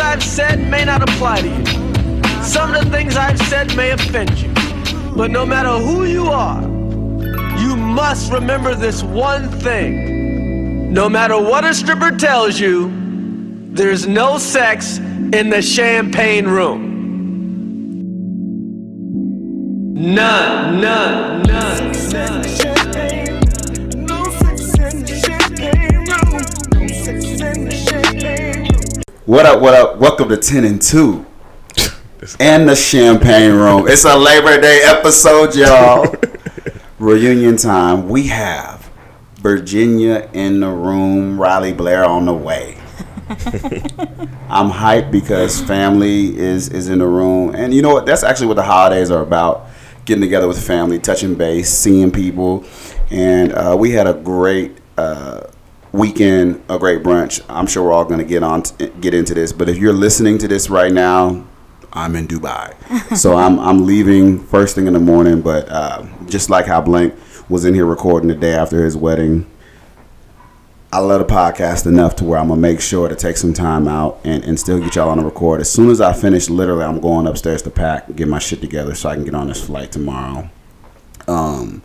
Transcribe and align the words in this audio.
I've 0.00 0.22
said 0.22 0.58
may 0.68 0.84
not 0.84 1.02
apply 1.02 1.42
to 1.42 1.48
you. 1.48 1.64
Some 2.42 2.74
of 2.74 2.84
the 2.84 2.90
things 2.90 3.16
I've 3.16 3.38
said 3.38 3.76
may 3.76 3.90
offend 3.90 4.38
you. 4.40 4.52
But 5.14 5.30
no 5.30 5.44
matter 5.44 5.70
who 5.70 6.04
you 6.04 6.26
are, 6.26 6.62
you 7.60 7.76
must 7.76 8.32
remember 8.32 8.74
this 8.74 9.02
one 9.02 9.48
thing. 9.48 10.92
No 10.92 11.08
matter 11.08 11.40
what 11.40 11.64
a 11.64 11.74
stripper 11.74 12.16
tells 12.16 12.58
you, 12.58 12.90
there's 13.72 14.06
no 14.06 14.38
sex 14.38 14.98
in 14.98 15.50
the 15.50 15.62
champagne 15.62 16.46
room. 16.46 16.88
None, 19.94 20.80
none, 20.80 21.42
none, 21.42 21.92
none. 22.10 22.69
What 29.30 29.46
up, 29.46 29.60
what 29.60 29.74
up? 29.74 29.98
Welcome 29.98 30.28
to 30.30 30.36
10 30.36 30.64
and 30.64 30.82
2 30.82 31.24
and 32.40 32.68
the 32.68 32.74
Champagne 32.74 33.52
Room. 33.52 33.86
It's 33.86 34.04
a 34.04 34.16
Labor 34.16 34.60
Day 34.60 34.80
episode, 34.84 35.54
y'all. 35.54 36.12
Reunion 36.98 37.56
time. 37.56 38.08
We 38.08 38.26
have 38.26 38.90
Virginia 39.36 40.28
in 40.32 40.58
the 40.58 40.68
room, 40.68 41.40
Riley 41.40 41.72
Blair 41.72 42.04
on 42.04 42.24
the 42.24 42.34
way. 42.34 42.76
I'm 44.48 44.68
hyped 44.68 45.12
because 45.12 45.62
family 45.62 46.36
is 46.36 46.68
is 46.68 46.88
in 46.88 46.98
the 46.98 47.06
room, 47.06 47.54
and 47.54 47.72
you 47.72 47.82
know 47.82 47.94
what? 47.94 48.06
That's 48.06 48.24
actually 48.24 48.48
what 48.48 48.56
the 48.56 48.64
holidays 48.64 49.12
are 49.12 49.22
about: 49.22 49.68
getting 50.06 50.22
together 50.22 50.48
with 50.48 50.60
family, 50.60 50.98
touching 50.98 51.36
base, 51.36 51.70
seeing 51.70 52.10
people, 52.10 52.64
and 53.12 53.52
uh, 53.52 53.76
we 53.78 53.92
had 53.92 54.08
a 54.08 54.14
great 54.14 54.76
uh, 54.98 55.42
weekend, 55.92 56.62
a 56.68 56.78
great 56.78 57.02
brunch. 57.02 57.44
I'm 57.48 57.66
sure 57.66 57.84
we're 57.84 57.92
all 57.92 58.04
going 58.04 58.18
to 58.18 58.24
get 58.24 58.42
on 58.42 58.62
t- 58.62 58.88
get 59.00 59.14
into 59.14 59.34
this, 59.34 59.52
but 59.52 59.68
if 59.68 59.78
you're 59.78 59.92
listening 59.92 60.38
to 60.38 60.48
this 60.48 60.70
right 60.70 60.92
now, 60.92 61.44
I'm 61.92 62.14
in 62.14 62.28
Dubai, 62.28 63.16
so 63.16 63.36
I'm 63.36 63.58
I'm 63.58 63.84
leaving 63.84 64.38
first 64.46 64.74
thing 64.74 64.86
in 64.86 64.92
the 64.92 65.00
morning. 65.00 65.40
But 65.42 65.68
uh, 65.68 66.06
just 66.26 66.48
like 66.50 66.66
how 66.66 66.80
Blank 66.80 67.14
was 67.48 67.64
in 67.64 67.74
here 67.74 67.86
recording 67.86 68.28
the 68.28 68.36
day 68.36 68.54
after 68.54 68.84
his 68.84 68.96
wedding, 68.96 69.50
I 70.92 70.98
love 71.00 71.26
the 71.26 71.32
podcast 71.32 71.86
enough 71.86 72.14
to 72.16 72.24
where 72.24 72.38
I'm 72.38 72.48
gonna 72.48 72.60
make 72.60 72.80
sure 72.80 73.08
to 73.08 73.16
take 73.16 73.36
some 73.36 73.52
time 73.52 73.88
out 73.88 74.20
and, 74.24 74.44
and 74.44 74.58
still 74.58 74.78
get 74.78 74.94
y'all 74.94 75.08
on 75.08 75.18
the 75.18 75.24
record. 75.24 75.60
As 75.60 75.70
soon 75.70 75.90
as 75.90 76.00
I 76.00 76.12
finish, 76.12 76.48
literally, 76.48 76.84
I'm 76.84 77.00
going 77.00 77.26
upstairs 77.26 77.62
to 77.62 77.70
pack, 77.70 78.14
get 78.14 78.28
my 78.28 78.38
shit 78.38 78.60
together 78.60 78.94
so 78.94 79.08
I 79.08 79.16
can 79.16 79.24
get 79.24 79.34
on 79.34 79.48
this 79.48 79.64
flight 79.64 79.90
tomorrow. 79.90 80.48
Um, 81.26 81.82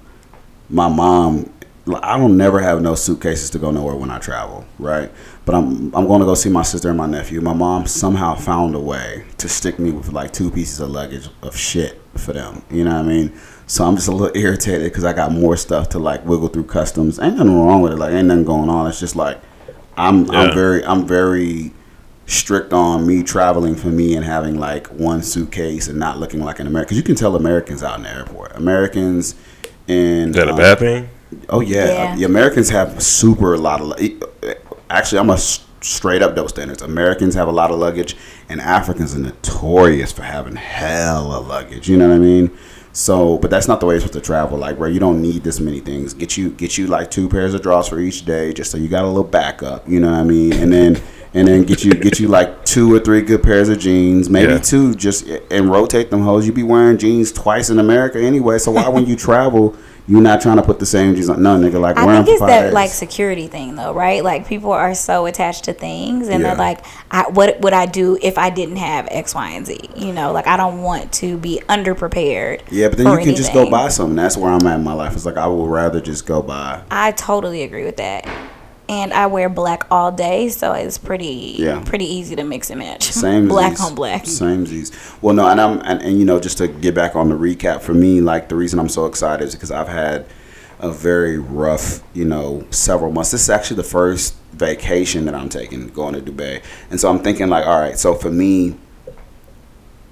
my 0.69 0.87
mom, 0.87 1.51
I 1.87 2.17
don't 2.17 2.35
never 2.35 2.59
have 2.59 2.81
no 2.81 2.95
suitcases 2.95 3.51
to 3.51 3.59
go 3.59 3.69
nowhere 3.69 3.95
when 3.95 4.09
I 4.09 4.17
travel, 4.17 4.65
right? 4.79 5.11
But 5.45 5.53
I'm 5.53 5.93
I'm 5.95 6.07
going 6.07 6.19
to 6.19 6.25
go 6.25 6.33
see 6.33 6.49
my 6.49 6.63
sister 6.63 6.89
and 6.89 6.97
my 6.97 7.05
nephew. 7.05 7.41
My 7.41 7.53
mom 7.53 7.85
somehow 7.85 8.33
found 8.33 8.73
a 8.73 8.79
way 8.79 9.25
to 9.37 9.47
stick 9.47 9.77
me 9.77 9.91
with 9.91 10.11
like 10.11 10.33
two 10.33 10.49
pieces 10.49 10.79
of 10.79 10.89
luggage 10.89 11.29
of 11.43 11.55
shit 11.55 12.01
for 12.15 12.33
them. 12.33 12.63
You 12.71 12.85
know 12.85 12.95
what 12.95 13.05
I 13.05 13.07
mean? 13.07 13.39
So 13.67 13.85
I'm 13.85 13.95
just 13.95 14.07
a 14.07 14.11
little 14.11 14.35
irritated 14.41 14.85
because 14.85 15.03
I 15.03 15.13
got 15.13 15.31
more 15.31 15.55
stuff 15.55 15.89
to 15.89 15.99
like 15.99 16.25
wiggle 16.25 16.47
through 16.47 16.65
customs. 16.65 17.19
Ain't 17.19 17.37
nothing 17.37 17.55
wrong 17.55 17.81
with 17.81 17.91
it. 17.91 17.97
Like 17.97 18.13
ain't 18.13 18.27
nothing 18.27 18.45
going 18.45 18.69
on. 18.69 18.87
It's 18.87 18.99
just 18.99 19.15
like 19.15 19.39
I'm 19.95 20.25
Yeah. 20.25 20.39
I'm 20.39 20.53
very 20.55 20.83
I'm 20.83 21.07
very 21.07 21.71
strict 22.25 22.73
on 22.73 23.05
me 23.05 23.21
traveling 23.21 23.75
for 23.75 23.89
me 23.89 24.15
and 24.15 24.25
having 24.25 24.59
like 24.59 24.87
one 24.87 25.21
suitcase 25.21 25.87
and 25.87 25.99
not 25.99 26.17
looking 26.17 26.41
like 26.41 26.59
an 26.59 26.65
American. 26.65 26.87
Because 26.87 26.97
you 26.97 27.03
can 27.03 27.15
tell 27.15 27.35
Americans 27.35 27.83
out 27.83 27.97
in 27.97 28.03
the 28.03 28.09
airport. 28.09 28.55
Americans 28.55 29.35
in 29.87 30.29
Is 30.29 30.35
that 30.35 30.47
a 30.47 30.51
um, 30.51 30.57
bad 30.57 30.79
thing? 30.79 31.09
Oh 31.49 31.59
yeah, 31.61 31.85
Yeah. 31.85 32.15
the 32.15 32.23
Americans 32.23 32.69
have 32.69 33.01
super 33.01 33.53
a 33.53 33.57
lot 33.57 33.81
of. 33.81 33.93
Actually, 34.89 35.19
I'm 35.19 35.29
a 35.29 35.37
straight 35.37 36.21
up 36.21 36.35
double 36.35 36.49
standards. 36.49 36.81
Americans 36.81 37.35
have 37.35 37.47
a 37.47 37.51
lot 37.51 37.71
of 37.71 37.79
luggage, 37.79 38.15
and 38.49 38.61
Africans 38.61 39.15
are 39.15 39.19
notorious 39.19 40.11
for 40.11 40.23
having 40.23 40.55
hella 40.55 41.39
luggage. 41.39 41.89
You 41.89 41.97
know 41.97 42.07
what 42.09 42.15
I 42.15 42.19
mean? 42.19 42.51
So, 42.93 43.37
but 43.39 43.49
that's 43.51 43.67
not 43.67 43.81
the 43.81 43.85
way 43.85 43.95
it's 43.95 44.05
supposed 44.05 44.23
to 44.23 44.25
travel. 44.25 44.57
Like, 44.57 44.77
where 44.79 44.87
you 44.87 44.99
don't 45.01 45.21
need 45.21 45.43
this 45.43 45.59
many 45.59 45.81
things. 45.81 46.13
Get 46.13 46.37
you 46.37 46.51
get 46.51 46.77
you 46.77 46.87
like 46.87 47.11
two 47.11 47.27
pairs 47.27 47.53
of 47.53 47.61
drawers 47.61 47.87
for 47.89 47.99
each 47.99 48.23
day, 48.25 48.53
just 48.53 48.71
so 48.71 48.77
you 48.77 48.87
got 48.87 49.03
a 49.03 49.07
little 49.07 49.23
backup. 49.23 49.87
You 49.89 49.99
know 49.99 50.11
what 50.11 50.19
I 50.19 50.23
mean? 50.23 50.53
And 50.53 50.71
then 50.71 51.01
and 51.33 51.47
then 51.47 51.63
get 51.63 51.83
you 51.83 51.93
get 51.93 52.19
you 52.21 52.29
like 52.29 52.63
two 52.63 52.93
or 52.93 52.99
three 52.99 53.21
good 53.21 53.43
pairs 53.43 53.67
of 53.67 53.79
jeans, 53.79 54.29
maybe 54.29 54.53
Yeah. 54.53 54.59
two, 54.59 54.95
just 54.95 55.27
and 55.51 55.69
rotate 55.69 56.09
them 56.09 56.21
hoes. 56.21 56.45
You 56.47 56.53
be 56.53 56.63
wearing 56.63 56.97
jeans 56.97 57.31
twice 57.33 57.69
in 57.69 57.79
America 57.79 58.19
anyway. 58.21 58.59
So 58.59 58.71
why 58.71 58.87
when 58.87 59.05
you 59.07 59.15
travel? 59.17 59.75
You're 60.07 60.21
not 60.21 60.39
trying 60.39 60.57
to 60.57 60.61
put 60.61 60.77
the 60.79 60.85
same 60.85 61.15
jeans 61.15 61.29
on. 61.29 61.41
No, 61.41 61.57
nigga, 61.57 61.79
like 61.79 61.97
I 61.97 62.05
think 62.23 62.27
it's 62.27 62.39
that 62.41 62.73
like 62.73 62.91
security 62.91 63.47
thing 63.47 63.75
though, 63.75 63.91
right? 63.91 64.23
Like 64.23 64.47
people 64.47 64.71
are 64.71 64.93
so 64.93 65.25
attached 65.25 65.63
to 65.63 65.73
things, 65.73 66.27
and 66.27 66.41
Yeah. 66.41 66.49
they're 66.49 66.57
like, 66.57 66.85
I, 67.09 67.23
"What 67.29 67.59
would 67.61 67.73
I 67.73 67.87
do 67.87 68.15
if 68.21 68.37
I 68.37 68.51
didn't 68.51 68.75
have 68.75 69.07
X, 69.09 69.33
Y, 69.33 69.49
and 69.49 69.65
Z?" 69.65 69.79
You 69.95 70.13
know, 70.13 70.31
like 70.31 70.45
I 70.45 70.57
don't 70.57 70.83
want 70.83 71.11
to 71.13 71.37
be 71.37 71.59
underprepared. 71.69 72.61
Yeah, 72.69 72.89
but 72.89 72.99
then 72.99 73.07
you 73.17 73.25
can 73.25 73.35
just 73.35 73.51
go 73.51 73.67
buy 73.69 73.87
something. 73.89 74.15
That's 74.15 74.37
where 74.37 74.51
I'm 74.51 74.65
at 74.67 74.75
in 74.75 74.83
my 74.83 74.93
life. 74.93 75.13
It's 75.13 75.25
like 75.25 75.37
I 75.37 75.47
would 75.47 75.69
rather 75.69 75.99
just 75.99 76.27
go 76.27 76.41
buy. 76.43 76.81
I 76.91 77.11
totally 77.11 77.63
agree 77.63 77.85
with 77.85 77.97
that, 77.97 78.27
and 78.87 79.13
I 79.13 79.27
wear 79.27 79.49
black 79.49 79.85
all 79.89 80.11
day, 80.11 80.49
so 80.49 80.73
it's 80.73 80.97
pretty 80.97 81.55
Yeah. 81.57 81.81
pretty 81.85 82.05
easy 82.05 82.35
to 82.35 82.43
mix 82.43 82.69
and 82.69 82.79
match. 82.79 83.11
Same 83.11 83.47
black 83.47 83.79
on 83.81 83.95
black. 83.95 84.25
Same 84.25 84.65
Z's. 84.65 84.91
Well, 85.21 85.33
no, 85.35 85.47
and 85.47 85.59
I'm 85.59 85.79
and, 85.83 86.01
and 86.01 86.19
you 86.19 86.25
know 86.25 86.39
just 86.39 86.57
to 86.59 86.67
get 86.67 86.93
back 86.95 87.15
on 87.15 87.29
the 87.29 87.35
recap 87.35 87.81
for 87.81 87.93
me, 87.93 88.21
like 88.21 88.49
the 88.49 88.55
reason 88.55 88.79
I'm 88.79 88.89
so 88.89 89.05
excited 89.05 89.45
is 89.47 89.55
because 89.55 89.71
I've 89.71 89.87
had 89.87 90.25
a 90.79 90.91
very 90.91 91.37
rough, 91.39 92.03
you 92.13 92.25
know, 92.25 92.65
several 92.69 93.11
months. 93.11 93.31
This 93.31 93.41
is 93.43 93.49
actually 93.49 93.77
the 93.77 93.83
first 93.83 94.35
vacation 94.53 95.25
that 95.25 95.33
I'm 95.35 95.49
taking 95.49 95.87
going 95.89 96.13
to 96.15 96.21
Dubai, 96.21 96.61
and 96.89 96.99
so 96.99 97.09
I'm 97.09 97.19
thinking 97.19 97.47
like, 97.49 97.65
all 97.65 97.79
right, 97.79 97.97
so 97.97 98.13
for 98.13 98.29
me. 98.31 98.75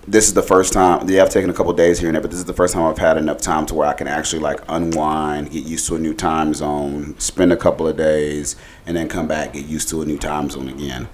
This 0.05 0.27
is 0.27 0.33
the 0.33 0.43
first 0.43 0.73
time. 0.73 1.07
Yeah, 1.07 1.23
I've 1.23 1.29
taken 1.29 1.49
a 1.49 1.53
couple 1.53 1.71
days 1.71 1.97
here 1.97 2.09
and 2.09 2.15
there, 2.15 2.21
but 2.21 2.29
this 2.29 2.39
is 2.39 2.45
the 2.45 2.53
first 2.53 2.73
time 2.73 2.83
I've 2.83 2.97
had 2.97 3.15
enough 3.15 3.39
time 3.39 3.65
to 3.67 3.73
where 3.73 3.87
I 3.87 3.93
can 3.93 4.07
actually 4.07 4.41
like 4.41 4.59
unwind, 4.67 5.51
get 5.51 5.63
used 5.63 5.87
to 5.87 5.95
a 5.95 5.99
new 5.99 6.13
time 6.13 6.53
zone, 6.53 7.17
spend 7.19 7.53
a 7.53 7.57
couple 7.57 7.87
of 7.87 7.95
days, 7.95 8.57
and 8.85 8.97
then 8.97 9.07
come 9.07 9.29
back, 9.29 9.53
get 9.53 9.65
used 9.65 9.87
to 9.89 10.01
a 10.01 10.05
new 10.05 10.17
time 10.17 10.49
zone 10.49 10.67
again. 10.67 11.07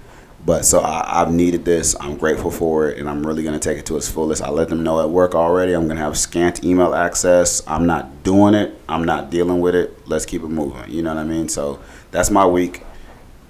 But 0.44 0.64
so 0.64 0.80
I, 0.80 1.22
I've 1.22 1.32
needed 1.32 1.64
this. 1.64 1.94
I'm 2.00 2.16
grateful 2.16 2.50
for 2.50 2.88
it, 2.88 2.98
and 2.98 3.08
I'm 3.08 3.24
really 3.24 3.44
gonna 3.44 3.60
take 3.60 3.78
it 3.78 3.86
to 3.86 3.96
its 3.96 4.10
fullest. 4.10 4.42
I 4.42 4.50
let 4.50 4.68
them 4.70 4.82
know 4.82 5.00
at 5.00 5.08
work 5.08 5.36
already. 5.36 5.72
I'm 5.72 5.86
gonna 5.86 6.00
have 6.00 6.18
scant 6.18 6.64
email 6.64 6.92
access. 6.92 7.62
I'm 7.68 7.86
not 7.86 8.24
doing 8.24 8.54
it. 8.54 8.76
I'm 8.88 9.04
not 9.04 9.30
dealing 9.30 9.60
with 9.60 9.76
it. 9.76 10.08
Let's 10.08 10.26
keep 10.26 10.42
it 10.42 10.48
moving. 10.48 10.90
You 10.90 11.02
know 11.02 11.14
what 11.14 11.20
I 11.20 11.24
mean? 11.24 11.48
So 11.48 11.78
that's 12.10 12.30
my 12.30 12.44
week. 12.44 12.82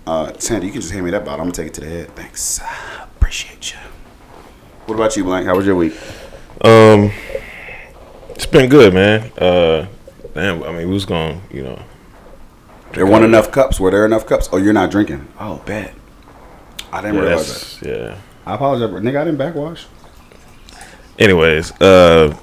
Uh, 0.07 0.33
you 0.34 0.61
can 0.61 0.72
just 0.72 0.93
hand 0.93 1.07
me 1.07 1.12
that 1.12 1.25
bottle. 1.25 1.41
I'm 1.41 1.51
gonna 1.51 1.53
take 1.53 1.69
it 1.69 1.75
to 1.75 1.81
the 1.81 1.89
head. 1.89 2.15
Thanks. 2.15 2.61
Appreciate 3.17 3.72
you. 3.72 3.78
What 4.87 4.95
about 4.95 5.17
you, 5.17 5.25
Blank? 5.25 5.47
How 5.47 5.57
was 5.57 5.67
your 5.67 5.77
week? 5.77 5.93
Um, 6.63 7.13
it's 8.31 8.47
been 8.47 8.69
good, 8.69 8.93
man. 8.93 9.31
Uh, 9.39 9.87
damn, 10.35 10.63
I 10.63 10.73
mean, 10.73 10.89
we 10.89 10.95
was 10.95 11.05
going, 11.05 11.41
you 11.51 11.63
know, 11.63 11.83
There 12.93 13.07
weren't 13.07 13.25
enough 13.25 13.53
cups. 13.53 13.79
Were 13.79 13.91
there 13.91 14.05
enough 14.05 14.27
cups? 14.27 14.49
Oh, 14.53 14.57
you're 14.57 14.73
not 14.73 14.91
drinking. 14.91 15.29
Oh, 15.39 15.63
bet. 15.65 15.95
I 16.93 17.01
didn't 17.01 17.17
yeah, 17.17 17.23
realize 17.23 17.79
that. 17.79 17.89
yeah. 17.89 18.17
I 18.45 18.55
apologize, 18.55 18.91
but 18.91 19.03
nigga. 19.03 19.21
I 19.21 19.25
didn't 19.25 19.39
backwash. 19.39 19.87
Anyways, 21.19 21.71
uh, 21.81 22.35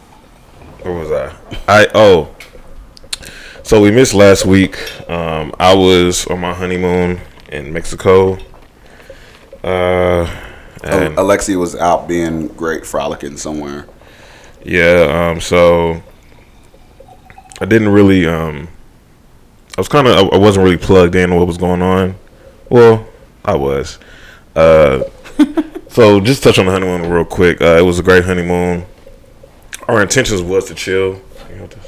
where 0.84 0.94
was 0.94 1.12
I? 1.12 1.36
I 1.68 1.88
oh, 1.94 2.34
so 3.64 3.82
we 3.82 3.92
missed 3.92 4.14
last 4.14 4.46
week. 4.46 4.78
Um, 5.10 5.54
I 5.60 5.76
was 5.76 6.26
on 6.28 6.40
my 6.40 6.54
honeymoon 6.54 7.20
in 7.52 7.74
Mexico. 7.74 8.38
Uh, 9.64 10.26
and 10.88 11.18
Oh, 11.18 11.22
Alexia 11.24 11.58
was 11.58 11.76
out 11.76 12.08
being 12.08 12.48
great, 12.50 12.86
frolicking 12.86 13.38
somewhere. 13.38 13.86
Yeah, 14.64 15.30
um, 15.32 15.40
so 15.42 16.02
I 17.62 17.66
didn't 17.66 17.90
really, 17.90 18.28
um, 18.28 18.68
I 19.78 19.82
was 19.82 19.88
kind 19.88 20.08
of, 20.08 20.34
I 20.34 20.38
wasn't 20.38 20.64
really 20.64 20.78
plugged 20.78 21.16
in 21.16 21.34
what 21.36 21.48
was 21.48 21.58
going 21.58 21.82
on. 21.82 22.16
Well, 22.70 23.08
I 23.46 23.56
was. 23.56 24.00
Uh, 24.56 25.04
so 25.90 26.20
just 26.20 26.44
touch 26.44 26.60
on 26.60 26.66
the 26.66 26.72
honeymoon 26.72 27.10
real 27.10 27.26
quick. 27.26 27.62
Uh, 27.62 27.78
it 27.78 27.84
was 27.86 28.00
a 28.00 28.04
great 28.04 28.26
honeymoon. 28.26 28.86
Our 29.88 30.02
intentions 30.02 30.42
was 30.42 30.66
to 30.66 30.76
chill. 30.76 31.22
You 31.50 31.56
know, 31.56 31.68
this- 31.68 31.88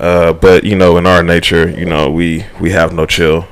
Uh, 0.00 0.32
but 0.32 0.64
you 0.64 0.74
know, 0.76 0.96
in 0.98 1.06
our 1.06 1.22
nature, 1.22 1.68
you 1.70 1.86
know, 1.86 2.10
we 2.10 2.44
we 2.60 2.70
have 2.72 2.92
no 2.92 3.06
chill. 3.06 3.46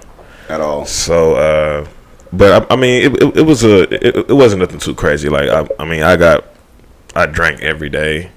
At 0.49 0.61
all. 0.61 0.85
So, 0.85 1.37
uh, 1.37 1.87
but 2.33 2.71
I, 2.71 2.75
I 2.75 2.77
mean, 2.77 3.03
it, 3.13 3.23
it, 3.23 3.37
it 3.39 3.43
was 3.43 3.63
a 3.65 3.83
it, 4.07 4.31
it 4.31 4.35
wasn't 4.35 4.61
nothing 4.61 4.79
too 4.79 4.95
crazy. 4.95 5.29
Like 5.29 5.49
I, 5.49 5.67
I 5.79 5.85
mean, 5.85 6.03
I 6.03 6.17
got 6.17 6.45
I 7.15 7.27
drank 7.27 7.61
every 7.63 7.89
day. 7.91 8.31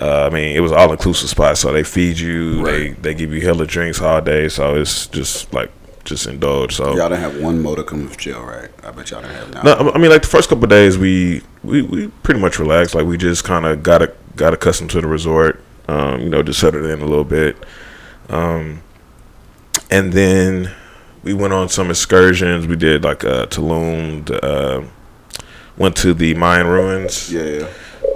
Uh, 0.00 0.26
I 0.26 0.30
mean, 0.34 0.56
it 0.56 0.60
was 0.60 0.72
all 0.72 0.90
inclusive 0.92 1.28
spot, 1.28 1.58
so 1.58 1.72
they 1.72 1.82
feed 1.84 2.18
you, 2.18 2.64
Right. 2.64 2.72
they 2.72 3.12
they 3.12 3.14
give 3.14 3.32
you 3.34 3.40
hella 3.42 3.66
drinks 3.66 4.00
all 4.00 4.20
day, 4.22 4.48
so 4.48 4.74
it's 4.76 5.06
just 5.08 5.52
like 5.52 5.70
just 6.04 6.26
indulge. 6.26 6.74
So 6.74 6.96
Y'all 6.96 7.10
didn't 7.10 7.20
have 7.20 7.40
one 7.42 7.60
modicum 7.62 8.06
of 8.06 8.16
chill, 8.16 8.40
right? 8.42 8.70
I 8.82 8.90
bet 8.92 9.10
y'all 9.10 9.20
didn't 9.20 9.52
have 9.54 9.64
no, 9.64 9.92
I- 9.94 9.98
mean, 9.98 10.10
like 10.10 10.22
the 10.22 10.28
first 10.28 10.48
couple 10.48 10.64
of 10.64 10.70
days, 10.70 10.96
we 10.96 11.42
we, 11.62 11.82
we 11.82 12.08
pretty 12.22 12.40
much 12.40 12.58
relaxed. 12.58 12.94
Like 12.94 13.04
we 13.04 13.18
just 13.18 13.44
kind 13.44 13.66
of 13.66 13.82
got 13.82 14.00
a, 14.00 14.12
got 14.36 14.54
accustomed 14.54 14.90
to 14.92 15.00
the 15.02 15.06
resort. 15.06 15.62
Um, 15.88 16.20
you 16.22 16.28
know, 16.30 16.42
just 16.42 16.60
settled 16.60 16.84
in 16.86 17.00
a 17.02 17.04
little 17.04 17.24
bit. 17.24 17.56
Um, 18.30 18.80
and 19.90 20.12
then 20.14 20.72
we 21.22 21.34
went 21.34 21.52
on 21.52 21.68
some 21.68 21.90
excursions. 21.90 22.66
We 22.66 22.76
did 22.76 23.04
like 23.04 23.24
uh, 23.24 23.46
Tulum, 23.46 24.30
uh, 24.42 24.86
went 25.76 25.96
to 25.96 26.14
the 26.14 26.34
Mayan 26.34 26.66
ruins. 26.66 27.32
Yeah. 27.32 27.68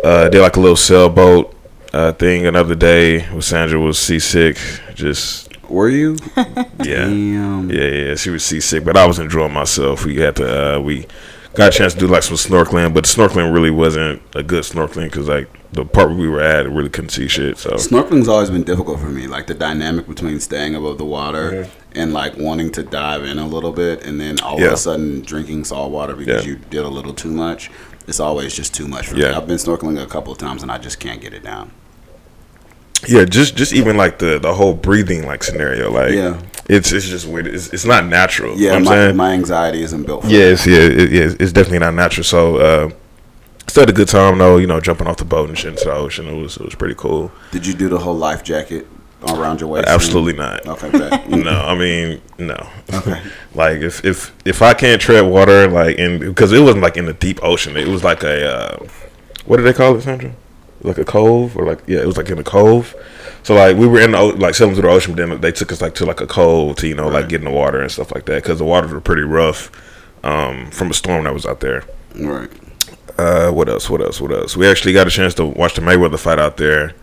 Uh, 0.03 0.29
did 0.29 0.41
like 0.41 0.57
a 0.57 0.61
little 0.61 0.77
sailboat 0.77 1.55
uh, 1.93 2.13
thing 2.13 2.47
another 2.47 2.75
day. 2.75 3.21
When 3.31 3.43
Sandra 3.43 3.79
was 3.81 3.99
seasick, 3.99 4.59
just 4.95 5.49
Were 5.69 5.89
you? 5.89 6.17
yeah, 6.37 6.65
Damn. 6.79 7.71
yeah, 7.71 7.89
yeah. 7.89 8.15
She 8.17 8.31
was 8.31 8.45
seasick, 8.45 8.85
but 8.85 8.97
I 8.97 9.07
was 9.07 9.19
enjoying 9.19 9.53
myself. 9.53 10.05
We 10.05 10.17
had 10.17 10.37
to 10.37 10.77
uh, 10.77 10.81
we 10.81 11.07
got 11.55 11.75
a 11.75 11.77
chance 11.79 11.95
to 11.95 12.01
do 12.01 12.07
like 12.07 12.23
some 12.23 12.37
snorkeling, 12.37 12.93
but 12.95 13.05
snorkeling 13.05 13.53
really 13.53 13.71
wasn't 13.71 14.21
a 14.35 14.43
good 14.43 14.65
snorkeling 14.65 15.05
because 15.05 15.29
like 15.29 15.49
the 15.73 15.85
part 15.85 16.09
where 16.09 16.17
we 16.19 16.29
were 16.29 16.41
at, 16.41 16.69
really 16.71 16.89
couldn't 16.89 17.11
see 17.11 17.27
shit. 17.27 17.59
So 17.59 17.71
Snorkeling's 17.73 18.29
always 18.29 18.49
been 18.51 18.63
difficult 18.63 19.01
for 19.01 19.09
me. 19.09 19.27
Like 19.27 19.47
the 19.49 19.55
dynamic 19.55 20.07
between 20.07 20.39
staying 20.41 20.75
above 20.77 20.99
the 20.99 21.05
water 21.05 21.51
Mm-hmm. 21.51 21.71
and 22.01 22.13
like 22.13 22.37
wanting 22.37 22.71
to 22.73 22.83
dive 22.83 23.25
in 23.25 23.39
a 23.39 23.47
little 23.47 23.73
bit, 23.73 24.05
and 24.07 24.21
then 24.21 24.39
all 24.41 24.63
of 24.63 24.73
a 24.73 24.77
sudden 24.77 25.23
drinking 25.23 25.65
salt 25.65 25.91
water 25.93 26.15
because 26.15 26.45
Yeah. 26.45 26.53
you 26.53 26.59
did 26.71 26.85
a 26.85 26.89
little 26.89 27.13
too 27.15 27.31
much. 27.31 27.71
It's 28.07 28.21
always 28.21 28.55
just 28.55 28.75
too 28.75 28.87
much 28.87 29.09
for 29.09 29.17
me. 29.17 29.25
I've 29.25 29.47
been 29.47 29.57
snorkeling 29.57 30.01
a 30.03 30.07
couple 30.07 30.33
of 30.33 30.39
times 30.39 30.63
and 30.63 30.71
I 30.71 30.79
just 30.79 31.01
can't 31.01 31.21
get 31.21 31.33
it 31.35 31.43
down. 31.43 31.71
Yeah, 33.09 33.25
just 33.25 33.57
just 33.57 33.73
even 33.73 33.97
like 33.97 34.19
the 34.19 34.39
the 34.39 34.55
whole 34.55 34.75
breathing 34.75 35.27
like 35.27 35.43
scenario, 35.43 35.91
like 35.91 36.13
Yeah. 36.13 36.41
it's 36.69 36.93
it's 36.93 37.07
just 37.07 37.27
weird. 37.27 37.47
It's, 37.47 37.73
it's 37.73 37.85
not 37.85 38.07
natural. 38.07 38.57
you 38.57 38.67
Yeah, 38.67 38.73
know 38.73 38.75
what 38.75 38.79
I'm 38.79 38.85
my, 38.85 38.91
saying? 39.07 39.17
my 39.17 39.33
anxiety 39.33 39.83
isn't 39.83 40.05
built 40.05 40.23
for 40.25 40.29
Yeah, 40.29 40.45
it's, 40.55 40.67
yeah, 40.67 40.79
it, 40.79 41.13
yeah, 41.13 41.31
it's 41.41 41.53
definitely 41.53 41.81
not 41.81 41.95
natural. 41.95 42.25
So, 42.25 42.57
uh, 42.57 42.91
still 43.69 43.83
had 43.83 43.91
a 43.91 43.93
good 43.93 44.09
time 44.09 44.39
though. 44.39 44.57
You 44.59 44.67
know, 44.67 44.81
jumping 44.81 45.07
off 45.07 45.17
the 45.19 45.25
boat 45.25 45.49
and 45.49 45.59
shit 45.59 45.71
into 45.73 45.85
the 45.85 45.93
ocean. 45.95 46.27
It 46.29 46.41
was 46.41 46.57
it 46.57 46.65
was 46.65 46.75
pretty 46.75 46.95
cool. 46.97 47.31
Did 47.53 47.67
you 47.67 47.75
do 47.75 47.89
the 47.89 47.99
whole 47.99 48.17
life 48.17 48.43
jacket 48.43 48.87
around 49.29 49.61
your 49.61 49.71
waist? 49.71 49.89
Absolutely 49.89 50.35
not. 50.35 50.67
Okay, 50.67 50.91
bet. 50.91 51.29
No, 51.31 51.51
I 51.51 51.75
mean 51.75 52.21
no. 52.39 52.69
Okay. 52.93 53.21
like 53.55 53.79
if 53.81 54.05
if 54.05 54.33
if 54.45 54.61
I 54.63 54.75
can't 54.75 55.01
tread 55.01 55.23
water, 55.27 55.67
like 55.69 55.97
in 55.97 56.19
because 56.21 56.53
it 56.53 56.61
wasn't 56.61 56.83
like 56.83 56.97
in 56.97 57.07
the 57.07 57.15
deep 57.15 57.41
ocean. 57.43 57.77
It 57.77 57.89
was 57.89 58.05
like 58.05 58.23
a 58.23 58.47
uh, 58.81 58.87
what 59.47 59.57
do 59.59 59.63
they 59.63 59.73
call 59.73 59.97
it, 59.97 60.03
Sandra? 60.03 60.33
Like 60.85 60.99
a 60.99 61.05
cove 61.05 61.57
or 61.57 61.65
like 61.65 61.81
yeah, 61.87 62.01
it 62.01 62.07
was 62.07 62.17
like 62.17 62.29
in 62.29 62.39
a 62.39 62.45
cove. 62.45 62.95
So 63.43 63.55
like 63.55 63.77
we 63.77 63.87
were 63.87 64.01
in 64.01 64.13
the 64.13 64.23
like 64.23 64.55
sailing 64.55 64.75
through 64.75 64.83
the 64.83 64.89
ocean, 64.89 65.15
but 65.15 65.29
then 65.29 65.41
they 65.41 65.51
took 65.51 65.73
us 65.73 65.81
like 65.81 65.95
to 65.97 66.05
like 66.05 66.21
a 66.21 66.27
cove 66.27 66.77
to 66.77 66.87
you 66.87 66.95
know 66.95 67.09
like 67.09 67.29
get 67.29 67.41
in 67.41 67.47
the 67.47 67.51
water 67.51 67.81
and 67.81 67.91
stuff 67.91 68.15
like 68.15 68.27
that 68.27 68.43
because 68.43 68.59
the 68.59 68.65
waters 68.65 68.93
were 68.93 69.01
pretty 69.01 69.23
rough 69.23 69.71
um, 70.23 70.71
from 70.71 70.91
a 70.91 70.95
storm 70.95 71.25
that 71.25 71.35
was 71.35 71.47
out 71.47 71.61
there. 71.61 71.85
Right. 72.15 72.51
Uh, 73.19 73.51
what 73.51 73.69
else? 73.69 73.89
What 73.89 74.03
else? 74.03 74.21
What 74.21 74.33
else? 74.33 74.57
We 74.57 74.67
actually 74.69 74.93
got 74.93 75.07
a 75.07 75.11
chance 75.11 75.35
to 75.35 75.45
watch 75.45 75.75
the 75.75 75.81
Mayweather 75.81 76.19
fight 76.19 76.39
out 76.39 76.57
there 76.59 76.95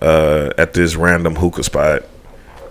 uh, 0.00 0.50
at 0.58 0.74
this 0.74 0.94
random 0.96 1.36
hookah 1.36 1.64
spot. 1.64 2.02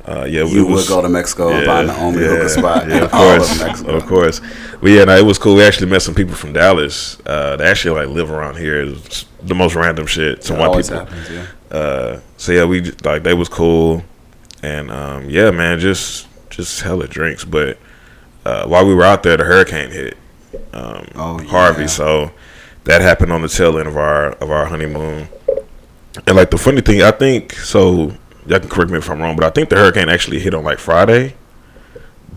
Uh, 0.08 0.24
yeah, 0.26 0.46
You 0.46 0.66
it 0.66 0.72
was, 0.72 0.88
would 0.90 0.96
go 0.96 1.02
to 1.02 1.10
Mexico 1.10 1.50
and 1.50 1.66
find 1.66 1.90
the 1.90 1.96
only 1.98 2.22
yeah, 2.24 2.30
hookah 2.30 2.50
spot 2.50 2.88
Yeah, 2.90 3.04
of 3.04 3.12
course, 3.12 3.52
of 3.62 3.68
Mexico. 3.68 3.96
of 3.98 4.06
course. 4.06 4.42
But 4.82 4.92
yeah, 4.92 5.04
no, 5.04 5.18
it 5.18 5.26
was 5.26 5.38
cool. 5.38 5.56
We 5.56 5.64
actually 5.64 5.88
met 5.92 6.02
some 6.02 6.16
people 6.16 6.34
from 6.36 6.54
Dallas. 6.54 7.20
Uh, 7.26 7.58
they 7.58 7.66
actually 7.66 8.00
like 8.00 8.16
live 8.16 8.32
around 8.32 8.56
here. 8.58 8.82
It's 8.84 9.26
the 9.44 9.54
most 9.56 9.76
random 9.76 10.08
shit. 10.08 10.44
Some 10.46 10.60
white 10.60 10.82
people. 10.82 11.00
happens, 11.00 11.30
yeah. 11.30 11.46
Uh, 11.78 12.20
so 12.38 12.52
yeah, 12.54 12.64
we 12.64 12.82
like 13.04 13.24
they 13.24 13.34
was 13.34 13.50
cool, 13.50 14.02
and 14.64 14.90
um, 14.90 15.30
yeah, 15.30 15.52
man, 15.52 15.78
just 15.80 16.28
just 16.50 16.80
hella 16.82 17.08
drinks. 17.08 17.44
But 17.44 17.78
uh, 18.46 18.66
while 18.66 18.88
we 18.88 18.96
were 18.96 19.04
out 19.04 19.24
there, 19.24 19.36
the 19.36 19.44
hurricane 19.44 19.92
hit 19.92 20.16
um, 20.72 21.06
Oh, 21.16 21.38
Harvey. 21.50 21.82
yeah. 21.82 21.88
So 21.88 22.32
that 22.86 23.02
happened 23.02 23.34
on 23.34 23.42
the 23.42 23.50
tail 23.50 23.78
end 23.78 23.90
of 23.90 23.98
our 23.98 24.28
of 24.34 24.50
our 24.52 24.68
honeymoon. 24.68 25.28
And 26.26 26.36
like 26.38 26.50
the 26.50 26.58
funny 26.58 26.80
thing, 26.80 27.02
I 27.02 27.12
think 27.12 27.52
so. 27.54 28.14
Y'all 28.48 28.60
can 28.60 28.70
correct 28.70 28.92
me 28.92 28.98
if 28.98 29.10
I'm 29.10 29.20
wrong, 29.22 29.36
but 29.36 29.46
I 29.46 29.50
think 29.50 29.70
the 29.70 29.76
hurricane 29.76 30.10
actually 30.10 30.40
hit 30.40 30.54
on 30.54 30.64
like 30.64 30.80
Friday. 30.80 31.36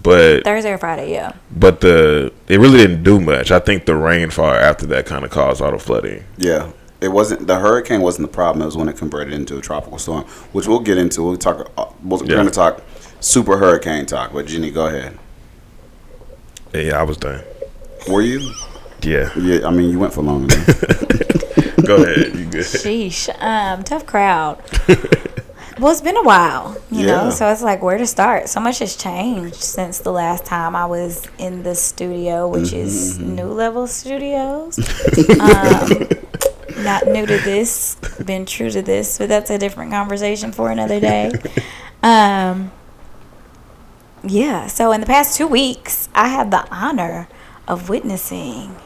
But 0.03 0.45
Thursday 0.45 0.73
or 0.73 0.79
Friday, 0.79 1.13
yeah. 1.13 1.33
but 1.55 1.83
the 1.83 2.33
it 2.49 2.59
really 2.59 2.79
didn't 2.79 3.03
do 3.03 3.21
much. 3.21 3.51
I 3.51 3.59
think 3.59 3.85
the 3.85 3.95
rainfall 3.95 4.51
after 4.51 4.87
that 4.87 5.05
kind 5.05 5.25
of 5.27 5.31
caused 5.31 5.61
all 5.61 5.73
the 5.73 5.79
flooding. 5.79 6.25
Yeah. 6.39 6.71
It 7.03 7.09
wasn't 7.09 7.47
the 7.47 7.59
hurricane 7.59 8.01
wasn't 8.01 8.29
the 8.31 8.35
problem. 8.35 8.63
It 8.63 8.67
was 8.67 8.77
when 8.79 8.89
it 8.89 8.97
converted 8.97 9.33
into 9.35 9.59
a 9.59 9.61
tropical 9.61 9.99
storm, 9.99 10.25
which 10.53 10.67
we'll 10.67 10.81
get 10.81 10.97
into. 10.99 11.23
We'll 11.23 11.37
talk. 11.37 11.71
uh, 11.77 11.87
We're 12.03 12.19
Yeah. 12.25 12.35
going 12.35 12.47
to 12.47 12.51
talk 12.53 12.83
super 13.21 13.59
hurricane 13.59 14.07
talk. 14.07 14.33
But 14.33 14.47
Jenny, 14.47 14.71
go 14.71 14.87
ahead. 14.87 15.19
Yeah, 16.73 16.81
yeah, 16.81 17.01
I 17.01 17.03
was 17.03 17.17
done. 17.19 17.43
Were 18.09 18.23
you? 18.23 18.53
Yeah, 19.03 19.31
Yeah. 19.39 19.67
I 19.67 19.71
mean, 19.71 19.91
you 19.91 19.99
went 19.99 20.13
for 20.15 20.23
long 20.23 20.45
enough. 20.51 20.81
go 21.87 21.97
ahead. 22.03 22.35
You 22.37 22.45
good? 22.47 22.65
Sheesh. 22.65 23.29
Um, 23.43 23.83
tough 23.85 24.07
crowd. 24.07 24.63
well, 25.81 25.91
it's 25.93 26.01
been 26.01 26.17
a 26.17 26.23
while, 26.23 26.77
you 26.91 27.07
Yeah. 27.07 27.25
know, 27.25 27.31
so 27.31 27.49
it's 27.49 27.63
like 27.63 27.83
where 27.83 27.99
to 27.99 28.07
start. 28.07 28.49
So 28.49 28.61
much 28.61 28.79
has 28.81 28.97
changed 28.97 29.55
since 29.57 29.99
the 29.99 30.13
last 30.13 30.45
time 30.45 30.77
I 30.77 30.87
was 30.87 31.23
in 31.39 31.63
the 31.63 31.75
studio, 31.75 32.47
which 32.49 32.73
is 32.73 33.19
New 33.19 33.47
Level 33.47 33.87
Studios. 33.87 34.79
um, 35.41 36.09
not 36.85 37.07
new 37.09 37.27
to 37.27 37.39
this, 37.39 37.97
been 38.25 38.47
true 38.47 38.71
to 38.71 38.83
this, 38.83 39.19
but 39.19 39.29
that's 39.29 39.51
a 39.51 39.59
different 39.59 39.91
conversation 39.91 40.53
for 40.53 40.71
another 40.71 41.01
day. 41.01 41.33
Um, 42.03 42.71
yeah, 44.23 44.67
so 44.67 44.93
in 44.93 45.01
the 45.01 45.07
past 45.07 45.37
two 45.37 45.47
weeks, 45.47 46.09
I 46.15 46.29
had 46.29 46.51
the 46.51 46.67
honor 46.71 47.29
of 47.67 47.89
witnessing 47.89 48.77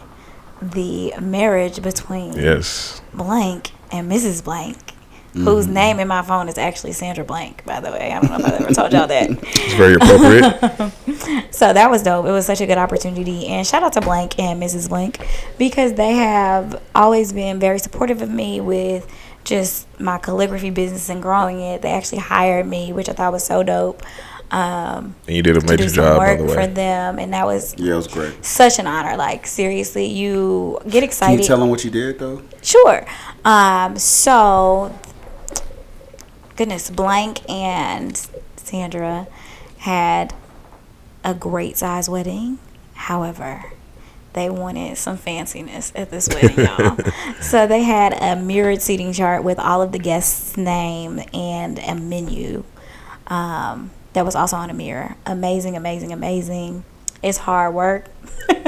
the 0.62 1.12
marriage 1.20 1.82
between 1.82 2.34
Yes. 2.34 3.02
Blank 3.12 3.72
and 3.90 4.10
Mrs. 4.10 4.42
Blank, 4.42 4.93
whose 5.34 5.66
name 5.66 5.98
in 5.98 6.08
my 6.08 6.22
phone 6.22 6.48
is 6.48 6.58
actually 6.58 6.92
Sandra 6.92 7.24
Blank, 7.24 7.64
by 7.64 7.80
the 7.80 7.90
way. 7.90 8.12
I 8.12 8.20
don't 8.20 8.30
know 8.30 8.46
if 8.46 8.52
I 8.52 8.56
ever 8.56 8.72
told 8.74 8.92
y'all 8.92 9.06
that. 9.08 9.30
It's 9.42 9.74
very 9.74 9.94
appropriate. 9.94 10.92
So 11.50 11.72
that 11.72 11.88
was 11.88 12.02
dope. 12.02 12.26
It 12.26 12.32
was 12.32 12.46
such 12.46 12.60
a 12.60 12.66
good 12.66 12.78
opportunity. 12.78 13.46
And 13.46 13.64
shout 13.64 13.82
out 13.84 13.92
to 13.92 14.00
Blank 14.00 14.38
and 14.40 14.60
Mrs. 14.60 14.88
Blank 14.88 15.24
because 15.56 15.94
they 15.94 16.14
have 16.14 16.82
always 16.94 17.32
been 17.32 17.60
very 17.60 17.78
supportive 17.78 18.20
of 18.22 18.28
me 18.28 18.60
with 18.60 19.08
just 19.44 19.86
my 20.00 20.18
calligraphy 20.18 20.70
business 20.70 21.08
and 21.08 21.22
growing 21.22 21.60
it. 21.60 21.82
They 21.82 21.92
actually 21.92 22.18
hired 22.18 22.66
me, 22.66 22.92
which 22.92 23.08
I 23.08 23.12
thought 23.12 23.32
was 23.32 23.44
so 23.44 23.62
dope. 23.62 24.02
Um, 24.50 25.14
and 25.26 25.36
you 25.36 25.42
did 25.42 25.56
a 25.56 25.60
major 25.62 25.76
do 25.76 25.88
some 25.88 26.04
job, 26.04 26.18
by 26.18 26.34
work 26.36 26.46
the 26.46 26.54
for 26.54 26.66
them, 26.66 27.18
and 27.18 27.32
that 27.32 27.46
was 27.46 27.74
yeah, 27.76 27.94
it 27.94 27.96
was 27.96 28.08
great. 28.08 28.44
such 28.44 28.78
an 28.78 28.86
honor. 28.86 29.16
Like 29.16 29.46
seriously, 29.46 30.06
you 30.06 30.78
get 30.88 31.02
excited. 31.02 31.02
Can 31.02 31.04
excited. 31.04 31.40
you 31.40 31.46
tell 31.46 31.58
them 31.58 31.70
what 31.70 31.84
you 31.84 31.90
did 31.90 32.18
though? 32.18 32.42
Sure. 32.62 33.04
Um, 33.44 33.98
so, 33.98 34.96
goodness, 36.56 36.90
Blank 36.90 37.48
and 37.50 38.16
Sandra 38.56 39.26
had 39.78 40.34
a 41.22 41.34
great 41.34 41.76
size 41.76 42.08
wedding. 42.08 42.58
However, 42.94 43.72
they 44.34 44.50
wanted 44.50 44.96
some 44.96 45.16
fanciness 45.16 45.92
at 45.94 46.10
this 46.10 46.28
wedding, 46.28 46.64
y'all. 46.64 46.96
so 47.40 47.66
they 47.66 47.82
had 47.82 48.12
a 48.20 48.40
mirrored 48.40 48.82
seating 48.82 49.12
chart 49.12 49.44
with 49.44 49.58
all 49.58 49.80
of 49.80 49.92
the 49.92 49.98
guests' 49.98 50.56
name 50.56 51.20
and 51.32 51.78
a 51.78 51.94
menu. 51.94 52.64
Um, 53.28 53.90
that 54.12 54.24
was 54.24 54.34
also 54.34 54.56
on 54.56 54.70
a 54.70 54.74
mirror. 54.74 55.16
Amazing, 55.26 55.76
amazing, 55.76 56.12
amazing. 56.12 56.84
It's 57.22 57.38
hard 57.38 57.74
work. 57.74 58.06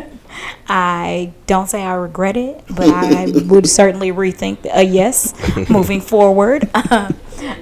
I 0.68 1.32
don't 1.46 1.68
say 1.68 1.82
I 1.82 1.94
regret 1.94 2.36
it, 2.36 2.64
but 2.68 2.88
I 2.88 3.26
would 3.46 3.68
certainly 3.68 4.10
rethink 4.12 4.58
a 4.72 4.82
yes 4.82 5.34
moving 5.70 6.00
forward. 6.12 6.68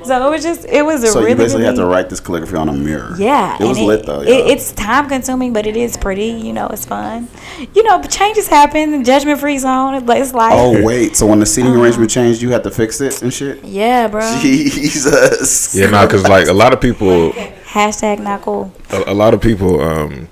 so 0.05 0.27
it 0.27 0.31
was 0.31 0.43
just, 0.43 0.65
it 0.67 0.83
was 0.85 1.03
a 1.05 1.09
So 1.09 1.19
really 1.21 1.31
you 1.33 1.37
basically 1.37 1.65
have 1.65 1.75
to 1.77 1.85
write 1.87 2.09
this 2.09 2.21
calligraphy 2.21 2.57
on 2.57 2.69
a 2.69 2.73
mirror. 2.73 3.15
yeah, 3.19 3.57
It 3.61 3.65
was 3.67 3.77
and 3.79 3.87
lit 3.87 4.07
though. 4.07 4.23
It, 4.23 4.29
it's 4.53 4.73
time 4.73 5.09
consuming, 5.09 5.53
but 5.53 5.67
it 5.67 5.77
is 5.77 5.97
pretty. 5.97 6.29
You 6.29 6.53
know, 6.55 6.67
it's 6.69 6.85
fun. 6.87 7.29
You 7.75 7.83
know, 7.83 7.99
but 7.99 8.11
changes 8.11 8.49
happen. 8.49 9.05
Judgment 9.05 9.39
free 9.41 9.59
zone. 9.59 9.95
It's 9.95 10.33
like- 10.35 10.53
Oh 10.55 10.83
wait, 10.83 11.17
so 11.17 11.27
when 11.27 11.41
the 11.41 11.47
seating 11.47 11.73
Uh-huh. 11.73 11.83
arrangement 11.83 12.11
changed, 12.11 12.41
you 12.41 12.51
had 12.51 12.63
to 12.65 12.71
fix 12.71 13.01
it 13.01 13.21
and 13.23 13.33
shit. 13.33 13.63
yeah, 13.65 14.09
bro. 14.09 14.23
Jesus. 14.41 15.75
Yeah, 15.75 15.91
no, 15.91 16.07
because 16.07 16.25
like 16.29 16.49
a 16.49 16.53
lot 16.53 16.73
of 16.73 16.81
people, 16.81 17.33
Hashtag 17.33 18.21
not 18.21 18.43
cool. 18.43 18.73
a, 18.91 19.11
a 19.13 19.15
lot 19.15 19.35
of 19.35 19.41
people, 19.41 19.81
um, 19.81 20.29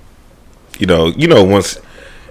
you 0.79 0.87
know, 0.87 1.07
you 1.09 1.27
know, 1.29 1.43
once, 1.45 1.79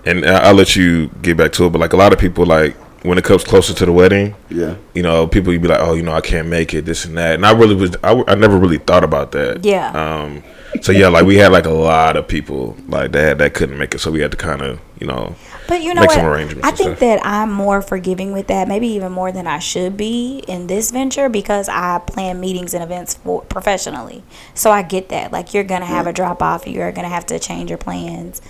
and 0.06 0.26
I- 0.26 0.48
I'll 0.48 0.54
let 0.56 0.76
you 0.76 1.08
get 1.22 1.38
back 1.38 1.52
to 1.54 1.66
it, 1.66 1.70
but 1.72 1.80
like 1.80 1.94
a 1.94 1.98
lot 1.98 2.14
of 2.14 2.20
people, 2.20 2.46
like 2.46 2.76
when 3.04 3.18
it 3.18 3.24
comes 3.24 3.44
closer 3.44 3.74
to 3.74 3.86
the 3.86 3.92
wedding, 3.92 4.36
Yeah. 4.50 4.76
you 4.94 5.02
know, 5.02 5.26
people 5.26 5.52
you'd 5.52 5.62
be 5.64 5.68
like, 5.68 5.80
oh, 5.82 5.94
you 5.94 6.04
know, 6.04 6.14
I 6.14 6.22
can't 6.22 6.48
make 6.48 6.74
it, 6.74 6.86
this 6.86 7.04
and 7.06 7.18
that, 7.18 7.36
and 7.36 7.46
I 7.46 7.52
really 7.52 7.76
was, 7.76 7.96
I 8.04 8.36
never 8.36 8.58
really 8.58 8.78
thought 8.78 9.04
about 9.04 9.32
that. 9.32 9.66
Yeah. 9.66 9.90
Um. 9.92 10.44
So 10.82 10.94
yeah, 10.94 11.10
like 11.10 11.26
we 11.26 11.36
had 11.36 11.52
like 11.52 11.66
a 11.66 11.70
lot 11.72 12.16
of 12.16 12.28
people 12.30 12.78
like 12.88 13.12
that 13.12 13.40
that 13.40 13.54
couldn't 13.54 13.78
make 13.78 13.94
it, 13.94 14.00
so 14.00 14.10
we 14.10 14.22
had 14.22 14.32
to 14.32 14.38
kind 14.38 14.62
of, 14.62 14.80
you 15.00 15.08
know, 15.08 15.36
But 15.68 15.82
you 15.84 15.94
know 15.94 16.02
Make 16.02 16.10
what? 16.12 16.16
some 16.50 16.60
I 16.64 16.72
think 16.72 16.76
stuff. 16.98 17.00
that 17.00 17.26
I'm 17.26 17.52
more 17.52 17.82
forgiving 17.82 18.32
with 18.32 18.48
that, 18.48 18.68
maybe 18.70 18.88
even 18.88 19.12
more 19.12 19.32
than 19.34 19.48
I 19.48 19.60
should 19.60 19.98
be 19.98 20.44
in 20.48 20.68
this 20.68 20.92
venture 20.92 21.28
because 21.28 21.68
I 21.70 22.00
plan 22.00 22.40
meetings 22.40 22.74
and 22.74 22.84
events 22.84 23.16
for 23.16 23.42
professionally. 23.44 24.24
So 24.54 24.72
I 24.72 24.82
get 24.82 25.10
that. 25.10 25.32
Like 25.34 25.54
you're 25.54 25.64
gonna 25.66 25.86
have 25.86 26.08
a 26.08 26.14
drop 26.14 26.42
off, 26.42 26.66
you're 26.68 26.92
gonna 26.94 27.10
have 27.10 27.26
to 27.28 27.40
change 27.40 27.70
your 27.70 27.78
plans. 27.78 28.42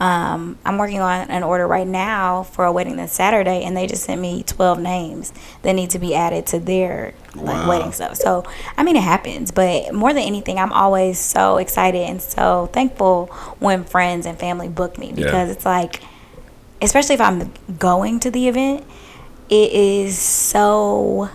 Um, 0.00 0.56
I'm 0.64 0.78
working 0.78 1.00
on 1.00 1.28
an 1.28 1.42
order 1.42 1.66
right 1.66 1.86
now 1.86 2.44
for 2.44 2.64
a 2.64 2.72
wedding 2.72 2.96
this 2.96 3.12
Saturday, 3.12 3.64
and 3.64 3.76
they 3.76 3.86
just 3.88 4.04
sent 4.04 4.20
me 4.20 4.44
12 4.44 4.78
names 4.78 5.32
that 5.62 5.72
need 5.72 5.90
to 5.90 5.98
be 5.98 6.14
added 6.14 6.46
to 6.46 6.60
their 6.60 7.14
like 7.34 7.56
Wow. 7.56 7.68
wedding 7.68 7.92
stuff. 7.92 8.16
So 8.16 8.44
I 8.76 8.84
mean, 8.84 8.94
it 8.96 9.02
happens, 9.02 9.50
but 9.50 9.92
more 9.92 10.12
than 10.12 10.22
anything, 10.22 10.58
I'm 10.58 10.72
always 10.72 11.18
so 11.18 11.56
excited 11.56 12.02
and 12.02 12.22
so 12.22 12.68
thankful 12.72 13.26
when 13.58 13.84
friends 13.84 14.24
and 14.26 14.38
family 14.38 14.68
book 14.68 14.98
me 14.98 15.12
because 15.12 15.50
it's 15.50 15.64
like 15.64 16.00
especially 16.80 17.16
if 17.16 17.20
I'm 17.20 17.52
going 17.78 18.20
to 18.20 18.30
the 18.30 18.46
event, 18.46 18.84
it 19.50 19.72
is 19.72 20.16
so 20.16 21.28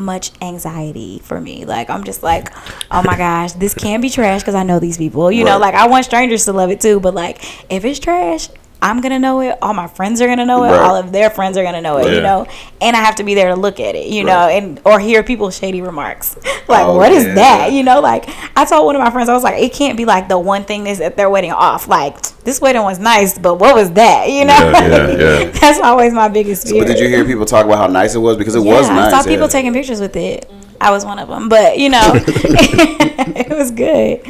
much 0.00 0.32
anxiety 0.40 1.20
for 1.20 1.40
me. 1.40 1.64
Like 1.64 1.90
I'm 1.90 2.04
just 2.04 2.22
like, 2.22 2.52
oh 2.90 3.02
my 3.04 3.16
gosh, 3.16 3.52
this 3.52 3.74
can 3.74 4.00
be 4.00 4.10
trash 4.10 4.40
because 4.42 4.54
I 4.54 4.62
know 4.62 4.78
these 4.78 4.98
people. 4.98 5.30
You 5.30 5.44
know, 5.44 5.58
like 5.58 5.74
I 5.74 5.86
want 5.88 6.04
strangers 6.04 6.44
to 6.46 6.52
love 6.52 6.70
it 6.70 6.80
too, 6.80 7.00
but 7.00 7.14
like 7.14 7.44
if 7.70 7.84
it's 7.84 8.00
trash, 8.00 8.48
I'm 8.82 9.00
gonna 9.02 9.18
know 9.18 9.40
it. 9.40 9.58
All 9.60 9.74
my 9.74 9.86
friends 9.86 10.20
are 10.22 10.26
gonna 10.26 10.46
know 10.46 10.64
it. 10.64 10.68
Right. 10.70 10.80
All 10.80 10.96
of 10.96 11.12
their 11.12 11.28
friends 11.30 11.56
are 11.58 11.62
gonna 11.62 11.80
know 11.82 11.98
it. 11.98 12.06
Yeah. 12.06 12.12
You 12.14 12.20
know, 12.22 12.46
and 12.80 12.96
I 12.96 13.00
have 13.00 13.16
to 13.16 13.24
be 13.24 13.34
there 13.34 13.48
to 13.48 13.54
look 13.56 13.78
at 13.78 13.94
it. 13.94 14.06
You 14.06 14.24
know, 14.24 14.48
and 14.48 14.80
or 14.86 14.98
hear 14.98 15.22
people's 15.22 15.56
shady 15.58 15.82
remarks. 15.82 16.36
like, 16.68 16.86
Oh, 16.86 16.96
what 16.96 17.12
is 17.12 17.24
yeah, 17.26 17.34
that? 17.34 17.70
yeah. 17.72 17.76
You 17.76 17.82
know, 17.82 18.00
like 18.00 18.24
I 18.56 18.64
told 18.64 18.86
one 18.86 18.96
of 18.96 19.02
my 19.02 19.10
friends, 19.10 19.28
I 19.28 19.34
was 19.34 19.42
like, 19.42 19.62
it 19.62 19.72
can't 19.74 19.96
be 19.96 20.04
like 20.06 20.28
the 20.28 20.38
one 20.38 20.64
thing 20.64 20.84
that's 20.84 21.00
at 21.00 21.16
their 21.16 21.28
wedding 21.28 21.52
off. 21.52 21.88
Like 21.88 22.20
this 22.44 22.60
wedding 22.60 22.82
was 22.82 22.98
nice, 22.98 23.36
but 23.38 23.56
what 23.56 23.74
was 23.74 23.90
that? 23.92 24.28
You 24.30 24.46
know, 24.46 24.54
Yeah, 24.54 24.88
yeah, 24.88 25.08
yeah. 25.44 25.50
that's 25.50 25.78
always 25.80 26.12
my 26.14 26.28
biggest 26.28 26.66
fear. 26.68 26.82
But 26.82 26.88
did 26.88 27.00
you 27.00 27.08
hear 27.08 27.24
people 27.24 27.44
talk 27.44 27.66
about 27.66 27.78
how 27.78 27.86
nice 27.86 28.14
it 28.14 28.18
was? 28.20 28.36
Because 28.38 28.54
it 28.54 28.60
was 28.64 28.88
nice. 28.88 29.12
I 29.12 29.20
saw 29.22 29.28
people 29.28 29.48
taking 29.48 29.72
pictures 29.74 30.00
with 30.00 30.16
it. 30.16 30.50
I 30.80 30.90
was 30.90 31.04
one 31.04 31.18
of 31.18 31.28
them, 31.28 31.50
but 31.50 31.76
you 31.78 31.90
know, 31.90 32.12
it 32.14 33.50
was 33.50 33.70
good. 33.70 34.22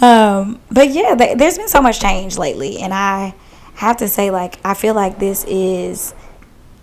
Um, 0.00 0.60
but 0.70 0.90
yeah, 0.90 1.14
th- 1.16 1.36
there's 1.38 1.58
been 1.58 1.66
so 1.68 1.80
much 1.82 1.98
change 2.00 2.38
lately, 2.38 2.78
and 2.78 2.94
I 2.94 3.34
have 3.76 3.96
to 3.98 4.08
say, 4.08 4.30
like, 4.30 4.58
I 4.64 4.74
feel 4.74 4.94
like 4.94 5.18
this 5.18 5.44
is 5.48 6.14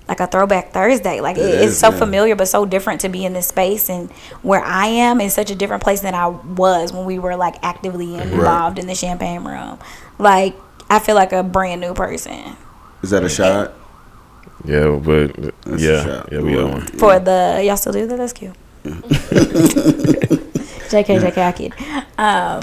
like 0.08 0.20
a 0.20 0.28
throwback 0.28 0.72
Thursday. 0.72 1.22
Like, 1.22 1.38
it, 1.38 1.42
It 1.46 1.62
it's 1.62 1.74
is, 1.74 1.80
so 1.80 1.90
yeah. 1.90 1.98
familiar, 1.98 2.36
but 2.36 2.48
so 2.48 2.66
different 2.66 3.02
to 3.02 3.10
be 3.10 3.26
in 3.26 3.34
this 3.34 3.48
space, 3.48 3.90
and 3.90 4.12
where 4.42 4.62
I 4.64 4.88
am 4.88 5.20
is 5.22 5.34
such 5.34 5.50
a 5.52 5.56
different 5.56 5.84
place 5.84 6.02
than 6.02 6.14
I 6.16 6.28
was 6.28 6.94
when 6.94 7.06
we 7.06 7.20
were 7.20 7.36
like 7.36 7.56
actively 7.64 8.16
involved 8.16 8.80
in 8.80 8.88
the 8.88 8.96
champagne 8.96 9.44
room. 9.44 9.80
Like, 10.20 10.56
I 10.90 11.00
feel 11.00 11.16
like 11.16 11.32
a 11.34 11.44
brand 11.44 11.82
new 11.82 11.94
person. 11.94 12.56
Is 13.02 13.10
that 13.10 13.24
a 13.24 13.30
shot? 13.30 13.74
Yeah, 14.66 15.00
but 15.04 15.36
That's 15.66 15.82
yeah, 15.82 16.24
yeah, 16.32 16.40
we 16.40 16.54
got 16.54 16.70
one. 16.72 16.82
for 16.86 17.20
the 17.20 17.62
y'all 17.66 17.76
still 17.76 17.92
do 17.92 18.06
that? 18.08 18.18
That's 18.18 18.32
cute. 18.34 18.54
JK, 20.94 21.20
JK, 21.20 21.38
I 21.38 21.52
kid. 21.52 21.74
Um, 22.18 22.62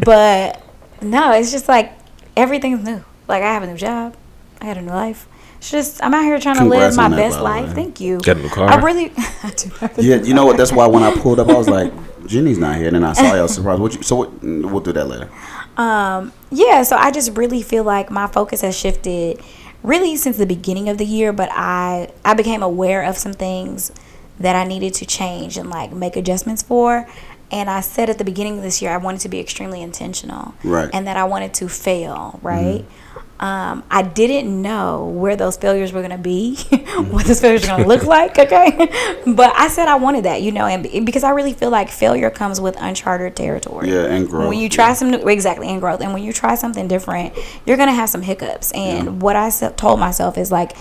but 0.00 0.62
no, 1.00 1.32
it's 1.32 1.50
just 1.52 1.68
like 1.68 1.92
everything's 2.36 2.84
new. 2.84 3.04
Like 3.28 3.42
I 3.42 3.52
have 3.52 3.62
a 3.62 3.66
new 3.66 3.76
job, 3.76 4.16
I 4.60 4.66
got 4.66 4.78
a 4.78 4.82
new 4.82 4.90
life. 4.90 5.28
It's 5.58 5.70
just 5.70 6.02
I'm 6.02 6.14
out 6.14 6.22
here 6.24 6.38
trying 6.38 6.56
Congrats 6.56 6.96
to 6.96 7.02
live 7.02 7.10
my 7.10 7.16
that, 7.16 7.22
best 7.22 7.38
by 7.38 7.42
life. 7.42 7.68
way. 7.68 7.74
Thank 7.74 8.00
you. 8.00 8.20
Got 8.20 8.36
a 8.38 8.42
new 8.42 8.48
car? 8.48 8.68
I 8.68 8.76
really. 8.80 9.12
I 9.42 9.50
do 9.56 9.68
have 9.80 9.98
a 9.98 10.02
Yeah, 10.02 10.16
new 10.18 10.26
you 10.28 10.34
know 10.34 10.46
what? 10.46 10.56
That's 10.56 10.72
why 10.72 10.86
when 10.86 11.02
I 11.02 11.14
pulled 11.20 11.40
up, 11.40 11.48
I 11.48 11.54
was 11.54 11.68
like, 11.68 11.92
Jenny's 12.26 12.58
not 12.58 12.76
here. 12.76 12.86
And 12.86 12.96
then 12.96 13.04
I 13.04 13.12
saw 13.12 13.34
y'all 13.34 13.48
surprised. 13.48 13.80
What 13.80 13.94
you, 13.94 14.02
so 14.02 14.16
what, 14.16 14.42
we'll 14.42 14.80
do 14.80 14.92
that 14.92 15.06
later. 15.06 15.28
Um, 15.76 16.32
yeah, 16.50 16.82
so 16.82 16.96
I 16.96 17.10
just 17.10 17.36
really 17.36 17.62
feel 17.62 17.84
like 17.84 18.10
my 18.10 18.26
focus 18.28 18.60
has 18.62 18.76
shifted 18.78 19.40
really 19.82 20.16
since 20.16 20.36
the 20.36 20.46
beginning 20.46 20.88
of 20.88 20.98
the 20.98 21.04
year, 21.06 21.32
but 21.32 21.48
I 21.52 22.10
I 22.24 22.34
became 22.34 22.62
aware 22.62 23.02
of 23.02 23.16
some 23.18 23.32
things 23.32 23.92
that 24.40 24.54
I 24.54 24.64
needed 24.64 24.94
to 24.94 25.06
change 25.06 25.56
and 25.56 25.70
like 25.70 25.92
make 25.92 26.16
adjustments 26.16 26.62
for. 26.62 27.08
And 27.50 27.68
I 27.70 27.80
said 27.80 28.10
at 28.10 28.18
the 28.18 28.24
beginning 28.24 28.58
of 28.58 28.62
this 28.62 28.80
year 28.82 28.92
I 28.92 28.98
wanted 28.98 29.20
to 29.22 29.28
be 29.28 29.40
extremely 29.40 29.82
intentional. 29.82 30.54
Right. 30.62 30.86
Mm-hmm. 30.86 30.96
And 30.96 31.06
that 31.08 31.16
I 31.16 31.24
wanted 31.24 31.54
to 31.54 31.68
fail, 31.68 32.38
right? 32.42 32.84
Um, 33.40 33.84
I 33.88 34.02
didn't 34.02 34.60
know 34.62 35.06
where 35.06 35.36
those 35.36 35.56
failures 35.56 35.92
were 35.92 36.00
going 36.00 36.10
to 36.10 36.18
be, 36.18 36.56
what 37.10 37.24
those 37.24 37.40
failures 37.40 37.62
were 37.62 37.68
going 37.68 37.82
to 37.82 37.88
look 37.88 38.02
like, 38.04 38.36
okay? 38.38 39.22
but 39.26 39.54
I 39.56 39.68
said 39.68 39.86
I 39.86 39.94
wanted 39.94 40.24
that, 40.24 40.42
you 40.42 40.50
know, 40.50 40.66
and 40.66 40.82
because 41.06 41.22
I 41.22 41.30
really 41.30 41.52
feel 41.52 41.70
like 41.70 41.88
failure 41.88 42.30
comes 42.30 42.60
with 42.60 42.76
uncharted 42.80 43.36
territory. 43.36 43.90
Yeah, 43.90 44.06
and 44.06 44.28
growth, 44.28 44.48
When 44.48 44.58
you 44.58 44.68
try 44.68 44.88
yeah. 44.88 44.94
some 44.94 45.10
new, 45.12 45.18
exactly 45.28 45.68
and 45.68 45.80
growth, 45.80 46.00
and 46.00 46.12
when 46.12 46.22
you 46.24 46.32
try 46.32 46.56
something 46.56 46.88
different, 46.88 47.32
you're 47.64 47.76
gonna 47.76 47.92
have 47.92 48.08
some 48.08 48.22
hiccups. 48.22 48.72
And 48.72 49.22
what 49.22 49.36
I 49.36 49.50
told 49.50 50.00
myself 50.00 50.36
is 50.36 50.50
like, 50.50 50.76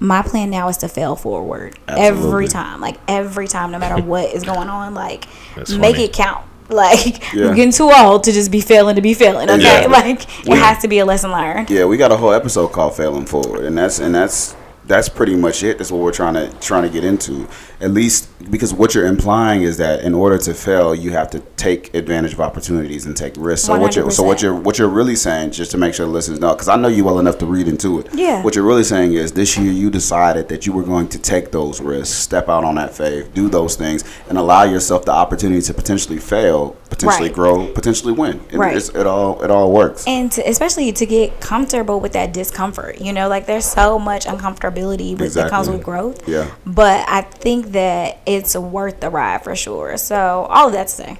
my 0.00 0.22
plan 0.22 0.50
now 0.50 0.68
is 0.68 0.78
to 0.78 0.88
fail 0.88 1.14
forward 1.14 1.78
Absolutely. 1.86 2.26
every 2.26 2.48
time, 2.48 2.80
like 2.80 2.96
every 3.06 3.46
time, 3.46 3.70
no 3.70 3.78
matter 3.78 4.02
what 4.02 4.34
is 4.34 4.42
going 4.44 4.68
on, 4.68 4.94
like 4.94 5.26
That's 5.54 5.70
make 5.72 5.96
funny. 5.96 6.04
it 6.06 6.12
count. 6.12 6.44
Like 6.70 7.32
Yeah. 7.34 7.44
you're 7.46 7.54
getting 7.54 7.72
too 7.72 7.90
old 7.90 8.24
to 8.24 8.32
just 8.32 8.50
be 8.50 8.60
failing 8.60 8.94
to 8.96 9.02
be 9.02 9.12
failing. 9.12 9.50
Okay, 9.50 9.82
Yeah. 9.82 9.86
like 9.88 10.22
it 10.22 10.46
Yeah. 10.46 10.54
has 10.56 10.78
to 10.82 10.88
be 10.88 10.98
a 11.00 11.04
lesson 11.04 11.30
learned. 11.32 11.68
Yeah, 11.68 11.84
we 11.84 11.96
got 11.96 12.12
a 12.12 12.16
whole 12.16 12.32
episode 12.32 12.68
called 12.68 12.96
"Failing 12.96 13.26
Forward," 13.26 13.64
and 13.64 13.76
that's 13.76 13.98
and 13.98 14.14
that's 14.14 14.54
that's 14.90 15.08
pretty 15.08 15.36
much 15.36 15.62
it. 15.62 15.78
That's 15.78 15.92
what 15.92 16.02
we're 16.02 16.12
trying 16.12 16.34
to 16.34 16.50
trying 16.58 16.82
to 16.82 16.90
get 16.90 17.04
into. 17.04 17.48
At 17.80 17.92
least 17.92 18.28
because 18.50 18.74
what 18.74 18.92
you're 18.92 19.06
implying 19.06 19.62
is 19.62 19.76
that 19.76 20.02
in 20.02 20.14
order 20.14 20.36
to 20.38 20.52
fail, 20.52 20.94
you 20.94 21.12
have 21.12 21.30
to 21.30 21.40
take 21.56 21.94
advantage 21.94 22.32
of 22.32 22.40
opportunities 22.40 23.06
and 23.06 23.16
take 23.16 23.34
risks. 23.38 23.66
So 23.66 23.78
what 23.78 23.94
you're 23.94 24.10
so 24.10 24.24
what 24.24 24.42
you're 24.42 24.54
what 24.54 24.78
you're 24.78 24.88
really 24.88 25.14
saying, 25.14 25.52
just 25.52 25.70
to 25.70 25.78
make 25.78 25.94
sure 25.94 26.06
the 26.06 26.12
listeners 26.12 26.40
know, 26.40 26.54
because 26.54 26.68
I 26.68 26.74
know 26.74 26.88
you 26.88 27.04
well 27.04 27.20
enough 27.20 27.38
to 27.38 27.46
read 27.46 27.68
into 27.68 28.00
it. 28.00 28.08
Yeah. 28.12 28.42
What 28.42 28.56
you're 28.56 28.66
really 28.66 28.82
saying 28.82 29.12
is 29.12 29.30
this 29.30 29.56
year 29.56 29.72
you 29.72 29.90
decided 29.90 30.48
that 30.48 30.66
you 30.66 30.72
were 30.72 30.82
going 30.82 31.08
to 31.10 31.18
take 31.18 31.52
those 31.52 31.80
risks, 31.80 32.14
step 32.14 32.48
out 32.48 32.64
on 32.64 32.74
that 32.74 32.92
faith, 32.92 33.32
do 33.32 33.48
those 33.48 33.76
things, 33.76 34.02
and 34.28 34.36
allow 34.36 34.64
yourself 34.64 35.04
the 35.04 35.12
opportunity 35.12 35.62
to 35.62 35.72
potentially 35.72 36.18
fail, 36.18 36.76
potentially 36.90 37.28
Right. 37.28 37.34
grow, 37.34 37.66
potentially 37.68 38.12
win. 38.12 38.40
It, 38.50 38.58
Right. 38.58 38.76
it's, 38.76 38.88
it 38.90 39.06
all 39.06 39.42
it 39.42 39.50
all 39.50 39.70
works. 39.72 40.04
and 40.06 40.30
to, 40.32 40.42
especially 40.48 40.92
to 40.92 41.06
get 41.06 41.40
comfortable 41.40 42.00
with 42.00 42.12
that 42.12 42.32
discomfort 42.34 43.00
you 43.00 43.12
know 43.12 43.28
like 43.28 43.46
there's 43.46 43.64
so 43.64 43.98
much 43.98 44.26
uncomfortability 44.26 45.18
with, 45.18 45.34
that 45.34 45.50
comes 45.50 45.68
with 45.70 45.82
growth 45.82 46.28
Yeah. 46.28 46.50
but 46.66 47.08
i 47.08 47.22
think 47.22 47.72
that 47.72 48.18
it's 48.26 48.56
worth 48.56 49.00
the 49.00 49.08
ride 49.10 49.42
for 49.44 49.54
sure 49.56 49.96
so 49.96 50.46
all 50.50 50.66
of 50.66 50.72
that 50.74 50.88
to 50.88 50.92
say 50.94 51.18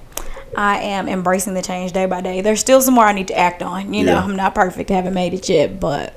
i 0.55 0.77
am 0.79 1.07
embracing 1.07 1.53
the 1.53 1.61
change 1.61 1.93
day 1.93 2.05
by 2.05 2.21
day 2.21 2.41
there's 2.41 2.59
still 2.59 2.81
some 2.81 2.93
more 2.93 3.05
i 3.05 3.13
need 3.13 3.27
to 3.29 3.37
act 3.37 3.63
on 3.63 3.93
you 3.93 4.03
know 4.03 4.17
i'm 4.17 4.35
not 4.35 4.53
perfect 4.53 4.91
I 4.91 4.95
haven't 4.95 5.13
made 5.13 5.33
it 5.33 5.47
yet 5.49 5.79
but 5.79 6.13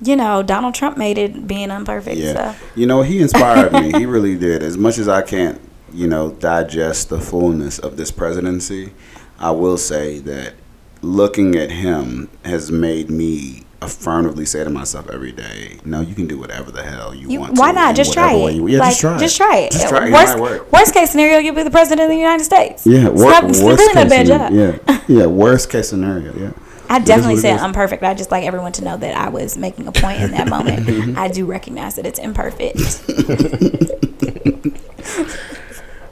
you 0.00 0.16
know 0.16 0.42
donald 0.42 0.74
trump 0.74 0.96
made 0.96 1.18
it 1.18 1.46
being 1.46 1.70
imperfect 1.70 2.16
Yeah. 2.16 2.52
so 2.54 2.58
You 2.76 2.86
know, 2.86 3.02
he 3.02 3.20
inspired 3.20 3.72
me. 3.72 3.92
He 3.92 4.06
really 4.06 4.36
did. 4.36 4.62
As 4.62 4.76
much 4.78 4.96
as 4.98 5.06
I 5.08 5.22
can't, 5.22 5.60
you 5.92 6.06
know, 6.06 6.32
digest 6.32 7.08
the 7.08 7.20
fullness 7.20 7.78
of 7.78 7.96
this 7.96 8.10
presidency, 8.10 8.92
I 9.38 9.50
will 9.50 9.78
say 9.78 10.18
that 10.20 10.54
looking 11.02 11.56
at 11.56 11.70
him 11.70 12.28
has 12.44 12.70
made 12.70 13.10
me 13.10 13.64
affirmatively 13.80 14.46
say 14.46 14.62
to 14.62 14.70
myself 14.70 15.10
every 15.10 15.32
day, 15.32 15.78
no, 15.84 16.00
you 16.00 16.14
can 16.14 16.28
do 16.28 16.38
whatever 16.38 16.70
the 16.70 16.82
hell 16.82 17.12
you, 17.14 17.28
you, 17.28 17.40
want 17.40 17.56
to. 17.56 17.60
why 17.60 17.72
not 17.72 17.96
just 17.96 18.12
try 18.12 18.32
it? 18.32 18.54
you- 18.54 18.68
yeah, 18.68 18.78
like, 18.78 18.90
just 18.90 19.00
try 19.00 19.16
it. 19.16 19.20
Just 19.20 19.36
try 19.36 19.56
it. 19.58 19.72
Just 19.72 19.88
try 19.88 20.06
it. 20.06 20.12
Worst, 20.12 20.38
work. 20.38 20.72
worst 20.72 20.94
case 20.94 21.10
scenario, 21.10 21.38
you'll 21.38 21.56
be 21.56 21.64
the 21.64 21.70
president 21.70 22.02
of 22.02 22.08
the 22.08 22.16
United 22.16 22.44
States. 22.44 22.86
Yeah, 22.86 23.08
wor- 23.08 23.30
not, 23.30 23.44
worst 23.44 23.60
really 23.62 23.92
case 23.94 24.08
bad 24.08 24.26
job. 24.26 24.50
scenario. 24.50 24.80
Yeah, 24.86 25.00
yeah, 25.08 25.26
worst 25.26 25.70
case 25.70 25.88
scenario. 25.88 26.32
Yeah. 26.38 26.52
I 26.88 26.98
definitely 26.98 27.36
what 27.36 27.60
I'm 27.60 27.72
perfect. 27.72 28.02
I 28.02 28.12
just 28.12 28.30
like 28.30 28.44
everyone 28.44 28.72
to 28.72 28.84
know 28.84 28.98
that 28.98 29.16
I 29.16 29.30
was 29.30 29.56
making 29.56 29.88
a 29.88 29.92
point 29.92 30.20
in 30.20 30.32
that 30.32 30.48
moment. 30.48 31.16
I 31.18 31.28
do 31.28 31.46
recognize 31.46 31.94
that 31.94 32.04
it's 32.04 32.18
imperfect. 32.18 32.76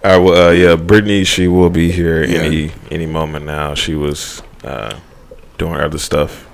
All 0.03 0.11
right, 0.11 0.19
well, 0.19 0.49
uh, 0.49 0.53
yeah, 0.53 0.77
Brittany, 0.77 1.25
she 1.25 1.47
will 1.49 1.69
be 1.71 1.91
here 1.91 2.25
Yeah. 2.25 2.39
any 2.41 2.73
any 2.91 3.07
moment 3.07 3.45
now. 3.45 3.75
She 3.75 3.95
was 3.95 4.43
uh, 4.65 4.99
doing 5.59 5.75
other 5.75 5.99
stuff, 5.99 6.47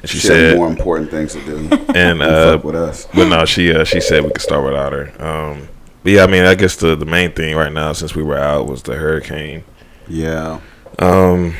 and 0.00 0.10
she, 0.10 0.18
She, 0.18 0.26
said, 0.26 0.56
more 0.56 0.68
important 0.68 1.10
things 1.10 1.32
to 1.34 1.40
do. 1.44 1.68
and 1.94 2.20
uh, 2.22 2.56
fuck 2.56 2.64
with 2.64 2.74
us. 2.74 3.06
but 3.14 3.28
no, 3.28 3.44
she 3.44 3.72
uh, 3.72 3.84
she 3.84 4.00
said 4.00 4.24
we 4.24 4.30
could 4.30 4.42
start 4.42 4.64
without 4.64 4.92
her. 4.92 5.12
Um, 5.24 5.68
but 6.02 6.12
yeah, 6.12 6.24
I 6.24 6.26
mean, 6.26 6.44
I 6.44 6.54
guess 6.56 6.74
the 6.76 6.96
the 6.96 7.06
main 7.06 7.30
thing 7.32 7.54
right 7.56 7.72
now 7.72 7.92
since 7.92 8.16
we 8.16 8.22
were 8.24 8.38
out 8.38 8.66
was 8.66 8.82
the 8.82 8.96
hurricane. 8.96 9.62
Yeah. 10.08 10.60
Um, 10.98 11.54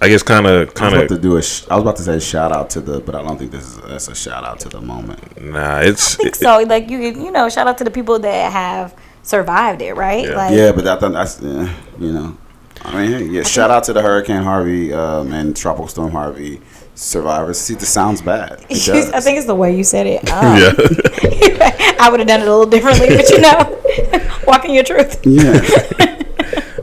I 0.00 0.08
guess 0.08 0.22
kind 0.22 0.46
of 0.46 0.52
I 0.52 0.64
was 0.66 0.72
kind 0.74 0.94
about 0.94 1.08
to 1.08 1.14
of 1.16 1.20
do 1.20 1.36
a. 1.36 1.42
Sh- 1.42 1.64
I 1.68 1.74
was 1.74 1.82
about 1.82 1.96
to 1.96 2.02
say 2.04 2.20
shout 2.20 2.52
out 2.52 2.70
to 2.70 2.80
the, 2.80 3.00
but 3.00 3.16
I 3.16 3.22
don't 3.22 3.36
think 3.38 3.50
this 3.50 3.64
is 3.64 3.80
that's 3.80 4.06
a 4.06 4.14
shout 4.14 4.44
out 4.44 4.60
to 4.60 4.68
the 4.68 4.80
moment. 4.80 5.42
nah. 5.42 5.80
It's 5.80 6.14
I 6.20 6.22
think 6.22 6.36
so. 6.36 6.58
Like 6.62 6.88
you, 6.88 6.98
you 6.98 7.32
know, 7.32 7.48
shout 7.48 7.66
out 7.66 7.78
to 7.78 7.84
the 7.84 7.90
people 7.90 8.20
that 8.20 8.52
have 8.52 8.94
survived 9.28 9.82
it, 9.82 9.94
right? 9.94 10.24
Yeah. 10.24 10.36
Like, 10.36 10.54
Yeah, 10.54 10.72
but 10.72 10.86
I 10.86 10.98
thought 10.98 11.12
that's 11.12 11.42
uh, 11.42 11.72
you 11.98 12.12
know, 12.12 12.36
I 12.82 12.96
mean, 12.96 13.12
hey, 13.12 13.24
yeah. 13.26 13.42
Shout 13.42 13.70
out 13.70 13.84
to 13.84 13.92
the 13.92 14.02
Hurricane 14.02 14.42
Harvey 14.42 14.92
um, 14.92 15.32
and 15.32 15.56
Tropical 15.56 15.88
Storm 15.88 16.12
Harvey 16.12 16.60
survivors. 16.94 17.58
See, 17.60 17.74
this 17.74 17.90
sounds 17.90 18.22
bad. 18.22 18.52
I 18.70 19.20
think 19.20 19.36
it's 19.36 19.46
the 19.46 19.54
way 19.54 19.76
you 19.76 19.84
said 19.84 20.06
it. 20.06 20.28
Um, 20.30 20.56
yeah. 20.58 21.96
I 22.00 22.08
would 22.10 22.20
have 22.20 22.28
done 22.28 22.40
it 22.40 22.48
a 22.48 22.50
little 22.50 22.66
differently, 22.66 23.08
but 23.08 23.28
you 23.28 23.40
know, 23.40 24.42
walking 24.46 24.74
your 24.74 24.84
truth. 24.84 25.20
yeah, 25.24 25.60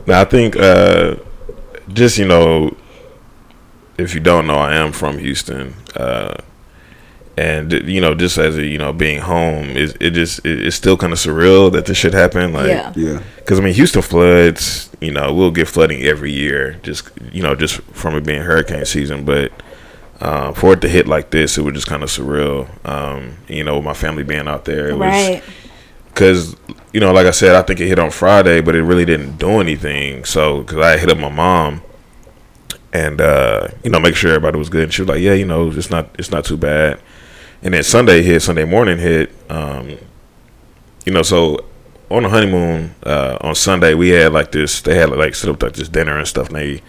Now 0.06 0.20
I 0.20 0.24
think 0.24 0.56
uh, 0.56 1.16
just 1.88 2.18
you 2.18 2.26
know, 2.26 2.76
if 3.98 4.14
you 4.14 4.20
don't 4.20 4.46
know, 4.46 4.58
I 4.58 4.74
am 4.74 4.92
from 4.92 5.18
Houston, 5.18 5.74
uh, 5.96 6.36
and 7.38 7.70
you 7.72 8.00
know, 8.00 8.14
just 8.14 8.38
as 8.38 8.56
a, 8.56 8.64
you 8.64 8.78
know, 8.78 8.92
being 8.92 9.20
home 9.20 9.70
is 9.76 9.94
it 10.00 10.10
just 10.12 10.38
it, 10.46 10.66
it's 10.66 10.76
still 10.76 10.96
kind 10.96 11.12
of 11.12 11.18
surreal 11.18 11.70
that 11.72 11.86
this 11.86 11.96
shit 11.98 12.14
happened. 12.14 12.54
Like, 12.54 12.68
Yeah. 12.68 12.92
yeah, 12.96 13.22
because 13.36 13.58
I 13.60 13.62
mean, 13.62 13.74
Houston 13.74 14.02
floods. 14.02 14.90
You 15.00 15.12
know, 15.12 15.34
we'll 15.34 15.50
get 15.50 15.68
flooding 15.68 16.02
every 16.02 16.32
year, 16.32 16.80
just 16.82 17.10
you 17.32 17.42
know, 17.42 17.54
just 17.54 17.80
from 17.92 18.14
it 18.16 18.24
being 18.24 18.40
hurricane 18.40 18.86
season. 18.86 19.26
But 19.26 19.52
uh, 20.20 20.52
for 20.52 20.72
it 20.72 20.80
to 20.80 20.88
hit 20.88 21.06
like 21.06 21.28
this, 21.30 21.58
it 21.58 21.60
was 21.62 21.74
just 21.74 21.86
kind 21.86 22.02
of 22.02 22.08
surreal. 22.08 22.66
Um, 22.88 23.36
you 23.48 23.62
know, 23.62 23.76
with 23.76 23.84
my 23.84 23.92
family 23.92 24.22
being 24.22 24.48
out 24.48 24.64
there, 24.64 24.88
it 24.88 24.92
was 24.94 25.00
Right. 25.00 25.42
because 26.08 26.56
you 26.94 27.00
know, 27.00 27.12
like 27.12 27.26
I 27.26 27.30
said, 27.32 27.54
I 27.54 27.60
think 27.60 27.78
it 27.80 27.88
hit 27.88 27.98
on 27.98 28.10
Friday, 28.10 28.62
but 28.62 28.74
it 28.74 28.82
really 28.82 29.04
didn't 29.04 29.36
do 29.36 29.60
anything. 29.60 30.24
So 30.24 30.62
because 30.62 30.78
I 30.78 30.96
hit 30.96 31.10
up 31.10 31.18
my 31.18 31.28
mom 31.28 31.82
and 32.94 33.20
uh, 33.20 33.68
you 33.84 33.90
know 33.90 34.00
make 34.00 34.16
sure 34.16 34.30
everybody 34.30 34.58
was 34.58 34.70
good, 34.70 34.84
and 34.84 34.94
she 34.94 35.02
was 35.02 35.10
like, 35.10 35.20
"Yeah, 35.20 35.34
you 35.34 35.44
know, 35.44 35.70
it's 35.70 35.90
not 35.90 36.08
it's 36.18 36.30
not 36.30 36.46
too 36.46 36.56
bad." 36.56 36.98
And 37.66 37.74
then 37.74 37.82
Sunday 37.82 38.22
hit, 38.22 38.42
Sunday 38.42 38.64
morning 38.64 38.96
hit. 38.96 39.32
Um, 39.50 39.98
you 41.04 41.12
know, 41.12 41.22
so 41.22 41.64
on 42.08 42.22
the 42.22 42.28
honeymoon 42.28 42.94
uh, 43.02 43.38
on 43.40 43.56
Sunday, 43.56 43.92
we 43.92 44.10
had 44.10 44.32
like 44.32 44.52
this. 44.52 44.80
They 44.80 44.94
had 44.94 45.10
like 45.10 45.34
set 45.34 45.50
up 45.50 45.60
like 45.60 45.72
this 45.72 45.88
dinner 45.88 46.16
and 46.16 46.28
stuff. 46.28 46.46
And 46.46 46.56
they 46.56 46.82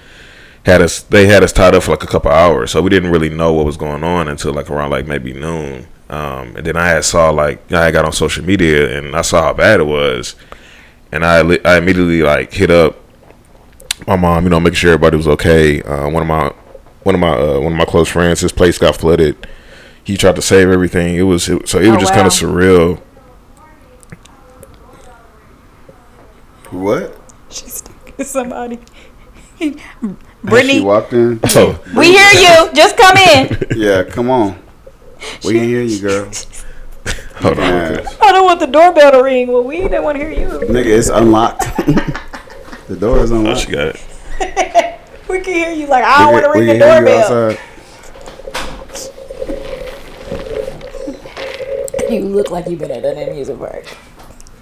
had 0.68 0.84
us. 0.84 1.02
They 1.02 1.26
had 1.26 1.44
us 1.44 1.52
tied 1.52 1.74
up 1.74 1.82
for 1.82 1.92
like 1.92 2.04
a 2.04 2.08
couple 2.08 2.30
hours, 2.30 2.70
so 2.70 2.84
we 2.84 2.92
didn't 2.92 3.10
really 3.10 3.30
know 3.30 3.54
what 3.54 3.66
was 3.66 3.76
going 3.76 4.04
on 4.04 4.28
until 4.28 4.54
like 4.54 4.70
around 4.70 4.92
like 4.92 5.08
maybe 5.08 5.34
noon. 5.34 5.88
Um, 6.12 6.56
and 6.56 6.64
then 6.64 6.78
I 6.78 6.90
had 6.90 7.04
saw 7.04 7.32
like 7.32 7.72
I 7.72 7.90
got 7.90 8.06
on 8.06 8.14
social 8.14 8.46
media 8.46 9.00
and 9.00 9.16
I 9.16 9.24
saw 9.24 9.42
how 9.42 9.54
bad 9.54 9.80
it 9.80 9.88
was, 9.88 10.36
and 11.12 11.26
I 11.26 11.42
li- 11.42 11.66
I 11.66 11.80
immediately 11.80 12.22
like 12.22 12.54
hit 12.54 12.70
up 12.70 12.98
my 14.06 14.16
mom, 14.16 14.44
you 14.44 14.52
know, 14.52 14.60
making 14.60 14.76
sure 14.76 14.92
everybody 14.92 15.18
was 15.18 15.28
okay. 15.28 15.82
Uh, 15.82 16.08
one 16.08 16.22
of 16.22 16.28
my 16.28 16.54
one 17.02 17.16
of 17.16 17.22
my 17.22 17.36
uh, 17.36 17.60
one 17.60 17.72
of 17.72 17.78
my 17.80 17.86
close 17.86 18.10
friends, 18.10 18.42
his 18.42 18.52
place 18.52 18.78
got 18.78 18.96
flooded. 18.96 19.48
He 20.08 20.16
tried 20.16 20.38
to 20.38 20.42
save 20.42 20.70
everything. 20.70 21.16
It 21.16 21.24
was 21.24 21.50
it, 21.50 21.68
so 21.68 21.80
it 21.80 21.88
was 21.90 21.98
Oh, 21.98 22.00
just 22.00 22.12
wow. 22.14 22.16
kind 22.16 22.28
of 22.28 22.32
surreal. 22.34 23.00
What? 26.72 27.20
She's 27.50 27.82
talking 27.82 28.14
to 28.16 28.24
somebody. 28.24 28.80
She 29.60 29.76
Brittany, 30.46 30.80
walked 30.82 31.12
in. 31.12 31.40
So 31.50 31.78
we 31.94 32.12
hear 32.14 32.32
you. 32.32 32.70
Just 32.74 32.96
come 32.96 33.18
in. 33.18 33.58
Yeah, 33.76 34.04
come 34.04 34.30
on. 34.30 34.58
We 35.44 35.54
can 35.56 35.64
hear 35.66 35.82
you, 35.82 36.00
girl. 36.00 36.26
hold 37.36 37.60
on. 37.60 37.66
Yeah. 37.66 38.06
I 38.22 38.32
don't 38.32 38.46
want 38.46 38.62
the 38.62 38.68
doorbell 38.68 39.12
to 39.12 39.22
ring. 39.24 39.48
Well, 39.48 39.64
we 39.64 39.80
didn't 39.82 40.04
want 40.04 40.18
to 40.18 40.24
hear 40.24 40.32
you. 40.32 40.48
Nigga, 40.48 40.86
it's 40.86 41.10
unlocked. 41.10 41.62
the 42.88 42.96
door 42.98 43.20
is 43.20 43.32
Oh, 43.34 43.38
unlocked. 43.40 43.60
she 43.62 43.72
got 43.72 43.96
it. 43.96 45.00
We 45.28 45.42
can 45.42 45.54
hear 45.54 45.72
you. 45.72 45.88
Like 45.88 46.06
I 46.06 46.20
don't 46.24 46.32
want 46.34 46.46
to 46.46 46.52
ring 46.52 46.62
we 46.62 46.74
the 46.74 46.80
can 46.80 47.06
hear 47.06 47.18
you 47.18 47.28
doorbell. 47.28 47.58
You 52.12 52.22
look 52.22 52.52
like 52.52 52.68
you've 52.68 52.80
been 52.80 52.92
at 52.92 53.04
an 53.04 53.30
amusement 53.30 53.60
park. 53.60 53.86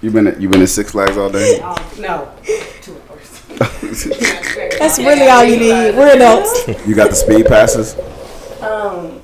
You've 0.02 0.12
been 0.12 0.26
at, 0.26 0.40
you've 0.40 0.50
been 0.50 0.62
at 0.62 0.68
Six 0.68 0.90
Flags 0.90 1.16
all 1.16 1.30
day? 1.30 1.58
No, 1.98 2.32
two 2.82 3.00
hours. 3.08 3.42
That's 4.78 4.98
really 4.98 5.28
all 5.28 5.44
you 5.44 5.56
need. 5.56 5.96
We're 5.96 6.14
adults. 6.16 6.66
you 6.86 6.94
got 6.94 7.10
the 7.10 7.16
speed 7.16 7.46
passes? 7.46 7.94
Um, 8.60 9.22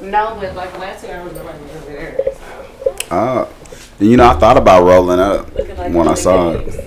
no, 0.00 0.36
but 0.40 0.54
like 0.54 0.78
last 0.78 1.04
year 1.04 1.20
I 1.20 1.24
nobody 1.24 1.62
was 1.64 1.72
over 1.76 1.92
there. 1.92 2.18
So. 2.32 3.14
Uh, 3.14 3.48
you 3.98 4.16
know, 4.16 4.28
I 4.28 4.34
thought 4.34 4.56
about 4.56 4.84
rolling 4.84 5.18
up 5.18 5.52
like 5.54 5.92
when 5.92 6.08
I 6.08 6.14
saw 6.14 6.56
Gates 6.56 6.76
it. 6.76 6.86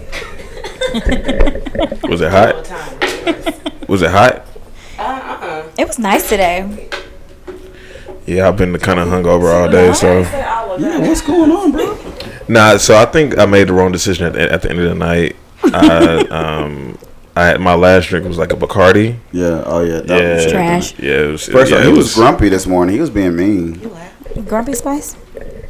Was 2.10 2.22
it 2.22 2.32
hot? 2.32 2.56
Was 3.88 4.02
it 4.02 4.12
hot? 4.12 4.46
Uh, 4.98 5.02
uh-uh. 5.02 5.70
It 5.78 5.88
was 5.88 6.00
nice 6.00 6.28
today. 6.28 6.90
Yeah, 8.30 8.48
I've 8.48 8.58
been 8.58 8.78
kind 8.80 9.00
of 9.00 9.08
hungover 9.08 9.54
all 9.54 9.70
day, 9.70 9.92
so 9.94 10.20
Yeah, 10.22 11.00
what's 11.00 11.22
going 11.22 11.52
on, 11.52 11.72
bro? 11.72 11.98
nah. 12.48 12.78
So 12.78 12.96
I 12.96 13.06
think 13.06 13.38
I 13.38 13.46
made 13.46 13.68
the 13.68 13.74
wrong 13.74 13.92
decision 13.92 14.26
at, 14.28 14.34
the- 14.34 14.52
at 14.52 14.62
the 14.62 14.70
end 14.70 14.80
of 14.80 14.90
the 14.90 14.96
night. 14.96 15.36
I 15.64 16.20
um, 16.30 16.98
I 17.36 17.46
had 17.48 17.62
my 17.62 17.74
last 17.76 18.08
drink 18.10 18.26
was 18.28 18.38
like 18.38 18.54
a 18.54 18.56
Bacardi. 18.56 19.18
Yeah, 19.32 19.64
oh 19.66 19.82
yeah. 19.84 20.02
That 20.02 20.22
Yeah, 20.22 20.36
was 20.36 20.52
Trash. 20.52 21.00
Yeah, 21.00 21.12
it 21.24 21.32
was. 21.32 21.48
First 21.48 21.72
yeah, 21.72 21.78
of 21.80 21.86
all, 21.86 21.92
he 21.92 21.98
was 21.98 22.14
grumpy 22.14 22.50
this 22.50 22.68
morning. 22.68 22.96
He 22.96 23.02
was 23.02 23.10
being 23.10 23.36
mean. 23.36 23.92
Grumpy 24.46 24.74
Spice? 24.74 25.16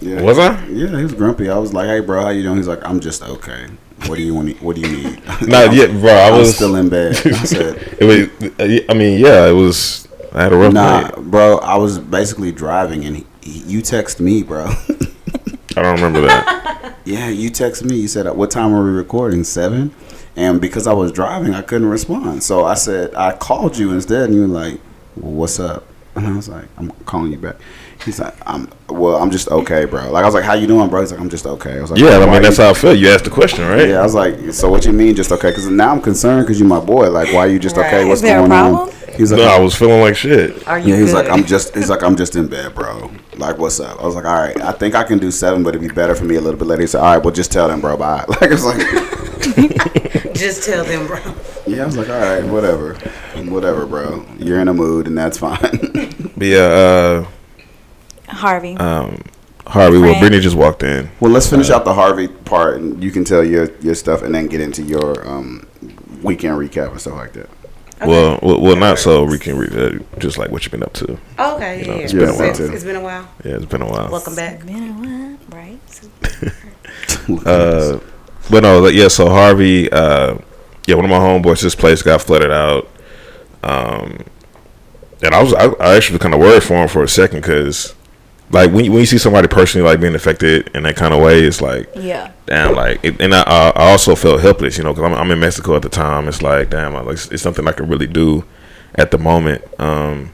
Yeah. 0.02 0.22
Was 0.22 0.38
I? 0.38 0.66
Yeah, 0.68 0.96
he 0.98 1.04
was 1.04 1.14
grumpy. 1.14 1.50
I 1.50 1.58
was 1.58 1.74
like, 1.74 1.88
"Hey, 1.88 2.02
bro, 2.02 2.22
how 2.22 2.30
you 2.30 2.44
doing?" 2.44 2.58
He's 2.58 2.68
like, 2.68 2.86
"I'm 2.86 3.00
just 3.00 3.22
okay. 3.24 3.68
What 4.08 4.16
do 4.18 4.22
you 4.24 4.34
want? 4.36 4.62
What 4.62 4.76
do 4.76 4.82
you 4.82 4.98
need?" 4.98 5.22
Not 5.48 5.74
yet, 5.74 5.92
bro. 5.92 6.12
I 6.12 6.28
I 6.28 6.32
was 6.32 6.40
was 6.50 6.56
still 6.56 6.76
in 6.76 6.90
bed. 6.90 7.16
I 7.26 7.32
said, 7.46 7.98
It 8.00 8.06
was. 8.06 8.84
I 8.90 8.94
mean, 8.94 9.20
yeah, 9.20 9.48
it 9.48 9.54
was. 9.54 10.08
I 10.34 10.44
had 10.44 10.54
a 10.54 10.56
rough 10.58 10.74
"Nah, 10.74 11.02
night. 11.02 11.16
bro. 11.18 11.58
I 11.58 11.76
was 11.78 11.98
basically 12.00 12.52
driving, 12.52 13.04
and 13.06 13.18
he, 13.18 13.26
he, 13.42 13.60
you 13.60 13.82
text 13.82 14.20
me, 14.20 14.44
bro. 14.44 14.66
I 15.78 15.82
don't 15.84 15.96
remember 15.96 16.22
that. 16.22 16.96
yeah, 17.06 17.30
you 17.30 17.50
text 17.50 17.84
me. 17.84 17.96
You 17.98 18.08
said, 18.08 18.28
uh, 18.28 18.34
"What 18.34 18.52
time 18.52 18.74
are 18.74 18.84
we 18.84 18.92
recording? 18.92 19.44
7? 19.44 19.94
And 20.36 20.62
because 20.62 20.88
I 20.88 20.94
was 20.94 21.12
driving, 21.12 21.54
I 21.54 21.62
couldn't 21.62 21.90
respond. 21.90 22.44
So 22.44 22.64
I 22.66 22.76
said, 22.76 23.14
I 23.16 23.36
called 23.36 23.78
you 23.78 23.92
instead, 23.92 24.24
and 24.26 24.36
you 24.36 24.42
were 24.42 24.48
like, 24.48 24.80
well, 25.16 25.32
"What's 25.34 25.60
up?" 25.60 25.86
And 26.16 26.28
I 26.28 26.36
was 26.36 26.48
like, 26.50 26.66
"I'm 26.78 26.92
calling 27.06 27.32
you 27.32 27.38
back." 27.38 27.56
He's 28.06 28.20
like, 28.20 28.36
"I'm 28.48 28.70
well. 28.88 29.18
I'm 29.18 29.32
just 29.32 29.48
okay, 29.50 29.86
bro." 29.86 30.12
Like 30.12 30.24
I 30.24 30.26
was 30.26 30.36
like, 30.36 30.44
"How 30.44 30.54
you 30.54 30.68
doing, 30.68 30.90
bro?" 30.90 31.02
He's 31.02 31.12
like, 31.12 31.20
"I'm 31.22 31.30
just 31.30 31.46
okay." 31.46 31.78
I 31.78 31.82
was 31.82 31.92
like, 31.92 32.00
Yeah, 32.00 32.18
I 32.20 32.26
mean 32.32 32.42
that's 32.42 32.58
you- 32.58 32.64
how 32.64 32.70
I 32.72 32.74
feel." 32.74 32.94
You 32.96 33.10
asked 33.10 33.26
the 33.26 33.30
question, 33.32 33.66
right? 33.68 33.90
Yeah, 33.90 34.00
I 34.00 34.04
was 34.04 34.14
like, 34.16 34.54
so 34.54 34.70
what 34.70 34.86
you 34.86 34.94
mean 34.94 35.16
just 35.16 35.32
okay? 35.32 35.50
Because 35.50 35.68
now 35.68 35.92
I'm 35.92 36.02
concerned 36.02 36.46
because 36.46 36.60
you're 36.60 36.68
my 36.70 36.80
boy. 36.80 37.10
Like, 37.10 37.34
why 37.34 37.40
are 37.40 37.50
you 37.50 37.60
just 37.60 37.78
okay? 37.78 38.06
What's 38.06 38.20
Is 38.20 38.22
there 38.24 38.38
a 38.44 38.48
going 38.48 38.52
on? 38.52 38.90
Problem? 39.28 39.28
He's 39.28 39.32
like, 39.32 39.40
No, 39.40 39.48
I 39.48 39.60
was 39.60 39.76
feeling 39.76 40.02
like 40.02 40.16
shit. 40.16 40.68
Are 40.68 40.80
you 40.80 40.94
yeah, 40.94 41.00
he's 41.02 41.14
good? 41.14 41.26
like, 41.26 41.30
I'm 41.30 41.46
just, 41.46 41.76
he's 41.76 41.90
like, 41.90 42.04
I'm 42.04 42.16
just 42.16 42.36
in 42.36 42.48
bed, 42.48 42.74
bro. 42.76 43.12
Like, 43.38 43.58
what's 43.58 43.80
up? 43.80 44.00
I 44.02 44.06
was 44.06 44.16
like, 44.16 44.26
all 44.26 44.36
right, 44.36 44.60
I 44.62 44.72
think 44.74 44.96
I 44.96 45.04
can 45.04 45.18
do 45.20 45.32
seven, 45.32 45.64
but 45.64 45.76
it'd 45.76 45.88
be 45.88 45.94
better 45.94 46.16
for 46.16 46.26
me 46.26 46.36
a 46.36 46.42
little 46.42 46.60
bit 46.60 46.68
later. 46.68 46.82
He 46.82 46.88
said, 46.88 47.02
all 47.02 47.14
right, 47.16 47.24
well, 47.24 47.34
just 47.34 47.52
tell 47.52 47.68
them, 47.68 47.82
bro, 47.82 47.98
bye. 47.98 48.26
Like, 48.28 48.52
it's 48.52 48.64
like, 48.66 50.34
Just 50.36 50.64
tell 50.64 50.84
them, 50.86 51.08
bro. 51.08 51.20
yeah, 51.68 51.84
I 51.84 51.86
was 51.86 51.98
like, 51.98 52.10
all 52.10 52.20
right, 52.20 52.44
whatever, 52.44 52.94
whatever, 53.50 53.86
bro. 53.86 54.26
You're 54.38 54.60
in 54.60 54.68
a 54.68 54.74
mood, 54.74 55.08
and 55.08 55.18
that's 55.18 55.38
fine. 55.38 55.60
But 56.40 56.48
yeah, 56.48 57.26
Harvey. 58.30 58.78
uh, 58.78 58.84
um, 59.04 59.22
Harvey. 59.68 59.98
Well, 59.98 60.08
Friend. 60.12 60.20
Brittany 60.22 60.42
just 60.42 60.56
walked 60.56 60.84
in. 60.84 61.10
well, 61.20 61.32
let's 61.32 61.50
finish 61.50 61.70
out 61.70 61.84
the 61.84 61.94
Harvey 61.94 62.30
part, 62.30 62.78
and 62.78 63.04
you 63.04 63.12
can 63.12 63.26
tell 63.26 63.44
your 63.44 63.70
your 63.82 63.94
stuff, 63.96 64.22
and 64.22 64.34
then 64.34 64.48
get 64.48 64.62
into 64.62 64.82
your 64.82 65.28
um, 65.28 65.68
weekend 66.24 66.58
recap 66.58 66.92
and 66.92 67.02
stuff 67.02 67.16
like 67.16 67.34
that. 67.34 67.50
Well, 68.06 68.40
well, 68.42 68.62
well, 68.62 68.76
not 68.78 68.98
so. 69.00 69.24
We 69.24 69.38
can 69.40 69.58
read 69.58 70.06
just 70.20 70.38
like 70.38 70.50
what 70.52 70.64
you've 70.64 70.72
been 70.72 70.84
up 70.84 70.94
to. 70.94 71.18
Okay, 71.38 71.82
You 71.82 71.88
know, 71.88 71.96
yeah, 71.96 72.00
it's 72.04 72.14
yeah. 72.14 72.20
been 72.20 72.30
a 72.30 72.34
while, 72.34 72.50
It's- 72.50 72.60
it's 72.70 72.84
been 72.84 72.96
a 72.96 73.02
while. 73.02 73.28
Yeah, 73.44 73.56
it's 73.56 73.66
been 73.66 73.82
a 73.82 73.86
while. 73.90 74.10
Welcome 74.12 74.36
back. 74.36 74.66
Been 74.66 74.90
a 74.90 74.94
while, 74.94 75.38
right? 75.52 76.54
Uh, 77.46 78.00
but 78.50 78.64
no, 78.64 78.80
like, 78.80 78.94
yeah. 78.96 79.08
So 79.08 79.30
Harvey, 79.30 79.92
uh, 79.92 80.38
yeah, 80.88 80.96
one 80.96 81.06
of 81.06 81.12
my 81.12 81.18
homeboys, 81.20 81.62
his 81.62 81.76
place 81.76 82.02
got 82.02 82.22
flooded 82.22 82.52
out. 82.52 82.88
Um, 83.64 84.24
and 85.22 85.36
I 85.36 85.44
was, 85.44 85.54
I, 85.54 85.66
I 85.68 85.96
actually 85.96 86.16
was 86.16 86.22
kind 86.24 86.34
of 86.34 86.40
worried 86.40 86.64
for 86.64 86.76
him 86.76 86.88
for 86.88 87.04
a 87.04 87.08
second 87.08 87.42
because, 87.42 87.94
like, 88.52 88.72
when 88.72 88.86
you, 88.86 88.92
when 88.92 89.02
you 89.02 89.06
see 89.06 89.18
somebody 89.18 89.48
personally 89.48 89.88
like 89.88 90.00
being 90.00 90.16
affected 90.16 90.70
in 90.76 90.84
that 90.84 90.96
kind 90.96 91.14
of 91.14 91.22
way, 91.22 91.42
it's 91.44 91.62
like, 91.62 91.90
Yeah. 91.96 92.32
damn, 92.46 92.76
like, 92.76 93.00
it, 93.04 93.20
and 93.22 93.34
I, 93.34 93.42
I 93.44 93.92
also 93.92 94.16
felt 94.16 94.42
helpless, 94.42 94.78
you 94.78 94.84
know, 94.84 94.94
because 94.94 95.12
I'm, 95.12 95.18
I'm 95.18 95.32
in 95.32 95.40
Mexico 95.40 95.76
at 95.76 95.82
the 95.84 95.90
time. 95.90 96.28
It's 96.28 96.42
like, 96.42 96.70
damn, 96.70 96.96
I, 96.96 97.02
like, 97.02 97.18
it's 97.32 97.42
something 97.44 97.68
I 97.68 97.72
can 97.74 97.88
really 97.88 98.08
do 98.08 98.44
at 98.96 99.12
the 99.12 99.18
moment. 99.18 99.64
Um, 99.80 100.34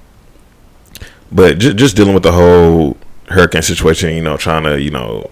but 1.32 1.58
just 1.60 1.75
just 1.78 1.95
dealing 1.95 2.13
with 2.13 2.23
the 2.23 2.32
whole 2.32 2.97
hurricane 3.28 3.62
situation, 3.63 4.15
you 4.15 4.21
know, 4.21 4.38
trying 4.38 4.63
to, 4.63 4.80
you 4.82 4.91
know, 4.91 5.30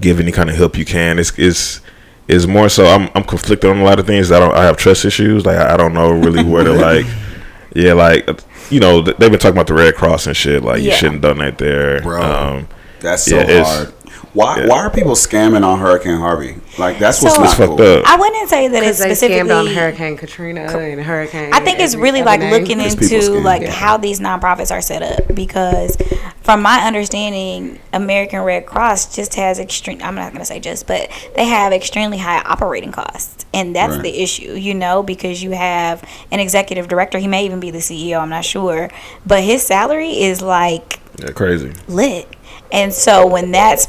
give 0.00 0.20
any 0.20 0.32
kind 0.32 0.48
of 0.48 0.56
help 0.56 0.78
you 0.78 0.84
can. 0.84 1.18
It's 1.18 1.36
it's 1.38 1.80
is 2.28 2.46
more 2.46 2.68
so. 2.68 2.86
I'm 2.86 3.10
I'm 3.14 3.24
conflicted 3.24 3.68
on 3.70 3.78
a 3.78 3.84
lot 3.84 3.98
of 3.98 4.06
things. 4.06 4.32
I 4.32 4.38
don't. 4.38 4.54
I 4.54 4.64
have 4.64 4.76
trust 4.76 5.04
issues. 5.04 5.44
Like 5.44 5.56
I, 5.58 5.74
I 5.74 5.76
don't 5.76 5.92
know 5.92 6.10
really 6.12 6.42
where 6.44 6.64
to 6.64 6.72
like. 6.88 7.06
Yeah, 7.76 7.92
like 7.92 8.28
you 8.70 8.80
know, 8.80 9.02
they've 9.02 9.18
been 9.30 9.38
talking 9.38 9.50
about 9.56 9.66
the 9.66 9.74
Red 9.74 9.94
Cross 9.94 10.26
and 10.26 10.36
shit. 10.36 10.62
Like 10.62 10.80
you 10.82 10.88
Yeah. 10.88 10.94
shouldn't 10.96 11.22
have 11.22 11.36
donate 11.36 11.58
there, 11.58 12.00
Bro. 12.00 12.22
Um, 12.22 12.68
That's 13.00 13.24
so 13.24 13.36
Yeah, 13.36 13.42
it's- 13.42 13.66
hard. 13.76 13.92
Why 14.36 14.58
yeah. 14.60 14.66
why 14.68 14.78
are 14.80 14.90
people 14.90 15.12
scamming 15.12 15.64
on 15.64 15.78
Hurricane 15.80 16.18
Harvey? 16.18 16.56
Like 16.78 16.98
that's 16.98 17.22
what's 17.22 17.36
So- 17.36 17.42
not 17.42 17.56
fucked 17.56 17.78
cool. 17.78 17.98
up. 17.98 18.04
I 18.06 18.16
wouldn't 18.16 18.48
say 18.50 18.68
that 18.68 18.82
it's 18.82 18.98
Because 18.98 18.98
they 18.98 19.04
specifically. 19.14 19.50
scammed 19.50 19.58
on 19.58 19.66
Hurricane 19.74 20.16
Katrina 20.18 20.60
and 20.60 21.00
Hurricane. 21.00 21.52
I 21.54 21.60
think 21.60 21.80
it's 21.80 21.94
really 21.94 22.22
like 22.22 22.40
name. 22.40 22.52
looking 22.52 22.78
It's 22.80 22.94
into 22.94 23.40
like 23.40 23.62
Yeah. 23.62 23.70
how 23.70 23.96
these 23.96 24.20
nonprofits 24.20 24.70
are 24.70 24.82
set 24.82 25.02
up 25.02 25.34
because 25.34 25.96
from 26.42 26.60
my 26.60 26.80
understanding 26.86 27.78
American 27.94 28.40
Red 28.42 28.66
Cross 28.66 29.16
just 29.16 29.34
has 29.36 29.58
extreme 29.58 30.00
I'm 30.02 30.14
not 30.14 30.32
going 30.32 30.40
to 30.40 30.46
say 30.46 30.60
just 30.60 30.86
but 30.86 31.08
they 31.34 31.46
have 31.46 31.72
extremely 31.72 32.18
high 32.18 32.42
operating 32.42 32.92
costs 32.92 33.46
and 33.54 33.74
that's 33.74 33.94
Right. 33.94 34.02
the 34.02 34.22
issue 34.22 34.52
you 34.52 34.74
know 34.74 35.02
because 35.02 35.42
you 35.42 35.52
have 35.52 36.04
an 36.30 36.40
executive 36.40 36.88
director 36.88 37.16
he 37.18 37.26
may 37.26 37.46
even 37.46 37.58
be 37.58 37.70
the 37.70 37.78
CEO 37.78 38.20
I'm 38.20 38.28
not 38.28 38.44
sure 38.44 38.90
but 39.26 39.42
his 39.42 39.62
salary 39.66 40.10
is 40.22 40.42
like 40.42 41.00
yeah, 41.18 41.30
crazy. 41.30 41.72
lit. 41.88 42.28
And 42.72 42.92
so 42.92 43.26
when 43.26 43.52
that's 43.52 43.88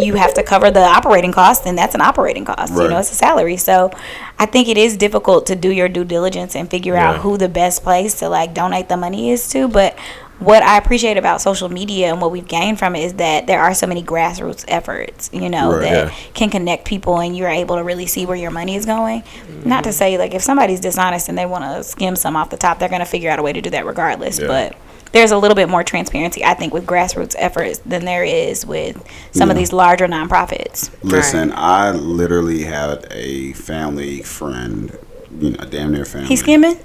you 0.00 0.14
have 0.14 0.34
to 0.34 0.42
cover 0.42 0.70
the 0.70 0.82
operating 0.82 1.32
cost, 1.32 1.66
and 1.66 1.76
that's 1.76 1.94
an 1.94 2.00
operating 2.00 2.44
cost. 2.44 2.72
You 2.74 2.88
know, 2.88 2.98
it's 2.98 3.10
a 3.10 3.14
salary. 3.14 3.56
So 3.56 3.90
I 4.38 4.46
think 4.46 4.68
it 4.68 4.76
is 4.76 4.96
difficult 4.96 5.46
to 5.46 5.56
do 5.56 5.70
your 5.70 5.88
due 5.88 6.04
diligence 6.04 6.54
and 6.54 6.70
figure 6.70 6.96
out 6.96 7.18
who 7.18 7.38
the 7.38 7.48
best 7.48 7.82
place 7.82 8.14
to 8.20 8.28
like 8.28 8.54
donate 8.54 8.88
the 8.88 8.96
money 8.96 9.30
is 9.30 9.48
to. 9.50 9.68
But 9.68 9.98
what 10.40 10.62
I 10.62 10.76
appreciate 10.78 11.16
about 11.16 11.40
social 11.40 11.68
media 11.68 12.10
and 12.10 12.20
what 12.20 12.30
we've 12.30 12.46
gained 12.46 12.78
from 12.78 12.96
it 12.96 13.04
is 13.04 13.14
that 13.14 13.46
there 13.46 13.60
are 13.60 13.72
so 13.72 13.86
many 13.86 14.02
grassroots 14.02 14.64
efforts, 14.68 15.30
you 15.32 15.48
know, 15.48 15.72
Right. 15.72 15.82
that 15.82 16.06
Yeah. 16.08 16.14
can 16.34 16.50
connect 16.50 16.84
people 16.84 17.20
and 17.20 17.36
you're 17.36 17.48
able 17.48 17.76
to 17.76 17.84
really 17.84 18.06
see 18.06 18.26
where 18.26 18.36
your 18.36 18.50
money 18.50 18.74
is 18.74 18.84
going. 18.84 19.22
Not 19.64 19.84
to 19.84 19.90
mm-hmm. 19.90 19.96
say 19.96 20.18
like 20.18 20.34
if 20.34 20.42
somebody's 20.42 20.80
dishonest 20.80 21.28
and 21.28 21.38
they 21.38 21.46
want 21.46 21.64
to 21.64 21.84
skim 21.84 22.16
some 22.16 22.36
off 22.36 22.50
the 22.50 22.56
top, 22.56 22.78
they're 22.78 22.88
going 22.88 23.00
to 23.00 23.06
figure 23.06 23.30
out 23.30 23.38
a 23.38 23.42
way 23.42 23.52
to 23.52 23.60
do 23.60 23.70
that 23.70 23.86
regardless. 23.86 24.38
Yeah. 24.38 24.48
But 24.48 24.76
there's 25.12 25.30
a 25.30 25.38
little 25.38 25.54
bit 25.54 25.68
more 25.68 25.84
transparency, 25.84 26.44
I 26.44 26.54
think, 26.54 26.74
with 26.74 26.84
grassroots 26.86 27.36
efforts 27.38 27.78
than 27.86 28.04
there 28.04 28.24
is 28.24 28.66
with 28.66 29.00
some 29.30 29.48
of 29.48 29.56
these 29.56 29.72
larger 29.72 30.08
nonprofits. 30.08 30.90
Listen, 31.04 31.52
I 31.54 31.92
literally 31.92 32.64
had 32.64 33.06
a 33.12 33.52
family 33.52 34.22
friend, 34.22 34.98
you 35.38 35.50
know, 35.50 35.58
a 35.60 35.66
damn 35.66 35.92
near 35.92 36.04
family. 36.04 36.26
He's 36.26 36.40
skimming? 36.40 36.76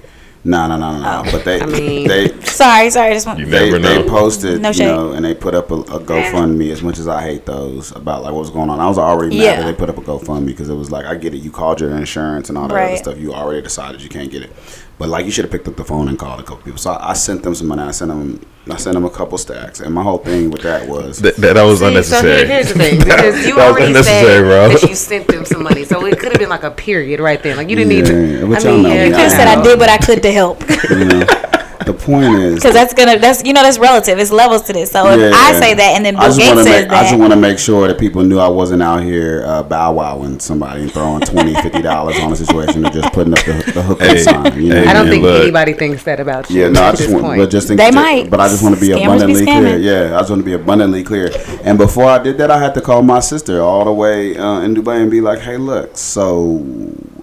No, 0.42 0.66
no, 0.66 0.78
no, 0.78 0.92
no, 0.92 1.00
no. 1.02 1.22
Oh, 1.26 1.32
but 1.32 1.44
they, 1.44 1.60
I 1.60 1.66
mean- 1.66 2.08
they, 2.08 2.28
Sorry, 2.44 2.88
sorry. 2.90 3.10
I 3.10 3.12
just 3.14 3.26
want. 3.26 3.38
You 3.38 3.46
they, 3.46 3.70
never 3.78 4.02
they 4.02 4.08
posted, 4.08 4.60
No 4.60 4.70
you 4.70 4.84
know, 4.84 5.12
and 5.12 5.24
they 5.24 5.34
put 5.34 5.54
up 5.54 5.70
a, 5.70 5.74
a 5.74 6.00
GoFundMe. 6.00 6.70
As 6.72 6.82
much 6.82 6.98
as 6.98 7.08
I 7.08 7.22
hate 7.22 7.44
those 7.46 7.90
about 7.92 8.22
like 8.22 8.32
what's 8.32 8.50
going 8.50 8.70
on, 8.70 8.80
I 8.80 8.86
was 8.88 8.98
already 8.98 9.36
mad 9.36 9.42
Yeah. 9.44 9.56
that 9.60 9.66
they 9.66 9.74
put 9.74 9.88
up 9.90 9.98
a 9.98 10.00
GoFundMe 10.02 10.46
because 10.46 10.68
it 10.70 10.74
was 10.74 10.90
like 10.90 11.04
I 11.04 11.14
get 11.14 11.34
it. 11.34 11.38
You 11.38 11.50
called 11.50 11.80
your 11.80 11.90
insurance 11.96 12.48
and 12.48 12.56
all 12.58 12.68
that 12.68 12.74
other 12.88 12.96
stuff. 12.96 13.18
You 13.18 13.32
already 13.34 13.60
decided 13.62 14.02
you 14.02 14.08
can't 14.08 14.30
get 14.30 14.42
it, 14.42 14.52
but 15.00 15.08
like 15.08 15.24
you 15.24 15.30
should 15.32 15.46
have 15.46 15.50
picked 15.50 15.66
up 15.66 15.76
the 15.76 15.84
phone 15.84 16.08
and 16.08 16.18
called 16.18 16.40
a 16.40 16.42
couple 16.42 16.62
people. 16.62 16.78
So 16.78 16.90
I, 16.92 17.10
I 17.10 17.12
sent 17.14 17.42
them 17.42 17.54
some 17.54 17.68
money. 17.68 17.80
I 17.80 17.90
sent 17.90 18.10
them, 18.10 18.38
I 18.70 18.76
sent 18.76 18.92
them 18.94 19.06
a 19.06 19.10
couple 19.10 19.38
stacks, 19.38 19.80
and 19.80 19.94
my 19.94 20.02
whole 20.02 20.18
thing 20.18 20.50
with 20.50 20.60
that 20.60 20.86
was 20.86 21.18
That, 21.20 21.36
that, 21.36 21.54
that 21.54 21.62
was 21.62 21.78
See, 21.80 21.86
unnecessary. 21.86 22.20
So 22.32 22.36
here- 22.36 22.46
here's 22.46 22.68
the 22.68 22.74
thing, 22.78 22.98
because 22.98 23.46
you 23.46 23.54
That 23.60 23.70
already 23.72 23.94
said 24.02 24.42
bro. 24.42 24.68
that 24.68 24.82
you 24.82 24.94
sent 24.94 25.26
them 25.26 25.46
some 25.46 25.62
money, 25.62 25.84
so 25.84 26.04
it 26.04 26.18
could 26.18 26.32
have 26.32 26.38
been 26.38 26.50
like 26.50 26.64
a 26.64 26.70
period 26.70 27.18
right 27.18 27.42
there. 27.42 27.56
Like 27.56 27.70
you 27.70 27.76
didn't 27.76 27.92
Yeah, 27.92 28.02
need 28.02 28.40
to. 28.40 28.46
which 28.46 28.58
I 28.60 28.68
y'all 28.68 28.72
mean, 28.74 28.82
know 28.82 28.88
yeah, 28.90 28.94
me. 29.04 29.08
You 29.08 29.10
could 29.14 29.20
have 29.22 29.32
I 29.32 29.36
said 29.36 29.48
I 29.48 29.62
did 29.62 29.78
what 29.78 29.88
I 29.88 29.96
could 29.98 30.22
to 30.22 30.32
help. 30.32 30.60
you 30.90 31.04
know, 31.06 31.26
the 31.86 31.94
point 31.94 32.34
is 32.36 32.54
Because 32.56 32.74
that's 32.74 32.92
gonna 32.94 33.18
that's 33.18 33.44
you 33.44 33.52
know 33.52 33.62
that's 33.62 33.78
relative. 33.78 34.18
It's 34.18 34.30
levels 34.30 34.62
to 34.62 34.72
this. 34.72 34.90
So 34.90 35.06
if 35.08 35.34
I 35.34 35.52
say 35.58 35.74
that 35.74 35.92
and 35.96 36.04
then 36.04 36.16
I 36.16 36.20
Bill 36.20 36.28
just 36.28 36.38
Gates 36.38 36.48
wanna 36.50 36.64
says 36.64 36.82
make, 36.84 36.92
I 36.92 37.02
just 37.02 37.18
want 37.18 37.32
to 37.32 37.38
make 37.38 37.58
sure 37.58 37.88
that 37.88 37.98
people 37.98 38.22
knew 38.22 38.38
I 38.38 38.48
wasn't 38.48 38.82
out 38.82 39.02
here 39.02 39.42
uh, 39.46 39.62
bow 39.62 39.92
wowing 39.92 40.38
somebody 40.40 40.82
and 40.82 40.92
throwing 40.92 41.20
20 41.22 41.54
50 41.62 41.82
dollars 41.82 42.18
on 42.20 42.32
a 42.32 42.36
situation 42.36 42.84
and 42.84 42.94
just 42.94 43.12
putting 43.12 43.32
up 43.32 43.44
the, 43.44 43.72
the 43.74 43.82
hook 43.82 44.00
Hey, 44.00 44.18
sign. 44.18 44.60
You 44.60 44.68
know? 44.70 44.74
hey, 44.82 44.86
I 44.88 44.92
don't 44.92 45.04
man, 45.06 45.12
think 45.12 45.22
look. 45.22 45.42
anybody 45.42 45.72
thinks 45.72 46.02
that 46.04 46.20
about 46.20 46.50
you. 46.50 46.60
Yeah, 46.62 46.68
no, 46.68 46.82
I 46.82 46.88
at 46.88 46.90
just 46.92 47.02
this 47.04 47.12
want, 47.12 47.24
point. 47.24 47.38
but 47.40 47.50
just 47.50 47.68
think, 47.68 47.78
They 47.80 47.90
ju- 47.90 47.94
might. 47.96 48.30
but 48.30 48.40
I 48.40 48.48
just 48.48 48.62
want 48.62 48.74
to 48.74 48.80
be 48.80 48.88
Scammers 48.88 48.96
be 48.98 49.04
abundantly 49.04 49.44
clear. 49.44 49.76
Yeah, 49.78 50.16
I 50.16 50.20
just 50.20 50.30
want 50.30 50.40
to 50.40 50.46
be 50.46 50.52
abundantly 50.54 51.02
clear. 51.04 51.30
And 51.64 51.78
before 51.78 52.04
I 52.06 52.18
did 52.22 52.38
that, 52.38 52.50
I 52.50 52.58
had 52.58 52.74
to 52.74 52.80
call 52.80 53.02
my 53.02 53.20
sister 53.20 53.60
all 53.62 53.84
the 53.84 53.92
way 53.92 54.36
uh, 54.36 54.60
in 54.60 54.74
Dubai 54.74 55.00
and 55.00 55.10
be 55.10 55.20
like, 55.20 55.38
"Hey, 55.40 55.56
look, 55.56 55.96
so 55.96 56.58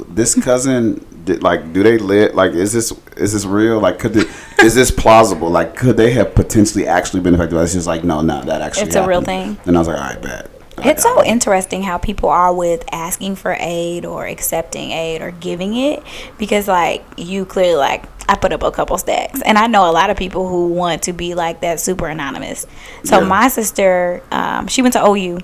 this 0.10 0.34
cousin, 0.36 1.06
did, 1.28 1.44
like, 1.44 1.72
do 1.74 1.84
they 1.84 1.98
live? 2.00 2.34
Like, 2.34 2.54
is 2.54 2.74
this 2.74 2.92
is 3.16 3.34
this 3.34 3.46
real? 3.46 3.80
Like, 3.80 4.00
could 4.00 4.16
it, 4.16 4.28
is 4.64 4.74
this 4.74 4.90
plausible? 4.90 5.50
Like, 5.50 5.76
could 5.76 5.98
they 5.98 6.12
have 6.14 6.34
potentially 6.34 6.88
actually 6.88 7.22
been 7.22 7.36
affected? 7.36 7.58
It's 7.60 7.74
just 7.74 7.86
like, 7.88 8.04
no, 8.04 8.22
no, 8.22 8.42
that 8.44 8.62
actually 8.62 8.88
It's 8.88 8.96
a 8.96 9.06
real 9.08 9.22
thing. 9.22 9.58
And 9.66 9.76
I 9.76 9.80
was 9.80 9.88
like, 9.88 9.98
all 9.98 10.04
right, 10.10 10.22
bet. 10.22 10.50
I 10.80 10.90
it's 10.90 11.04
so 11.04 11.22
it. 11.22 11.28
interesting 11.28 11.82
how 11.84 11.98
people 11.98 12.30
are 12.30 12.54
with 12.54 12.84
asking 12.92 13.36
for 13.36 13.56
aid 13.60 14.06
or 14.06 14.28
accepting 14.28 14.92
aid 14.92 15.22
or 15.24 15.32
giving 15.32 15.76
it 15.76 16.04
because 16.38 16.68
like 16.68 17.04
you 17.18 17.46
clearly 17.46 17.76
like 17.76 18.04
I 18.30 18.36
put 18.36 18.54
up 18.54 18.62
a 18.62 18.70
couple 18.70 18.96
stacks 19.00 19.42
and 19.42 19.58
I 19.58 19.66
know 19.66 19.90
a 19.90 19.94
lot 19.94 20.12
of 20.12 20.18
people 20.18 20.48
who 20.48 20.68
want 20.68 21.02
to 21.04 21.14
be 21.14 21.34
like 21.34 21.62
that 21.62 21.80
super 21.80 22.08
anonymous. 22.08 22.68
So 23.04 23.20
Yeah. 23.22 23.28
my 23.28 23.48
sister, 23.48 24.22
um, 24.32 24.68
she 24.68 24.84
went 24.84 24.94
to 24.94 25.04
OU 25.04 25.40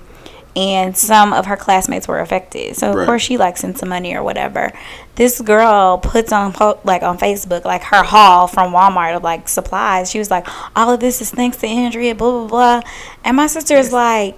and 0.56 0.96
some 0.96 1.32
of 1.32 1.46
her 1.46 1.56
classmates 1.56 2.06
were 2.06 2.20
affected. 2.20 2.76
So 2.76 2.92
of 2.92 3.06
course 3.06 3.22
she 3.22 3.36
like 3.36 3.56
sent 3.56 3.78
some 3.78 3.88
money 3.88 4.14
or 4.14 4.22
whatever. 4.22 4.72
This 5.16 5.40
girl 5.40 5.98
puts 5.98 6.32
on 6.32 6.52
po- 6.52 6.80
like 6.84 7.02
on 7.02 7.18
Facebook 7.18 7.64
like 7.64 7.82
her 7.84 8.02
haul 8.02 8.46
from 8.46 8.72
Walmart 8.72 9.16
of 9.16 9.22
like 9.22 9.48
supplies. 9.48 10.10
She 10.10 10.18
was 10.18 10.30
like, 10.30 10.46
all 10.76 10.92
of 10.92 11.00
this 11.00 11.20
is 11.20 11.30
thanks 11.30 11.56
to 11.58 11.66
Andrea, 11.66 12.14
blah 12.14 12.30
blah 12.30 12.48
blah. 12.48 12.90
And 13.24 13.36
my 13.36 13.46
sister 13.46 13.76
is 13.76 13.92
like 13.92 14.36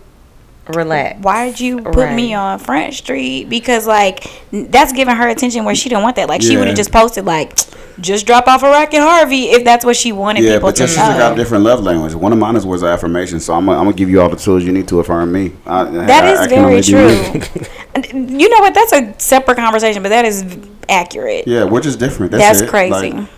Relax. 0.74 1.20
why 1.22 1.46
did 1.50 1.61
you 1.61 1.81
put 1.81 2.12
me 2.12 2.35
on 2.35 2.59
Front 2.59 2.94
Street? 2.94 3.48
Because 3.48 3.87
like 3.87 4.26
that's 4.50 4.92
giving 4.92 5.14
her 5.14 5.29
attention 5.29 5.64
where 5.64 5.74
she 5.74 5.88
didn't 5.88 6.02
want 6.02 6.16
that. 6.16 6.29
Like 6.29 6.42
she 6.42 6.57
would 6.57 6.66
have 6.66 6.76
just 6.76 6.92
posted 6.92 7.24
like, 7.24 7.57
just 8.00 8.26
drop 8.26 8.46
off 8.48 8.62
a 8.62 8.66
rock 8.66 8.92
in 8.92 9.00
Harvey 9.00 9.44
if 9.44 9.64
that's 9.64 9.85
what 9.85 9.96
she 9.96 10.12
wanted 10.12 10.42
Yeah, 10.44 10.55
people 10.55 10.70
but 10.70 10.79
your 10.79 10.88
to 10.88 10.92
sister 10.92 11.12
got 11.12 11.33
a 11.33 11.37
different 11.37 11.64
love 11.64 11.83
language. 11.83 12.14
One 12.14 12.33
of 12.33 12.38
mine 12.38 12.57
is 12.57 12.66
words 12.66 12.83
of 12.83 12.88
affirmation, 12.88 13.38
so 13.40 13.55
I'm 13.55 13.66
gonna, 13.66 13.79
I'm 13.79 13.94
give 13.94 14.11
you 14.11 14.20
all 14.20 14.29
the 14.29 14.37
tools 14.37 14.64
you 14.64 14.72
need 14.72 14.88
to 14.88 15.00
affirm 15.00 15.33
me. 15.33 15.52
I, 15.66 15.85
That 15.85 16.24
I- 16.24 16.33
is 16.33 16.38
I 16.40 16.48
can 16.48 16.64
very 16.64 16.83
true. 16.83 17.62
You 18.12 18.50
know 18.50 18.59
what? 18.61 18.74
That's 18.74 18.92
a 18.92 19.14
separate 19.18 19.57
conversation, 19.57 20.02
but 20.02 20.11
that 20.11 20.26
is 20.26 20.44
accurate. 20.88 21.46
Yeah, 21.46 21.64
we're 21.64 21.81
just 21.81 21.98
different. 21.98 22.31
That's, 22.33 22.59
That's 22.61 22.70
crazy. 22.70 23.12
Like, 23.12 23.29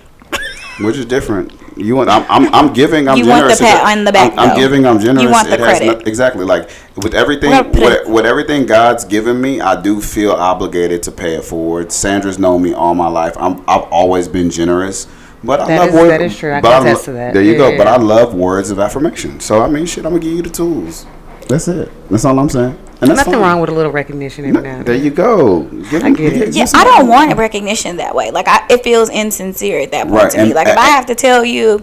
we're 0.81 0.93
just 0.93 1.09
different. 1.09 1.53
You 1.77 1.95
want? 1.97 2.09
I'm. 2.11 2.25
I'm, 2.29 2.55
I'm 2.55 2.73
giving. 2.73 3.09
I'm 3.09 3.19
You 3.19 3.27
want 3.29 3.49
the 3.49 3.55
generous. 3.55 3.61
pat 3.61 3.97
on 3.99 4.05
the 4.05 4.13
back, 4.13 4.33
I'm, 4.33 4.51
I'm 4.51 4.57
giving. 4.57 4.85
I'm 4.87 4.99
generous. 4.99 5.23
You 5.23 5.31
want 5.31 5.49
the 5.49 5.55
It 5.55 5.61
credit. 5.61 5.87
no- 5.87 5.99
exactly. 6.07 6.45
Like 6.45 6.71
with 6.97 7.15
everything, 7.15 7.51
We're 7.51 7.63
gonna 7.63 7.73
put 7.73 7.83
with, 7.83 8.09
with 8.09 8.27
everything 8.27 8.67
God's 8.67 9.05
given 9.05 9.41
me, 9.41 9.61
I 9.61 9.81
do 9.81 10.01
feel 10.01 10.33
obligated 10.33 11.03
to 11.05 11.13
pay 11.13 11.35
it 11.35 11.45
forward. 11.45 11.93
Sandra's 11.93 12.39
known 12.39 12.63
me 12.63 12.73
all 12.75 12.95
my 12.95 13.09
life. 13.09 13.37
I'm. 13.39 13.61
I've 13.69 13.83
always 13.93 14.27
been 14.29 14.51
generous. 14.51 15.07
But 15.45 15.61
I 15.61 15.77
love 15.79 15.89
is- 15.91 15.95
words. 15.95 16.09
that 16.11 16.21
is 16.23 16.37
true. 16.37 16.53
I 16.53 16.61
but 16.61 16.71
can 16.79 16.85
lo- 16.85 16.91
attest 16.91 17.05
to 17.05 17.13
that. 17.13 17.33
There 17.35 17.43
you 17.45 17.57
go. 17.57 17.69
Yeah. 17.69 17.79
But 17.79 17.87
I 17.87 17.97
love 17.97 18.35
words 18.35 18.71
of 18.71 18.81
affirmation. 18.81 19.39
So 19.39 19.63
I 19.63 19.69
mean, 19.69 19.87
shit. 19.87 20.05
I'm 20.05 20.11
gonna 20.13 20.23
give 20.23 20.33
you 20.33 20.43
the 20.43 20.51
tools. 20.51 21.07
That's 21.49 21.69
it. 21.69 21.91
That's 22.11 22.25
all 22.25 22.39
I'm 22.39 22.49
saying. 22.49 22.77
And 23.01 23.09
that's 23.11 23.19
Nothing 23.19 23.35
fine. 23.35 23.43
wrong 23.43 23.61
with 23.61 23.71
a 23.71 23.73
little 23.73 23.93
recognition 23.93 24.45
every 24.45 24.61
now 24.63 24.79
and 24.79 24.87
There 24.87 24.97
then. 24.97 25.05
you 25.05 25.11
go. 25.13 25.63
Give 25.91 26.03
I 26.03 26.11
get 26.11 26.33
it. 26.33 26.55
Yeah, 26.55 26.67
I 26.75 26.85
don't 26.85 27.07
want 27.09 27.37
recognition 27.37 27.97
that 27.99 28.15
way. 28.15 28.31
Like 28.33 28.49
I, 28.49 28.67
it 28.71 28.83
feels 28.83 29.09
insincere 29.09 29.81
at 29.81 29.93
that 29.93 30.09
point 30.09 30.23
Right, 30.23 30.31
to 30.33 30.37
me. 30.39 30.43
and- 30.47 30.55
Like 30.55 30.67
if 30.69 30.77
I 30.77 30.87
have 30.89 31.07
to 31.07 31.15
tell 31.15 31.45
you, 31.45 31.75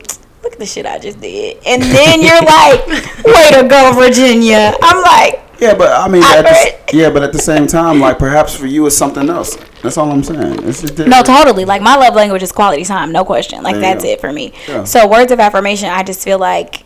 look 0.43 0.53
at 0.53 0.59
the 0.59 0.65
shit 0.65 0.85
I 0.85 0.99
just 0.99 1.21
did, 1.21 1.57
and 1.65 1.81
then 1.81 2.21
you're 2.21 2.41
like, 2.41 2.85
way 3.25 3.51
to 3.61 3.67
go, 3.67 3.93
Virginia. 3.93 4.73
I'm 4.81 5.01
like, 5.03 5.41
Yeah, 5.59 5.73
but 5.73 5.89
I 5.89 6.09
mean, 6.09 6.21
I 6.21 6.37
at 6.39 6.43
the, 6.91 6.97
yeah, 6.97 7.09
but 7.09 7.23
at 7.23 7.31
the 7.31 7.39
same 7.39 7.65
time, 7.65 8.01
like 8.01 8.19
perhaps 8.19 8.53
for 8.53 8.65
you 8.67 8.85
it's 8.85 8.97
something 8.97 9.29
else. 9.29 9.57
That's 9.81 9.97
all 9.97 10.11
I'm 10.11 10.21
saying. 10.23 10.67
It's 10.67 10.81
just 10.81 10.97
No, 10.97 11.23
totally. 11.23 11.63
Like 11.63 11.81
my 11.81 11.95
love 11.95 12.13
language 12.13 12.43
is 12.43 12.51
quality 12.51 12.83
time, 12.83 13.13
no 13.13 13.23
question. 13.23 13.63
Like 13.63 13.75
There 13.75 13.81
that's 13.93 14.03
it 14.03 14.19
for 14.19 14.33
me. 14.33 14.51
Yeah. 14.67 14.83
So 14.83 15.07
words 15.07 15.31
of 15.31 15.39
affirmation, 15.39 15.89
I 15.89 16.03
just 16.03 16.23
feel 16.25 16.39
like 16.39 16.83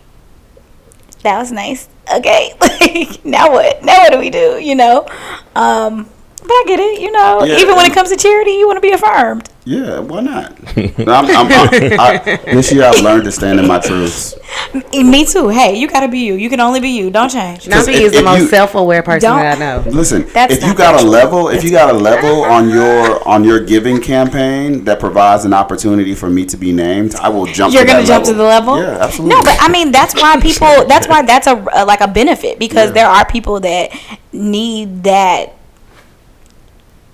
that 1.23 1.37
was 1.39 1.51
nice. 1.51 1.89
Okay, 2.13 2.53
like 2.61 3.23
now 3.25 3.51
what? 3.51 3.83
Now 3.83 3.99
what 3.99 4.13
do 4.13 4.19
we 4.19 4.29
do? 4.29 4.59
You 4.59 4.75
know, 4.75 5.07
um, 5.55 6.09
but 6.41 6.51
I 6.51 6.63
get 6.67 6.79
it. 6.79 7.01
You 7.01 7.11
know, 7.11 7.43
Yeah. 7.43 7.57
even 7.59 7.75
when 7.75 7.85
it 7.89 7.93
comes 7.93 8.09
to 8.09 8.15
charity, 8.17 8.51
you 8.51 8.67
want 8.67 8.77
to 8.77 8.81
be 8.81 8.91
affirmed. 8.91 9.49
Yeah, 9.65 9.99
why 9.99 10.21
not? 10.21 10.55
No, 10.97 11.13
I'm, 11.13 11.25
I'm, 11.27 11.47
I'm, 11.51 11.99
I, 11.99 12.39
this 12.45 12.71
year 12.71 12.83
I've 12.85 13.01
learned 13.01 13.25
to 13.25 13.31
stand 13.31 13.59
in 13.59 13.67
my 13.67 13.79
truths. 13.79 14.35
Me 14.93 15.25
too. 15.25 15.49
Hey, 15.49 15.75
you 15.77 15.87
gotta 15.87 16.07
be 16.07 16.19
you. 16.19 16.33
You 16.35 16.49
can 16.49 16.59
only 16.59 16.79
be 16.79 16.89
you. 16.89 17.09
Don't 17.11 17.29
change. 17.29 17.67
Nancy 17.67 17.91
if- 17.93 18.01
is 18.01 18.11
the 18.13 18.23
most 18.23 18.41
you- 18.41 18.47
self-aware 18.47 19.03
person 19.03 19.29
that 19.35 19.57
I 19.57 19.59
know. 19.59 19.83
Listen, 19.89 20.27
That's 20.33 20.55
if 20.55 20.63
you 20.63 20.73
got 20.73 20.95
a 20.95 20.99
true. 21.01 21.09
level, 21.09 21.49
if 21.49 21.63
you 21.63 21.71
got 21.71 21.93
a 21.93 21.97
level 21.97 22.43
on 22.43 22.69
your 22.69 23.27
on 23.27 23.43
your 23.43 23.59
giving 23.63 24.01
campaign 24.01 24.83
that 24.85 24.99
provides 24.99 25.45
an 25.45 25.53
opportunity 25.53 26.15
for 26.15 26.29
me 26.29 26.45
to 26.45 26.57
be 26.57 26.71
named, 26.71 27.15
I 27.15 27.29
will 27.29 27.45
jump. 27.45 27.73
You're 27.73 27.85
gonna 27.85 27.99
that 27.99 28.07
jump 28.07 28.25
to 28.25 28.33
the 28.33 28.43
level. 28.43 28.81
Yeah, 28.81 28.97
absolutely. 29.01 29.35
No, 29.35 29.43
but 29.43 29.57
I 29.61 29.67
mean 29.69 29.91
that's 29.91 30.15
why 30.15 30.39
people. 30.41 30.85
That's 30.87 31.07
why 31.07 31.21
that's 31.21 31.47
a, 31.47 31.63
a 31.73 31.85
like 31.85 32.01
a 32.01 32.07
benefit 32.07 32.57
because 32.59 32.91
there 32.93 33.07
are 33.07 33.25
people 33.25 33.59
that 33.59 33.91
need 34.33 35.03
that. 35.03 35.53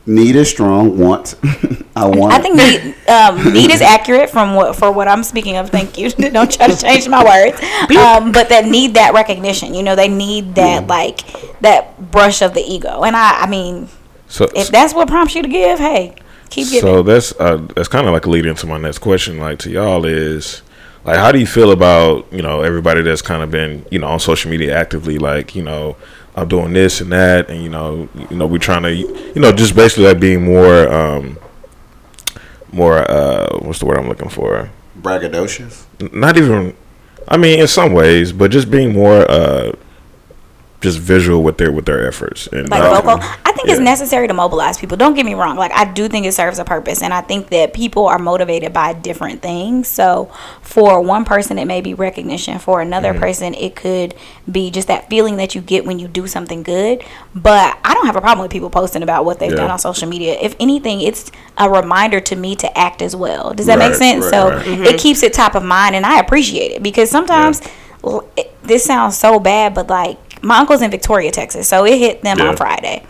Need 0.06 0.36
is 0.36 0.50
strong. 0.50 0.98
Want, 0.98 1.36
I 1.96 2.06
want. 2.06 2.34
I 2.34 2.40
think 2.40 2.56
need 2.56 3.10
um, 3.10 3.54
need 3.54 3.72
is 3.72 3.82
accurate 3.82 4.30
from 4.30 4.56
what 4.56 4.76
for 4.76 4.92
what 4.92 5.08
I'm 5.08 5.24
speaking 5.24 5.58
of. 5.58 5.70
Thank 5.70 5.98
you. 5.98 6.10
Don't 6.12 6.52
try 6.52 6.68
to 6.68 6.76
change 6.76 7.08
my 7.08 7.24
words. 7.24 7.62
Um, 7.98 8.32
but 8.32 8.50
that 8.50 8.66
need 8.66 8.96
that 8.96 9.14
recognition. 9.14 9.74
You 9.74 9.84
know, 9.84 9.96
they 9.96 10.08
need 10.08 10.56
that 10.56 10.88
like 10.88 11.22
that 11.62 12.12
brush 12.12 12.42
of 12.42 12.54
the 12.54 12.62
ego. 12.62 13.04
And 13.04 13.16
I, 13.16 13.44
I 13.44 13.50
mean, 13.50 13.90
So, 14.28 14.48
if 14.56 14.70
that's 14.70 14.94
what 14.94 15.08
prompts 15.08 15.36
you 15.36 15.42
to 15.42 15.48
give, 15.48 15.80
hey, 15.80 16.16
keep 16.50 16.68
giving. 16.70 16.82
so 16.82 17.04
that's 17.04 17.34
uh, 17.40 17.66
that's 17.76 17.88
kind 17.88 18.08
of 18.08 18.14
like 18.14 18.26
a 18.26 18.30
lead 18.30 18.46
into 18.46 18.68
my 18.68 18.78
next 18.78 19.00
question, 19.00 19.38
like 19.38 19.60
to 19.60 19.72
y'all 19.72 20.06
is 20.06 20.62
like, 21.04 21.18
how 21.18 21.32
do 21.32 21.40
you 21.40 21.48
feel 21.48 21.72
about 21.72 22.32
you 22.34 22.42
know 22.42 22.62
everybody 22.62 23.02
that's 23.02 23.22
kind 23.22 23.44
of 23.44 23.52
been 23.52 23.86
you 23.92 24.00
know 24.00 24.08
on 24.08 24.20
social 24.20 24.50
media 24.50 24.76
actively, 24.76 25.18
like 25.18 25.56
you 25.56 25.64
know 25.64 25.96
I'm 26.36 26.48
doing 26.50 26.74
this 26.74 27.00
and 27.02 27.12
that, 27.12 27.50
and 27.50 27.64
you 27.64 27.70
know 27.70 28.10
you 28.30 28.36
know 28.36 28.46
we're 28.46 28.58
trying 28.60 28.84
to 28.84 28.94
you 28.94 29.36
know 29.42 29.52
just 29.52 29.76
basically 29.76 30.06
like 30.06 30.20
being 30.20 30.44
more 30.44 30.88
um 30.92 31.38
more 32.72 33.10
uh 33.10 33.58
what's 33.60 33.80
the 33.80 33.86
word 33.86 33.98
I'm 33.98 34.08
looking 34.10 34.30
for? 34.30 34.70
braggadocious. 35.02 35.86
Not 36.14 36.38
even, 36.38 36.76
I 37.28 37.38
mean 37.38 37.60
in 37.60 37.68
some 37.68 37.94
ways, 37.94 38.32
but 38.32 38.52
just 38.52 38.70
being 38.72 38.94
more 38.94 39.30
uh 39.30 39.74
just 40.82 41.00
visual 41.00 41.42
with 41.42 41.58
their 41.58 41.72
with 41.72 41.86
their 41.86 42.08
efforts 42.08 42.48
and 42.48 42.70
like 42.70 42.82
uh, 42.82 43.02
vocal. 43.02 43.20
I 43.46 43.52
think 43.54 43.70
it's 43.70 43.80
necessary 43.80 44.28
to 44.28 44.34
mobilize 44.34 44.78
people. 44.78 44.98
Don't 44.98 45.14
get 45.16 45.26
me 45.26 45.34
wrong. 45.34 45.56
Like 45.58 45.72
I 45.72 45.86
do 45.86 46.08
think 46.08 46.26
it 46.26 46.34
serves 46.34 46.60
a 46.60 46.66
purpose, 46.66 47.02
and 47.02 47.14
I 47.14 47.22
think 47.22 47.50
that 47.50 47.74
people 47.74 48.06
are 48.08 48.20
motivated 48.20 48.72
by 48.74 48.94
different 48.94 49.42
things. 49.42 49.88
So 49.88 50.26
for 50.62 51.02
one 51.02 51.26
person, 51.26 51.58
it 51.58 51.66
may 51.66 51.82
be 51.82 51.94
recognition. 51.94 52.60
For 52.60 52.82
another 52.82 53.14
Mm-hmm. 53.14 53.22
person, 53.22 53.54
it 53.56 53.76
could 53.76 54.14
be 54.52 54.70
just 54.70 54.88
that 54.90 55.10
feeling 55.10 55.38
that 55.38 55.56
you 55.56 55.62
get 55.62 55.86
when 55.86 55.98
you 56.00 56.08
do 56.08 56.28
something 56.28 56.62
good. 56.64 57.04
But 57.34 57.78
I 57.84 57.94
don't 57.94 58.06
have 58.06 58.16
a 58.16 58.22
problem 58.22 58.44
with 58.44 58.52
people 58.52 58.70
posting 58.70 59.02
about 59.04 59.26
what 59.26 59.40
they've 59.40 59.52
Yeah. 59.52 59.58
done 59.58 59.72
on 59.72 59.80
social 59.80 60.08
media. 60.10 60.38
If 60.40 60.56
anything, 60.60 61.02
it's 61.02 61.32
a 61.58 61.70
reminder 61.70 62.20
to 62.22 62.36
me 62.36 62.56
to 62.58 62.78
act 62.78 63.02
as 63.02 63.16
well. 63.16 63.54
Does 63.54 63.66
that 63.68 63.80
make 63.80 63.96
sense? 63.96 64.26
right, 64.26 64.30
so 64.32 64.50
right. 64.52 64.68
it 64.94 65.00
keeps 65.00 65.24
it 65.24 65.34
top 65.34 65.56
of 65.56 65.64
mind, 65.64 65.96
and 65.96 66.06
I 66.06 66.20
appreciate 66.20 66.72
it 66.74 66.84
because 66.84 67.10
sometimes. 67.10 67.62
l- 68.04 68.28
it- 68.38 68.52
This 68.66 68.84
sounds 68.84 69.16
so 69.16 69.40
bad, 69.40 69.76
but 69.76 69.88
like 69.90 70.18
my 70.42 70.58
uncle's 70.60 70.82
in 70.82 70.92
Victoria, 70.92 71.32
Texas, 71.32 71.68
so 71.68 71.86
it 71.86 71.98
hit 71.98 72.22
them 72.22 72.40
Yeah. 72.40 72.50
on 72.50 72.58
Friday 72.58 73.06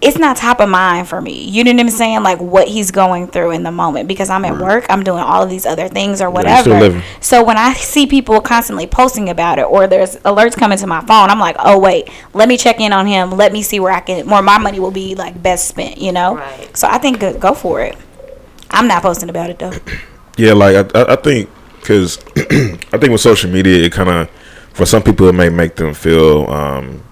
it's 0.00 0.16
not 0.18 0.36
top 0.36 0.60
of 0.60 0.68
mind 0.68 1.08
for 1.08 1.20
me. 1.20 1.44
You 1.44 1.62
know 1.62 1.72
what 1.72 1.80
I'm 1.80 1.90
saying? 1.90 2.22
Like 2.22 2.40
what 2.40 2.68
he's 2.68 2.90
going 2.90 3.26
through 3.26 3.50
in 3.50 3.62
the 3.62 3.70
moment 3.70 4.08
because 4.08 4.30
I'm 4.30 4.44
at 4.46 4.58
work, 4.58 4.86
I'm 4.88 5.02
doing 5.02 5.20
all 5.20 5.42
of 5.42 5.50
these 5.50 5.66
other 5.66 5.88
things 5.88 6.22
or 6.22 6.30
whatever. 6.30 6.70
living. 6.70 7.02
so 7.20 7.44
when 7.44 7.58
I 7.58 7.74
see 7.74 8.06
people 8.06 8.40
constantly 8.40 8.86
posting 8.86 9.28
about 9.28 9.58
it 9.58 9.64
or 9.66 9.86
there's 9.86 10.16
alerts 10.16 10.56
coming 10.56 10.78
to 10.78 10.86
my 10.86 11.00
phone, 11.00 11.28
I'm 11.28 11.38
like, 11.38 11.56
oh 11.58 11.78
wait, 11.78 12.08
let 12.32 12.48
me 12.48 12.56
check 12.56 12.80
in 12.80 12.92
on 12.92 13.06
him. 13.06 13.30
Let 13.30 13.52
me 13.52 13.62
see 13.62 13.78
where 13.78 13.92
I 13.92 14.00
can, 14.00 14.26
where 14.28 14.42
my 14.42 14.56
money 14.58 14.80
will 14.80 14.90
be 14.90 15.14
like 15.14 15.40
best 15.42 15.68
spent. 15.68 15.98
You 15.98 16.12
know? 16.12 16.36
Right. 16.36 16.76
So 16.76 16.88
I 16.88 16.96
think 16.98 17.20
go- 17.20 17.38
go 17.38 17.52
for 17.52 17.82
it. 17.82 17.96
I'm 18.70 18.88
not 18.88 19.02
posting 19.02 19.28
about 19.28 19.50
it 19.50 19.58
though. 19.58 19.72
Yeah, 20.38 20.54
like 20.54 20.94
I, 20.94 20.98
I, 21.00 21.12
I 21.12 21.16
think 21.16 21.50
because 21.80 22.18
I 22.36 22.96
think 22.98 23.10
with 23.10 23.20
social 23.20 23.50
media, 23.50 23.84
it 23.84 23.92
kind 23.92 24.08
of 24.08 24.30
for 24.72 24.86
some 24.86 25.02
people 25.02 25.28
it 25.28 25.34
may 25.34 25.48
make 25.48 25.76
them 25.76 25.94
feel 25.94 26.48
um, 26.50 27.02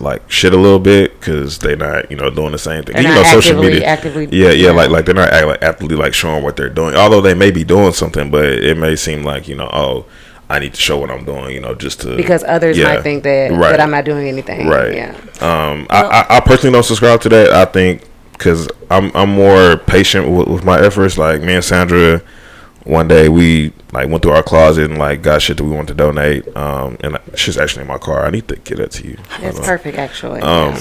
like 0.00 0.30
shit 0.30 0.52
a 0.52 0.56
little 0.56 0.78
bit 0.78 1.18
because 1.18 1.58
they're 1.58 1.76
not 1.76 2.10
you 2.10 2.16
know 2.16 2.30
doing 2.30 2.52
the 2.52 2.58
same 2.58 2.84
thing. 2.84 2.94
They're 2.94 3.02
you 3.02 3.08
not 3.08 3.16
know, 3.24 3.32
social 3.32 3.52
actively- 3.56 3.72
media, 3.72 3.86
actively- 3.86 4.28
yeah, 4.30 4.50
yeah, 4.50 4.66
yeah. 4.66 4.70
like 4.70 4.90
like 4.90 5.04
they're 5.06 5.14
not 5.14 5.30
act, 5.32 5.46
like 5.46 5.62
actively 5.62 5.96
like 5.96 6.14
showing 6.14 6.44
what 6.44 6.56
they're 6.56 6.68
doing. 6.68 6.94
Although 6.94 7.20
they 7.20 7.34
may 7.34 7.50
be 7.50 7.64
doing 7.64 7.92
something, 7.92 8.30
but 8.30 8.44
it 8.44 8.76
may 8.76 8.94
seem 8.96 9.24
like 9.24 9.48
you 9.48 9.56
know, 9.56 9.68
oh, 9.72 10.06
I 10.48 10.60
need 10.60 10.74
to 10.74 10.80
show 10.80 10.98
what 10.98 11.10
I'm 11.10 11.24
doing, 11.24 11.52
you 11.54 11.60
know, 11.60 11.74
just 11.74 12.00
to 12.02 12.16
Because 12.16 12.44
others 12.44 12.78
Yeah. 12.78 12.94
might 12.94 13.02
think 13.02 13.22
that 13.24 13.50
Right. 13.52 13.70
that 13.70 13.80
I'm 13.80 13.90
not 13.90 14.04
doing 14.04 14.28
anything. 14.28 14.66
Right. 14.68 14.94
Yeah. 14.94 15.10
Um, 15.40 15.86
I, 15.90 16.02
I, 16.02 16.36
I 16.36 16.40
personally 16.40 16.72
don't 16.74 16.84
subscribe 16.84 17.20
to 17.22 17.28
that. 17.30 17.52
I 17.52 17.64
think 17.64 18.02
because 18.32 18.68
I'm 18.90 19.10
I'm 19.16 19.30
more 19.30 19.76
patient 19.78 20.28
with, 20.30 20.46
with 20.48 20.64
my 20.64 20.80
efforts. 20.80 21.18
Like 21.18 21.42
me 21.42 21.54
and 21.54 21.64
Sandra, 21.64 22.22
one 22.88 23.06
day 23.06 23.28
we 23.28 23.72
like 23.92 24.08
went 24.08 24.22
through 24.22 24.32
our 24.32 24.42
closet 24.42 24.90
and 24.90 24.98
like 24.98 25.22
got 25.22 25.42
shit 25.42 25.56
that 25.58 25.64
we 25.64 25.70
want 25.70 25.88
to 25.88 25.94
donate. 25.94 26.44
Um, 26.56 26.96
and 27.00 27.18
she's 27.36 27.58
actually 27.58 27.82
in 27.82 27.88
my 27.88 27.98
car. 27.98 28.24
I 28.24 28.30
need 28.30 28.48
to 28.48 28.56
get 28.56 28.78
that 28.78 28.90
to 28.92 29.06
you. 29.06 29.18
It's 29.40 29.60
perfect, 29.60 29.98
actually. 29.98 30.40
Um, 30.40 30.72
Yeah. 30.74 30.78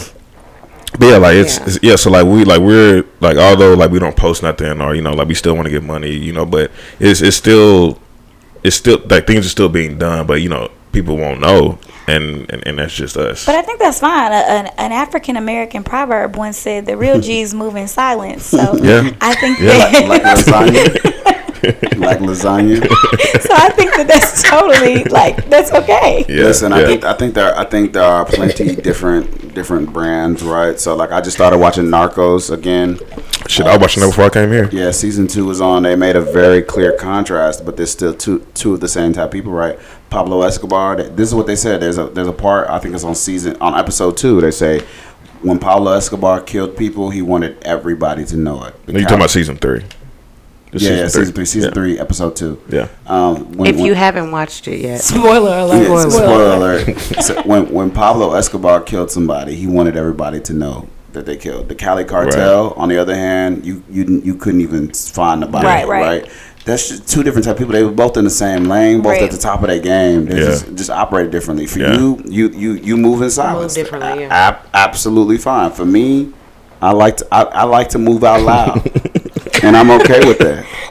But 0.99 1.05
yeah, 1.07 1.17
like 1.17 1.35
it's 1.35 1.57
Yeah. 1.57 1.63
yeah. 1.63 1.67
It's, 1.67 1.79
yeah. 1.83 1.95
So 1.97 2.09
like 2.09 2.25
we 2.25 2.45
like 2.45 2.61
we're 2.61 3.03
like 3.19 3.35
although 3.37 3.73
like 3.73 3.91
we 3.91 3.99
don't 3.99 4.15
post 4.15 4.41
nothing 4.41 4.81
or 4.81 4.95
you 4.95 5.01
know 5.01 5.11
like 5.11 5.27
we 5.27 5.33
still 5.35 5.53
want 5.53 5.65
to 5.65 5.69
get 5.69 5.83
money, 5.83 6.11
you 6.11 6.31
know, 6.31 6.45
but 6.45 6.71
it's 6.99 7.21
it's 7.21 7.35
still 7.35 7.99
it's 8.63 8.77
still 8.77 8.99
like 9.09 9.27
things 9.27 9.45
are 9.45 9.49
still 9.49 9.67
being 9.69 9.97
done, 9.99 10.25
but 10.25 10.41
you 10.41 10.47
know 10.49 10.71
people 10.93 11.17
won't 11.17 11.41
know, 11.41 11.77
and 12.07 12.49
and, 12.51 12.65
and 12.65 12.79
that's 12.79 12.95
just 12.95 13.17
us. 13.17 13.45
But 13.45 13.55
I 13.55 13.61
think 13.63 13.79
that's 13.79 13.99
fine. 13.99 14.31
A, 14.31 14.35
an, 14.35 14.67
an 14.77 14.91
African 14.93 15.35
American 15.35 15.83
proverb 15.83 16.37
once 16.37 16.57
said, 16.57 16.85
"The 16.85 16.95
real 16.95 17.19
G's 17.19 17.53
move 17.53 17.75
in 17.75 17.89
silence." 17.89 18.45
So 18.45 18.77
Yeah. 18.81 19.11
I 19.19 19.35
think 19.35 19.59
Yeah. 19.59 19.77
that. 19.77 20.07
like 20.07 20.23
lasagna. 20.23 21.43
like 21.97 22.19
lasagna. 22.19 22.81
so 23.41 23.53
I 23.53 23.69
think 23.75 23.95
that 23.95 24.05
that's 24.07 24.43
totally 24.43 25.03
like 25.05 25.49
that's 25.49 25.71
okay. 25.71 26.25
yeah, 26.27 26.43
Listen, 26.43 26.71
yeah. 26.71 26.77
I 26.77 26.85
think 26.85 27.03
I 27.05 27.13
think 27.13 27.33
there 27.33 27.57
I 27.57 27.65
think 27.65 27.93
there 27.93 28.03
are 28.03 28.25
plenty 28.25 28.75
different 28.75 29.53
different 29.53 29.91
brands, 29.91 30.43
right? 30.43 30.79
So 30.79 30.95
like 30.95 31.11
I 31.11 31.21
just 31.21 31.35
started 31.35 31.57
watching 31.57 31.85
Narcos 31.85 32.51
again. 32.51 32.99
Shit, 33.47 33.65
I 33.65 33.73
was 33.73 33.81
watching 33.81 34.01
that 34.01 34.09
before 34.09 34.25
I 34.25 34.29
came 34.29 34.51
here. 34.51 34.69
Yeah, 34.71 34.91
season 34.91 35.27
two 35.27 35.45
was 35.45 35.61
on. 35.61 35.83
They 35.83 35.95
made 35.95 36.15
a 36.15 36.21
very 36.21 36.61
clear 36.61 36.91
contrast, 36.93 37.65
but 37.65 37.77
there's 37.77 37.91
still 37.91 38.13
two 38.13 38.45
two 38.53 38.73
of 38.73 38.79
the 38.79 38.87
same 38.87 39.13
type 39.13 39.25
of 39.25 39.31
people, 39.31 39.51
right? 39.51 39.79
Pablo 40.09 40.41
Escobar. 40.43 40.95
This 40.97 41.29
is 41.29 41.35
what 41.35 41.47
they 41.47 41.55
said. 41.55 41.81
There's 41.81 41.97
a 41.97 42.07
there's 42.07 42.27
a 42.27 42.33
part 42.33 42.69
I 42.69 42.79
think 42.79 42.93
it's 42.93 43.03
on 43.03 43.15
season 43.15 43.57
on 43.59 43.73
episode 43.73 44.17
two. 44.17 44.41
They 44.41 44.51
say 44.51 44.85
when 45.41 45.59
Pablo 45.59 45.91
Escobar 45.93 46.41
killed 46.41 46.77
people, 46.77 47.09
he 47.09 47.21
wanted 47.21 47.63
everybody 47.63 48.25
to 48.25 48.37
know 48.37 48.63
it. 48.65 48.75
No, 48.87 48.99
you 48.99 49.03
talking 49.03 49.17
about 49.17 49.29
season 49.29 49.57
three? 49.57 49.83
This 50.79 50.89
yeah, 50.89 50.97
yeah, 50.97 51.07
season 51.07 51.33
three, 51.33 51.45
season 51.45 51.69
Yeah. 51.69 51.73
three, 51.73 51.99
episode 51.99 52.35
two. 52.35 52.59
Yeah. 52.69 52.87
Um, 53.07 53.51
when, 53.53 53.69
if 53.69 53.75
when- 53.77 53.85
you 53.85 53.93
haven't 53.95 54.31
watched 54.31 54.67
it 54.67 54.79
yet, 54.81 55.01
Spoiler 55.01 55.59
alert. 55.59 55.87
Yeah, 55.89 56.09
spoiler 56.09 56.55
alert. 56.55 56.97
So 57.23 57.41
when 57.43 57.71
when 57.73 57.91
Pablo 57.91 58.33
Escobar 58.33 58.81
killed 58.81 59.11
somebody, 59.11 59.55
he 59.55 59.67
wanted 59.67 59.95
everybody 59.97 60.39
to 60.41 60.53
know 60.53 60.87
that 61.13 61.25
they 61.25 61.37
killed. 61.37 61.67
The 61.69 61.75
Cali 61.75 62.03
cartel, 62.05 62.73
on 62.77 62.89
the 62.89 62.97
other 62.97 63.15
hand, 63.15 63.65
you 63.65 63.83
you 63.89 64.21
you 64.23 64.35
couldn't 64.35 64.61
even 64.61 64.91
find 64.93 65.41
the 65.41 65.47
body. 65.47 65.65
Right, 65.67 65.87
right. 65.87 66.31
That's 66.65 66.89
just 66.89 67.07
two 67.07 67.23
different 67.23 67.45
type 67.45 67.53
of 67.53 67.59
people. 67.59 67.71
They 67.71 67.83
were 67.83 67.91
both 67.91 68.17
in 68.17 68.25
the 68.25 68.29
same 68.29 68.65
lane, 68.65 69.01
both 69.01 69.13
Right. 69.13 69.21
at 69.23 69.31
the 69.31 69.37
top 69.37 69.61
of 69.61 69.69
their 69.69 69.79
game. 69.79 70.25
They 70.25 70.35
Yeah. 70.39 70.45
just 70.47 70.75
just 70.75 70.89
operate 70.89 71.31
differently. 71.31 71.65
For 71.65 71.79
Yeah. 71.79 71.93
you, 71.97 72.21
you 72.25 72.49
you 72.49 72.71
you 72.73 72.97
move 72.97 73.21
in 73.21 73.29
silence. 73.31 73.75
Move 73.77 73.85
differently, 73.85 74.23
A- 74.25 74.27
yeah. 74.27 74.47
ab- 74.49 74.59
absolutely 74.73 75.37
fine. 75.37 75.71
For 75.71 75.85
me, 75.85 76.33
I 76.81 76.91
like 76.91 77.17
to 77.17 77.27
I, 77.31 77.43
I 77.43 77.63
like 77.63 77.87
to 77.89 77.99
move 77.99 78.23
out 78.25 78.41
loud, 78.41 78.81
and 79.63 79.75
I'm 79.75 79.91
okay 79.91 80.19
with 80.27 80.39
that. 80.39 80.65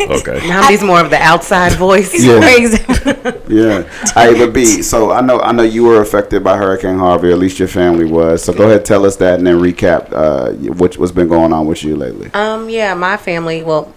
Okay. 0.00 0.46
now 0.46 0.68
he's 0.68 0.84
more 0.84 1.00
of 1.00 1.10
the 1.10 1.20
outside 1.20 1.72
voice. 1.72 2.14
Yeah. 2.14 2.38
Yeah. 3.48 3.82
Hey, 4.14 4.34
but 4.38 4.52
B, 4.52 4.82
so 4.82 5.10
I 5.10 5.20
know 5.20 5.40
I 5.40 5.52
know 5.52 5.62
you 5.64 5.82
were 5.84 6.00
affected 6.00 6.44
by 6.44 6.56
Hurricane 6.56 6.98
Harvey, 6.98 7.32
at 7.32 7.38
least 7.38 7.58
your 7.58 7.68
family 7.68 8.04
was. 8.04 8.44
So 8.44 8.52
go 8.52 8.64
ahead, 8.64 8.84
tell 8.84 9.04
us 9.04 9.16
that, 9.16 9.38
and 9.38 9.46
then 9.46 9.58
recap 9.58 10.12
uh, 10.12 10.52
what, 10.74 10.96
what's 10.96 11.12
been 11.12 11.28
going 11.28 11.52
on 11.52 11.66
with 11.66 11.82
you 11.82 11.96
lately. 11.96 12.30
Um, 12.34 12.68
yeah, 12.68 12.94
my 12.94 13.16
family. 13.16 13.62
Well, 13.62 13.92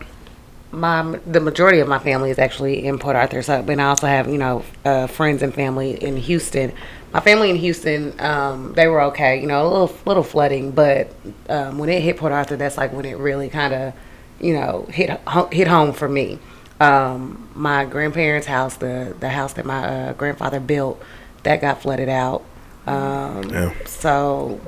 my 0.72 1.20
the 1.26 1.40
majority 1.40 1.80
of 1.80 1.88
my 1.88 2.00
family 2.00 2.30
is 2.30 2.40
actually 2.40 2.86
in 2.86 3.00
Port 3.00 3.16
Arthur. 3.16 3.42
So, 3.42 3.62
but 3.62 3.80
I 3.80 3.86
also 3.86 4.08
have 4.08 4.28
you 4.28 4.38
know 4.38 4.64
uh, 4.86 5.08
friends 5.08 5.42
and 5.42 5.54
family 5.54 5.92
in 6.02 6.18
Houston. 6.18 6.74
My 7.14 7.22
family 7.22 7.50
in 7.50 7.56
Houston, 7.56 8.20
um, 8.20 8.74
they 8.74 8.88
were 8.88 9.02
okay. 9.04 9.40
You 9.40 9.48
know, 9.48 9.66
a 9.66 9.70
little 9.70 9.98
little 10.06 10.24
flooding, 10.24 10.72
but 10.72 11.14
um, 11.50 11.78
when 11.78 11.90
it 11.90 12.02
hit 12.02 12.18
Port 12.18 12.32
Arthur, 12.32 12.58
that's 12.58 12.78
like 12.78 12.94
when 12.94 13.06
it 13.06 13.18
really 13.18 13.50
kind 13.50 13.74
of, 13.74 13.94
you 14.40 14.54
know, 14.54 14.86
hit 14.90 15.10
hit 15.52 15.68
home 15.68 15.94
for 15.94 16.08
me. 16.08 16.40
Um, 16.80 17.50
my 17.56 17.86
grandparents' 17.86 18.48
house, 18.48 18.76
the 18.76 19.16
the 19.20 19.30
house 19.30 19.54
that 19.54 19.66
my 19.66 19.88
uh, 19.88 20.14
grandfather 20.14 20.60
built, 20.60 21.02
that 21.44 21.62
got 21.62 21.82
flooded 21.82 22.10
out. 22.10 22.44
Um, 22.86 23.50
Yeah. 23.50 23.74
So 23.86 24.60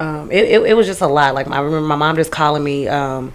um, 0.00 0.30
it, 0.32 0.44
it, 0.46 0.62
it 0.62 0.74
was 0.74 0.86
just 0.86 1.00
a 1.00 1.06
lot. 1.06 1.34
Like 1.34 1.48
I 1.48 1.60
remember 1.60 1.86
my 1.86 1.96
mom 1.96 2.16
just 2.16 2.32
calling 2.32 2.64
me 2.64 2.88
um, 2.88 3.32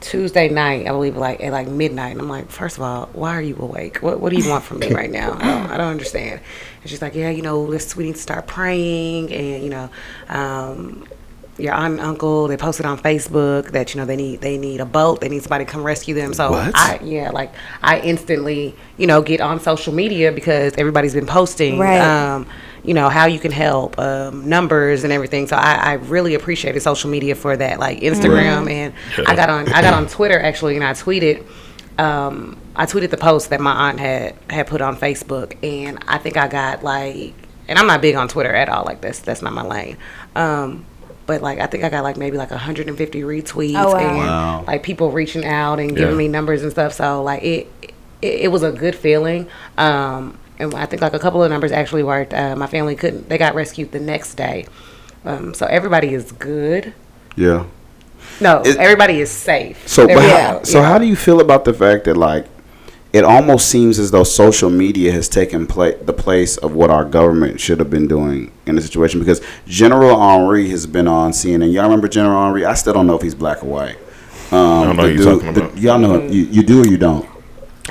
Tuesday 0.00 0.48
night, 0.48 0.86
I 0.86 0.90
believe, 0.90 1.16
like 1.16 1.42
at 1.42 1.52
like 1.52 1.66
midnight. 1.68 2.12
And 2.12 2.20
I'm 2.20 2.28
like, 2.28 2.50
first 2.50 2.76
of 2.76 2.82
all, 2.82 3.06
why 3.12 3.34
are 3.34 3.42
you 3.42 3.56
awake? 3.58 3.98
What 3.98 4.20
What 4.20 4.30
do 4.30 4.38
you 4.38 4.48
want 4.48 4.64
from 4.64 4.78
me 4.78 4.92
right 4.92 5.10
now? 5.10 5.32
I 5.34 5.38
don't, 5.38 5.70
I 5.72 5.76
don't 5.76 5.90
understand. 5.90 6.40
And 6.82 6.90
she's 6.90 7.02
like, 7.02 7.14
yeah, 7.14 7.30
you 7.30 7.42
know, 7.42 7.60
let's 7.62 7.96
we 7.96 8.04
need 8.04 8.14
to 8.14 8.20
start 8.22 8.46
praying, 8.46 9.32
and 9.32 9.62
you 9.64 9.70
know, 9.70 9.90
um, 10.28 11.04
your 11.58 11.74
aunt 11.74 11.94
and 11.94 12.00
uncle 12.00 12.46
they 12.48 12.56
posted 12.56 12.86
on 12.86 12.98
Facebook 12.98 13.72
that 13.72 13.94
you 13.94 14.00
know 14.00 14.06
they 14.06 14.16
need 14.16 14.40
they 14.40 14.56
need 14.56 14.80
a 14.80 14.86
boat, 14.86 15.20
they 15.20 15.28
need 15.28 15.42
somebody 15.42 15.64
to 15.64 15.70
come 15.70 15.82
rescue 15.82 16.14
them. 16.14 16.32
So 16.32 16.50
What? 16.52 16.76
I 16.76 17.00
yeah, 17.02 17.30
like 17.30 17.52
I 17.82 18.00
instantly 18.00 18.74
you 18.96 19.06
know 19.06 19.22
get 19.22 19.40
on 19.40 19.60
social 19.60 19.92
media 19.92 20.32
because 20.32 20.74
everybody's 20.76 21.14
been 21.14 21.26
posting. 21.26 21.78
Right. 21.78 22.00
Um, 22.00 22.46
you 22.84 22.94
know 22.94 23.08
how 23.08 23.26
you 23.26 23.38
can 23.38 23.52
help 23.52 23.98
um, 23.98 24.48
numbers 24.48 25.04
and 25.04 25.12
everything 25.12 25.46
so 25.46 25.56
I, 25.56 25.74
I 25.74 25.92
really 25.94 26.34
appreciated 26.34 26.80
social 26.80 27.10
media 27.10 27.34
for 27.34 27.56
that 27.56 27.78
like 27.78 28.00
instagram 28.00 28.70
and 28.70 28.94
i 29.26 29.34
got 29.34 29.50
on 29.50 29.70
i 29.72 29.82
got 29.82 29.94
on 29.94 30.06
twitter 30.06 30.38
actually 30.38 30.76
and 30.76 30.84
i 30.84 30.92
tweeted 30.92 31.44
um, 31.98 32.56
i 32.76 32.86
tweeted 32.86 33.10
the 33.10 33.16
post 33.16 33.50
that 33.50 33.60
my 33.60 33.88
aunt 33.88 33.98
had 33.98 34.36
had 34.48 34.68
put 34.68 34.80
on 34.80 34.96
facebook 34.96 35.56
and 35.62 36.02
i 36.06 36.18
think 36.18 36.36
i 36.36 36.46
got 36.46 36.82
like 36.84 37.34
and 37.66 37.78
i'm 37.78 37.86
not 37.86 38.00
big 38.00 38.14
on 38.14 38.28
twitter 38.28 38.54
at 38.54 38.68
all 38.68 38.84
like 38.84 39.00
this 39.00 39.18
that's 39.18 39.42
not 39.42 39.52
my 39.52 39.66
lane 39.66 39.96
um, 40.36 40.86
but 41.28 41.40
like 41.42 41.60
i 41.60 41.66
think 41.66 41.84
i 41.84 41.88
got 41.88 42.02
like 42.02 42.16
maybe 42.16 42.36
like 42.36 42.50
150 42.50 43.20
retweets 43.22 43.74
Oh, 43.76 43.92
wow. 43.92 43.98
and 43.98 44.16
Wow. 44.18 44.64
like 44.66 44.82
people 44.82 45.12
reaching 45.12 45.44
out 45.44 45.78
and 45.78 45.90
giving 45.94 46.14
Yeah. 46.14 46.18
me 46.18 46.26
numbers 46.26 46.62
and 46.64 46.72
stuff 46.72 46.92
so 46.94 47.22
like 47.22 47.44
it 47.44 47.68
it, 48.20 48.40
it 48.46 48.48
was 48.48 48.64
a 48.64 48.72
good 48.72 48.96
feeling 48.96 49.46
um, 49.76 50.36
and 50.58 50.74
I 50.74 50.86
think 50.86 51.00
like 51.02 51.14
a 51.14 51.20
couple 51.20 51.40
of 51.44 51.48
numbers 51.52 51.70
actually 51.70 52.02
worked. 52.02 52.34
Uh, 52.34 52.56
my 52.56 52.66
family 52.66 52.96
couldn't; 52.96 53.28
they 53.28 53.38
got 53.38 53.54
rescued 53.54 53.92
the 53.92 54.00
next 54.00 54.34
day. 54.34 54.66
Um, 55.24 55.54
so 55.54 55.66
everybody 55.66 56.12
is 56.12 56.32
good. 56.32 56.94
Yeah. 57.36 57.66
No, 58.40 58.62
It- 58.62 58.76
everybody 58.76 59.20
is 59.20 59.30
safe. 59.30 59.86
So, 59.86 60.04
There 60.04 60.16
but 60.16 60.24
how, 60.28 60.58
go. 60.58 60.64
so 60.64 60.80
Yeah. 60.80 60.86
how 60.88 60.98
do 60.98 61.04
you 61.06 61.14
feel 61.14 61.38
about 61.40 61.64
the 61.64 61.72
fact 61.72 62.06
that 62.06 62.16
like 62.16 62.46
it 63.12 63.24
almost 63.24 63.68
seems 63.68 63.98
as 63.98 64.10
though 64.10 64.24
social 64.24 64.68
media 64.70 65.10
has 65.12 65.28
taken 65.28 65.66
pla- 65.66 65.92
the 66.04 66.12
place 66.12 66.56
of 66.58 66.74
what 66.74 66.90
our 66.90 67.04
government 67.04 67.58
should 67.60 67.78
have 67.78 67.88
been 67.90 68.06
doing 68.06 68.52
in 68.66 68.74
the 68.76 68.82
situation? 68.82 69.18
Because 69.20 69.40
General 69.66 70.14
Honoré 70.16 70.68
has 70.70 70.86
been 70.86 71.08
on 71.08 71.32
CNN. 71.32 71.72
Y'all 71.72 71.84
remember 71.84 72.08
General 72.08 72.36
Honoré? 72.52 72.66
I 72.66 72.74
still 72.74 72.92
don't 72.92 73.06
know 73.06 73.16
if 73.16 73.22
he's 73.22 73.34
black 73.34 73.62
or 73.62 73.66
white. 73.66 73.96
Um, 74.50 74.84
don't 74.88 74.96
know 74.96 75.02
who 75.02 75.08
you're 75.08 75.16
dude- 75.16 75.24
talking 75.40 75.52
the- 75.54 75.64
about. 75.64 75.78
y'all 75.78 75.98
know 75.98 76.22
you, 76.22 76.42
you 76.44 76.62
do 76.62 76.82
or 76.82 76.86
you 76.86 76.96
don't. 76.98 77.26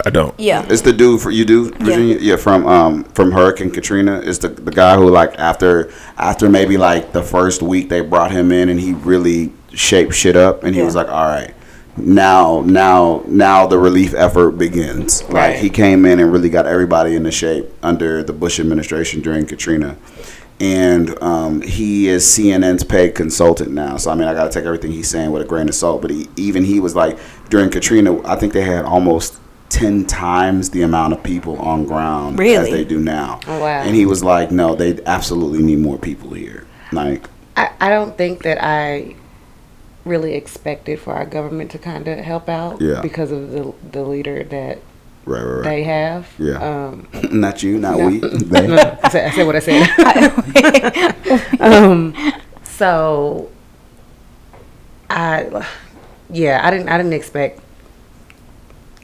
I 0.06 0.12
don't. 0.12 0.40
Yeah. 0.40 0.64
It's 0.70 0.84
the 0.84 0.94
dude 0.94 1.22
for 1.22 1.32
you 1.32 1.44
do 1.44 1.72
Virginia. 1.72 2.18
Yeah, 2.20 2.36
from 2.36 2.68
um 2.68 3.04
from 3.16 3.32
Hurricane 3.32 3.72
Katrina. 3.72 4.22
It's 4.24 4.38
the 4.38 4.50
the 4.50 4.70
guy 4.72 4.96
who 4.96 5.10
like 5.10 5.34
after 5.40 5.92
after 6.20 6.48
maybe 6.50 6.78
like 6.78 7.14
the 7.14 7.24
first 7.24 7.64
week 7.64 7.90
they 7.90 8.02
brought 8.02 8.30
him 8.30 8.52
in 8.52 8.70
and 8.70 8.80
he 8.80 8.94
really 8.94 9.52
shaped 9.74 10.14
shit 10.14 10.36
up 10.36 10.64
and 10.64 10.76
he 10.76 10.84
was 10.84 10.94
like, 10.94 11.08
all 11.10 11.26
right, 11.26 11.52
now 11.98 12.62
now 12.66 13.24
now 13.28 13.68
the 13.68 13.78
relief 13.78 14.14
effort 14.14 14.52
begins. 14.52 15.24
Like 15.24 15.34
Right. 15.34 15.56
he 15.60 15.70
came 15.70 16.06
in 16.06 16.20
and 16.20 16.32
really 16.32 16.50
got 16.50 16.66
everybody 16.68 17.16
into 17.16 17.32
shape 17.32 17.66
under 17.84 18.24
the 18.24 18.34
Bush 18.34 18.60
administration 18.60 19.22
during 19.22 19.46
Katrina. 19.46 19.98
And 20.60 21.22
um, 21.22 21.62
he 21.62 22.08
is 22.08 22.24
CNN's 22.26 22.84
paid 22.84 23.14
consultant 23.14 23.72
now. 23.72 23.98
So 23.98 24.10
I 24.10 24.16
mean, 24.16 24.28
I 24.28 24.34
got 24.34 24.46
to 24.46 24.60
take 24.60 24.66
everything 24.66 24.92
he's 24.92 25.08
saying 25.10 25.32
with 25.32 25.44
a 25.44 25.46
grain 25.46 25.70
of 25.70 25.76
salt. 25.76 26.02
But 26.02 26.10
he, 26.10 26.28
even 26.36 26.64
he 26.64 26.80
was 26.80 26.96
like, 26.96 27.20
during 27.50 27.70
Katrina, 27.70 28.20
I 28.28 28.36
think 28.38 28.54
they 28.54 28.64
had 28.64 28.84
almost 28.84 29.40
ten 29.70 30.06
times 30.06 30.72
the 30.72 30.82
amount 30.82 31.14
of 31.14 31.22
people 31.22 31.58
on 31.60 31.86
ground 31.86 32.40
as 32.40 32.70
they 32.72 32.84
do 32.84 33.00
now. 33.00 33.40
Oh, 33.46 33.60
wow. 33.60 33.82
And 33.84 33.96
he 33.96 34.08
was 34.08 34.24
like, 34.24 34.50
no, 34.50 34.74
they 34.74 35.00
absolutely 35.06 35.62
need 35.62 35.78
more 35.78 35.98
people 36.00 36.32
here. 36.34 36.66
Like, 36.92 37.30
I, 37.56 37.70
I 37.80 37.90
don't 37.90 38.18
think 38.18 38.42
that 38.42 38.58
I 38.64 39.14
really 40.08 40.34
expected 40.36 41.00
for 41.00 41.14
our 41.14 41.26
government 41.26 41.72
to 41.72 41.78
kind 41.78 42.08
of 42.08 42.18
help 42.20 42.50
out 42.50 42.82
Yeah. 42.82 43.02
because 43.02 43.32
of 43.32 43.52
the 43.52 43.74
the 43.92 44.04
leader 44.04 44.44
that 44.44 44.80
right, 45.26 45.42
right, 45.42 45.44
right. 45.44 45.64
they 45.64 45.84
have. 45.84 46.28
Yeah. 46.38 46.58
Um, 46.88 47.08
not 47.32 47.64
you, 47.64 47.80
not 47.80 47.98
No. 47.98 48.08
we. 48.08 48.20
They. 48.20 48.68
I 49.04 49.10
said, 49.10 49.32
I 49.32 49.36
said 49.36 49.46
what 49.46 49.56
I 49.56 49.60
said. 49.60 51.56
um, 51.62 52.14
so 52.64 53.50
I 55.10 55.66
yeah, 56.30 56.62
I 56.64 56.72
didn't 56.72 56.90
I 56.90 56.98
didn't 56.98 57.14
expect. 57.14 57.62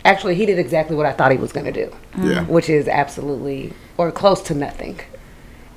Actually, 0.06 0.36
he 0.36 0.46
did 0.46 0.60
exactly 0.60 0.98
what 0.98 1.06
I 1.06 1.14
thought 1.14 1.32
he 1.32 1.38
was 1.38 1.54
going 1.54 1.66
to 1.66 1.72
do, 1.72 1.90
Yeah. 2.22 2.44
which 2.46 2.70
is 2.70 2.90
absolutely 2.90 3.72
or 3.98 4.12
close 4.12 4.42
to 4.44 4.54
nothing. 4.54 5.00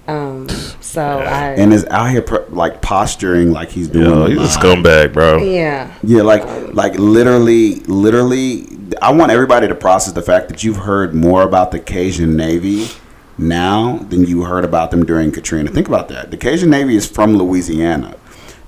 Um, 0.08 0.48
so 0.80 1.02
I 1.02 1.50
And 1.52 1.72
is 1.72 1.84
out 1.86 2.10
here 2.10 2.22
pr- 2.22 2.48
like 2.48 2.80
posturing 2.82 3.52
like 3.52 3.70
he's 3.70 3.88
doing. 3.88 4.06
Yo, 4.06 4.24
a 4.24 4.28
he's 4.28 4.56
a 4.56 4.58
scumbag, 4.58 5.12
bro. 5.12 5.38
yeah. 5.42 5.92
Yeah, 6.02 6.22
like 6.22 6.44
like 6.74 6.98
literally, 6.98 7.76
literally. 7.80 8.68
I 9.02 9.10
want 9.12 9.32
everybody 9.32 9.66
to 9.66 9.74
process 9.74 10.12
the 10.14 10.22
fact 10.22 10.48
that 10.48 10.62
you've 10.62 10.76
heard 10.76 11.14
more 11.14 11.42
about 11.42 11.72
the 11.72 11.80
Cajun 11.80 12.36
Navy 12.36 12.86
now 13.36 13.98
than 14.08 14.24
you 14.24 14.44
heard 14.44 14.64
about 14.64 14.90
them 14.90 15.04
during 15.04 15.32
Katrina. 15.32 15.70
Think 15.70 15.88
about 15.88 16.08
that. 16.08 16.30
The 16.30 16.36
Cajun 16.36 16.70
Navy 16.70 16.94
is 16.96 17.06
from 17.06 17.36
Louisiana. 17.36 18.16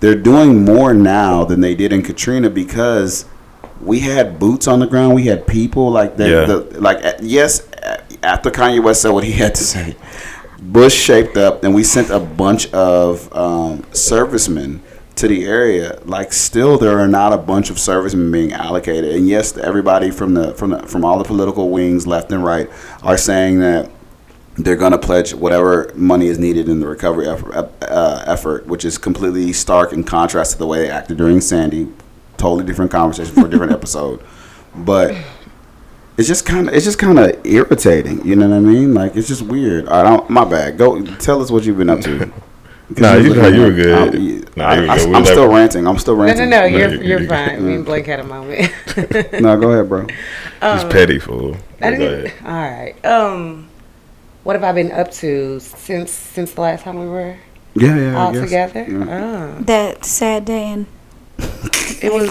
They're 0.00 0.16
doing 0.16 0.64
more 0.64 0.92
now 0.92 1.44
than 1.44 1.60
they 1.60 1.74
did 1.74 1.92
in 1.92 2.02
Katrina 2.02 2.50
because 2.50 3.24
we 3.80 4.00
had 4.00 4.38
boots 4.38 4.66
on 4.66 4.80
the 4.80 4.86
ground. 4.86 5.14
We 5.14 5.24
had 5.24 5.46
people 5.46 5.90
like 5.90 6.16
that. 6.16 6.28
Yeah. 6.28 6.44
The, 6.46 6.80
like 6.80 6.98
yes, 7.20 7.66
after 8.22 8.50
Kanye 8.50 8.82
West 8.82 9.02
said 9.02 9.10
what 9.10 9.24
he 9.24 9.32
had 9.32 9.54
to 9.54 9.64
say, 9.64 9.96
Bush 10.60 10.94
shaped 10.94 11.36
up, 11.36 11.62
and 11.62 11.74
we 11.74 11.84
sent 11.84 12.10
a 12.10 12.18
bunch 12.18 12.72
of 12.72 13.32
um, 13.34 13.84
servicemen 13.92 14.82
to 15.16 15.28
the 15.28 15.44
area. 15.44 16.00
Like, 16.04 16.32
still, 16.32 16.78
there 16.78 16.98
are 16.98 17.08
not 17.08 17.32
a 17.32 17.38
bunch 17.38 17.70
of 17.70 17.78
servicemen 17.78 18.30
being 18.32 18.52
allocated. 18.52 19.14
And 19.14 19.28
yes, 19.28 19.56
everybody 19.56 20.10
from 20.10 20.34
the 20.34 20.54
from 20.54 20.70
the, 20.70 20.86
from 20.86 21.04
all 21.04 21.18
the 21.18 21.24
political 21.24 21.70
wings, 21.70 22.06
left 22.06 22.32
and 22.32 22.44
right, 22.44 22.68
are 23.02 23.16
saying 23.16 23.60
that 23.60 23.90
they're 24.56 24.76
going 24.76 24.92
to 24.92 24.98
pledge 24.98 25.32
whatever 25.32 25.92
money 25.94 26.26
is 26.26 26.38
needed 26.38 26.68
in 26.68 26.80
the 26.80 26.86
recovery 26.88 27.28
effort, 27.28 27.54
uh, 27.82 28.24
effort, 28.26 28.66
which 28.66 28.84
is 28.84 28.98
completely 28.98 29.52
stark 29.52 29.92
in 29.92 30.02
contrast 30.02 30.52
to 30.52 30.58
the 30.58 30.66
way 30.66 30.82
they 30.82 30.90
acted 30.90 31.18
during 31.18 31.40
Sandy. 31.40 31.88
Totally 32.36 32.64
different 32.64 32.90
conversation 32.90 33.34
for 33.34 33.46
a 33.46 33.50
different 33.50 33.72
episode, 33.80 34.20
but 34.74 35.14
it's 36.18 36.28
just 36.28 36.44
kind 36.44 36.68
of 36.68 36.74
it's 36.74 36.84
just 36.84 36.98
kind 36.98 37.18
of 37.18 37.46
irritating. 37.46 38.24
You 38.26 38.36
know 38.36 38.48
what 38.48 38.56
I 38.56 38.60
mean? 38.60 38.92
Like 38.92 39.16
it's 39.16 39.28
just 39.28 39.42
weird. 39.42 39.88
I 39.88 40.02
don't. 40.02 40.28
My 40.28 40.44
bad. 40.44 40.76
Go 40.76 41.02
tell 41.16 41.40
us 41.40 41.50
what 41.50 41.64
you've 41.64 41.78
been 41.78 41.90
up 41.90 42.00
to. 42.02 42.30
Nah, 42.96 43.16
you- 43.16 43.34
looking 43.34 43.54
you 43.54 43.60
were 43.60 43.70
good. 43.70 44.14
I'm, 44.14 44.44
Nah, 44.56 44.72
you 44.72 44.80
were 44.86 44.88
I, 44.90 44.96
good. 44.96 45.08
We 45.10 45.14
am 45.16 45.22
let- 45.22 45.26
still 45.26 45.48
ranting. 45.52 45.86
I'm 45.86 45.98
still 45.98 46.16
ranting. 46.16 46.48
no, 46.48 46.62
no. 46.62 46.68
No, 46.70 46.74
You're 46.78 46.94
you- 46.94 47.00
you're 47.02 47.20
you- 47.20 47.28
fine. 47.28 47.66
Me 47.66 47.74
and 47.74 47.84
Blake 47.84 48.06
had 48.06 48.18
a 48.20 48.24
moment. 48.24 48.72
No, 49.42 49.60
go 49.60 49.72
ahead, 49.72 49.90
bro. 49.90 50.06
He's 50.06 50.84
petty 50.84 51.18
fool. 51.18 51.54
I 51.82 51.90
didn't. 51.90 52.32
All 52.46 52.50
right. 52.50 52.94
Um, 53.04 53.68
what 54.42 54.56
have 54.56 54.64
I 54.64 54.72
been 54.72 54.90
up 54.90 55.10
to 55.20 55.60
since 55.60 56.10
since 56.12 56.54
the 56.54 56.62
last 56.62 56.82
time 56.84 56.98
we 56.98 57.06
were 57.08 57.36
Yeah, 57.74 57.94
yeah. 57.94 58.18
All 58.18 58.32
together? 58.32 58.86
Yeah. 58.88 59.54
Oh, 59.58 59.62
That 59.64 60.06
sad 60.06 60.46
day 60.46 60.70
in 60.72 60.86
it 61.38 62.10
was 62.10 62.30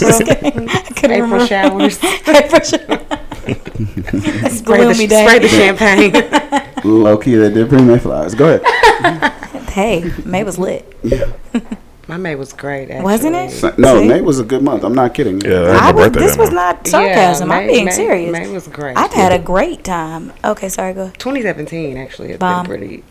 Just 0.00 0.22
April. 0.22 0.68
I 0.70 0.80
couldn't 0.94 1.10
April 1.10 1.20
remember. 1.20 1.46
showers. 1.46 2.02
April 2.02 2.62
showers. 2.62 3.18
Spray, 3.54 4.78
the, 4.84 4.92
gloomy 4.94 5.08
spray 5.08 5.38
the 5.38 5.48
champagne. 5.48 6.82
Low 6.84 7.16
key, 7.18 7.34
they 7.36 7.52
did 7.52 7.68
bring 7.68 7.86
May 7.86 7.98
flowers. 7.98 8.34
Go 8.34 8.54
ahead. 8.60 9.34
Hey, 9.68 10.10
May 10.24 10.42
was 10.42 10.58
lit. 10.58 10.92
Yeah. 11.04 11.30
My 12.08 12.16
May 12.16 12.34
was 12.34 12.52
great. 12.52 12.90
Actually. 12.90 13.04
Wasn't 13.04 13.36
it? 13.36 13.50
So- 13.52 13.74
No, 13.78 14.00
See? 14.00 14.08
May 14.08 14.22
was 14.22 14.40
a 14.40 14.44
good 14.44 14.62
month. 14.62 14.82
I'm 14.82 14.94
not 14.94 15.14
kidding. 15.14 15.40
Yeah, 15.42 15.50
that 15.60 15.82
I 15.82 15.92
was 15.92 16.00
my 16.00 16.08
was, 16.08 16.12
this 16.16 16.36
was 16.38 16.50
not 16.50 16.84
sarcasm. 16.86 17.50
Yeah, 17.50 17.54
I'm 17.54 17.66
being 17.68 17.84
May- 17.84 17.90
serious. 17.92 18.32
May 18.32 18.48
was 18.50 18.66
great. 18.66 18.96
I've 18.96 19.12
had 19.12 19.30
a 19.30 19.38
great 19.38 19.84
time. 19.84 20.32
Okay, 20.42 20.68
sorry, 20.68 20.94
go. 20.94 21.10
2017 21.18 21.96
actually 21.96 22.28
has 22.30 22.38
Bomb. 22.38 22.64
been 22.64 22.68
pretty. 22.78 23.04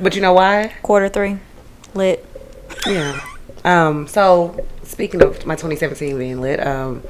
But 0.00 0.14
you 0.14 0.20
know 0.20 0.34
why? 0.34 0.74
Quarter 0.82 1.08
three, 1.08 1.38
lit. 1.94 2.26
Yeah. 2.86 3.18
Um. 3.64 4.06
So 4.08 4.66
speaking 4.82 5.22
of 5.22 5.46
my 5.46 5.54
2017 5.54 6.18
being 6.18 6.40
lit, 6.42 6.60
um, 6.66 7.02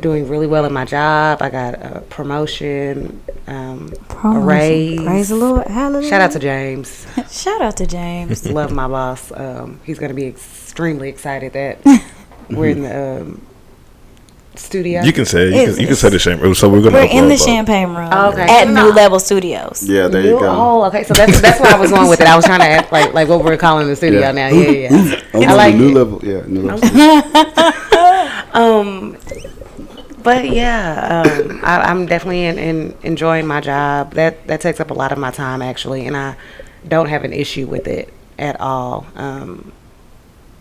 doing 0.00 0.28
really 0.28 0.46
well 0.46 0.64
in 0.64 0.72
my 0.72 0.84
job. 0.84 1.42
I 1.42 1.50
got 1.50 1.74
a 1.74 2.00
promotion. 2.08 3.20
Um, 3.46 3.92
a 4.24 4.38
raise. 4.38 5.00
Praise 5.02 5.28
the 5.30 5.36
Lord. 5.36 5.66
Hallelujah. 5.66 6.08
Shout 6.08 6.20
out 6.20 6.32
to 6.32 6.38
James. 6.38 7.06
Shout 7.30 7.60
out 7.62 7.76
to 7.78 7.86
James. 7.86 8.46
Love 8.48 8.72
my 8.72 8.86
boss. 8.88 9.32
Um, 9.32 9.80
he's 9.84 9.98
gonna 9.98 10.14
be 10.14 10.26
extremely 10.26 11.08
excited 11.08 11.52
that 11.54 11.78
we're 12.50 12.68
in 12.70 12.82
the 12.82 13.20
um, 13.22 13.42
studio. 14.54 15.02
You 15.02 15.12
can 15.12 15.24
say. 15.24 15.46
You 15.46 15.72
can, 15.72 15.80
you 15.80 15.86
can 15.86 15.96
say 15.96 16.10
the 16.10 16.18
shame. 16.18 16.54
So 16.54 16.68
we're 16.68 16.82
gonna. 16.82 16.96
We're 16.96 17.04
in 17.04 17.24
the 17.28 17.34
both. 17.36 17.44
champagne 17.44 17.88
room 17.94 18.08
Oh, 18.12 18.32
okay. 18.32 18.42
at 18.42 18.68
No. 18.68 18.88
New 18.88 18.92
Level 18.94 19.18
Studios. 19.20 19.82
Yeah, 19.88 20.08
there 20.08 20.20
you 20.22 20.32
New- 20.34 20.40
go. 20.40 20.48
Oh, 20.50 20.84
okay. 20.86 21.04
So 21.04 21.14
that's 21.14 21.40
that's 21.40 21.60
where 21.60 21.72
I 21.74 21.78
was 21.78 21.90
going 21.90 22.08
with 22.08 22.20
it. 22.20 22.26
I 22.26 22.36
was 22.36 22.44
trying 22.44 22.60
to 22.60 22.66
act 22.66 22.92
like 22.92 23.14
like 23.14 23.28
what 23.28 23.42
we're 23.44 23.56
calling 23.56 23.86
the 23.88 23.96
studio 23.96 24.20
Yeah. 24.20 24.32
now. 24.32 24.48
Yeah, 24.48 24.70
yeah. 24.70 24.90
yeah. 25.06 25.22
Oh, 25.34 25.42
I 25.42 25.54
like 25.54 25.74
new 25.74 25.88
it. 25.88 25.94
level. 25.94 26.20
Yeah, 26.24 26.42
new 26.46 26.62
level. 26.62 27.72
But 30.28 30.50
yeah, 30.50 31.22
um, 31.24 31.60
I, 31.64 31.80
I'm 31.82 32.04
definitely 32.06 32.44
in, 32.44 32.58
in 32.58 32.94
enjoying 33.02 33.46
my 33.46 33.60
job. 33.62 34.12
That 34.14 34.46
that 34.46 34.60
takes 34.60 34.78
up 34.78 34.90
a 34.90 34.94
lot 34.94 35.10
of 35.10 35.18
my 35.18 35.30
time 35.30 35.62
actually, 35.62 36.06
and 36.06 36.16
I 36.16 36.36
don't 36.86 37.08
have 37.08 37.24
an 37.24 37.32
issue 37.32 37.66
with 37.66 37.86
it 37.88 38.12
at 38.38 38.60
all. 38.60 39.06
Um, 39.16 39.72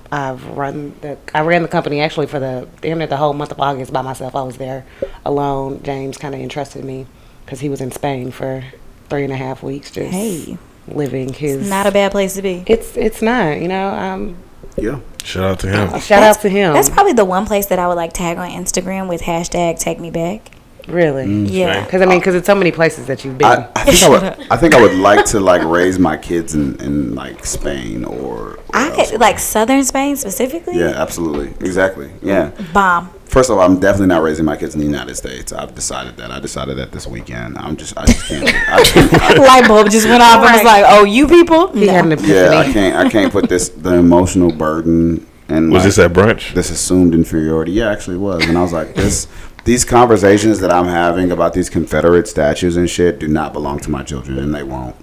I've 0.10 0.46
run 0.46 0.96
the 1.02 1.18
I 1.36 1.42
ran 1.42 1.64
the 1.64 1.68
company 1.68 2.00
actually 2.00 2.28
for 2.28 2.40
the 2.40 2.68
damn 2.82 2.98
near 2.98 3.08
the 3.08 3.18
whole 3.18 3.34
month 3.34 3.52
of 3.52 3.60
August 3.60 3.92
by 3.92 4.02
myself. 4.02 4.36
I 4.36 4.42
was 4.44 4.58
there 4.58 4.86
alone. 5.26 5.84
James 5.84 6.18
kind 6.18 6.34
of 6.34 6.40
entrusted 6.40 6.86
me 6.86 7.06
because 7.46 7.60
he 7.60 7.68
was 7.68 7.82
in 7.82 7.92
Spain 7.92 8.32
for 8.32 8.64
three 9.10 9.26
and 9.26 9.34
a 9.34 9.38
half 9.38 9.62
weeks, 9.64 9.92
just 9.92 10.12
Hey. 10.12 10.58
living 10.88 11.34
his. 11.34 11.70
Not 11.70 11.88
a 11.88 11.92
bad 11.92 12.12
place 12.12 12.36
to 12.36 12.42
be. 12.42 12.64
It's 12.68 12.96
it's 12.96 13.22
not. 13.22 13.60
You 13.60 13.68
know. 13.68 13.90
Um. 13.90 14.38
Yeah. 14.78 15.00
Shout 15.24 15.44
out 15.44 15.60
to 15.60 15.68
him. 15.68 15.94
Uh, 15.94 16.00
shout 16.00 16.24
out 16.24 16.42
to 16.42 16.50
him. 16.50 16.74
That's 16.74 16.90
probably 16.90 17.14
the 17.14 17.26
one 17.26 17.46
place 17.46 17.66
that 17.68 17.80
I 17.80 17.88
would 17.88 17.96
like 17.96 18.14
tag 18.14 18.38
on 18.38 18.50
Instagram 18.50 19.10
with 19.10 19.22
hashtag 19.22 19.80
take 19.80 20.00
me 20.00 20.10
back. 20.12 20.52
really. 20.88 21.26
Mm, 21.26 21.48
yeah. 21.52 21.84
Because 21.84 22.02
I 22.02 22.06
mean, 22.06 22.16
oh. 22.16 22.20
because 22.20 22.36
it's 22.36 22.48
so 22.48 22.56
many 22.56 22.72
places 22.72 23.08
that 23.08 23.26
you've 23.26 23.38
been. 23.38 23.48
I, 23.48 23.70
I 23.76 23.84
think 23.84 24.04
I 24.04 24.10
would. 24.10 24.24
I 24.52 24.58
think 24.58 24.74
I 24.74 24.82
would 24.82 24.96
like 25.00 25.26
to 25.28 25.40
like 25.40 25.64
raise 25.64 26.00
my 26.00 26.16
kids 26.16 26.56
in, 26.56 26.80
in 26.82 27.14
like 27.16 27.46
Spain 27.46 28.06
or. 28.06 28.52
or 28.56 28.60
I 28.74 28.90
could 28.92 29.20
like 29.20 29.38
southern 29.40 29.84
Spain 29.84 30.16
specifically. 30.16 30.80
Yeah, 30.80 30.94
absolutely, 30.96 31.50
exactly. 31.66 32.12
Yeah. 32.22 32.52
Bomb. 32.74 33.12
First 33.30 33.50
of 33.50 33.58
all, 33.58 33.64
I'm 33.64 33.80
definitely 33.80 34.08
not 34.08 34.24
raising 34.24 34.46
my 34.46 34.56
kids 34.58 34.74
in 34.74 34.80
the 34.80 34.88
United 34.88 35.16
States. 35.16 35.52
I've 35.52 35.76
decided 35.76 36.18
that. 36.18 36.32
I 36.32 36.40
decided 36.40 36.78
that 36.78 36.92
this 36.92 37.06
weekend. 37.06 37.58
I'm 37.58 37.76
just. 37.76 37.98
I 37.98 38.06
just 38.06 38.26
can't. 38.28 38.48
I 38.70 38.84
can't 38.84 39.14
I, 39.22 39.34
Light 39.60 39.68
bulb 39.68 39.90
just 39.92 40.08
went 40.08 40.24
off 40.24 40.36
and 40.44 40.54
was 40.54 40.64
like, 40.64 40.86
"Oh, 40.88 41.04
you 41.04 41.28
people." 41.28 41.72
he 41.74 41.86
No. 41.86 41.94
had 41.94 42.06
an 42.06 42.12
epiphany. 42.14 42.34
yeah, 42.34 42.58
I 42.60 42.72
can't. 42.72 42.96
I 42.96 43.10
can't 43.10 43.32
put 43.32 43.50
this 43.50 43.70
the 43.70 43.94
emotional 43.96 44.52
burden 44.52 45.28
and 45.50 45.72
Was 45.72 45.82
like, 45.84 45.88
this 45.90 46.00
at 46.00 46.14
brunch? 46.14 46.54
this 46.54 46.70
assumed 46.72 47.14
inferiority. 47.14 47.74
Yeah, 47.74 47.92
actually 47.92 48.16
it 48.16 48.20
was. 48.20 48.46
And 48.48 48.58
I 48.58 48.62
was 48.62 48.74
like, 48.74 48.96
this 48.96 49.28
these 49.66 49.84
conversations 49.84 50.60
that 50.62 50.72
I'm 50.72 50.88
having 50.88 51.32
about 51.32 51.54
these 51.54 51.70
Confederate 51.70 52.28
statues 52.28 52.78
and 52.78 52.90
shit 52.90 53.20
do 53.20 53.28
not 53.28 53.52
belong 53.54 53.80
to 53.82 53.90
my 53.92 54.04
children, 54.04 54.40
and 54.40 54.56
they 54.56 54.64
won't. 54.64 54.96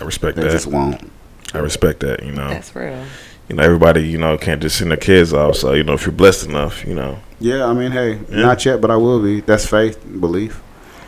I 0.00 0.04
respect 0.04 0.36
They 0.36 0.44
that. 0.44 0.50
just 0.52 0.66
won't. 0.66 1.10
I 1.54 1.58
respect 1.58 2.00
that. 2.00 2.22
You 2.24 2.32
know, 2.32 2.48
That's 2.48 2.74
real. 2.74 3.04
you 3.48 3.56
know, 3.56 3.62
everybody, 3.62 4.06
you 4.08 4.18
know, 4.18 4.36
can't 4.38 4.60
just 4.60 4.78
send 4.78 4.90
their 4.90 4.96
kids 4.98 5.32
off. 5.32 5.56
So 5.56 5.74
you 5.74 5.84
know, 5.84 5.92
if 5.94 6.04
you're 6.06 6.12
blessed 6.12 6.46
enough, 6.46 6.84
you 6.86 6.94
know, 6.94 7.18
Yeah, 7.38 7.66
I 7.66 7.72
mean, 7.74 7.92
hey, 7.92 8.18
Yeah. 8.30 8.42
not 8.42 8.64
yet, 8.64 8.80
but 8.80 8.90
I 8.90 8.96
will 8.96 9.22
be. 9.22 9.40
That's 9.40 9.66
faith, 9.66 9.98
belief. 10.20 10.60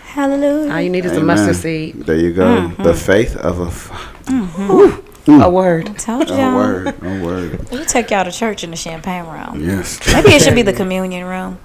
Hallelujah. 0.07 0.73
All 0.73 0.81
you 0.81 0.91
need 0.91 1.05
is 1.05 1.17
a 1.17 1.21
mustard 1.21 1.57
seed. 1.57 2.05
There 2.07 2.17
you 2.17 2.33
go. 2.33 2.45
Mm-hmm. 2.45 2.83
The 2.83 2.95
faith 2.95 3.37
of 3.37 3.61
a, 3.61 3.67
f- 3.67 3.91
mm-hmm. 4.25 5.31
mm. 5.31 5.45
A 5.45 5.49
word. 5.51 5.97
Told 5.99 6.31
a 6.31 6.35
y'all. 6.37 6.55
word. 6.55 6.89
A 7.03 7.25
word. 7.25 7.71
We'll 7.71 7.85
take 7.85 8.11
y'all 8.11 8.25
to 8.25 8.33
church 8.33 8.65
in 8.65 8.71
the 8.71 8.77
champagne 8.77 9.27
room. 9.27 9.63
Yes. 9.65 10.01
Maybe 10.13 10.31
it 10.31 10.43
should 10.43 10.55
be 10.55 10.63
the 10.63 10.73
communion 10.83 11.25
room. 11.27 11.59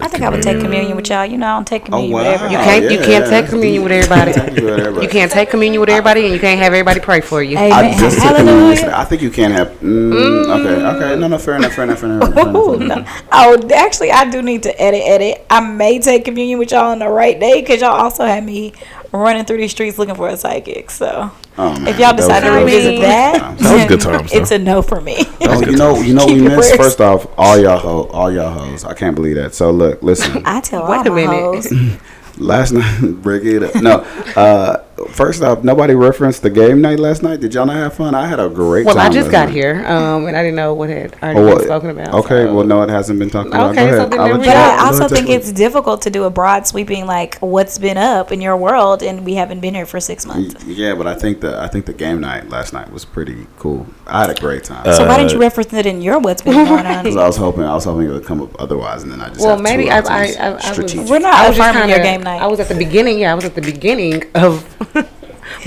I 0.00 0.08
think 0.08 0.24
I 0.24 0.28
would 0.28 0.42
take 0.42 0.60
communion 0.60 0.74
communion 0.74 0.96
with 0.96 1.08
y'all. 1.08 1.24
You 1.24 1.38
know, 1.38 1.46
I 1.46 1.56
don't 1.56 1.66
take 1.66 1.84
communion 1.84 2.12
with 2.12 2.24
wow. 2.24 2.32
everybody. 2.32 2.54
You 2.54 2.60
can't. 2.60 2.92
you 2.92 2.98
can't 2.98 3.24
yeah, 3.24 3.40
take 3.40 3.48
communion 3.48 3.82
deep. 3.82 3.90
with 3.90 4.10
everybody. 4.10 4.54
You, 5.04 5.08
can't 5.08 5.30
take 5.30 5.50
communion 5.50 5.80
with 5.80 5.90
everybody, 5.90 6.24
and 6.24 6.32
you 6.32 6.40
can't 6.40 6.58
have 6.58 6.72
everybody 6.72 6.98
pray 7.00 7.20
for 7.20 7.42
you. 7.42 7.56
Amen. 7.58 7.72
I 7.72 7.98
just 7.98 8.20
took 8.20 8.36
communion 8.36 8.76
Hallelujah. 8.76 8.96
I 8.96 9.04
think 9.04 9.22
you 9.22 9.30
can 9.30 9.50
have. 9.50 9.68
Mm, 9.80 10.44
Okay, 10.44 10.86
okay. 10.86 11.20
No, 11.20 11.28
no, 11.28 11.38
fair 11.38 11.56
enough, 11.56 11.72
fair 11.74 11.84
enough, 11.84 11.98
fair 12.00 12.10
enough. 12.10 12.32
Fair 12.34 12.42
enough, 12.48 12.56
Ooh, 12.56 12.78
fair 12.78 12.86
no. 12.88 12.94
enough. 12.96 13.22
Oh, 13.32 13.68
actually, 13.74 14.10
I 14.10 14.28
do 14.30 14.42
need 14.42 14.62
to 14.64 14.80
edit, 14.80 15.02
edit. 15.04 15.46
I 15.50 15.60
may 15.60 15.98
take 15.98 16.24
communion 16.24 16.58
with 16.58 16.70
y'all 16.72 16.90
on 16.90 16.98
the 17.00 17.08
right 17.08 17.38
day 17.38 17.60
because 17.60 17.80
y'all 17.80 17.90
also 17.90 18.24
had 18.24 18.44
me 18.44 18.72
running 19.20 19.44
through 19.44 19.58
these 19.58 19.70
streets 19.70 19.98
looking 19.98 20.14
for 20.14 20.28
a 20.28 20.36
psychic. 20.36 20.90
So 20.90 21.30
Oh, 21.56 21.72
man. 21.78 21.86
if 21.88 21.98
y'all 21.98 22.16
decide 22.16 22.40
to 22.40 22.46
good. 22.50 22.64
revisit 22.64 23.00
that, 23.02 23.58
That 23.58 23.74
was 23.74 23.84
good 23.86 24.00
times. 24.12 24.32
It's 24.32 24.50
a 24.50 24.58
no 24.58 24.82
for 24.82 25.00
me. 25.00 25.16
Oh, 25.42 25.60
you 25.60 25.76
know, 25.76 25.96
you 26.00 26.14
know, 26.14 26.26
we 26.26 26.34
Keep 26.34 26.42
your 26.42 26.56
missed. 26.56 26.76
First 26.76 27.00
off, 27.00 27.26
all 27.38 27.58
y'all 27.58 27.78
ho, 27.78 28.04
all 28.12 28.30
y'all 28.32 28.50
hoes. 28.50 28.84
I 28.84 28.94
can't 28.94 29.14
believe 29.14 29.36
that. 29.36 29.54
So 29.54 29.70
look, 29.70 30.02
listen. 30.02 30.42
I 30.44 30.60
tell 30.60 30.88
Wait 30.88 30.98
all 30.98 31.06
a 31.06 31.10
my 31.10 31.16
minute. 31.16 31.30
hoes. 31.70 31.98
Last 32.38 32.72
night, 32.72 33.00
break 33.22 33.44
it 33.44 33.62
up. 33.62 33.80
No, 33.80 33.98
uh, 34.34 34.83
first 35.08 35.42
off, 35.42 35.64
nobody 35.64 35.94
referenced 35.94 36.42
the 36.42 36.50
game 36.50 36.80
night 36.80 36.98
last 36.98 37.22
night. 37.22 37.40
Did 37.40 37.54
y'all 37.54 37.66
not 37.66 37.76
have 37.76 37.94
fun? 37.94 38.14
I 38.14 38.26
had 38.26 38.38
a 38.40 38.48
great 38.48 38.86
Well, 38.86 38.94
time. 38.94 39.10
I 39.10 39.14
just 39.14 39.30
got 39.30 39.46
night. 39.48 39.54
here, 39.54 39.84
um, 39.86 40.26
and 40.26 40.36
I 40.36 40.42
didn't 40.42 40.56
know 40.56 40.74
what 40.74 40.88
had 40.90 41.14
already 41.22 41.40
Oh, 41.40 41.56
been 41.56 41.64
spoken 41.66 41.90
about. 41.90 42.14
Okay, 42.14 42.44
so- 42.44 42.54
well, 42.54 42.64
no, 42.66 42.82
it 42.82 42.88
hasn't 42.90 43.18
been 43.18 43.30
talked 43.30 43.48
about. 43.48 43.70
Okay, 43.72 43.86
Go 43.86 43.90
so 43.90 43.96
ahead. 43.98 44.10
then 44.12 44.20
I'll 44.20 44.26
there 44.26 44.34
let 44.34 44.40
we 44.40 44.46
you- 44.46 44.52
But. 44.52 44.56
I'll 44.56 44.70
I 44.70 44.90
let 44.90 45.02
also 45.02 45.02
you 45.02 45.08
think 45.22 45.30
it's 45.30 45.52
difficult 45.52 46.02
to 46.02 46.10
do 46.10 46.24
a 46.24 46.30
broad 46.30 46.66
sweeping 46.66 47.06
like 47.06 47.38
what's 47.40 47.78
been 47.78 47.96
up 47.98 48.32
in 48.32 48.40
your 48.40 48.56
world, 48.56 49.02
and 49.02 49.24
we 49.24 49.34
haven't 49.34 49.60
been 49.60 49.74
here 49.74 49.86
for 49.86 50.00
six 50.00 50.26
months. 50.26 50.64
Yeah, 50.64 50.94
but 50.94 51.06
I 51.06 51.14
think 51.14 51.40
the 51.40 51.58
I 51.60 51.68
think 51.68 51.86
the 51.86 51.92
game 51.92 52.20
night 52.20 52.48
last 52.50 52.72
night 52.72 52.92
was 52.92 53.04
pretty 53.04 53.46
cool. 53.58 53.86
I 54.06 54.20
had 54.22 54.30
a 54.30 54.40
great 54.40 54.64
time. 54.64 54.84
So 54.92 55.06
why 55.06 55.16
didn't 55.18 55.30
Uh, 55.30 55.34
you 55.34 55.40
reference 55.40 55.72
it 55.72 55.86
in 55.86 56.02
your 56.02 56.18
what's 56.18 56.42
been 56.42 56.54
going 56.54 56.86
on? 56.86 56.94
Because 57.04 57.16
I 57.16 57.26
was 57.26 57.36
hoping 57.36 57.64
I 57.64 57.74
was 57.74 57.84
hoping 57.84 58.06
it 58.06 58.12
would 58.12 58.24
come 58.24 58.40
up 58.42 58.54
otherwise, 58.60 59.02
and 59.02 59.10
then 59.12 59.20
I 59.20 59.28
just 59.28 59.40
Well, 59.40 59.58
maybe 59.58 59.84
two 59.84 59.90
I, 59.90 59.94
I, 59.96 59.98
items. 60.22 60.36
I, 60.36 60.46
I 60.46 60.50
was. 60.54 60.64
strategic. 60.64 61.08
We're 61.10 61.18
not 61.18 61.34
I 61.34 61.48
was 61.48 61.56
just 61.56 61.68
affirming 61.70 61.88
your 61.90 61.98
kinda- 61.98 62.12
game 62.12 62.22
night. 62.22 62.40
I 62.40 62.46
was 62.46 62.60
at 62.60 62.68
the 62.68 62.74
beginning. 62.74 63.18
Yeah, 63.18 63.32
I 63.32 63.34
was 63.34 63.44
at 63.44 63.54
the 63.54 63.60
beginning 63.62 64.22
of 64.34 64.64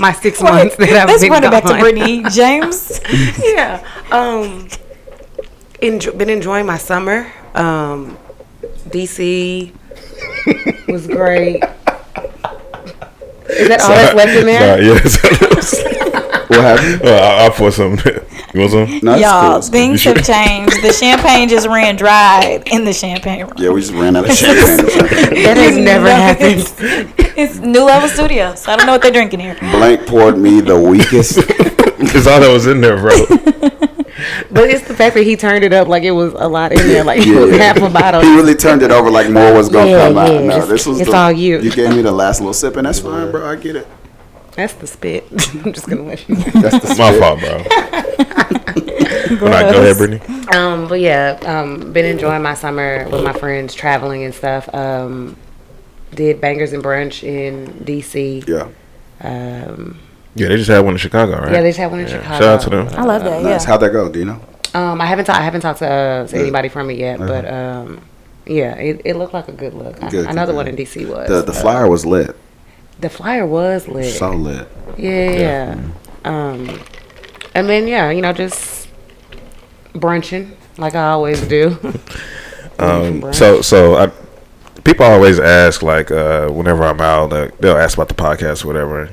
my 0.00 0.12
six 0.12 0.40
Wait, 0.42 0.50
months 0.50 0.76
that 0.76 0.88
I've 0.90 1.08
Let's 1.08 1.22
been 1.22 1.32
run 1.32 1.44
it 1.44 1.50
back 1.50 1.64
to. 1.64 1.78
Brittany 1.78 2.22
James. 2.30 3.00
yeah. 3.42 3.82
Um, 4.10 4.68
enjo- 5.82 6.16
been 6.16 6.30
enjoying 6.30 6.66
my 6.66 6.78
summer. 6.78 7.30
Um, 7.54 8.16
DC. 8.88 9.72
was 10.88 11.06
great. 11.06 11.62
Is 13.50 13.68
that 13.68 13.80
all 13.80 13.88
that's 13.88 14.14
left 14.14 14.36
in 14.36 14.44
there? 14.46 14.60
Sorry, 14.60 14.86
yes. 14.86 15.94
What 16.48 16.60
happened? 16.60 17.00
well, 17.02 17.22
I, 17.40 17.44
I'll 17.44 17.50
pour 17.50 17.70
some. 17.70 17.98
You 18.54 18.60
want 18.60 18.72
some? 18.72 19.00
No, 19.02 19.14
Y'all, 19.16 19.60
cool, 19.60 19.70
things 19.70 20.02
have 20.04 20.24
changed. 20.24 20.82
The 20.82 20.90
champagne 20.90 21.50
just 21.50 21.66
ran 21.68 21.96
dry 21.96 22.62
in 22.72 22.86
the 22.86 22.94
champagne 22.94 23.42
room. 23.42 23.52
Yeah, 23.58 23.70
we 23.70 23.82
just 23.82 23.92
ran 23.92 24.16
out 24.16 24.24
of 24.24 24.32
champagne. 24.34 24.86
That 25.44 25.56
has 25.58 25.76
never 25.76 26.08
happened. 26.08 26.60
It's, 26.60 26.74
it's 27.36 27.58
New 27.58 27.84
Level 27.84 28.08
Studios. 28.08 28.66
I 28.66 28.76
don't 28.76 28.86
know 28.86 28.92
what 28.92 29.02
they're 29.02 29.12
drinking 29.12 29.40
here. 29.40 29.54
Blank 29.60 30.06
poured 30.06 30.38
me 30.38 30.60
the 30.62 30.78
weakest. 30.80 31.38
Because 31.98 32.28
all 32.28 32.40
that 32.40 32.48
was 32.50 32.66
in 32.68 32.80
there, 32.80 32.96
bro. 32.96 33.10
But 34.52 34.70
it's 34.70 34.86
the 34.86 34.94
fact 34.94 35.16
that 35.16 35.24
he 35.24 35.34
turned 35.36 35.64
it 35.64 35.72
up 35.72 35.88
like 35.88 36.04
it 36.04 36.12
was 36.12 36.32
a 36.34 36.46
lot 36.48 36.70
in 36.72 36.78
there, 36.86 37.02
like 37.04 37.18
it 37.20 37.26
Yeah, 37.26 37.40
was 37.40 37.50
yeah. 37.50 37.56
half 37.72 37.76
a 37.82 37.90
bottle. 37.90 38.20
He 38.20 38.34
really 38.36 38.54
turned 38.54 38.82
it 38.82 38.92
over 38.92 39.10
like 39.10 39.28
more 39.30 39.52
was 39.52 39.68
gonna 39.68 39.90
Yeah, 39.90 40.06
come 40.06 40.16
out. 40.16 40.42
No, 40.44 40.64
this 40.64 40.86
was 40.86 41.00
it's 41.00 41.10
the, 41.10 41.16
all 41.16 41.32
you. 41.32 41.58
You 41.60 41.72
gave 41.72 41.90
me 41.90 42.02
the 42.02 42.12
last 42.12 42.38
little 42.40 42.54
sip, 42.54 42.76
and 42.76 42.86
that's 42.86 43.00
fine, 43.00 43.32
bro. 43.32 43.50
I 43.50 43.56
get 43.56 43.74
it. 43.76 43.86
That's 44.58 44.72
the 44.74 44.88
spit. 44.88 45.24
I'm 45.64 45.72
just 45.72 45.88
gonna 45.88 46.02
let 46.02 46.28
you. 46.28 46.34
That's 46.34 46.80
the 46.82 46.96
My 46.98 47.16
fault, 47.16 47.38
bro. 47.38 47.58
All 49.46 49.52
right, 49.52 49.72
go 49.72 49.80
ahead, 49.82 49.96
Brittany. 49.96 50.20
Um, 50.48 50.88
but 50.88 50.98
yeah, 50.98 51.38
um, 51.46 51.92
been 51.92 52.04
enjoying 52.04 52.42
my 52.42 52.54
summer 52.54 53.08
with 53.08 53.22
my 53.22 53.32
friends, 53.32 53.72
traveling 53.72 54.24
and 54.24 54.34
stuff. 54.34 54.68
Um, 54.74 55.36
did 56.12 56.40
bangers 56.40 56.72
and 56.72 56.82
brunch 56.82 57.22
in 57.22 57.68
DC. 57.84 58.48
Yeah, 58.48 58.66
Um, 59.20 60.00
Yeah, 60.34 60.48
they 60.48 60.56
just 60.56 60.68
had 60.70 60.80
one 60.80 60.94
in 60.94 60.98
Chicago, 60.98 61.38
right? 61.38 61.52
yeah, 61.52 61.60
they 61.62 61.68
just 61.68 61.78
had 61.78 61.92
one 61.92 62.00
in 62.00 62.08
Chicago. 62.08 62.28
Shout 62.34 62.42
out 62.42 62.60
to 62.62 62.70
them. 62.70 62.88
I 62.92 63.04
love 63.04 63.22
that. 63.22 63.42
nice. 63.44 63.62
Yeah. 63.62 63.68
How'd 63.70 63.80
that 63.82 63.92
go? 63.92 64.08
Do 64.08 64.18
you 64.18 64.24
know? 64.24 64.40
Um, 64.74 65.00
I 65.00 65.06
haven't 65.06 65.26
talked. 65.26 65.38
I 65.38 65.42
haven't 65.42 65.60
talked 65.60 65.78
to, 65.80 65.86
uh, 65.88 66.26
to 66.26 66.34
Yeah. 66.36 66.42
anybody 66.42 66.68
from 66.68 66.90
it 66.90 66.98
yet, 66.98 67.20
Okay. 67.20 67.28
but 67.28 67.52
um, 67.52 68.00
yeah, 68.46 68.74
it, 68.74 69.02
it 69.04 69.14
looked 69.16 69.34
like 69.34 69.46
a 69.46 69.52
good 69.52 69.74
look. 69.74 70.02
I, 70.02 70.08
Good, 70.08 70.26
I 70.26 70.32
know 70.32 70.42
good, 70.46 70.52
the 70.52 70.56
one 70.56 70.66
in 70.66 70.74
DC 70.74 71.08
was. 71.08 71.28
The 71.28 71.42
the 71.42 71.52
flyer 71.52 71.88
was 71.88 72.04
lit. 72.04 72.34
The 73.00 73.08
flyer 73.10 73.46
was 73.46 73.88
lit. 73.88 74.14
So 74.14 74.30
lit. 74.32 74.68
Yeah, 74.96 75.30
yeah. 75.30 75.80
Um, 76.24 76.80
and 77.54 77.68
then 77.68 77.86
yeah, 77.88 78.10
you 78.10 78.20
know, 78.22 78.32
just 78.32 78.88
brunching 79.94 80.56
like 80.76 80.94
I 80.94 81.08
always 81.10 81.40
do. 81.46 81.76
Um, 82.80 83.32
so, 83.32 83.60
so 83.60 83.96
I, 83.96 84.12
people 84.84 85.04
always 85.04 85.40
ask, 85.40 85.82
like, 85.82 86.12
uh, 86.12 86.48
whenever 86.48 86.84
I'm 86.84 87.00
out, 87.00 87.30
like, 87.30 87.58
they'll 87.58 87.76
ask 87.76 87.98
about 87.98 88.06
the 88.08 88.14
podcast, 88.14 88.64
or 88.64 88.68
whatever. 88.68 89.10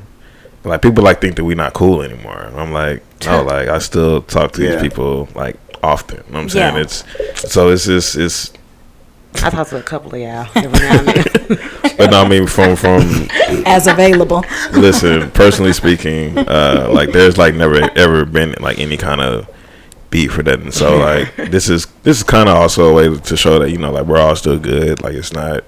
Like, 0.63 0.83
people 0.83 1.03
like 1.03 1.19
think 1.19 1.36
that 1.38 1.43
we're 1.45 1.55
not 1.55 1.73
cool 1.73 2.03
anymore. 2.03 2.51
I'm 2.55 2.71
like, 2.71 3.01
no, 3.25 3.41
like, 3.41 3.67
I 3.67 3.79
still 3.79 4.21
talk 4.21 4.51
to 4.51 4.63
Yeah. 4.63 4.73
these 4.73 4.81
people 4.83 5.27
like 5.33 5.57
often. 5.81 6.17
You 6.17 6.23
know 6.31 6.38
what 6.38 6.41
I'm 6.43 6.49
saying 6.49 6.75
Yeah. 6.75 6.81
it's 6.81 7.51
so 7.51 7.69
it's 7.69 7.86
just 7.86 8.15
it's. 8.17 8.53
I 9.43 9.49
talk 9.49 9.67
to 9.69 9.77
a 9.77 9.83
couple 9.83 10.13
of 10.13 10.19
y'all 10.21 10.47
every 10.55 10.79
now 10.79 10.99
and 10.99 11.07
then. 11.07 11.69
But 11.97 12.11
no, 12.11 12.23
I 12.23 12.27
mean, 12.27 12.45
from 12.45 12.75
from 12.75 13.01
As 13.65 13.88
available. 13.88 14.43
listen, 14.73 15.31
personally 15.31 15.71
speaking, 15.71 16.38
uh, 16.38 16.89
like 16.91 17.11
there's 17.13 17.38
like 17.38 17.55
never 17.55 17.89
ever 17.97 18.25
been 18.25 18.53
like 18.59 18.79
any 18.79 18.97
kind 18.97 19.21
of 19.21 19.47
beat 20.09 20.27
for 20.27 20.43
that, 20.43 20.59
and 20.59 20.73
so 20.73 20.97
like 20.97 21.33
this 21.51 21.69
is 21.69 21.86
this 22.03 22.17
is 22.17 22.23
kind 22.23 22.49
of 22.49 22.55
also 22.57 22.89
a 22.89 22.93
way 22.93 23.17
to 23.17 23.38
show 23.38 23.59
that 23.59 23.71
you 23.71 23.77
know 23.77 23.91
like 23.91 24.05
we're 24.05 24.17
all 24.19 24.36
still 24.36 24.59
good. 24.59 25.01
Like 25.01 25.13
it's 25.13 25.31
not 25.31 25.63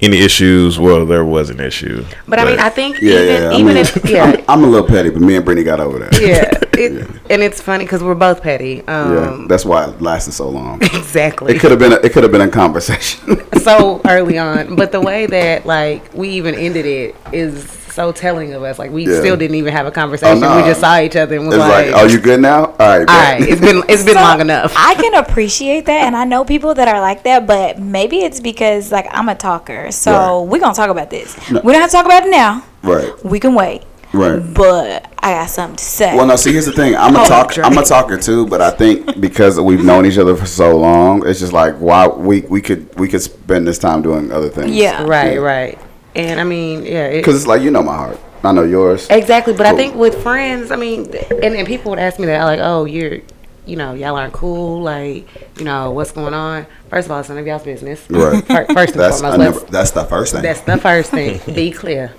any 0.00 0.18
issues. 0.18 0.78
Well, 0.78 1.04
there 1.06 1.24
was 1.24 1.50
an 1.50 1.60
issue, 1.60 2.04
But 2.26 2.38
I 2.38 2.44
mean, 2.44 2.58
I 2.58 2.68
think 2.68 3.00
Yeah, 3.00 3.12
even 3.20 3.26
yeah. 3.42 3.48
I 3.50 3.54
even 3.54 3.66
mean, 3.66 3.76
if 3.78 4.04
yeah. 4.10 4.24
I'm, 4.24 4.44
I'm 4.60 4.64
a 4.64 4.66
little 4.66 4.86
petty, 4.86 5.10
but 5.10 5.22
me 5.22 5.36
and 5.36 5.44
Brittany 5.44 5.64
got 5.64 5.80
over 5.80 5.98
that. 5.98 6.20
Yeah, 6.20 6.50
it, 6.78 7.08
and 7.30 7.42
it's 7.42 7.60
funny 7.60 7.84
because 7.84 8.02
we're 8.02 8.14
both 8.14 8.42
petty. 8.42 8.82
Yeah, 8.86 9.30
Um, 9.30 9.48
that's 9.48 9.64
why 9.64 9.88
it 9.88 10.00
lasted 10.00 10.32
so 10.32 10.48
long. 10.48 10.80
exactly. 10.82 11.54
It 11.54 11.60
could 11.60 11.70
have 11.70 11.80
been. 11.80 11.92
A, 11.92 11.96
it 11.96 12.12
could 12.12 12.22
have 12.22 12.32
been 12.32 12.40
a 12.42 12.48
conversation. 12.50 13.42
so 13.60 14.00
early 14.06 14.38
on, 14.38 14.76
but 14.76 14.92
the 14.92 15.00
way 15.00 15.26
that 15.26 15.66
like 15.66 16.12
we 16.14 16.28
even 16.30 16.54
ended 16.54 16.86
it 16.86 17.16
is 17.32 17.77
so 17.98 18.12
telling 18.12 18.52
of 18.54 18.62
us. 18.62 18.78
Like 18.78 18.92
we 18.92 19.06
Yeah. 19.06 19.18
still 19.18 19.36
didn't 19.36 19.56
even 19.56 19.72
have 19.72 19.86
a 19.86 19.88
oh, 19.88 19.92
conversation. 19.92 20.44
Oh, 20.44 20.56
We 20.56 20.62
just 20.62 20.80
saw 20.80 21.00
each 21.00 21.16
other 21.16 21.34
and 21.36 21.46
was 21.48 21.56
it's 21.56 21.60
like, 21.60 21.86
like, 21.92 21.94
"Are 21.96 22.08
you 22.08 22.20
good 22.20 22.40
now?" 22.40 22.66
All 22.66 22.74
right, 22.78 23.00
"All 23.00 23.06
bet. 23.06 23.40
right, 23.40 23.48
it's 23.48 23.60
been 23.60 23.82
it's 23.88 24.04
been 24.04 24.14
So, 24.22 24.22
long 24.22 24.40
enough." 24.40 24.72
I 24.76 24.94
can 24.94 25.14
appreciate 25.24 25.86
that, 25.86 26.04
and 26.06 26.16
I 26.16 26.24
know 26.24 26.44
people 26.44 26.74
that 26.74 26.86
are 26.86 27.00
like 27.00 27.24
that, 27.24 27.46
but 27.46 27.80
maybe 27.80 28.18
it's 28.20 28.38
because 28.38 28.92
like 28.92 29.06
I'm 29.10 29.28
a 29.28 29.34
talker, 29.34 29.90
so 29.90 30.12
Right. 30.12 30.48
we're 30.50 30.60
gonna 30.60 30.74
talk 30.74 30.90
about 30.90 31.10
this. 31.10 31.36
No. 31.50 31.60
We 31.64 31.72
don't 31.72 31.80
have 31.80 31.90
to 31.90 31.96
talk 31.96 32.06
about 32.06 32.24
it 32.24 32.30
now. 32.30 32.62
right, 32.84 33.12
We 33.24 33.40
can 33.40 33.54
wait. 33.54 33.82
right. 34.12 34.38
But 34.54 35.06
I 35.18 35.32
got 35.32 35.50
something 35.50 35.76
to 35.76 35.84
say. 35.84 36.16
Well, 36.16 36.24
no. 36.26 36.36
See, 36.36 36.52
here's 36.52 36.66
the 36.66 36.72
thing. 36.72 36.94
I'm 36.96 37.14
a 37.16 37.22
Oh, 37.22 37.26
talk. 37.26 37.58
I'm 37.58 37.76
a 37.76 37.82
talker 37.82 38.16
too, 38.16 38.46
but 38.46 38.60
I 38.62 38.70
think 38.70 39.20
because 39.20 39.60
we've 39.60 39.84
known 39.84 40.06
each 40.06 40.18
other 40.18 40.36
for 40.36 40.46
so 40.46 40.76
long, 40.78 41.26
it's 41.28 41.40
just 41.40 41.52
like 41.52 41.74
why 41.78 42.06
we 42.06 42.42
we 42.42 42.60
could 42.62 42.86
we 42.98 43.08
could 43.08 43.22
spend 43.22 43.66
this 43.66 43.78
time 43.78 44.00
doing 44.02 44.30
other 44.32 44.48
things. 44.48 44.70
Yeah. 44.70 45.02
right, 45.04 45.34
Yeah. 45.34 45.38
right. 45.40 45.78
And 46.18 46.40
I 46.40 46.44
mean, 46.44 46.84
yeah, 46.84 47.06
it, 47.06 47.20
Because 47.20 47.36
it's 47.36 47.46
like 47.46 47.62
you 47.62 47.70
know 47.70 47.82
my 47.82 47.94
heart. 47.96 48.18
I 48.42 48.52
know 48.52 48.64
yours. 48.64 49.08
Exactly, 49.08 49.52
but 49.54 49.66
I 49.66 49.74
think 49.74 49.94
with 49.94 50.22
friends, 50.22 50.70
I 50.70 50.76
mean, 50.76 51.06
and, 51.42 51.54
and 51.54 51.66
people 51.66 51.90
would 51.90 51.98
ask 51.98 52.18
me 52.18 52.26
that, 52.26 52.44
like, 52.44 52.60
oh, 52.60 52.84
you're, 52.84 53.18
you 53.66 53.76
know, 53.76 53.94
y'all 53.94 54.16
aren't 54.16 54.32
cool, 54.32 54.80
like, 54.82 55.26
you 55.58 55.64
know, 55.64 55.90
what's 55.90 56.12
going 56.12 56.34
on? 56.34 56.66
First 56.88 57.06
of 57.06 57.12
all, 57.12 57.20
it's 57.20 57.28
none 57.28 57.38
of 57.38 57.46
y'all's 57.46 57.64
business. 57.64 58.04
Right. 58.10 58.44
Fir- 58.46 58.66
First 58.66 58.92
and 58.92 59.00
That's 59.00 59.20
foremost, 59.20 59.38
never, 59.38 59.60
that's 59.70 59.90
the 59.92 60.04
first 60.04 60.32
thing. 60.32 60.42
that's 60.42 60.60
the 60.62 60.76
first 60.78 61.10
thing. 61.10 61.40
Be 61.54 61.70
clear. 61.70 62.12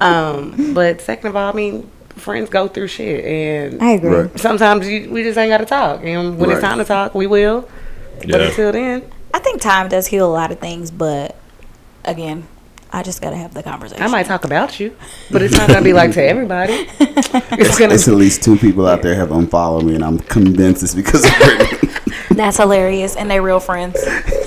Um, 0.00 0.74
but 0.74 1.00
second 1.00 1.28
of 1.28 1.36
all, 1.36 1.50
I 1.50 1.54
mean, 1.54 1.90
friends 2.10 2.50
go 2.50 2.68
through 2.68 2.88
shit, 2.88 3.24
and 3.24 3.82
I 3.82 3.90
agree. 3.92 4.10
Right. 4.10 4.38
sometimes 4.38 4.88
you, 4.88 5.10
we 5.10 5.22
just 5.24 5.36
ain't 5.38 5.50
got 5.50 5.58
to 5.58 5.66
talk. 5.66 6.02
And 6.04 6.38
when 6.38 6.50
it's 6.50 6.60
time 6.60 6.78
to 6.78 6.84
talk, 6.84 7.14
we 7.14 7.26
will. 7.26 7.68
Yeah. 8.20 8.26
But 8.30 8.40
until 8.42 8.72
then, 8.72 9.10
I 9.32 9.40
think 9.40 9.60
time 9.60 9.88
does 9.88 10.06
heal 10.06 10.26
a 10.26 10.32
lot 10.32 10.50
of 10.52 10.60
things, 10.60 10.90
but 10.90 11.36
again, 12.04 12.46
I 12.94 13.02
just 13.02 13.20
gotta 13.20 13.34
have 13.34 13.52
the 13.52 13.62
conversation. 13.64 14.04
I 14.04 14.06
might 14.06 14.26
talk 14.26 14.44
about 14.44 14.78
you, 14.78 14.96
but 15.32 15.42
it's 15.42 15.52
not 15.52 15.66
gonna 15.66 15.82
be 15.82 15.92
like 15.92 16.12
to 16.12 16.22
everybody. 16.22 16.86
It's 17.56 17.78
gonna. 17.78 17.94
It's 17.94 18.06
at 18.06 18.14
least 18.14 18.42
two 18.42 18.56
people 18.56 18.86
out 18.86 19.02
there 19.02 19.14
have 19.16 19.32
unfollowed 19.32 19.84
me, 19.84 19.96
and 19.96 20.04
I'm 20.04 20.18
convinced 20.18 20.82
it's 20.82 20.94
because 20.94 21.24
of 21.24 21.32
Brittany. 21.38 21.92
That's 22.30 22.56
hilarious, 22.56 23.16
and 23.16 23.28
they're 23.30 23.42
real 23.42 23.58
friends. 23.60 23.96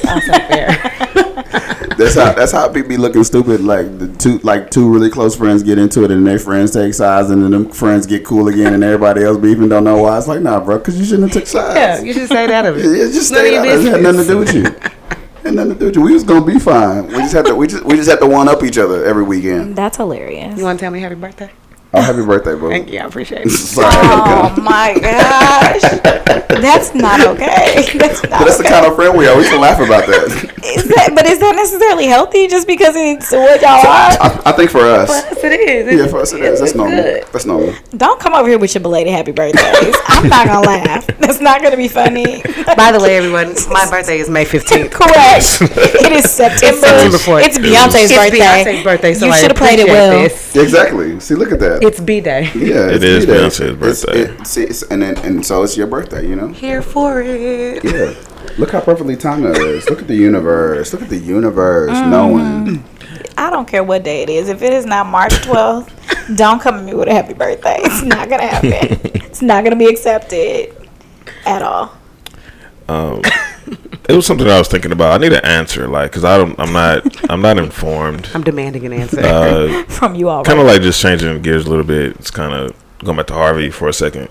Also 0.07 0.31
fair. 0.31 0.67
that's 1.97 2.15
how 2.15 2.33
that's 2.33 2.51
how 2.51 2.67
people 2.67 2.89
be 2.89 2.97
looking 2.97 3.23
stupid. 3.23 3.61
Like 3.61 3.97
the 3.97 4.07
two 4.17 4.39
like 4.39 4.71
two 4.71 4.91
really 4.91 5.09
close 5.09 5.35
friends 5.35 5.63
get 5.63 5.77
into 5.77 6.03
it, 6.03 6.11
and 6.11 6.25
their 6.25 6.39
friends 6.39 6.71
take 6.71 6.93
sides, 6.93 7.29
and 7.29 7.43
then 7.43 7.51
them 7.51 7.69
friends 7.69 8.05
get 8.05 8.25
cool 8.25 8.47
again, 8.47 8.73
and 8.73 8.83
everybody 8.83 9.23
else 9.23 9.37
beefing 9.37 9.69
don't 9.69 9.83
know 9.83 10.01
why. 10.03 10.17
It's 10.17 10.27
like 10.27 10.41
nah, 10.41 10.59
bro, 10.59 10.77
because 10.77 10.97
you 10.97 11.05
shouldn't 11.05 11.33
have 11.33 11.43
took 11.43 11.47
sides. 11.47 11.75
Yeah, 11.75 12.01
you 12.01 12.13
should 12.13 12.29
say 12.29 12.47
that 12.47 12.65
of 12.65 12.77
it. 12.77 12.85
Yeah, 12.85 13.11
just 13.11 13.31
None 13.31 13.41
of 13.41 13.45
stay 13.45 13.53
your 13.53 13.61
out. 13.61 13.67
It 13.67 13.91
had 13.91 14.03
nothing 14.03 14.21
to 14.21 14.27
do 14.27 14.37
with 14.37 14.53
you. 14.53 14.91
Had 15.43 15.53
nothing 15.55 15.73
to 15.73 15.79
do 15.79 15.85
with 15.85 15.95
you. 15.95 16.01
We 16.01 16.13
was 16.13 16.23
gonna 16.23 16.45
be 16.45 16.59
fine. 16.59 17.07
We 17.07 17.13
just 17.13 17.33
had 17.33 17.45
to. 17.45 17.55
We 17.55 17.67
just 17.67 17.83
we 17.83 17.95
just 17.95 18.09
had 18.09 18.19
to 18.19 18.27
one 18.27 18.47
up 18.47 18.63
each 18.63 18.77
other 18.77 19.05
every 19.05 19.23
weekend. 19.23 19.75
That's 19.75 19.97
hilarious. 19.97 20.57
You 20.57 20.63
want 20.63 20.79
to 20.79 20.83
tell 20.83 20.91
me 20.91 20.99
happy 20.99 21.15
birthday? 21.15 21.51
Oh, 21.93 22.01
happy 22.01 22.23
birthday, 22.25 22.53
bro. 22.55 22.69
Thank 22.69 22.91
you. 22.91 22.99
I 22.99 23.05
appreciate 23.05 23.41
it. 23.45 23.49
Sorry. 23.49 23.87
Oh 23.89 24.53
my 24.61 24.93
gosh, 24.99 25.81
that's 26.61 26.93
not 26.93 27.21
okay. 27.21 27.85
That's 27.97 28.21
not 28.23 28.39
But 28.39 28.45
that's 28.45 28.57
the 28.57 28.63
kind 28.65 28.85
of 28.85 28.95
friend 28.95 29.17
we 29.17 29.27
are. 29.27 29.37
We 29.37 29.43
can 29.43 29.61
laugh 29.61 29.79
about 29.79 30.05
that. 30.07 30.27
Is 30.63 30.87
that, 30.89 31.11
but 31.15 31.25
is 31.25 31.39
that 31.39 31.55
necessarily 31.55 32.05
healthy? 32.07 32.47
Just 32.47 32.67
because 32.67 32.95
it's 32.95 33.31
what 33.31 33.61
y'all 33.61 33.69
are? 33.71 34.17
I, 34.19 34.41
I 34.47 34.51
think 34.51 34.69
for 34.71 34.79
us, 34.81 35.09
Yes, 35.09 35.43
it 35.43 35.51
is. 35.59 35.99
yeah, 35.99 36.07
for 36.07 36.19
us 36.19 36.33
it 36.33 36.41
is. 36.41 36.59
That's 36.59 36.75
normal. 36.75 37.01
good. 37.01 37.23
That's 37.31 37.45
normal. 37.45 37.73
Don't 37.95 38.19
come 38.19 38.33
over 38.33 38.47
here 38.49 38.59
with 38.59 38.73
your 38.75 38.81
belated 38.81 39.13
happy 39.13 39.31
birthdays. 39.31 39.95
I'm 40.07 40.27
not 40.29 40.47
gonna 40.47 40.67
laugh. 40.67 41.07
That's 41.19 41.39
not 41.39 41.61
gonna 41.61 41.77
be 41.77 41.87
funny. 41.87 42.41
By 42.75 42.91
the 42.91 42.99
way, 43.01 43.17
everyone, 43.17 43.55
my 43.71 43.89
birthday 43.89 44.19
is 44.19 44.29
May 44.29 44.45
15th. 44.45 44.91
Correct. 44.91 45.61
It 46.03 46.11
is 46.11 46.29
September. 46.31 46.77
September 46.87 47.17
fourth. 47.17 47.45
It's 47.45 47.57
Beyonce's 47.57 48.11
It's 48.11 48.15
birthday. 48.15 48.39
Beyonce's 48.39 48.83
birthday, 48.83 49.13
so 49.13 49.25
you 49.27 49.33
should 49.33 49.51
have 49.51 49.57
played 49.57 49.79
it 49.79 49.83
appreciate 49.87 50.09
well. 50.09 50.23
this. 50.23 50.55
Exactly. 50.55 51.19
See, 51.19 51.35
look 51.35 51.51
at 51.51 51.59
that. 51.59 51.76
It's 51.81 51.99
B 51.99 52.21
day. 52.21 52.43
yeah, 52.55 52.89
It 52.89 53.03
it's 53.03 53.25
B-Day. 53.25 53.37
Beyonce's 53.39 53.59
It's- 53.61 53.77
birthday. 54.05 54.19
it- 54.41 54.47
see, 54.47 54.61
it's- 54.63 54.83
and 54.83 55.01
then 55.01 55.17
and 55.19 55.45
so 55.45 55.63
it's 55.63 55.75
your 55.77 55.87
birthday. 55.87 56.27
You 56.27 56.35
know. 56.35 56.47
Here 56.49 56.81
for 56.81 57.21
it. 57.21 57.83
Yeah. 57.83 58.13
Look 58.57 58.71
how 58.71 58.79
perfectly 58.81 59.15
timed 59.15 59.45
that 59.45 59.57
is. 59.57 59.89
Look 59.89 60.01
at 60.01 60.07
the 60.07 60.15
universe. 60.15 60.93
Look 60.93 61.01
at 61.03 61.09
the 61.09 61.17
universe. 61.17 61.91
Mm-hmm. 61.91 62.09
Knowing. 62.09 62.83
I 63.37 63.49
don't 63.49 63.67
care 63.67 63.83
what 63.83 64.03
day 64.03 64.23
it 64.23 64.29
is. 64.29 64.49
If 64.49 64.61
it 64.63 64.73
is 64.73 64.85
not 64.85 65.05
March 65.07 65.33
12th, 65.33 65.91
Don't 66.35 66.59
come 66.61 66.75
at 66.75 66.83
me 66.83 66.93
with 66.93 67.07
a 67.07 67.13
happy 67.13 67.33
birthday. 67.33 67.77
It's 67.79 68.03
not 68.03 68.29
gonna 68.29 68.47
happen. 68.47 68.99
it's 69.15 69.41
not 69.41 69.63
gonna 69.63 69.75
be 69.77 69.85
accepted 69.87 70.75
at 71.45 71.61
all. 71.61 71.93
It 74.07 74.15
was 74.15 74.25
something 74.25 74.47
I 74.47 74.57
was 74.57 74.69
thinking 74.69 74.91
about. 74.93 75.11
I 75.11 75.17
need 75.17 75.33
an 75.33 75.43
answer, 75.43 75.87
like, 75.87 76.11
cause 76.13 76.23
I 76.23 76.37
don't, 76.37 76.57
I'm 76.59 76.71
not, 76.71 77.29
I'm 77.29 77.41
not 77.41 77.57
informed. 77.57 78.29
I'm 78.33 78.43
demanding 78.43 78.85
an 78.85 78.93
answer. 78.93 79.19
Uh, 79.19 79.83
From 79.87 80.15
you 80.15 80.29
all 80.29 80.43
kind 80.43 80.59
of 80.59 80.65
right. 80.65 80.73
like 80.73 80.81
just 80.81 81.01
changing 81.01 81.41
gears 81.41 81.65
a 81.65 81.69
little 81.69 81.83
bit. 81.83 82.15
It's 82.15 82.31
kind 82.31 82.53
of 82.53 82.73
going 82.99 83.17
back 83.17 83.27
to 83.27 83.33
Harvey 83.33 83.69
for 83.69 83.89
a 83.89 83.93
second. 83.93 84.29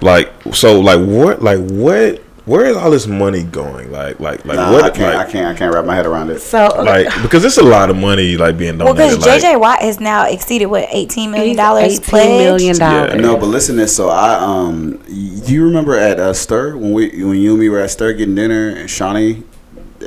Like, 0.00 0.32
so, 0.52 0.80
like, 0.80 0.98
what, 1.06 1.40
like, 1.40 1.60
what, 1.60 2.20
where 2.46 2.64
is 2.66 2.76
all 2.76 2.90
this 2.90 3.06
money 3.06 3.42
going? 3.42 3.92
Like, 3.92 4.18
like, 4.20 4.44
like, 4.44 4.56
Nah, 4.56 4.72
what, 4.72 4.84
I 4.84 4.90
can't. 4.90 5.14
like, 5.16 5.28
I 5.28 5.30
can't. 5.30 5.46
I 5.46 5.54
can't 5.58 5.74
wrap 5.74 5.84
my 5.84 5.94
head 5.94 6.06
around 6.06 6.30
it. 6.30 6.40
so 6.40 6.68
like, 6.82 7.06
because 7.22 7.44
it's 7.44 7.58
a 7.58 7.62
lot 7.62 7.90
of 7.90 7.96
money, 7.96 8.36
like, 8.36 8.56
being 8.58 8.78
Well, 8.78 8.94
donated. 8.94 9.18
because 9.18 9.42
like, 9.44 9.52
JJ 9.54 9.60
Watt 9.60 9.80
has 9.82 10.00
now 10.00 10.26
exceeded 10.26 10.66
what 10.66 10.86
eighteen 10.90 11.30
million 11.30 11.48
He's 11.48 11.56
dollars 11.56 11.82
eighteen 12.00 12.38
million 12.38 12.76
Yeah. 12.76 13.06
dollars. 13.06 13.20
No, 13.22 13.36
but 13.36 13.46
listen 13.46 13.76
to 13.76 13.82
this. 13.82 13.94
So 13.94 14.08
I 14.08 14.34
um, 14.34 14.96
do 15.06 15.52
you 15.52 15.64
remember 15.64 15.96
at 15.96 16.18
uh, 16.18 16.32
Stir 16.32 16.76
when 16.76 16.92
we 16.92 17.08
when 17.24 17.36
you 17.36 17.50
and 17.52 17.60
me 17.60 17.68
were 17.68 17.80
at 17.80 17.90
Stir 17.90 18.12
getting 18.14 18.34
dinner 18.34 18.68
and 18.70 18.88
Shawnee 18.90 19.42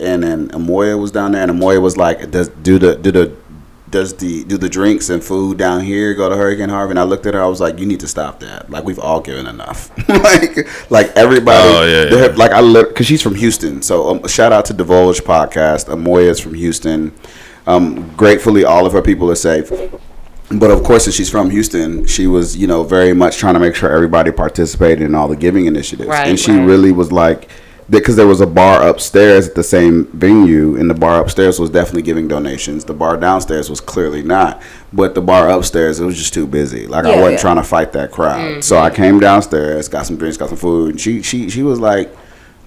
and 0.01 0.23
then 0.23 0.49
Amoya 0.49 0.99
was 0.99 1.11
down 1.11 1.33
there 1.33 1.43
and 1.43 1.51
Amoya 1.51 1.79
was 1.81 1.97
like, 1.97 2.31
does 2.31 2.49
do 2.49 2.79
the 2.79 2.95
do 2.95 3.11
the 3.11 3.31
does 3.93 4.15
the 4.15 4.43
do 4.43 4.57
the 4.57 4.67
drinks 4.67 5.09
and 5.09 5.23
food 5.23 5.57
down 5.57 5.81
here 5.81 6.13
go 6.15 6.27
to 6.27 6.35
Hurricane 6.35 6.69
Harvey? 6.69 6.91
And 6.91 6.99
I 6.99 7.03
looked 7.03 7.25
at 7.27 7.35
her. 7.35 7.41
I 7.41 7.45
was 7.45 7.61
like, 7.61 7.79
you 7.79 7.85
need 7.85 7.99
to 8.01 8.07
stop 8.07 8.39
that. 8.41 8.69
Like 8.69 8.83
we've 8.83 8.99
all 8.99 9.21
given 9.21 9.45
enough. 9.47 9.91
like 10.09 10.91
like 10.91 11.11
everybody. 11.15 11.57
Oh, 11.61 11.85
yeah, 11.85 12.09
they 12.09 12.15
yeah. 12.17 12.21
have- 12.23 12.37
like 12.37 12.51
I 12.51 12.61
because 12.83 13.05
she's 13.05 13.21
from 13.21 13.35
Houston. 13.35 13.81
So 13.81 14.09
um, 14.09 14.27
shout 14.27 14.51
out 14.51 14.65
to 14.65 14.73
Divulge 14.73 15.21
podcast. 15.21 15.87
Amoya 15.87 16.29
is 16.29 16.39
from 16.39 16.55
Houston. 16.55 17.13
Um, 17.67 18.13
gratefully, 18.17 18.65
all 18.65 18.85
of 18.85 18.93
her 18.93 19.01
people 19.01 19.31
are 19.31 19.35
safe. 19.35 19.71
But 20.51 20.71
of 20.71 20.83
course, 20.83 21.05
since 21.05 21.15
she's 21.15 21.29
from 21.29 21.49
Houston, 21.51 22.05
she 22.05 22.27
was, 22.27 22.57
you 22.57 22.67
know, 22.67 22.83
very 22.83 23.13
much 23.13 23.37
trying 23.37 23.53
to 23.53 23.59
make 23.59 23.75
sure 23.75 23.89
everybody 23.89 24.31
participated 24.31 25.01
in 25.01 25.15
all 25.15 25.27
the 25.27 25.37
giving 25.37 25.67
initiatives. 25.67 26.09
Right, 26.09 26.27
and 26.27 26.39
she 26.39 26.51
right. 26.51 26.65
really 26.65 26.91
was 26.91 27.11
like, 27.11 27.49
because 27.89 28.15
there 28.15 28.27
was 28.27 28.41
a 28.41 28.47
bar 28.47 28.87
upstairs 28.87 29.47
at 29.47 29.55
the 29.55 29.63
same 29.63 30.05
venue, 30.07 30.75
and 30.77 30.89
the 30.89 30.93
bar 30.93 31.21
upstairs 31.21 31.59
was 31.59 31.69
definitely 31.69 32.01
giving 32.01 32.27
donations. 32.27 32.85
The 32.85 32.93
bar 32.93 33.17
downstairs 33.17 33.69
was 33.69 33.81
clearly 33.81 34.23
not. 34.23 34.61
But 34.91 35.15
the 35.15 35.21
bar 35.21 35.49
upstairs, 35.49 35.99
it 35.99 36.05
was 36.05 36.17
just 36.17 36.33
too 36.33 36.47
busy. 36.47 36.87
Like 36.87 37.05
I 37.05 37.15
wasn't 37.15 37.33
yeah. 37.33 37.37
trying 37.39 37.55
to 37.57 37.63
fight 37.63 37.91
that 37.93 38.11
crowd. 38.11 38.39
Mm-hmm. 38.39 38.61
So 38.61 38.77
I 38.77 38.89
came 38.89 39.19
downstairs, 39.19 39.87
got 39.89 40.05
some 40.05 40.17
drinks, 40.17 40.37
got 40.37 40.49
some 40.49 40.57
food, 40.57 40.91
and 40.91 41.01
she 41.01 41.21
she 41.21 41.49
she 41.49 41.63
was 41.63 41.79
like, 41.79 42.15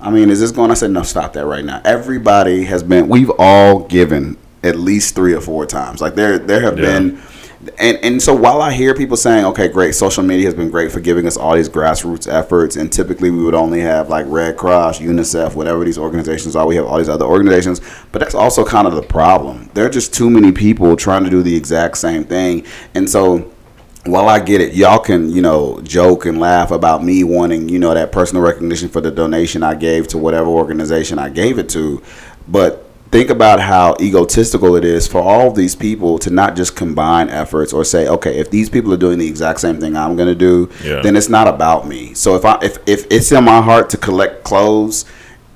I 0.00 0.10
mean, 0.10 0.30
is 0.30 0.40
this 0.40 0.50
going? 0.50 0.70
I 0.70 0.74
said, 0.74 0.90
no, 0.90 1.02
stop 1.02 1.32
that 1.34 1.46
right 1.46 1.64
now. 1.64 1.80
Everybody 1.84 2.64
has 2.64 2.82
been. 2.82 3.08
We've 3.08 3.30
all 3.38 3.80
given 3.80 4.36
at 4.62 4.76
least 4.76 5.14
three 5.14 5.34
or 5.34 5.40
four 5.40 5.66
times. 5.66 6.00
Like 6.00 6.14
there 6.14 6.38
there 6.38 6.60
have 6.60 6.78
Yeah. 6.78 6.98
been 6.98 7.22
and 7.78 7.96
and 8.02 8.22
so 8.22 8.34
while 8.34 8.60
I 8.60 8.72
hear 8.72 8.94
people 8.94 9.16
saying, 9.16 9.44
okay, 9.46 9.68
great, 9.68 9.94
social 9.94 10.22
media 10.22 10.44
has 10.46 10.54
been 10.54 10.70
great 10.70 10.92
for 10.92 11.00
giving 11.00 11.26
us 11.26 11.36
all 11.36 11.54
these 11.54 11.68
grassroots 11.68 12.30
efforts, 12.30 12.76
and 12.76 12.92
typically 12.92 13.30
we 13.30 13.42
would 13.42 13.54
only 13.54 13.80
have 13.80 14.08
like 14.08 14.26
Red 14.28 14.56
Cross, 14.56 15.00
UNICEF, 15.00 15.54
whatever 15.54 15.84
these 15.84 15.98
organizations 15.98 16.54
are. 16.54 16.66
We 16.66 16.76
have 16.76 16.86
all 16.86 16.98
these 16.98 17.08
other 17.08 17.24
organizations, 17.24 17.80
but 18.12 18.18
that's 18.18 18.34
also 18.34 18.64
kind 18.64 18.86
of 18.86 18.94
the 18.94 19.02
problem. 19.02 19.70
There 19.74 19.86
are 19.86 19.90
just 19.90 20.12
too 20.12 20.28
many 20.28 20.52
people 20.52 20.96
trying 20.96 21.24
to 21.24 21.30
do 21.30 21.42
the 21.42 21.54
exact 21.54 21.96
same 21.98 22.24
thing, 22.24 22.66
and 22.94 23.08
so 23.08 23.52
while 24.04 24.28
I 24.28 24.38
get 24.38 24.60
it, 24.60 24.74
y'all 24.74 24.98
can, 24.98 25.30
you 25.30 25.42
know, 25.42 25.80
joke 25.80 26.26
and 26.26 26.38
laugh 26.38 26.70
about 26.70 27.02
me 27.02 27.24
wanting, 27.24 27.68
you 27.68 27.78
know, 27.78 27.92
that 27.94 28.12
personal 28.12 28.42
recognition 28.42 28.88
for 28.88 29.00
the 29.00 29.10
donation 29.10 29.62
I 29.62 29.74
gave 29.74 30.06
to 30.08 30.18
whatever 30.18 30.48
organization 30.48 31.18
I 31.18 31.28
gave 31.28 31.58
it 31.58 31.68
to. 31.70 32.02
But 32.46 32.85
think 33.10 33.30
about 33.30 33.60
how 33.60 33.96
egotistical 34.00 34.76
it 34.76 34.84
is 34.84 35.06
for 35.06 35.20
all 35.20 35.50
these 35.52 35.74
people 35.74 36.18
to 36.18 36.30
not 36.30 36.56
just 36.56 36.76
combine 36.76 37.28
efforts 37.30 37.72
or 37.72 37.84
say, 37.84 38.08
okay, 38.08 38.38
if 38.38 38.50
these 38.50 38.68
people 38.68 38.92
are 38.92 38.96
doing 38.98 39.18
the 39.18 39.26
exact 39.28 39.60
same 39.60 39.80
thing 39.80 39.96
I'm 39.96 40.16
going 40.16 40.28
to 40.28 40.34
do, 40.34 40.68
Yeah. 40.84 41.00
then 41.02 41.16
it's 41.16 41.28
not 41.28 41.46
about 41.48 41.86
me. 41.86 42.14
So 42.14 42.34
if 42.36 42.44
I 42.44 42.58
if 42.62 42.78
if 42.86 43.06
it's 43.10 43.30
in 43.32 43.44
my 43.44 43.60
heart 43.62 43.90
to 43.90 43.96
collect 43.96 44.44
clothes, 44.44 45.04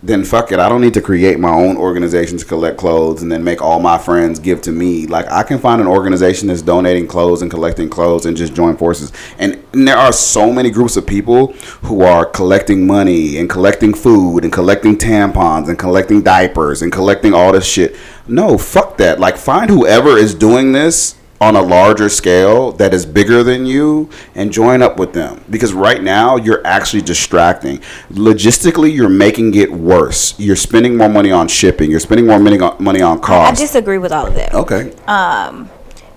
then 0.03 0.25
fuck 0.25 0.51
it. 0.51 0.59
I 0.59 0.69
don't 0.69 0.81
need 0.81 0.95
to 0.95 1.03
create 1.03 1.39
my 1.39 1.51
own 1.51 1.77
organization 1.77 2.39
to 2.39 2.45
collect 2.45 2.79
clothes 2.79 3.23
and 3.23 3.31
then 3.31 3.45
make 3.45 3.61
all 3.61 3.81
my 3.81 3.99
friends 3.99 4.39
give 4.39 4.63
to 4.63 4.73
me. 4.73 5.07
Like 5.07 5.27
I 5.29 5.43
can 5.43 5.59
find 5.59 5.81
an 5.81 5.87
organization 5.87 6.49
that's 6.49 6.63
donating 6.63 7.07
clothes 7.07 7.43
and 7.43 7.51
collecting 7.51 7.91
clothes 7.91 8.25
and 8.25 8.37
just 8.37 8.55
join 8.55 8.77
forces. 8.77 9.13
And, 9.39 9.63
and 9.75 9.87
there 9.87 9.99
are 9.99 10.13
so 10.13 10.53
many 10.53 10.71
groups 10.71 10.97
of 10.97 11.07
people 11.07 11.49
who 11.83 12.03
are 12.03 12.25
collecting 12.25 12.87
money 12.87 13.37
and 13.37 13.51
collecting 13.51 13.93
food 13.93 14.45
and 14.45 14.53
collecting 14.53 14.97
tampons 14.97 15.69
and 15.69 15.79
collecting 15.79 16.23
diapers 16.23 16.81
and 16.81 16.91
collecting 16.91 17.35
all 17.35 17.53
this 17.53 17.67
shit. 17.67 17.95
No, 18.27 18.57
fuck 18.57 18.97
that. 18.99 19.21
Like 19.21 19.37
find 19.37 19.69
whoever 19.69 20.17
is 20.17 20.35
doing 20.35 20.73
this 20.73 21.20
on 21.41 21.57
a 21.57 21.63
larger 21.63 22.11
scale 22.11 22.71
that 22.73 22.93
is 22.93 23.07
bigger 23.07 23.43
than 23.43 23.65
you 23.65 24.11
and 24.35 24.53
join 24.53 24.83
up 24.83 24.99
with 24.99 25.15
them. 25.15 25.43
Because 25.49 25.73
right 25.73 26.03
now 26.03 26.37
you're 26.37 26.65
actually 26.67 27.01
distracting. 27.01 27.79
Logistically 28.11 28.95
you're 28.95 29.09
making 29.09 29.55
it 29.55 29.73
worse. 29.73 30.39
You're 30.39 30.57
spending 30.57 30.97
more 30.97 31.09
money 31.09 31.33
on 31.33 31.49
shipping. 31.49 31.91
You're 31.91 32.01
spending 32.01 32.27
more 32.27 32.39
money 32.39 32.61
on, 32.61 32.83
money 32.83 33.01
on 33.01 33.21
I 33.25 33.53
disagree 33.53 33.99
with 33.99 34.13
all 34.13 34.27
of 34.27 34.35
that. 34.35 34.55
okay. 34.55 34.93
Um 35.07 35.71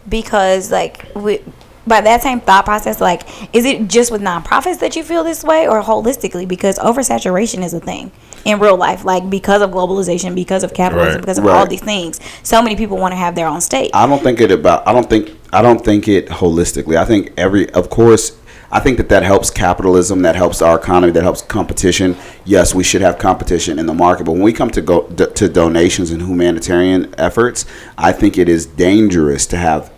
because 0.09 0.69
like 0.69 1.07
we 1.15 1.41
by 1.87 2.01
that 2.01 2.21
same 2.21 2.41
thought 2.41 2.65
process 2.65 2.99
like 2.99 3.23
is 3.55 3.63
it 3.63 3.87
just 3.87 4.11
with 4.11 4.21
nonprofits 4.21 4.79
that 4.79 4.97
you 4.97 5.03
feel 5.03 5.23
this 5.23 5.41
way 5.41 5.67
or 5.67 5.81
holistically? 5.81 6.45
Because 6.45 6.77
oversaturation 6.79 7.63
is 7.63 7.73
a 7.73 7.79
thing 7.79 8.11
in 8.45 8.59
real 8.59 8.75
life 8.77 9.05
like 9.05 9.29
because 9.29 9.61
of 9.61 9.71
globalization 9.71 10.35
because 10.35 10.63
of 10.63 10.73
capitalism 10.73 11.13
Right. 11.15 11.21
because 11.21 11.37
of 11.37 11.45
all 11.45 11.65
these 11.65 11.81
things 11.81 12.19
so 12.43 12.61
many 12.61 12.75
people 12.75 12.97
want 12.97 13.11
to 13.11 13.15
have 13.15 13.35
their 13.35 13.47
own 13.47 13.61
state 13.61 13.91
I 13.93 14.05
don't 14.07 14.21
think 14.21 14.41
it 14.41 14.51
about. 14.51 14.87
I 14.87 14.93
don't 14.93 15.09
think. 15.09 15.31
I 15.51 15.61
don't 15.61 15.83
think 15.83 16.07
it 16.07 16.27
holistically. 16.27 16.95
I 16.97 17.05
think 17.05 17.31
every. 17.37 17.69
Of 17.71 17.89
course, 17.89 18.37
I 18.71 18.79
think 18.79 18.97
that 18.97 19.09
that 19.09 19.21
helps 19.23 19.49
capitalism. 19.51 20.23
That 20.23 20.35
helps 20.35 20.61
our 20.61 20.77
economy. 20.77 21.11
That 21.13 21.23
helps 21.23 21.41
competition. 21.43 22.17
Yes, 22.43 22.73
we 22.73 22.83
should 22.83 23.01
have 23.01 23.19
competition 23.19 23.77
in 23.79 23.85
the 23.85 23.93
market. 23.93 24.23
But 24.25 24.31
when 24.33 24.41
we 24.41 24.51
come 24.53 24.71
to 24.71 24.81
go 24.81 25.07
d- 25.09 25.27
to 25.27 25.47
donations 25.47 26.09
and 26.11 26.21
humanitarian 26.23 27.13
efforts, 27.19 27.65
I 27.97 28.11
think 28.13 28.37
it 28.37 28.49
is 28.49 28.65
dangerous 28.65 29.45
to 29.47 29.57
have. 29.57 29.91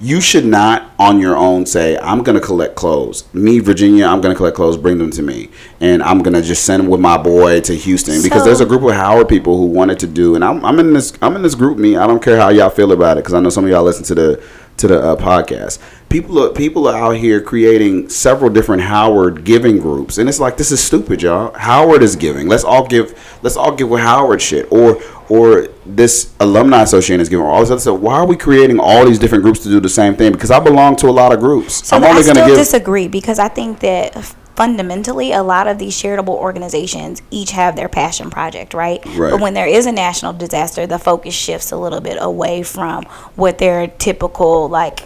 You 0.00 0.20
should 0.20 0.44
not 0.44 0.90
on 0.98 1.20
your 1.20 1.36
own 1.36 1.64
say, 1.66 1.96
"I'm 1.98 2.22
going 2.22 2.38
to 2.38 2.46
collect 2.46 2.74
clothes." 2.74 3.24
Me, 3.32 3.58
Virginia, 3.60 4.06
I'm 4.06 4.20
going 4.20 4.32
to 4.34 4.36
collect 4.36 4.56
clothes. 4.56 4.76
Bring 4.76 4.98
them 4.98 5.10
to 5.12 5.22
me, 5.22 5.48
and 5.84 6.02
I'm 6.02 6.20
going 6.24 6.34
to 6.34 6.42
just 6.42 6.64
send 6.64 6.82
them 6.82 6.88
with 6.88 7.00
my 7.00 7.16
boy 7.18 7.60
to 7.68 7.74
Houston 7.74 8.22
because 8.22 8.40
So- 8.40 8.46
there's 8.46 8.60
a 8.60 8.66
group 8.66 8.82
of 8.82 8.92
Howard 8.92 9.28
people 9.28 9.56
who 9.58 9.66
wanted 9.66 9.98
to 10.00 10.06
do, 10.06 10.34
and 10.34 10.42
I'm, 10.44 10.64
I'm 10.64 10.78
in 10.80 10.92
this 10.94 11.12
I'm 11.22 11.36
in 11.36 11.42
this 11.42 11.54
group. 11.54 11.76
Me, 11.78 11.96
I 11.96 12.06
don't 12.06 12.22
care 12.22 12.38
how 12.38 12.48
y'all 12.48 12.70
feel 12.70 12.92
about 12.92 13.16
it 13.18 13.20
because 13.22 13.34
I 13.34 13.40
know 13.40 13.50
some 13.50 13.64
of 13.64 13.70
y'all 13.70 13.84
listen 13.84 14.04
to 14.04 14.14
the 14.14 14.42
to 14.76 14.88
the 14.88 14.98
uh, 15.00 15.16
podcast. 15.16 15.78
People 16.08 16.38
are 16.42 16.50
people 16.50 16.88
are 16.88 16.96
out 16.96 17.16
here 17.16 17.40
creating 17.40 18.08
several 18.08 18.50
different 18.50 18.82
Howard 18.82 19.44
giving 19.44 19.78
groups, 19.78 20.18
and 20.18 20.28
it's 20.28 20.40
like 20.40 20.56
this 20.56 20.70
is 20.72 20.82
stupid, 20.82 21.22
y'all. 21.22 21.52
Howard 21.68 22.02
is 22.02 22.16
giving. 22.16 22.48
Let's 22.48 22.64
all 22.64 22.86
give. 22.86 23.08
Let's 23.42 23.56
all 23.56 23.74
give 23.74 23.88
with 23.88 24.00
Howard 24.00 24.40
shit, 24.40 24.66
or 24.70 25.00
or 25.28 25.68
this 25.86 26.32
alumni 26.40 26.82
association 26.82 27.20
is 27.20 27.28
giving. 27.28 27.44
Or 27.44 27.50
all 27.50 27.60
this 27.60 27.70
other 27.70 27.80
stuff. 27.80 28.00
Why 28.00 28.14
are 28.14 28.26
we 28.26 28.36
creating 28.36 28.78
all 28.80 29.04
these 29.04 29.18
different 29.18 29.42
groups 29.44 29.60
to 29.64 29.68
do 29.68 29.80
the 29.80 29.88
same 29.88 30.14
thing? 30.16 30.32
Because 30.32 30.50
I 30.50 30.60
belong 30.60 30.96
to 30.96 31.06
a 31.08 31.14
lot 31.22 31.32
of 31.32 31.40
groups. 31.40 31.86
So 31.86 31.96
I'm 31.96 32.04
I 32.04 32.08
only 32.10 32.22
still 32.22 32.34
going 32.34 32.46
to 32.46 32.50
give. 32.52 32.58
disagree 32.58 33.08
because 33.08 33.38
I 33.38 33.48
think 33.48 33.80
that 33.80 34.34
fundamentally 34.56 35.32
a 35.32 35.42
lot 35.42 35.66
of 35.66 35.78
these 35.78 35.98
charitable 35.98 36.34
organizations 36.34 37.22
each 37.30 37.50
have 37.50 37.76
their 37.76 37.88
passion 37.88 38.30
project, 38.30 38.74
right? 38.74 39.04
Right. 39.06 39.30
But 39.30 39.40
when 39.40 39.54
there 39.54 39.66
is 39.66 39.86
a 39.86 39.92
national 39.92 40.32
disaster, 40.34 40.86
the 40.86 40.98
focus 40.98 41.34
shifts 41.34 41.72
a 41.72 41.76
little 41.76 42.00
bit 42.00 42.18
away 42.20 42.62
from 42.62 43.04
what 43.34 43.58
their 43.58 43.86
typical 43.86 44.68
like 44.68 45.00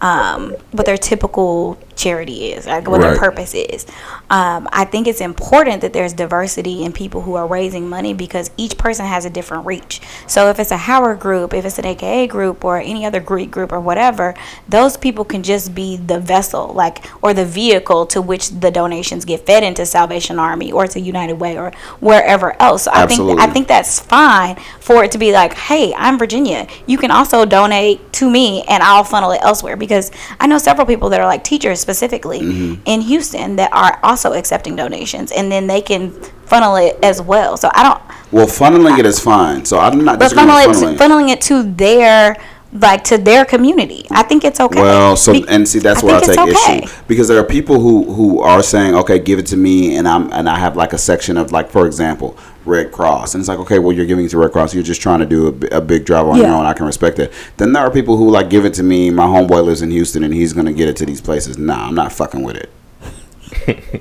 um, 0.00 0.56
what 0.72 0.84
their 0.84 0.96
typical 0.96 1.78
charity 1.96 2.52
is, 2.52 2.66
like 2.66 2.88
what 2.88 3.00
Right. 3.00 3.10
their 3.10 3.18
purpose 3.18 3.54
is. 3.54 3.86
Um, 4.30 4.68
I 4.72 4.84
think 4.84 5.06
it's 5.06 5.20
important 5.20 5.80
that 5.82 5.92
there's 5.92 6.12
diversity 6.12 6.84
in 6.84 6.92
people 6.92 7.22
who 7.22 7.34
are 7.34 7.46
raising 7.46 7.88
money 7.88 8.14
because 8.14 8.50
each 8.56 8.78
person 8.78 9.06
has 9.06 9.24
a 9.24 9.30
different 9.30 9.66
reach. 9.66 10.00
So 10.26 10.48
if 10.48 10.58
it's 10.58 10.70
a 10.70 10.76
Howard 10.76 11.20
group, 11.20 11.52
if 11.54 11.64
it's 11.64 11.78
an 11.78 11.86
AKA 11.86 12.26
group, 12.26 12.64
or 12.64 12.78
any 12.78 13.04
other 13.04 13.20
Greek 13.20 13.50
group 13.50 13.72
or 13.72 13.80
whatever, 13.80 14.34
those 14.68 14.96
people 14.96 15.24
can 15.24 15.42
just 15.42 15.74
be 15.74 15.96
the 15.96 16.18
vessel, 16.18 16.72
like 16.74 17.04
or 17.22 17.34
the 17.34 17.44
vehicle 17.44 18.06
to 18.06 18.20
which 18.22 18.50
the 18.50 18.70
donations 18.70 19.24
get 19.24 19.44
fed 19.46 19.62
into 19.62 19.84
Salvation 19.86 20.38
Army 20.38 20.72
or 20.72 20.86
to 20.86 21.00
United 21.00 21.34
Way 21.34 21.58
or 21.58 21.72
wherever 22.00 22.60
else. 22.60 22.82
So 22.84 22.90
I 22.92 23.06
think 23.06 23.40
I 23.40 23.46
think 23.46 23.68
that's 23.68 24.00
fine 24.00 24.56
for 24.80 25.04
it 25.04 25.12
to 25.12 25.18
be 25.18 25.32
like, 25.32 25.54
hey, 25.54 25.94
I'm 25.94 26.18
Virginia. 26.18 26.66
You 26.86 26.98
can 26.98 27.10
also 27.10 27.44
donate 27.44 28.12
to 28.14 28.30
me 28.30 28.62
and 28.68 28.82
I'll 28.82 29.04
funnel 29.04 29.30
it 29.32 29.40
elsewhere 29.42 29.76
because 29.76 30.10
I 30.40 30.46
know 30.46 30.58
several 30.58 30.86
people 30.86 31.08
that 31.10 31.20
are 31.20 31.26
like 31.26 31.44
teachers 31.44 31.81
specifically 31.82 32.40
Mm-hmm. 32.40 32.82
in 32.86 33.00
Houston 33.02 33.56
that 33.56 33.70
are 33.72 33.98
also 34.02 34.32
accepting 34.32 34.74
donations 34.76 35.32
and 35.32 35.50
then 35.52 35.66
they 35.66 35.80
can 35.80 36.10
funnel 36.50 36.76
it 36.76 36.96
as 37.02 37.20
well. 37.20 37.56
So 37.56 37.70
I 37.74 37.82
don't 37.82 38.00
well, 38.32 38.46
funneling 38.46 38.98
it 38.98 39.06
is 39.06 39.18
fine. 39.20 39.64
So 39.64 39.78
I'm 39.78 40.04
not. 40.04 40.18
but 40.18 40.32
funnel 40.32 40.56
it 40.56 40.70
funneling. 40.70 40.96
funneling 40.96 41.28
it 41.30 41.40
to 41.42 41.62
their 41.62 42.36
like 42.72 43.04
to 43.04 43.18
their 43.18 43.44
community. 43.44 44.06
I 44.10 44.22
think 44.22 44.44
it's 44.44 44.58
okay. 44.58 44.80
Well, 44.80 45.16
so 45.16 45.32
Be- 45.32 45.44
and 45.48 45.68
see 45.68 45.78
that's 45.78 46.02
I 46.02 46.06
where 46.06 46.16
I 46.16 46.20
take 46.20 46.38
okay. 46.38 46.78
issue 46.84 46.94
because 47.06 47.28
there 47.28 47.38
are 47.38 47.44
people 47.58 47.80
who 47.80 48.12
who 48.12 48.40
are 48.40 48.62
saying, 48.62 48.94
okay, 48.94 49.18
give 49.18 49.38
it 49.38 49.46
to 49.46 49.56
me, 49.56 49.96
and 49.96 50.08
I'm 50.08 50.32
and 50.32 50.48
I 50.48 50.58
have 50.58 50.74
like 50.76 50.92
a 50.94 50.98
section 50.98 51.36
of 51.36 51.52
like, 51.52 51.70
for 51.70 51.86
example, 51.86 52.36
Red 52.64 52.92
Cross, 52.92 53.34
and 53.34 53.40
it's 53.42 53.48
like, 53.48 53.58
okay, 53.60 53.78
well, 53.78 53.92
you're 53.92 54.06
giving 54.06 54.24
it 54.24 54.30
to 54.30 54.38
Red 54.38 54.52
Cross. 54.52 54.74
You're 54.74 54.82
just 54.82 55.00
trying 55.00 55.20
to 55.20 55.26
do 55.26 55.48
a, 55.48 55.78
a 55.78 55.80
big 55.80 56.04
drive 56.04 56.26
on 56.26 56.38
your 56.38 56.48
own. 56.48 56.64
I 56.64 56.72
can 56.72 56.86
respect 56.86 57.18
it. 57.18 57.32
Then 57.56 57.72
there 57.72 57.82
are 57.82 57.90
people 57.90 58.16
who 58.16 58.30
like 58.30 58.50
give 58.50 58.64
it 58.64 58.74
to 58.74 58.82
me. 58.82 59.10
My 59.10 59.24
homeboy 59.24 59.64
lives 59.64 59.82
in 59.82 59.90
Houston, 59.90 60.22
and 60.22 60.32
he's 60.32 60.52
gonna 60.52 60.72
get 60.72 60.88
it 60.88 60.96
to 60.96 61.06
these 61.06 61.20
places. 61.20 61.58
Nah, 61.58 61.88
I'm 61.88 61.94
not 61.94 62.12
fucking 62.12 62.42
with 62.42 62.56
it. 62.56 62.70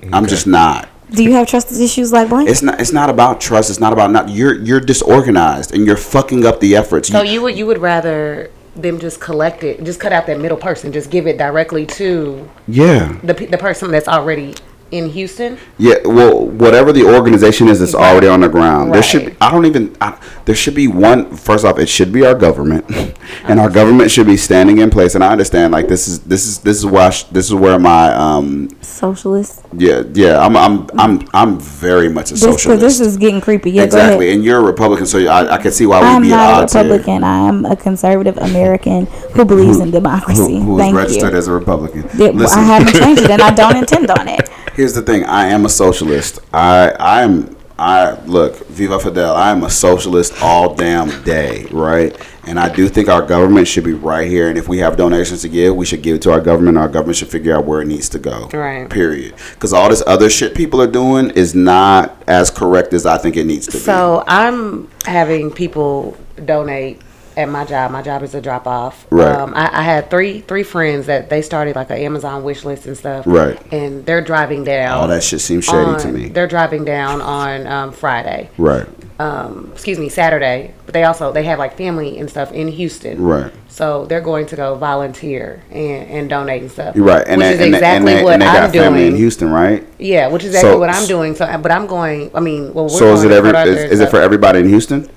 I'm 0.13 0.27
just 0.27 0.47
not. 0.47 0.89
Do 1.11 1.23
you 1.23 1.33
have 1.33 1.47
trust 1.47 1.71
issues 1.71 2.13
like 2.13 2.29
Blank? 2.29 2.49
It's 2.49 2.61
not. 2.61 2.79
It's 2.79 2.93
not 2.93 3.09
about 3.09 3.41
trust. 3.41 3.69
It's 3.69 3.79
not 3.79 3.93
about 3.93 4.11
not. 4.11 4.29
You're 4.29 4.55
you're 4.55 4.79
disorganized, 4.79 5.73
and 5.73 5.85
you're 5.85 5.97
fucking 5.97 6.45
up 6.45 6.59
the 6.59 6.75
efforts. 6.75 7.09
So 7.09 7.21
you 7.21 7.41
would 7.41 7.57
you 7.57 7.65
would 7.65 7.79
rather 7.79 8.49
them 8.75 8.99
just 8.99 9.19
collect 9.19 9.63
it, 9.63 9.83
just 9.83 9.99
cut 9.99 10.13
out 10.13 10.25
that 10.27 10.39
middle 10.39 10.57
person, 10.57 10.91
just 10.91 11.09
give 11.11 11.27
it 11.27 11.37
directly 11.37 11.85
to 11.85 12.49
yeah. 12.67 13.17
the 13.23 13.33
the 13.33 13.57
person 13.57 13.91
that's 13.91 14.07
already 14.07 14.55
in 14.91 15.09
Houston. 15.09 15.57
Yeah, 15.77 15.95
well, 16.05 16.45
whatever 16.45 16.91
the 16.91 17.03
organization 17.05 17.67
is 17.69 17.79
that's 17.79 17.95
already 17.95 18.27
on 18.27 18.41
the 18.41 18.49
ground, 18.49 18.93
there 18.93 19.01
should. 19.03 19.21
Be, 19.21 19.27
Right. 19.27 19.37
I 19.41 19.51
don't 19.51 19.65
even. 19.65 19.95
I, 20.01 20.17
there 20.45 20.55
should 20.55 20.75
be 20.75 20.87
one. 20.87 21.35
First 21.35 21.63
off, 21.65 21.79
it 21.79 21.87
should 21.87 22.11
be 22.11 22.25
our 22.25 22.35
government, 22.35 22.85
and 23.45 23.59
our 23.59 23.69
government 23.69 24.11
should 24.11 24.27
be 24.27 24.37
standing 24.37 24.79
in 24.79 24.89
place. 24.89 25.15
And 25.15 25.23
I 25.23 25.31
understand, 25.31 25.71
like 25.73 25.87
this 25.87 26.07
is 26.07 26.19
this 26.21 26.45
is 26.45 26.59
this 26.59 26.77
is 26.77 26.85
where 26.85 27.11
sh- 27.11 27.23
this 27.31 27.45
is 27.47 27.53
where 27.55 27.79
my 27.79 28.13
um 28.13 28.69
Socialist. 28.81 29.63
yeah 29.73 30.03
yeah 30.13 30.39
I'm 30.45 30.55
I'm 30.57 30.87
I'm 30.99 31.27
I'm 31.33 31.59
very 31.59 32.09
much 32.09 32.29
a 32.31 32.33
This, 32.33 32.41
socialist. 32.41 32.81
this 32.81 32.99
is 32.99 33.17
getting 33.17 33.39
creepy. 33.41 33.71
Yeah, 33.71 33.83
exactly, 33.83 34.17
go 34.17 34.21
ahead. 34.23 34.35
and 34.35 34.43
you're 34.45 34.59
a 34.59 34.63
Republican, 34.63 35.05
so 35.05 35.19
I, 35.25 35.55
I 35.55 35.57
can 35.57 35.71
see 35.71 35.85
why 35.85 35.99
I'm 36.01 36.21
we'd 36.21 36.27
be 36.29 36.33
at 36.33 36.37
not 36.37 36.49
a 36.49 36.63
odds 36.63 36.73
here. 36.73 36.83
Republican. 36.83 37.23
I 37.23 37.37
am 37.47 37.65
a 37.65 37.75
conservative 37.75 38.37
American 38.37 39.05
who 39.33 39.45
believes 39.45 39.79
in 39.85 39.91
democracy. 39.91 40.55
Who, 40.57 40.61
who 40.61 40.77
is 40.79 40.83
Thank 40.83 40.97
registered 40.97 41.31
you. 41.33 41.37
as 41.37 41.47
a 41.47 41.51
Republican? 41.53 42.03
Yeah, 42.15 42.29
Listen. 42.29 42.59
I 42.59 42.63
haven't 42.63 42.93
changed 42.99 43.21
it, 43.23 43.29
and 43.31 43.41
I 43.41 43.53
don't 43.53 43.77
intend 43.83 44.09
on 44.11 44.27
it. 44.27 44.49
Here's 44.81 44.93
the 44.93 45.03
thing. 45.03 45.25
I 45.25 45.45
am 45.49 45.63
a 45.65 45.69
socialist. 45.69 46.39
I 46.51 46.89
I 46.99 47.21
am 47.21 47.55
I 47.77 48.19
look, 48.21 48.65
Viva 48.65 48.99
Fidel, 48.99 49.35
I 49.35 49.51
am 49.51 49.63
a 49.63 49.69
socialist 49.69 50.41
all 50.41 50.73
damn 50.73 51.23
day, 51.23 51.67
right? 51.69 52.17
And 52.47 52.59
I 52.59 52.73
do 52.73 52.89
think 52.89 53.07
our 53.07 53.21
government 53.21 53.67
should 53.67 53.83
be 53.83 53.93
right 53.93 54.27
here. 54.27 54.49
And 54.49 54.57
if 54.57 54.67
we 54.67 54.79
have 54.79 54.97
donations 54.97 55.43
to 55.43 55.49
give, 55.49 55.75
we 55.75 55.85
should 55.85 56.01
give 56.01 56.15
it 56.15 56.23
to 56.23 56.31
our 56.31 56.41
government. 56.41 56.79
Our 56.79 56.89
government 56.89 57.17
should 57.17 57.27
figure 57.27 57.55
out 57.55 57.65
where 57.65 57.81
it 57.81 57.87
needs 57.87 58.09
to 58.09 58.17
go. 58.17 58.49
Right. 58.51 58.89
Period. 58.89 59.35
Because 59.51 59.71
all 59.71 59.87
this 59.87 60.01
other 60.07 60.31
shit 60.31 60.55
people 60.55 60.81
are 60.81 60.91
doing 60.91 61.29
is 61.29 61.53
not 61.53 62.19
as 62.27 62.49
correct 62.49 62.91
as 62.93 63.05
I 63.05 63.19
think 63.19 63.37
it 63.37 63.45
needs 63.45 63.67
to 63.67 63.73
be. 63.73 63.77
So 63.77 64.23
I'm 64.25 64.89
having 65.05 65.51
people 65.51 66.17
donate 66.43 66.99
at 67.41 67.49
my 67.49 67.65
job. 67.65 67.91
My 67.91 68.01
job 68.01 68.23
is 68.23 68.33
a 68.35 68.41
drop 68.41 68.67
off. 68.67 69.05
Right. 69.09 69.35
Um, 69.35 69.53
I, 69.55 69.79
I 69.79 69.81
had 69.83 70.09
three 70.09 70.41
three 70.41 70.63
friends 70.63 71.07
that 71.07 71.29
they 71.29 71.41
started 71.41 71.75
like 71.75 71.89
an 71.89 71.97
Amazon 71.97 72.43
wish 72.43 72.63
list 72.63 72.85
and 72.85 72.97
stuff. 72.97 73.25
Right. 73.27 73.59
And 73.73 74.05
they're 74.05 74.21
driving 74.21 74.63
down. 74.63 74.97
all 74.97 75.07
that 75.07 75.23
shit 75.23 75.41
seems 75.41 75.65
shady 75.65 75.99
to 75.99 76.07
me. 76.11 76.29
They're 76.29 76.47
driving 76.47 76.85
down 76.85 77.21
on 77.21 77.67
um, 77.67 77.91
Friday. 77.91 78.49
Right. 78.57 78.87
Um, 79.19 79.69
excuse 79.73 79.99
me, 79.99 80.09
Saturday. 80.09 80.73
But 80.85 80.93
they 80.93 81.03
also 81.03 81.31
they 81.31 81.43
have 81.43 81.59
like 81.59 81.77
family 81.77 82.17
and 82.19 82.29
stuff 82.29 82.51
in 82.51 82.67
Houston. 82.67 83.21
Right. 83.21 83.51
So 83.67 84.05
they're 84.05 84.21
going 84.21 84.47
to 84.47 84.55
go 84.55 84.75
volunteer 84.75 85.63
and, 85.71 86.09
and 86.09 86.29
donate 86.29 86.61
and 86.61 86.71
stuff. 86.71 86.95
You're 86.95 87.05
right. 87.05 87.25
And 87.25 87.39
which 87.39 87.47
they, 87.47 87.53
is 87.53 87.59
and, 87.61 87.75
exactly 87.75 88.13
they, 88.15 88.23
what 88.23 88.33
and 88.33 88.41
they 88.41 88.47
I'm 88.47 88.71
family 88.71 89.03
in 89.03 89.11
doing. 89.11 89.21
Houston, 89.21 89.49
right? 89.49 89.87
Yeah, 89.97 90.27
which 90.27 90.43
is 90.43 90.49
exactly 90.49 90.71
So- 90.71 90.79
what 90.79 90.89
I'm 90.89 91.07
doing. 91.07 91.35
So, 91.35 91.57
but 91.57 91.71
I'm 91.71 91.87
going. 91.87 92.31
I 92.35 92.39
mean, 92.39 92.73
well, 92.73 92.89
So 92.89 93.13
is 93.13 93.23
it 93.23 93.31
every 93.31 93.51
is, 93.71 93.91
is 93.93 93.99
it 93.99 94.09
for 94.09 94.21
everybody 94.21 94.59
in 94.59 94.67
Houston? 94.67 95.09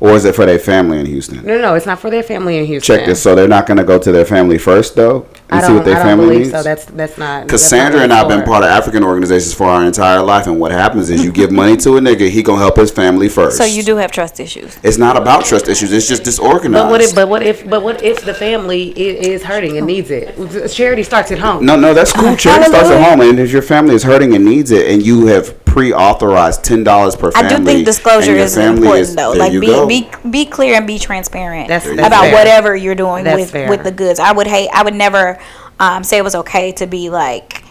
Or 0.00 0.12
is 0.12 0.24
it 0.24 0.34
for 0.34 0.46
their 0.46 0.58
family 0.58 0.98
in 0.98 1.04
Houston? 1.04 1.44
No, 1.44 1.56
no, 1.56 1.60
no, 1.60 1.74
it's 1.74 1.84
not 1.84 2.00
for 2.00 2.08
their 2.08 2.22
family 2.22 2.56
in 2.56 2.64
Houston. 2.64 2.96
Check 2.96 3.06
this. 3.06 3.22
So 3.22 3.34
they're 3.34 3.46
not 3.46 3.66
going 3.66 3.76
to 3.76 3.84
go 3.84 3.98
to 3.98 4.10
their 4.10 4.24
family 4.24 4.56
first, 4.56 4.96
though, 4.96 5.26
and 5.50 5.60
see 5.60 5.66
don't, 5.68 5.76
what 5.76 5.84
their 5.84 5.96
I 5.96 5.98
don't 5.98 6.06
family 6.06 6.26
believe 6.26 6.40
needs. 6.46 6.50
so. 6.52 6.62
That's 6.62 6.84
that's 6.86 7.18
not. 7.18 7.42
Because 7.46 7.60
that's 7.60 7.72
not 7.72 7.78
Sandra 7.78 8.00
and 8.00 8.12
I've 8.12 8.26
been 8.26 8.42
part 8.42 8.64
of 8.64 8.70
African 8.70 9.04
organizations 9.04 9.52
for 9.52 9.64
our 9.64 9.84
entire 9.84 10.22
life, 10.22 10.46
and 10.46 10.58
what 10.58 10.72
happens 10.72 11.10
is 11.10 11.22
you 11.22 11.30
give 11.30 11.52
money 11.52 11.76
to 11.78 11.98
a 11.98 12.00
nigga, 12.00 12.30
he 12.30 12.42
gonna 12.42 12.58
help 12.58 12.76
his 12.76 12.90
family 12.90 13.28
first. 13.28 13.58
So 13.58 13.64
you 13.64 13.82
do 13.82 13.96
have 13.96 14.10
trust 14.10 14.40
issues. 14.40 14.78
It's 14.82 14.96
not 14.96 15.18
about 15.18 15.44
trust 15.44 15.68
issues. 15.68 15.92
It's 15.92 16.08
just 16.08 16.24
disorganized. 16.24 16.82
But 16.84 16.90
what 16.90 17.00
if? 17.02 17.14
But 17.14 17.28
what 17.28 17.42
if? 17.42 17.68
But 17.68 17.82
what 17.82 18.02
if 18.02 18.24
the 18.24 18.32
family 18.34 18.98
is 18.98 19.42
hurting 19.42 19.76
and 19.76 19.86
needs 19.86 20.10
it? 20.10 20.68
Charity 20.70 21.02
starts 21.02 21.30
at 21.30 21.38
home. 21.38 21.66
no, 21.66 21.76
no, 21.76 21.92
that's 21.92 22.12
cool. 22.12 22.34
Charity 22.36 22.68
starts 22.70 22.88
at 22.88 23.06
home, 23.06 23.20
and 23.20 23.38
if 23.38 23.52
your 23.52 23.62
family 23.62 23.94
is 23.94 24.02
hurting 24.02 24.34
and 24.34 24.46
needs 24.46 24.70
it, 24.70 24.90
and 24.90 25.04
you 25.04 25.26
have 25.26 25.62
pre-authorized 25.70 26.64
ten 26.64 26.82
dollars 26.82 27.14
per 27.16 27.30
family. 27.30 27.54
I 27.54 27.58
do 27.58 27.64
think 27.64 27.86
disclosure 27.86 28.32
is 28.34 28.56
important 28.56 29.00
is- 29.00 29.14
though. 29.16 29.32
Like 29.32 29.52
be, 29.52 29.66
go. 29.66 29.86
be 29.86 30.08
be 30.28 30.44
clear 30.44 30.74
and 30.76 30.86
be 30.86 30.98
transparent 30.98 31.68
That's- 31.68 31.96
that's 31.96 32.06
about 32.08 32.22
fair. 32.22 32.34
whatever 32.34 32.74
you're 32.76 32.94
doing 32.96 33.24
That's 33.24 33.40
with 33.40 33.50
fair. 33.52 33.68
with 33.70 33.84
the 33.84 33.92
goods. 33.92 34.18
I 34.18 34.32
would 34.32 34.46
hate. 34.48 34.68
I 34.72 34.82
would 34.82 34.94
never 34.94 35.38
um, 35.78 36.02
say 36.04 36.18
it 36.18 36.24
was 36.24 36.34
okay 36.34 36.72
to 36.72 36.86
be 36.86 37.08
like 37.08 37.64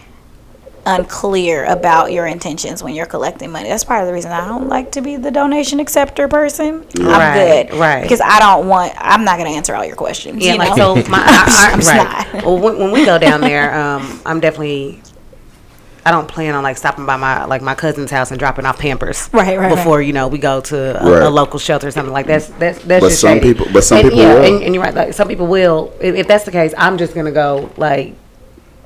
unclear 0.86 1.66
about 1.66 2.10
your 2.10 2.26
intentions 2.26 2.82
when 2.82 2.94
you're 2.94 3.04
collecting 3.06 3.50
money. 3.50 3.68
That's 3.68 3.84
part 3.84 4.00
of 4.00 4.06
the 4.06 4.14
reason 4.14 4.32
I 4.32 4.46
don't 4.48 4.66
like 4.66 4.92
to 4.92 5.02
be 5.02 5.16
the 5.16 5.30
donation 5.30 5.78
acceptor 5.78 6.26
person. 6.26 6.86
I'm 6.98 7.06
Right, 7.06 7.68
good, 7.68 7.78
right. 7.78 8.02
Because 8.02 8.22
I 8.22 8.38
don't 8.38 8.66
want. 8.66 8.94
I'm 8.96 9.24
not 9.24 9.38
going 9.38 9.50
to 9.50 9.56
answer 9.56 9.74
all 9.74 9.84
your 9.84 9.94
questions. 9.96 10.42
Yeah, 10.42 10.52
you 10.54 10.58
like 10.58 10.76
know? 10.78 10.96
so. 11.00 11.10
My, 11.10 11.18
I, 11.22 11.44
I, 11.46 11.72
I'm 11.74 11.80
right. 11.80 12.32
not. 12.34 12.44
Well, 12.46 12.58
when, 12.58 12.78
when 12.78 12.92
we 12.92 13.04
go 13.04 13.18
down 13.18 13.42
there, 13.42 13.74
um, 13.78 14.20
I'm 14.24 14.40
definitely. 14.40 15.02
I 16.04 16.10
don't 16.10 16.26
plan 16.28 16.54
on 16.54 16.62
like 16.62 16.76
stopping 16.78 17.04
by 17.06 17.16
my 17.16 17.44
like 17.44 17.62
my 17.62 17.74
cousin's 17.74 18.10
house 18.10 18.30
and 18.30 18.38
dropping 18.38 18.64
off 18.66 18.78
Pampers. 18.78 19.28
Right, 19.32 19.58
right, 19.58 19.74
Before 19.74 20.00
you 20.02 20.12
know 20.12 20.28
we 20.28 20.38
go 20.38 20.60
to 20.62 21.02
a, 21.02 21.10
Right. 21.10 21.22
a 21.22 21.30
local 21.30 21.58
shelter 21.58 21.88
or 21.88 21.90
something 21.90 22.12
like 22.12 22.26
that's 22.26 22.46
that's 22.58 22.78
that's 22.84 23.00
But 23.02 23.08
just 23.08 23.20
some 23.20 23.38
shady. 23.38 23.52
people- 23.54 23.66
but 23.72 23.84
some 23.84 23.98
And, 23.98 24.04
people 24.08 24.18
yeah, 24.18 24.34
will. 24.34 24.44
And, 24.54 24.62
and 24.64 24.74
you're 24.74 24.82
right. 24.84 24.94
Like 24.94 25.12
some 25.14 25.28
people 25.28 25.46
will. 25.46 25.92
If, 26.00 26.14
if 26.14 26.28
that's 26.28 26.44
the 26.44 26.52
case, 26.52 26.72
I'm 26.78 26.98
just 26.98 27.14
gonna 27.14 27.32
go 27.32 27.70
like 27.76 28.14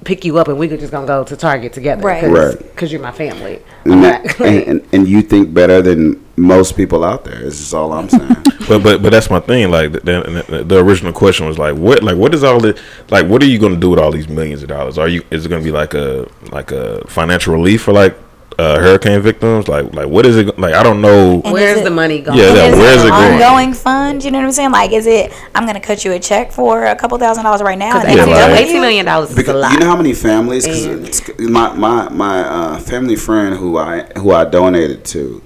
pick 0.04 0.24
you 0.24 0.38
up 0.38 0.48
and 0.48 0.58
we 0.58 0.68
could 0.68 0.80
just 0.80 0.92
gonna 0.92 1.06
go 1.06 1.24
to 1.24 1.36
Target 1.36 1.72
together. 1.72 2.02
Right. 2.02 2.24
Right. 2.24 2.58
Because 2.58 2.92
you're 2.92 3.00
my 3.00 3.12
family. 3.12 3.60
and, 3.84 4.04
that- 4.04 4.40
and, 4.40 4.62
and, 4.68 4.88
and 4.92 5.08
you 5.08 5.22
think 5.22 5.52
better 5.54 5.82
than 5.82 6.24
most 6.36 6.76
people 6.76 7.04
out 7.04 7.24
there. 7.24 7.40
Is 7.42 7.58
just 7.58 7.74
all 7.74 7.92
I'm 7.92 8.08
saying. 8.08 8.36
But 8.66 8.82
but 8.82 9.02
but 9.02 9.10
that's 9.12 9.28
my 9.28 9.40
thing. 9.40 9.70
Like 9.70 9.92
the, 9.92 10.44
the, 10.48 10.64
the 10.64 10.78
original 10.82 11.12
question 11.12 11.46
was 11.46 11.58
like, 11.58 11.76
what 11.76 12.02
like 12.02 12.16
what 12.16 12.34
is 12.34 12.42
all 12.42 12.58
the 12.60 12.80
like 13.10 13.26
what 13.26 13.42
are 13.42 13.46
you 13.46 13.58
going 13.58 13.74
to 13.74 13.78
do 13.78 13.90
with 13.90 13.98
all 13.98 14.10
these 14.10 14.26
millions 14.26 14.62
of 14.62 14.70
dollars? 14.70 14.96
Are 14.96 15.06
you 15.06 15.22
is 15.30 15.44
it 15.44 15.50
going 15.50 15.60
to 15.62 15.64
be 15.66 15.70
like 15.70 15.92
a 15.92 16.26
like 16.50 16.72
a 16.72 17.06
financial 17.06 17.52
relief 17.52 17.82
for 17.82 17.92
like 17.92 18.16
uh, 18.58 18.78
hurricane 18.78 19.20
victims? 19.20 19.68
Like 19.68 19.92
like 19.94 20.08
what 20.08 20.26
is 20.26 20.36
it 20.36 20.58
like? 20.58 20.74
I 20.74 20.82
don't 20.82 21.00
know. 21.00 21.40
And 21.44 21.52
Where's 21.52 21.78
it- 21.80 21.84
the 21.84 21.90
money 21.90 22.20
going? 22.20 22.38
Yeah, 22.38 22.54
yeah, 22.54 22.70
where's 22.72 23.02
it 23.02 23.06
it 23.06 23.10
going? 23.10 23.32
ongoing 23.42 23.72
fund? 23.74 24.24
You 24.24 24.30
know 24.30 24.38
what 24.38 24.44
I'm 24.46 24.52
saying? 24.52 24.70
Like, 24.72 24.92
is 24.92 25.06
it? 25.06 25.32
I'm 25.54 25.66
gonna 25.66 25.80
cut 25.80 26.04
you 26.04 26.12
a 26.12 26.18
check 26.18 26.52
for 26.52 26.84
a 26.86 26.96
couple 26.96 27.18
thousand 27.18 27.44
dollars 27.44 27.62
right 27.62 27.78
now. 27.78 28.00
and 28.00 28.16
Yeah, 28.16 28.24
like- 28.24 28.34
done 28.36 28.50
with 28.50 28.60
eighteen 28.60 28.82
you? 28.96 29.02
dollars 29.04 29.30
is 29.36 29.48
a 29.48 29.52
lot. 29.52 29.72
you 29.72 29.78
know 29.80 29.86
how 29.86 29.96
many 29.96 30.12
families? 30.14 30.66
'cause 30.66 30.84
And- 30.84 31.06
it's- 31.06 31.22
my 31.38 31.72
my 31.74 32.08
my 32.10 32.40
uh, 32.42 32.78
family 32.78 33.16
friend 33.16 33.56
who 33.56 33.78
I 33.78 34.02
who 34.18 34.32
I 34.32 34.44
donated 34.44 35.04
to, 35.06 35.42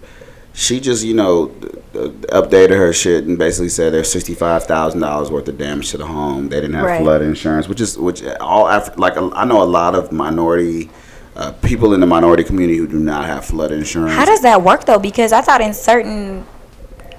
she 0.52 0.80
just 0.80 1.04
you 1.04 1.14
know 1.14 1.50
uh, 1.94 2.08
updated 2.40 2.76
her 2.76 2.92
shit 2.92 3.24
and 3.24 3.38
basically 3.38 3.68
said 3.70 3.92
there's 3.94 4.10
sixty 4.12 4.34
five 4.34 4.64
thousand 4.64 5.00
dollars 5.00 5.30
worth 5.30 5.48
of 5.48 5.56
damage 5.58 5.90
to 5.92 5.96
the 5.98 6.06
home. 6.06 6.48
They 6.50 6.60
didn't 6.60 6.74
have 6.76 6.84
Right. 6.84 7.00
flood 7.00 7.22
insurance, 7.22 7.68
which 7.68 7.80
is 7.80 7.96
which 7.98 8.22
all 8.40 8.68
Af- 8.68 8.98
like 8.98 9.14
I 9.16 9.44
know 9.44 9.62
a 9.62 9.64
lot 9.64 9.94
of 9.94 10.12
minority. 10.12 10.90
Uh, 11.38 11.52
people 11.62 11.94
in 11.94 12.00
the 12.00 12.06
minority 12.06 12.42
community 12.42 12.76
who 12.76 12.88
do 12.88 12.98
not 12.98 13.24
have 13.24 13.44
flood 13.44 13.70
insurance. 13.70 14.12
How 14.12 14.24
does 14.24 14.42
that 14.42 14.60
work 14.62 14.86
though? 14.86 14.98
Because 14.98 15.32
I 15.32 15.40
thought 15.40 15.60
in 15.60 15.72
certain, 15.72 16.44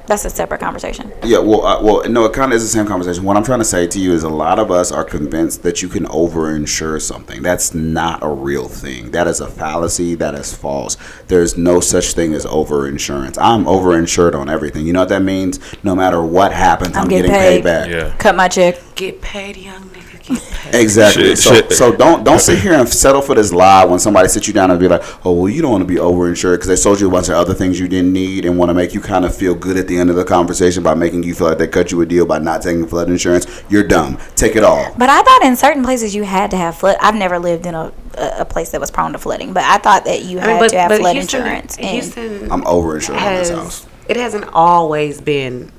that's 0.07 0.25
a 0.25 0.29
separate 0.29 0.59
conversation. 0.59 1.13
Yeah, 1.23 1.37
well, 1.37 1.65
uh, 1.65 1.81
well, 1.81 2.09
no, 2.09 2.25
it 2.25 2.33
kind 2.33 2.51
of 2.51 2.57
is 2.57 2.63
the 2.63 2.67
same 2.67 2.85
conversation. 2.85 3.23
What 3.23 3.37
I'm 3.37 3.43
trying 3.45 3.59
to 3.59 3.65
say 3.65 3.87
to 3.87 3.99
you 3.99 4.11
is 4.11 4.23
a 4.23 4.29
lot 4.29 4.59
of 4.59 4.71
us 4.71 4.91
are 4.91 5.05
convinced 5.05 5.63
that 5.63 5.81
you 5.81 5.87
can 5.87 6.05
over-insure 6.07 6.99
something. 6.99 7.41
That's 7.43 7.73
not 7.73 8.21
a 8.21 8.27
real 8.27 8.67
thing. 8.67 9.11
That 9.11 9.27
is 9.27 9.39
a 9.39 9.47
fallacy. 9.47 10.15
That 10.15 10.35
is 10.35 10.53
false. 10.53 10.97
There's 11.27 11.57
no 11.57 11.79
such 11.79 12.13
thing 12.13 12.33
as 12.33 12.45
over-insurance. 12.45 13.37
I'm 13.37 13.67
over-insured 13.67 14.35
on 14.35 14.49
everything. 14.49 14.85
You 14.85 14.93
know 14.93 15.01
what 15.01 15.09
that 15.09 15.21
means? 15.21 15.59
No 15.83 15.95
matter 15.95 16.21
what 16.21 16.51
happens, 16.51 16.97
I'm, 16.97 17.03
I'm 17.03 17.09
getting, 17.09 17.31
getting 17.31 17.39
paid. 17.39 17.57
paid. 17.57 17.63
back. 17.63 17.89
Yeah. 17.89 18.17
Cut 18.17 18.35
my 18.35 18.47
check. 18.47 18.79
Get 18.95 19.21
paid, 19.21 19.55
young 19.57 19.88
nigga. 20.35 20.79
Exactly. 20.81 21.23
Shit, 21.29 21.37
so, 21.39 21.53
shit. 21.55 21.71
so 21.73 21.95
don't 21.95 22.23
don't 22.23 22.39
sit 22.39 22.59
here 22.59 22.73
and 22.73 22.87
settle 22.87 23.21
for 23.21 23.35
this 23.35 23.51
lie 23.51 23.85
when 23.85 23.99
somebody 23.99 24.27
sits 24.29 24.47
you 24.47 24.53
down 24.53 24.69
and 24.71 24.79
be 24.79 24.87
like, 24.87 25.01
"Oh, 25.25 25.33
well, 25.33 25.49
you 25.49 25.61
don't 25.61 25.71
want 25.71 25.81
to 25.81 25.87
be 25.87 25.95
overinsured 25.95 26.55
because 26.55 26.67
they 26.67 26.75
sold 26.75 26.99
you 26.99 27.07
a 27.07 27.11
bunch 27.11 27.27
of 27.29 27.35
other 27.35 27.53
things 27.53 27.79
you 27.79 27.87
didn't 27.87 28.13
need 28.13 28.45
and 28.45 28.57
want 28.57 28.69
to 28.69 28.73
make 28.73 28.93
you 28.93 29.01
kind 29.01 29.25
of 29.25 29.35
feel 29.35 29.55
good 29.55 29.77
at 29.77 29.87
the 29.87 29.97
end 29.97 30.09
of 30.09 30.15
the 30.15 30.23
conversation 30.25 30.83
by 30.83 30.93
making 30.93 31.23
you 31.23 31.33
feel 31.33 31.47
like 31.47 31.57
they 31.57 31.67
cut 31.67 31.91
you 31.91 32.01
a 32.01 32.05
deal 32.05 32.25
by 32.25 32.37
not 32.39 32.61
taking 32.61 32.85
flood 32.87 33.09
insurance." 33.09 33.47
You're 33.69 33.83
dumb. 33.83 34.17
Take 34.35 34.55
it 34.55 34.63
all. 34.63 34.93
But 34.97 35.09
I 35.09 35.21
thought 35.23 35.41
in 35.43 35.55
certain 35.55 35.83
places 35.83 36.13
you 36.15 36.23
had 36.23 36.51
to 36.51 36.57
have 36.57 36.75
flood. 36.75 36.97
I've 37.01 37.15
never 37.15 37.39
lived 37.39 37.65
in 37.65 37.73
a, 37.75 37.91
a 38.15 38.29
a 38.39 38.45
place 38.45 38.69
that 38.71 38.79
was 38.81 38.91
prone 38.91 39.13
to 39.13 39.17
flooding, 39.17 39.53
but 39.53 39.63
I 39.63 39.77
thought 39.79 40.05
that 40.05 40.23
you 40.23 40.37
I 40.39 40.41
had 40.41 40.47
mean, 40.49 40.59
but, 40.59 40.69
to 40.69 40.79
have 40.79 40.91
flood 40.99 41.15
Houston, 41.15 41.39
insurance. 41.41 41.77
and- 41.77 41.87
Houston 41.87 42.51
I'm 42.51 42.61
overinsured 42.63 43.17
on 43.19 43.33
this 43.35 43.49
house. 43.49 43.87
it 44.07 44.17
hasn't 44.17 44.45
always 44.53 45.19
been 45.21 45.71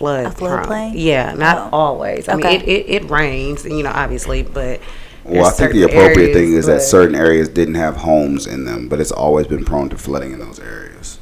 flood 0.00 0.26
A 0.26 0.30
floodplain? 0.30 0.66
prone. 0.66 0.92
Yeah, 0.96 1.34
not 1.34 1.68
Oh. 1.72 1.76
always. 1.76 2.26
I 2.28 2.34
Okay. 2.34 2.48
mean, 2.58 2.60
it, 2.62 2.68
it, 2.68 2.88
it 3.04 3.10
rains, 3.10 3.64
you 3.66 3.82
know, 3.82 3.92
obviously, 3.94 4.42
but 4.42 4.80
Well, 5.24 5.44
I 5.44 5.50
think 5.50 5.72
the 5.72 5.82
appropriate 5.82 6.30
areas, 6.30 6.36
thing 6.36 6.52
is 6.54 6.66
that 6.66 6.80
certain 6.80 7.14
areas 7.14 7.48
didn't 7.50 7.74
have 7.74 7.96
homes 7.98 8.46
in 8.46 8.64
them, 8.64 8.88
but 8.88 8.98
it's 8.98 9.12
always 9.12 9.46
been 9.46 9.62
prone 9.64 9.90
to 9.90 9.98
flooding 9.98 10.32
in 10.32 10.38
those 10.38 10.58
areas. 10.58 11.18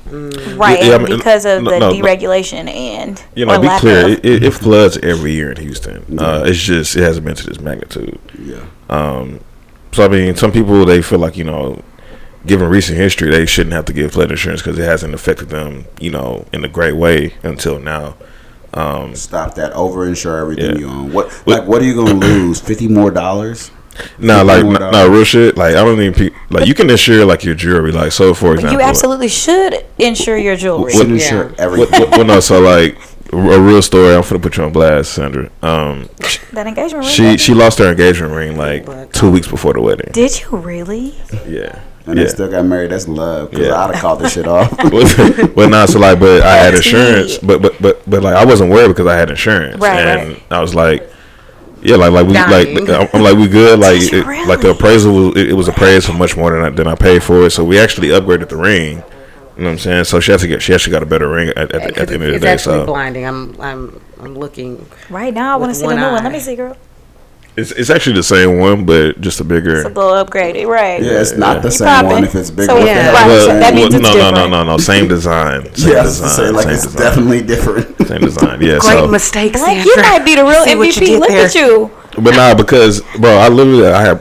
right, 0.56 0.78
Yeah, 0.82 0.92
I 0.92 0.94
and 0.94 1.04
mean, 1.08 1.16
because 1.18 1.44
of 1.44 1.62
no, 1.64 1.70
the 1.72 1.78
no, 1.80 1.90
no. 1.90 1.94
deregulation 2.00 2.68
and 2.72 3.20
You 3.34 3.46
know, 3.46 3.56
or 3.56 3.60
be 3.60 3.66
lack 3.66 3.80
clear. 3.80 4.04
of- 4.06 4.10
It, 4.12 4.24
it, 4.24 4.42
it 4.44 4.50
floods 4.54 4.96
every 5.02 5.32
year 5.32 5.50
in 5.50 5.56
Houston. 5.60 6.18
Uh, 6.18 6.44
it's 6.46 6.60
just 6.60 6.96
it 6.96 7.02
hasn't 7.02 7.26
been 7.26 7.34
to 7.34 7.46
this 7.46 7.60
magnitude. 7.60 8.18
Yeah. 8.40 8.60
Um, 8.88 9.40
so 9.92 10.04
I 10.04 10.08
mean, 10.08 10.36
some 10.36 10.52
people 10.52 10.84
they 10.84 11.02
feel 11.02 11.18
like 11.18 11.36
you 11.36 11.44
know, 11.44 11.82
given 12.46 12.68
recent 12.68 12.96
history, 12.96 13.30
they 13.30 13.44
shouldn't 13.44 13.74
have 13.74 13.84
to 13.86 13.92
give 13.92 14.12
flood 14.12 14.30
insurance 14.30 14.62
because 14.62 14.78
it 14.78 14.84
hasn't 14.84 15.12
affected 15.14 15.48
them, 15.50 15.84
you 16.00 16.10
know, 16.10 16.46
in 16.52 16.64
a 16.64 16.68
great 16.68 16.94
way 16.96 17.34
until 17.42 17.78
now. 17.78 18.14
Um, 18.78 19.14
Stop 19.16 19.54
that. 19.56 19.72
Over 19.72 20.06
insure 20.06 20.38
everything 20.38 20.72
Yeah. 20.74 20.78
you 20.78 20.88
own. 20.88 21.12
What 21.12 21.26
like 21.46 21.66
what 21.66 21.82
are 21.82 21.84
you 21.84 21.94
gonna 21.94 22.14
lose? 22.14 22.60
Fifty 22.60 22.88
more 22.88 23.10
dollars? 23.10 23.70
no, 24.18 24.44
like 24.44 24.62
more 24.64 24.74
no, 24.74 24.90
dollars. 24.92 25.10
real 25.10 25.24
shit. 25.24 25.56
Like 25.56 25.74
I 25.74 25.82
don't 25.84 26.00
even 26.00 26.14
pe- 26.14 26.36
like 26.50 26.66
you 26.68 26.74
can 26.74 26.88
insure 26.88 27.24
like 27.24 27.42
your 27.44 27.54
jewelry. 27.56 27.90
Like 27.92 28.12
so, 28.12 28.32
for 28.34 28.54
example, 28.54 28.78
You 28.80 28.86
absolutely 28.86 29.28
should 29.28 29.84
insure 29.98 30.36
your 30.38 30.54
jewelry. 30.56 30.92
Should 30.92 31.08
Yeah. 31.08 31.14
insure 31.14 31.44
Well, 31.46 31.54
everything. 31.58 32.00
well, 32.02 32.10
well, 32.10 32.24
no, 32.24 32.40
so 32.40 32.60
like 32.60 32.96
a 33.32 33.36
real 33.60 33.82
story. 33.82 34.14
I'm 34.14 34.22
gonna 34.22 34.38
put 34.38 34.56
you 34.56 34.64
on 34.64 34.72
blast, 34.72 35.12
Sandra. 35.12 35.50
Um, 35.62 36.08
that 36.52 36.66
engagement 36.66 37.04
ring. 37.04 37.12
she 37.12 37.36
she 37.38 37.54
lost 37.54 37.78
her 37.80 37.90
engagement 37.90 38.32
ring 38.32 38.56
like 38.56 39.12
two 39.12 39.30
weeks 39.30 39.48
before 39.48 39.72
the 39.72 39.80
wedding. 39.80 40.10
Did 40.12 40.40
you 40.40 40.56
really? 40.56 41.14
Yeah, 41.46 41.80
and 42.08 42.16
yeah. 42.18 42.24
they 42.24 42.30
still 42.30 42.50
got 42.50 42.64
married. 42.64 42.90
That's 42.90 43.06
love. 43.08 43.50
Because 43.50 43.66
Yeah. 43.68 43.74
I'd 43.76 43.94
have 43.94 44.02
called 44.02 44.20
this 44.20 44.32
shit 44.32 44.46
off. 44.48 44.72
well, 44.92 45.52
well, 45.54 45.68
not 45.68 45.88
so 45.88 45.98
like, 45.98 46.18
but 46.18 46.42
I 46.42 46.56
had 46.56 46.74
insurance, 46.74 47.38
but 47.38 47.62
but 47.62 47.80
but 47.80 48.02
but 48.10 48.22
like 48.22 48.34
I 48.34 48.44
wasn't 48.44 48.70
worried 48.70 48.88
because 48.88 49.06
I 49.06 49.16
had 49.16 49.30
insurance, 49.30 49.80
Right, 49.80 50.00
and 50.00 50.28
right. 50.30 50.42
I 50.50 50.60
was 50.60 50.74
like, 50.74 51.08
yeah, 51.82 51.96
like 51.96 52.12
like 52.12 52.26
we 52.26 52.32
Dying. 52.32 52.74
like 52.86 52.88
I'm, 52.90 53.08
I'm 53.12 53.22
like 53.22 53.36
we 53.36 53.46
good, 53.48 53.78
like 53.86 54.00
Did 54.00 54.12
you 54.12 54.30
it, 54.30 54.48
like 54.48 54.60
the 54.60 54.70
appraisal 54.70 55.12
was 55.12 55.36
it, 55.36 55.50
it 55.50 55.54
was 55.54 55.68
appraised 55.68 56.06
for 56.06 56.12
much 56.14 56.36
more 56.36 56.50
than 56.50 56.64
I, 56.64 56.70
than 56.70 56.86
I 56.86 56.94
paid 56.94 57.22
for 57.22 57.42
it, 57.44 57.50
so 57.50 57.64
we 57.64 57.78
actually 57.78 58.08
upgraded 58.08 58.48
the 58.48 58.56
ring. 58.56 59.02
You 59.56 59.64
know 59.64 59.70
what 59.70 59.72
I'm 59.72 59.78
saying? 59.78 60.04
So 60.04 60.20
she 60.20 60.30
has 60.32 60.40
to 60.42 60.48
get 60.48 60.62
she 60.62 60.72
actually 60.72 60.92
got 60.92 61.02
a 61.02 61.06
better 61.06 61.28
ring 61.28 61.48
at, 61.50 61.58
at, 61.58 61.68
the, 61.70 62.00
at 62.00 62.08
the 62.08 62.14
end 62.14 62.22
of 62.22 62.28
the 62.30 62.34
it's 62.34 62.42
day. 62.44 62.52
actually 62.52 62.78
So 62.78 62.86
blinding. 62.86 63.26
I'm 63.26 63.60
I'm 63.60 64.00
I'm 64.20 64.34
looking. 64.34 64.86
Right 65.10 65.34
now, 65.34 65.54
I 65.54 65.56
want 65.56 65.70
to 65.70 65.74
see 65.74 65.80
the 65.82 65.86
one 65.86 65.96
new 65.96 66.02
one. 66.10 66.22
Let 66.22 66.32
me 66.32 66.38
see, 66.40 66.54
girl. 66.56 66.76
It's 67.58 67.72
it's 67.72 67.90
actually 67.90 68.16
the 68.16 68.22
same 68.22 68.58
one, 68.58 68.86
but 68.86 69.20
just 69.20 69.40
a 69.40 69.44
bigger. 69.44 69.76
It's 69.76 69.84
a 69.86 69.88
little 69.88 70.24
upgraded, 70.24 70.66
right? 70.68 71.02
yeah, 71.02 71.20
it's 71.20 71.32
not 71.32 71.60
the 71.62 71.68
You 71.68 71.72
same 71.72 71.88
popping. 71.88 72.10
one 72.10 72.24
if 72.24 72.34
it's 72.34 72.50
bigger. 72.50 72.66
So 72.72 72.78
the 72.80 72.86
yeah. 72.86 73.02
hell? 73.02 73.12
Right, 73.14 73.26
Well, 73.26 73.60
that 73.60 73.74
means 73.74 73.94
well, 73.94 74.00
it's 74.06 74.14
no, 74.16 74.30
no, 74.30 74.46
no, 74.46 74.48
no, 74.48 74.64
no. 74.64 74.78
Same 74.78 75.08
design. 75.08 75.62
Same 75.74 75.92
Yeah, 75.92 76.02
design. 76.04 76.28
to 76.28 76.34
say 76.34 76.50
like 76.50 76.64
same 76.64 76.74
it's 76.74 76.82
design. 76.84 77.02
definitely 77.02 77.42
different. 77.42 77.98
same 78.08 78.20
design. 78.20 78.60
Yeah. 78.62 78.78
Great 78.78 78.82
so, 78.82 79.06
mistake, 79.08 79.54
Like, 79.54 79.84
you 79.84 79.94
might 79.96 80.24
be 80.24 80.34
the 80.36 80.44
real 80.44 80.64
See 80.64 80.74
MVP. 80.74 81.18
Look 81.18 81.28
there. 81.28 81.46
at 81.46 81.54
you. 81.54 81.90
But 82.22 82.34
nah, 82.36 82.54
because 82.54 83.00
bro, 83.20 83.30
I 83.38 83.48
literally 83.48 83.86
I 83.88 84.00
had 84.02 84.16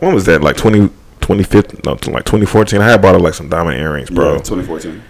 when 0.00 0.14
was 0.14 0.24
that 0.26 0.42
like 0.42 0.56
20, 0.56 0.88
2015, 1.20 1.80
no, 1.84 1.96
like 2.12 2.24
twenty 2.24 2.46
fourteen. 2.46 2.80
I 2.80 2.88
had 2.90 3.02
bought 3.02 3.14
her 3.14 3.20
like 3.20 3.34
some 3.34 3.48
diamond 3.48 3.78
earrings, 3.78 4.10
bro, 4.10 4.32
Yeah, 4.34 4.38
2014. 4.38 5.02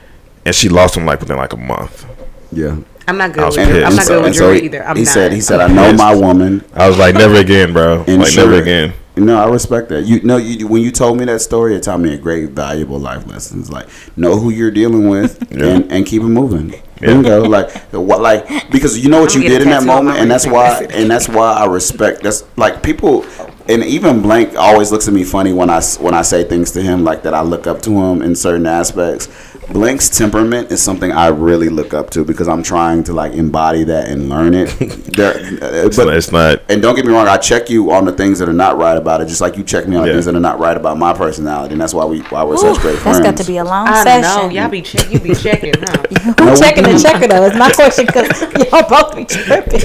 and 0.47 0.55
she 0.55 0.69
lost 0.69 0.95
them 0.95 1.05
like 1.07 1.21
within 1.21 1.37
like 1.37 1.53
a 1.53 1.57
month. 1.57 2.07
Yeah. 2.53 2.77
I'm 3.09 3.17
not 3.19 3.31
I 3.31 3.33
good 3.33 3.45
was 3.47 3.57
with 3.57 3.67
jewelry. 3.69 3.85
I'm 3.85 3.93
pissed. 3.93 3.97
not 3.97 4.07
good 4.09 4.17
and 4.17 4.25
with 4.27 4.35
so 4.35 4.41
jewelry 4.41 4.59
he, 4.61 4.65
either. 4.67 4.85
I'm 4.85 4.97
he 4.97 5.03
not. 5.05 5.13
said 5.15 5.33
he 5.33 5.41
said 5.41 5.61
I 5.61 5.69
know 5.69 5.93
my 5.95 6.15
woman. 6.15 6.65
I 6.75 6.89
was 6.89 6.99
like, 6.99 7.15
never 7.15 7.37
again, 7.37 7.73
bro. 7.73 7.99
like 7.99 8.09
Insure 8.09 8.47
never 8.51 8.63
again. 8.63 8.93
No, 9.17 9.37
I 9.37 9.49
respect 9.51 9.89
that. 9.89 10.03
You 10.03 10.21
know, 10.23 10.37
you 10.37 10.69
when 10.69 10.81
you 10.83 10.93
told 10.93 11.19
me 11.19 11.25
that 11.25 11.41
story, 11.41 11.75
it 11.75 11.83
taught 11.83 11.99
me 11.99 12.15
a 12.15 12.17
great, 12.17 12.51
valuable 12.51 13.01
life 13.01 13.27
lessons. 13.27 13.69
Like, 13.69 13.89
know 14.17 14.37
who 14.39 14.51
you're 14.51 14.71
dealing 14.71 15.09
with, 15.09 15.45
Yeah. 15.51 15.67
and, 15.67 15.91
and 15.93 16.07
keep 16.07 16.23
it 16.23 16.27
moving. 16.27 16.71
Yeah. 16.71 16.81
Bingo. 17.01 17.45
Like, 17.45 17.73
what? 17.91 18.21
Like, 18.21 18.71
because 18.71 18.97
you 19.03 19.09
know 19.11 19.21
what 19.23 19.35
I'm 19.35 19.43
you 19.43 19.49
did 19.49 19.63
in 19.63 19.71
that 19.71 19.83
moment, 19.85 20.19
and 20.19 20.31
that's 20.31 20.47
why, 20.47 20.85
and 20.91 21.11
that's 21.11 21.29
why 21.29 21.53
I 21.55 21.67
respect. 21.67 22.23
That's 22.23 22.45
like 22.57 22.81
people, 22.85 23.25
and 23.69 23.83
even 23.83 24.23
Blank 24.23 24.55
always 24.57 24.93
looks 24.93 25.09
at 25.09 25.15
me 25.15 25.25
funny 25.25 25.53
when 25.53 25.69
I 25.69 25.79
s- 25.79 25.99
when 25.99 26.15
I 26.15 26.23
say 26.23 26.45
things 26.45 26.71
to 26.73 26.83
him 26.83 27.03
like 27.03 27.23
that. 27.25 27.35
I 27.35 27.43
look 27.43 27.67
up 27.67 27.83
to 27.83 27.91
him 27.91 28.23
in 28.23 28.37
certain 28.37 28.67
aspects. 28.67 29.27
Blank's 29.71 30.09
temperament 30.09 30.73
is 30.73 30.83
something 30.83 31.13
I 31.13 31.27
really 31.29 31.69
look 31.69 31.93
up 31.93 32.09
to 32.11 32.25
because 32.25 32.49
I'm 32.49 32.63
trying 32.63 33.05
to 33.05 33.13
like 33.13 33.33
embody 33.35 33.85
that 33.85 34.09
and 34.09 34.31
learn 34.31 34.55
it. 34.55 34.67
there, 35.17 35.35
uh, 35.35 35.87
It's, 35.87 35.97
but 35.97 36.07
not, 36.07 36.17
it's 36.17 36.33
not. 36.33 36.63
and 36.71 36.81
don't 36.81 36.95
get 36.97 37.05
me 37.05 37.13
wrong, 37.13 37.29
I 37.29 37.37
check 37.37 37.69
you 37.69 37.93
on 37.93 38.07
the 38.07 38.13
things 38.13 38.39
that 38.39 38.49
are 38.49 38.55
not 38.55 38.79
right 38.79 38.97
about 38.97 39.21
it, 39.21 39.27
just 39.29 39.43
like 39.43 39.59
you 39.59 39.65
check 39.65 39.87
me 39.87 39.97
on 39.97 40.03
the 40.03 40.09
Yeah. 40.09 40.15
things 40.15 40.25
that 40.25 40.35
are 40.35 40.41
not 40.41 40.59
right 40.59 40.77
about 40.77 40.97
my 40.97 41.13
personality, 41.13 41.73
and 41.73 41.81
that's 41.81 41.93
why 41.93 42.07
we 42.07 42.21
why 42.23 42.43
we're 42.45 42.57
such 42.57 42.79
great 42.81 42.93
That's 43.01 43.19
friends. 43.19 43.21
got 43.21 43.37
to 43.37 43.45
be 43.45 43.59
a 43.59 43.65
long 43.65 43.87
I 43.89 44.03
session. 44.05 44.23
know. 44.23 44.49
Y'all 44.49 44.71
be 44.71 44.81
check. 44.81 45.13
You 45.13 45.21
be 45.21 45.35
checking, 45.35 45.75
huh? 45.77 46.03
Who 46.45 46.57
checking 46.59 46.85
the 46.85 46.99
checker 47.03 47.29
though? 47.29 47.45
Is 47.45 47.57
my 47.59 47.71
question 47.71 48.07
because 48.07 48.41
y'all 48.73 48.89
both 48.89 49.15
be 49.17 49.27
tripping. 49.27 49.83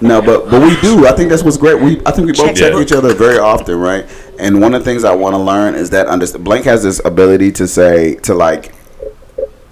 No, 0.00 0.22
but 0.22 0.50
but 0.50 0.62
we 0.62 0.80
do. 0.80 1.06
I 1.06 1.12
think 1.12 1.28
that's 1.28 1.42
what's 1.42 1.58
great. 1.58 1.80
We 1.82 2.00
I 2.06 2.12
think 2.12 2.26
we 2.26 2.32
both 2.32 2.46
Check 2.46 2.56
check 2.56 2.74
each 2.80 2.92
other 2.92 3.12
very 3.14 3.38
often, 3.38 3.76
right? 3.78 4.06
And 4.40 4.62
one 4.62 4.72
of 4.72 4.82
the 4.82 4.90
things 4.90 5.04
I 5.04 5.14
want 5.14 5.34
to 5.34 5.38
learn 5.38 5.74
is 5.74 5.90
that 5.90 6.06
under 6.06 6.26
Blank 6.38 6.64
has 6.64 6.82
this 6.82 6.98
ability 7.04 7.52
to 7.52 7.68
say 7.68 8.14
to 8.20 8.32
like 8.32 8.72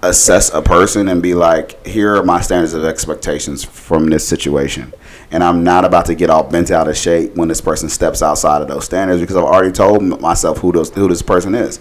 assess 0.03 0.53
a 0.53 0.61
person 0.61 1.07
and 1.07 1.23
be 1.23 1.33
like, 1.33 1.85
here 1.85 2.15
are 2.15 2.23
my 2.23 2.39
standards 2.39 2.75
of 2.75 2.85
expectations 2.85 3.63
from 3.63 4.11
this 4.11 4.25
situation. 4.25 4.93
And 5.31 5.43
I'm 5.43 5.63
not 5.63 5.85
about 5.85 6.05
to 6.05 6.15
get 6.15 6.29
all 6.29 6.43
bent 6.43 6.69
out 6.69 6.87
of 6.87 6.95
shape 6.95 7.35
when 7.35 7.47
this 7.47 7.61
person 7.61 7.89
steps 7.89 8.21
outside 8.21 8.61
of 8.61 8.67
those 8.67 8.85
standards 8.85 9.21
because 9.21 9.35
I've 9.35 9.43
already 9.43 9.71
told 9.71 10.03
myself 10.21 10.59
who 10.59 10.71
those 10.71 10.91
who 10.91 11.07
this 11.07 11.23
person 11.23 11.55
is. 11.55 11.79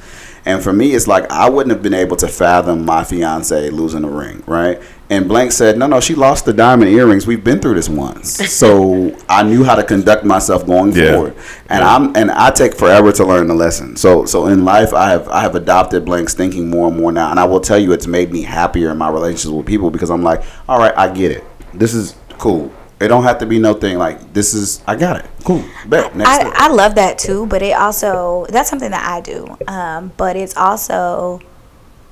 And 0.49 0.63
for 0.63 0.73
me, 0.73 0.95
it's 0.95 1.07
like 1.07 1.31
I 1.31 1.51
wouldn't 1.51 1.71
have 1.75 1.83
been 1.83 1.93
able 1.93 2.17
to 2.17 2.27
fathom 2.27 2.87
my 2.87 3.05
fiance 3.05 3.69
losing 3.69 4.03
a 4.03 4.09
ring, 4.09 4.43
right? 4.47 4.81
And 5.11 5.29
Blank 5.29 5.53
said, 5.53 5.77
"No, 5.77 5.87
no, 5.87 6.01
she 6.01 6.15
lost 6.15 6.47
the 6.47 6.55
diamond 6.55 6.91
earrings. 6.91 7.27
We've 7.27 7.45
been 7.45 7.61
through 7.61 7.75
this 7.75 7.91
once, 7.91 8.31
so 8.53 9.15
I 9.29 9.43
knew 9.43 9.63
how 9.63 9.75
to 9.75 9.85
conduct 9.85 10.25
myself 10.25 10.67
going 10.67 10.93
Yeah. 10.93 11.13
forward." 11.13 11.35
And 11.69 11.85
I'm 11.85 12.17
and 12.17 12.31
I 12.31 12.51
take 12.51 12.75
forever 12.75 13.13
to 13.13 13.25
learn 13.27 13.47
the 13.49 13.55
lesson. 13.55 13.97
So 13.97 14.25
so 14.25 14.47
in 14.47 14.65
life, 14.65 14.95
I 14.95 15.11
have 15.11 15.29
I 15.29 15.43
have 15.43 15.55
adopted 15.55 16.07
Blank's 16.07 16.33
thinking 16.33 16.71
more 16.71 16.89
and 16.89 16.97
more 16.97 17.13
now, 17.13 17.31
and 17.31 17.39
I 17.39 17.45
will 17.45 17.61
tell 17.61 17.79
you, 17.79 17.93
it's 17.93 18.07
made 18.07 18.33
me 18.33 18.41
happier 18.41 18.91
in 18.91 18.97
my 18.97 19.11
relationships 19.11 19.53
with 19.53 19.67
people 19.67 19.91
because 19.91 20.09
I'm 20.11 20.23
like, 20.23 20.43
all 20.67 20.79
right, 20.79 20.97
I 20.97 21.09
get 21.13 21.31
it. 21.31 21.45
This 21.75 21.93
is 21.93 22.15
cool. 22.39 22.73
It 23.01 23.09
don't 23.09 23.23
have 23.23 23.39
to 23.39 23.47
be 23.47 23.59
no 23.59 23.75
thing 23.75 23.99
like 23.99 24.33
this 24.33 24.55
is. 24.55 24.83
I 24.87 24.97
got 24.97 25.25
it. 25.25 25.31
Cool. 25.45 25.65
Bet. 25.87 26.17
Next 26.17 26.29
I. 26.29 26.67
I 26.67 26.69
love 26.69 26.97
that 26.97 27.19
too, 27.19 27.47
but 27.47 27.63
it 27.63 27.73
also 27.73 28.47
that's 28.49 28.69
something 28.69 28.91
that 28.91 29.07
I 29.07 29.21
do. 29.21 29.57
Um, 29.69 30.13
but 30.17 30.37
it's 30.37 30.57
also 30.57 31.41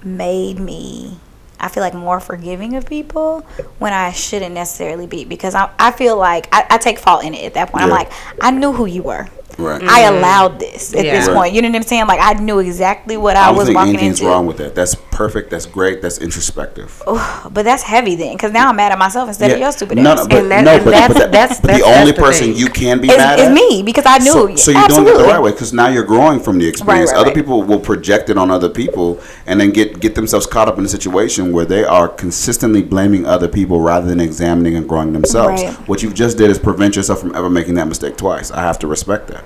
made 0.05 0.61
me 0.61 1.19
I 1.59 1.69
feel 1.69 1.83
like 1.83 1.95
more 1.95 2.21
forgiving 2.21 2.77
of 2.77 2.87
people 2.87 3.41
when 3.79 3.93
I 3.93 4.13
shouldn't 4.13 4.55
necessarily 4.55 5.07
be 5.07 5.25
because 5.25 5.55
I, 5.55 5.71
I 5.79 5.91
feel 5.91 6.17
like 6.17 6.49
I, 6.53 6.67
I 6.71 6.79
take 6.79 6.99
fault 6.99 7.25
in 7.25 7.35
it 7.35 7.45
at 7.45 7.55
that 7.55 7.71
point. 7.71 7.85
I'm 7.85 7.91
like, 7.91 8.11
I 8.41 8.51
knew 8.51 8.73
who 8.73 8.87
you 8.87 9.03
were. 9.03 9.29
Right. 9.59 9.83
I 9.83 10.03
mm-hmm. 10.03 10.17
allowed 10.17 10.61
this 10.61 10.95
at 10.95 11.03
this 11.03 11.27
Yeah. 11.29 11.35
point. 11.35 11.55
You 11.55 11.63
know 11.63 11.69
what 11.69 11.77
I'm 11.77 11.83
saying? 11.83 12.07
Like 12.07 12.21
I 12.21 12.35
knew 12.35 12.59
exactly 12.59 13.17
what 13.17 13.37
I 13.37 13.49
I, 13.49 13.51
was 13.51 13.67
think 13.67 13.77
walking 13.77 13.95
anything's 13.95 14.21
into. 14.21 14.31
wrong 14.31 14.47
with 14.47 14.59
that. 14.59 14.75
That's 14.75 14.95
perfect. 14.95 15.51
That's 15.51 15.67
great. 15.67 16.03
That's 16.03 16.19
introspective. 16.19 17.03
But 17.07 17.65
that's 17.65 17.83
heavy 17.83 18.17
then, 18.17 18.35
because 18.35 18.53
now 18.53 18.69
I'm 18.69 18.77
mad 18.77 18.93
at 18.93 18.99
myself 18.99 19.29
instead 19.29 19.51
of 19.51 19.59
your 19.59 19.73
stupid 19.73 19.99
no, 19.99 20.13
ass. 20.13 20.19
no, 20.19 20.29
but, 20.29 20.39
And 20.39 20.51
that- 20.51 20.65
no, 20.65 20.85
but, 20.85 20.91
that's- 20.91 21.09
but, 21.09 21.19
that, 21.19 21.33
that's- 21.33 21.61
but 21.61 21.69
the 21.69 21.79
that's- 21.79 22.01
only 22.01 22.13
the 22.13 22.21
person 22.21 22.49
thing. 22.49 22.57
you 22.57 22.67
can 22.67 23.01
be 23.01 23.09
It's, 23.09 23.17
mad 23.17 23.39
it's 23.39 23.49
at 23.49 23.55
me 23.55 23.83
because 23.83 24.05
I 24.07 24.19
knew. 24.19 24.33
So, 24.33 24.57
so 24.57 24.71
you're 24.73 24.81
Absolutely. 24.81 25.13
doing 25.13 25.21
it 25.25 25.27
the 25.27 25.33
right 25.33 25.43
way 25.43 25.51
because 25.53 25.73
now 25.73 25.89
you're 25.89 26.05
growing 26.05 26.41
from 26.41 26.59
the 26.59 26.67
experience. 26.69 27.11
right, 27.11 27.17
other 27.19 27.27
right. 27.29 27.35
people 27.35 27.63
will 27.63 27.81
project 27.81 28.29
it 28.29 28.37
on 28.37 28.51
other 28.51 28.69
people 28.69 29.19
and 29.47 29.59
then 29.61 29.71
get 29.71 30.01
get 30.01 30.15
themselves 30.15 30.47
caught 30.47 30.69
up 30.69 30.79
in 30.79 30.85
a 30.85 30.89
situation 30.89 31.53
where 31.53 31.65
they 31.65 31.85
are 31.85 32.09
consistently 32.09 32.83
blaming 32.83 33.25
other 33.25 33.49
people 33.49 33.81
rather 33.81 34.07
than 34.07 34.21
examining 34.21 34.77
and 34.77 34.87
growing 34.89 35.13
themselves. 35.15 35.63
Right. 35.63 35.73
What 35.89 36.03
you've 36.03 36.15
just 36.15 36.37
did 36.37 36.51
is 36.51 36.59
prevent 36.59 36.97
yourself 36.97 37.21
from 37.21 37.35
ever 37.35 37.49
making 37.49 37.75
that 37.75 37.89
mistake 37.89 38.17
twice. 38.19 38.51
I 38.51 38.61
have 38.61 38.79
to 38.81 38.87
respect 38.87 39.29
that. 39.29 39.45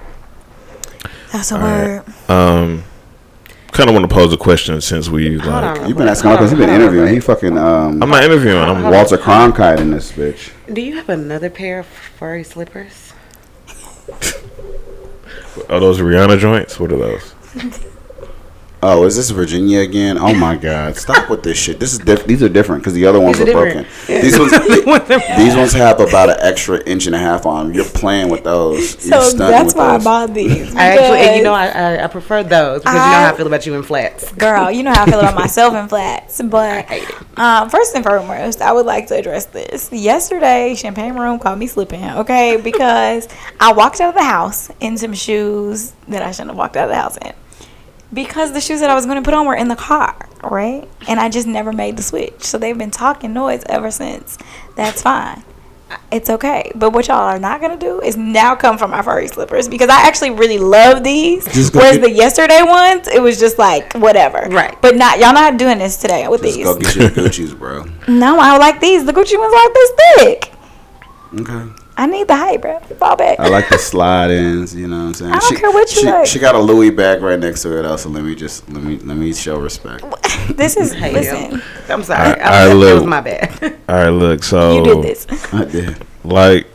That's 1.32 1.52
a 1.52 1.56
word. 1.56 2.04
Um, 2.28 2.84
kind 3.72 3.88
of 3.88 3.94
want 3.94 4.08
to 4.08 4.14
pose 4.14 4.32
a 4.32 4.36
question 4.36 4.80
since 4.80 5.08
we 5.08 5.38
like 5.38 5.78
on, 5.78 5.88
you've 5.88 5.96
been 5.96 6.08
asking 6.08 6.32
because 6.32 6.50
you've 6.50 6.58
been 6.58 6.70
interviewing. 6.70 7.06
hold 7.06 7.14
He 7.14 7.20
fucking 7.20 7.56
um, 7.56 8.02
I'm 8.02 8.08
not 8.10 8.24
interviewing. 8.24 8.58
I'm 8.58 8.90
Walter 8.90 9.16
Cronkite 9.16 9.78
in 9.78 9.90
this 9.90 10.12
bitch. 10.12 10.50
Do 10.72 10.80
you 10.80 10.96
have 10.96 11.08
another 11.08 11.50
pair 11.50 11.80
of 11.80 11.86
furry 11.86 12.44
slippers? 12.44 13.12
Are 15.68 15.78
those 15.78 15.98
Rihanna 16.00 16.38
joints? 16.38 16.80
What 16.80 16.92
are 16.92 16.96
those? 16.96 17.34
Oh, 18.82 19.04
is 19.04 19.14
this 19.14 19.28
Virginia 19.28 19.80
again? 19.80 20.16
Oh 20.16 20.32
my 20.32 20.56
God! 20.56 20.96
Stop 20.96 21.28
with 21.28 21.42
this 21.42 21.58
shit. 21.58 21.78
This 21.78 21.92
is 21.92 21.98
diff- 21.98 22.24
these 22.24 22.42
are 22.42 22.48
different 22.48 22.82
because 22.82 22.94
the 22.94 23.04
other 23.04 23.20
ones 23.20 23.38
are 23.38 23.44
These 23.44 23.54
are 23.54 23.58
broken. 23.58 23.82
different. 23.82 24.22
These 24.22 24.38
ones, 24.38 24.52
these 25.36 25.54
ones 25.54 25.72
have 25.74 26.00
about 26.00 26.30
an 26.30 26.36
extra 26.40 26.82
inch 26.84 27.04
and 27.04 27.14
a 27.14 27.18
half 27.18 27.44
on. 27.44 27.66
them. 27.66 27.74
You're 27.76 27.84
playing 27.84 28.30
with 28.30 28.42
those. 28.42 29.06
You're 29.06 29.20
So 29.20 29.36
that's 29.36 29.74
with 29.74 29.76
why 29.76 29.96
I 29.96 29.98
bought 29.98 30.32
these. 30.32 30.74
I 30.76 30.84
actually, 30.96 31.18
and 31.18 31.36
you 31.36 31.42
know, 31.42 31.52
I, 31.52 31.66
I, 31.66 32.04
I 32.04 32.06
prefer 32.06 32.42
those 32.42 32.80
because 32.80 32.94
you 32.94 33.00
know 33.00 33.04
how 33.04 33.34
I 33.34 33.36
feel 33.36 33.46
about 33.46 33.66
you 33.66 33.74
in 33.74 33.82
flats. 33.82 34.32
Girl, 34.32 34.70
you 34.70 34.82
know 34.82 34.92
how 34.94 35.02
I 35.02 35.10
feel 35.10 35.20
about 35.20 35.34
myself 35.34 35.74
in 35.74 35.86
flats. 35.86 36.40
But 36.42 36.90
um, 37.36 37.68
first 37.68 37.94
and 37.94 38.02
foremost, 38.02 38.62
I 38.62 38.72
would 38.72 38.86
like 38.86 39.08
to 39.08 39.16
address 39.16 39.44
this. 39.44 39.92
Yesterday, 39.92 40.74
Champagne 40.74 41.16
Room 41.16 41.38
called 41.38 41.58
me 41.58 41.66
slipping, 41.66 42.02
okay? 42.02 42.56
Because 42.56 43.28
I 43.60 43.72
walked 43.74 44.00
out 44.00 44.10
of 44.10 44.14
the 44.14 44.24
house 44.24 44.70
in 44.80 44.96
some 44.96 45.12
shoes 45.12 45.92
that 46.08 46.22
I 46.22 46.30
shouldn't 46.30 46.50
have 46.52 46.56
walked 46.56 46.78
out 46.78 46.84
of 46.84 46.90
the 46.90 46.96
house 46.96 47.18
in. 47.18 47.34
Because 48.12 48.52
the 48.52 48.60
shoes 48.60 48.80
that 48.80 48.90
I 48.90 48.94
was 48.94 49.06
going 49.06 49.22
to 49.22 49.24
put 49.24 49.34
on 49.34 49.46
were 49.46 49.54
in 49.54 49.68
the 49.68 49.76
car, 49.76 50.28
right? 50.42 50.88
And 51.06 51.20
I 51.20 51.28
just 51.28 51.46
never 51.46 51.72
made 51.72 51.96
the 51.96 52.02
switch. 52.02 52.42
So 52.42 52.58
they've 52.58 52.76
been 52.76 52.90
talking 52.90 53.32
noise 53.32 53.62
ever 53.68 53.90
since. 53.90 54.36
That's 54.74 55.00
fine. 55.02 55.44
It's 56.12 56.30
okay. 56.30 56.70
But 56.74 56.90
what 56.92 57.08
y'all 57.08 57.16
are 57.18 57.38
not 57.38 57.60
going 57.60 57.76
to 57.76 57.84
do 57.84 58.00
is 58.00 58.16
now 58.16 58.54
come 58.56 58.78
for 58.78 58.86
my 58.88 59.02
furry 59.02 59.26
slippers 59.28 59.68
because 59.68 59.88
I 59.88 60.06
actually 60.06 60.30
really 60.30 60.58
love 60.58 61.02
these. 61.04 61.44
Just 61.52 61.74
Whereas 61.74 61.98
get- 61.98 62.02
the 62.02 62.10
yesterday 62.10 62.62
ones, 62.62 63.06
it 63.08 63.20
was 63.20 63.38
just 63.40 63.58
like 63.58 63.92
whatever. 63.94 64.38
Right. 64.50 64.76
But 64.82 64.96
not 64.96 65.18
y'all 65.18 65.32
not 65.32 65.56
doing 65.56 65.78
this 65.78 65.96
today 65.96 66.26
with 66.28 66.42
Just 66.42 66.56
these. 66.56 66.64
go 66.64 66.78
get 66.78 66.94
your 66.96 67.10
Gucci's, 67.10 67.54
bro. 67.54 67.84
No, 68.08 68.38
I 68.40 68.56
like 68.58 68.80
these. 68.80 69.04
The 69.04 69.12
Gucci 69.12 69.38
ones 69.38 69.52
are 69.54 69.64
like 69.64 69.74
this 69.74 69.92
thick. 70.16 70.52
Okay. 71.40 71.72
I 72.00 72.06
need 72.06 72.28
the 72.28 72.34
hype, 72.34 72.62
bro. 72.62 72.78
Fall 72.80 73.14
back. 73.14 73.38
I 73.38 73.48
like 73.48 73.68
the 73.68 73.76
slide 73.76 74.30
ins. 74.30 74.74
You 74.74 74.88
know 74.88 75.00
what 75.00 75.04
I'm 75.08 75.14
saying? 75.14 75.32
I 75.32 75.38
don't 75.38 75.48
she, 75.50 75.60
care 75.60 75.70
what 75.70 75.90
you 75.94 76.00
she, 76.00 76.06
like. 76.06 76.26
She 76.26 76.38
got 76.38 76.54
a 76.54 76.58
Louis 76.58 76.88
bag 76.88 77.20
right 77.20 77.38
next 77.38 77.60
to 77.64 77.78
it. 77.78 77.84
Also, 77.84 78.08
let 78.08 78.24
me 78.24 78.34
just 78.34 78.66
let 78.70 78.82
me 78.82 78.96
let 79.00 79.18
me 79.18 79.34
show 79.34 79.58
respect. 79.60 80.02
this 80.56 80.78
is 80.78 80.94
Hey, 80.94 81.12
listen. 81.12 81.60
I'm 81.90 82.02
sorry. 82.02 82.40
I- 82.40 82.62
I, 82.62 82.64
I 82.64 82.68
that 82.68 82.74
look- 82.74 82.94
was 83.00 83.04
my 83.04 83.20
bad. 83.20 83.76
All 83.86 83.96
right, 83.96 84.08
look. 84.08 84.42
So 84.42 84.78
You 84.78 84.94
did 84.94 85.02
this. 85.04 85.26
I 85.52 85.64
did. 85.66 86.06
like 86.24 86.66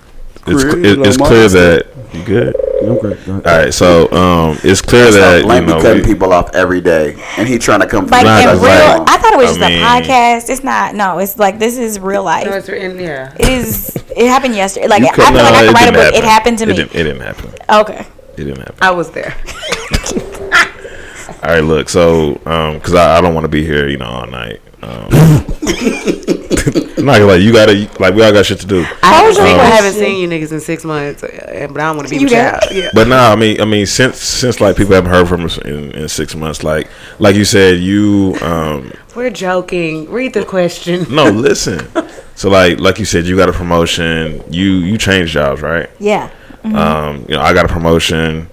it's 0.46 0.64
it, 0.64 1.00
it's 1.00 1.18
clear 1.18 1.50
that 1.50 1.88
you 2.14 2.24
good. 2.24 2.56
I'm 2.90 2.98
great. 3.00 3.26
Go 3.26 3.32
ahead. 3.34 3.48
All 3.48 3.58
right, 3.64 3.74
so 3.74 4.12
um, 4.12 4.58
it's 4.64 4.82
clear 4.82 5.12
that 5.12 5.42
Stop 5.44 5.56
you 5.56 5.62
me 5.62 5.68
know 5.74 5.82
cutting 5.82 6.02
we- 6.04 6.08
people 6.08 6.32
off 6.34 6.54
every 6.56 6.82
day, 6.82 7.16
and 7.38 7.48
he 7.48 7.58
trying 7.58 7.80
to 7.82 7.88
come. 7.88 8.08
Like 8.08 8.26
in 8.26 8.50
real, 8.50 8.62
right. 8.62 9.04
I 9.08 9.18
thought 9.18 9.34
it 9.34 9.38
was 9.38 9.58
I 9.58 9.60
just 9.60 9.60
mean- 9.60 9.82
a 9.82 9.86
podcast. 9.86 10.50
It's 10.50 10.64
not. 10.64 10.96
No, 10.96 11.20
it's 11.20 11.38
like 11.38 11.60
this 11.60 11.78
is 11.78 12.00
real 12.00 12.24
life. 12.24 12.46
no, 12.48 12.54
it's 12.54 12.70
in 12.70 13.00
yeah. 13.00 13.34
it 13.40 13.50
is. 13.50 13.96
It 14.16 14.28
happened 14.28 14.56
yesterday. 14.56 14.88
Like 14.88 15.02
you 15.02 15.08
I 15.08 15.12
could- 15.12 15.26
feel 15.26 15.34
like 15.36 15.44
I 15.54 15.64
it 15.64 15.68
could 15.68 15.74
write 15.76 15.88
a 15.88 15.92
didn't 15.92 16.12
book. 16.12 16.16
It 16.16 16.24
happened 16.24 16.58
to 16.60 16.64
It 16.64 16.68
me. 16.68 16.76
didn't, 16.76 16.96
it 16.96 17.04
didn't 17.04 17.22
happen. 17.22 17.54
Okay. 17.70 18.06
It 18.34 18.44
didn't 18.44 18.58
happen. 18.60 18.76
I 18.82 18.92
was 18.92 19.12
there. 19.12 19.34
All 21.44 21.52
right, 21.52 21.60
look. 21.64 21.90
So, 21.90 22.42
um, 22.46 22.80
cause 22.82 22.94
I, 22.96 23.18
I 23.18 23.22
don't 23.22 23.34
want 23.36 23.44
to 23.46 23.50
be 23.50 23.64
here, 23.64 23.88
you 23.88 23.98
know, 23.98 24.06
all 24.08 24.26
night. 24.26 24.62
Um, 24.82 25.45
I'm 26.98 27.06
not 27.06 27.20
gonna 27.20 27.26
lie. 27.26 27.36
You 27.36 27.54
gotta 27.54 27.74
like 28.00 28.16
we 28.16 28.24
all 28.24 28.32
got 28.32 28.46
shit 28.46 28.60
to 28.62 28.66
do. 28.66 28.86
I 29.04 29.14
haven't, 29.14 29.28
was 29.28 29.38
your 29.38 29.48
I 29.48 29.66
haven't 29.66 29.94
seen 29.94 30.20
you 30.20 30.28
niggas 30.28 30.52
in 30.52 30.60
six 30.60 30.84
months, 30.84 31.24
uh, 31.24 31.68
but 31.72 31.80
I 31.80 31.86
don't 31.86 31.98
want 31.98 32.08
to 32.08 32.12
be 32.12 32.20
You 32.20 32.26
with 32.26 32.34
y'all. 32.34 32.60
Yeah. 32.72 32.90
But 32.94 33.08
now, 33.08 33.32
I 33.32 33.36
mean, 33.36 33.62
I 33.62 33.66
mean, 33.66 33.86
since 33.86 34.18
since 34.18 34.60
like 34.60 34.76
people 34.76 34.96
haven't 34.96 35.12
heard 35.12 35.28
from 35.28 35.46
us 35.46 35.58
in, 35.60 35.92
in 35.92 36.08
six 36.10 36.36
months, 36.36 36.64
like 36.64 36.90
like 37.20 37.36
you 37.36 37.46
said, 37.46 37.80
you 37.80 38.36
um, 38.42 38.92
We're 39.16 39.30
joking. 39.30 40.10
Read 40.10 40.34
the 40.34 40.46
question. 40.46 41.06
no, 41.14 41.26
listen. 41.30 41.88
So 42.36 42.50
like 42.50 42.80
like 42.80 42.98
you 42.98 43.06
said, 43.06 43.26
you 43.26 43.36
got 43.38 43.50
a 43.50 43.54
promotion. 43.54 44.44
You 44.52 44.72
you 44.78 44.98
changed 44.98 45.34
jobs, 45.34 45.62
right? 45.62 45.90
Yeah. 46.00 46.32
Um, 46.64 47.26
you 47.30 47.36
know, 47.36 47.42
I 47.42 47.54
got 47.54 47.66
a 47.66 47.68
promotion. 47.74 48.50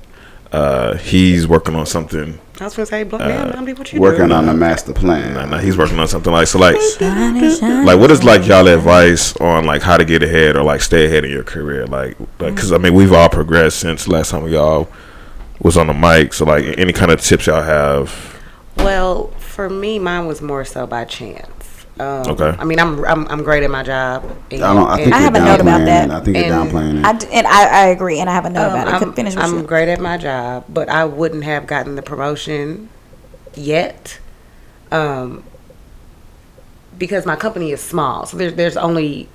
Uh, 0.53 0.99
he's 0.99 1.49
working 1.49 1.75
on 1.75 1.87
something. 1.87 2.39
I 2.61 2.65
was 2.65 2.77
gonna 2.77 2.87
say, 2.87 3.03
black 3.05 3.21
man, 3.21 3.49
uh, 3.51 3.57
I'm 3.57 3.67
what 3.77 3.93
you 3.93 4.01
Working 4.01 4.19
doing? 4.29 4.33
on 4.33 4.49
a 4.49 4.55
master 4.55 4.93
plan. 4.93 5.35
Nah, 5.35 5.47
nah, 5.47 5.59
he's 5.59 5.77
working 5.77 5.99
on 5.99 6.07
something 6.07 6.33
like 6.33 6.47
so. 6.47 6.59
Like, 6.59 6.77
like 7.01 7.99
what 7.99 8.11
is 8.11 8.23
like 8.23 8.47
y'all 8.47 8.69
advice 8.69 9.35
on 9.37 9.65
like 9.65 9.81
how 9.83 9.97
to 9.97 10.05
get 10.05 10.23
ahead 10.23 10.57
or 10.57 10.63
like 10.63 10.83
stay 10.83 11.07
ahead 11.07 11.25
in 11.25 11.31
your 11.31 11.45
career? 11.45 11.87
Like, 11.87 12.19
like 12.39 12.55
because 12.55 12.71
I 12.73 12.79
mean 12.79 12.95
we've 12.95 13.13
all 13.13 13.29
progressed 13.31 13.81
since 13.81 14.07
last 14.07 14.31
time 14.31 14.47
y'all 14.49 14.89
was 15.61 15.77
on 15.77 15.87
the 15.87 15.95
mic. 15.95 16.35
So 16.35 16.45
like 16.45 16.79
any 16.79 16.93
kind 16.93 17.11
of 17.11 17.21
tips 17.23 17.47
y'all 17.47 17.63
have? 17.63 18.39
Well, 18.77 19.29
for 19.39 19.71
me, 19.71 19.99
mine 19.99 20.27
was 20.27 20.43
more 20.43 20.65
so 20.65 20.87
by 20.87 21.05
chance. 21.07 21.62
Um, 22.01 22.23
Okay. 22.27 22.55
I 22.59 22.65
mean, 22.65 22.81
I'm 22.81 23.05
I'm, 23.05 23.29
I'm 23.29 23.43
great 23.43 23.63
at 23.63 23.71
my 23.71 23.83
job. 23.83 24.25
And, 24.51 24.65
I 24.65 24.75
don't. 24.75 24.89
I 24.89 24.97
think 24.97 25.07
and- 25.07 25.15
I 25.15 25.19
you're 25.19 25.25
have 25.25 25.35
a 25.35 25.45
note 25.45 25.61
about 25.61 25.85
that. 25.85 26.11
I 26.11 26.21
think 26.21 26.37
you're 26.37 26.47
downplaying 26.47 26.99
it. 27.01 27.05
I 27.05 27.13
d- 27.13 27.27
and 27.33 27.47
I, 27.47 27.65
I 27.65 27.87
agree, 27.89 28.19
and 28.19 28.31
I 28.31 28.33
have 28.35 28.47
a 28.47 28.51
note 28.51 28.67
Um, 28.69 28.71
about 28.73 28.89
it. 28.89 28.95
I'm, 28.95 29.01
Could 29.01 29.15
finish 29.17 29.35
with 29.35 29.45
I'm 29.45 29.59
you. 29.59 29.63
great 29.65 29.89
at 29.89 30.01
my 30.01 30.17
job, 30.17 30.65
but 30.69 30.89
I 30.89 31.05
wouldn't 31.05 31.45
have 31.45 31.67
gotten 31.67 31.95
the 31.97 32.03
promotion 32.03 32.89
yet, 33.55 34.19
um, 34.91 35.45
because 36.99 37.27
my 37.27 37.37
company 37.37 37.73
is 37.73 37.81
small. 37.83 38.25
So 38.27 38.37
there's 38.39 38.55
there's 38.55 38.77
only 38.79 39.29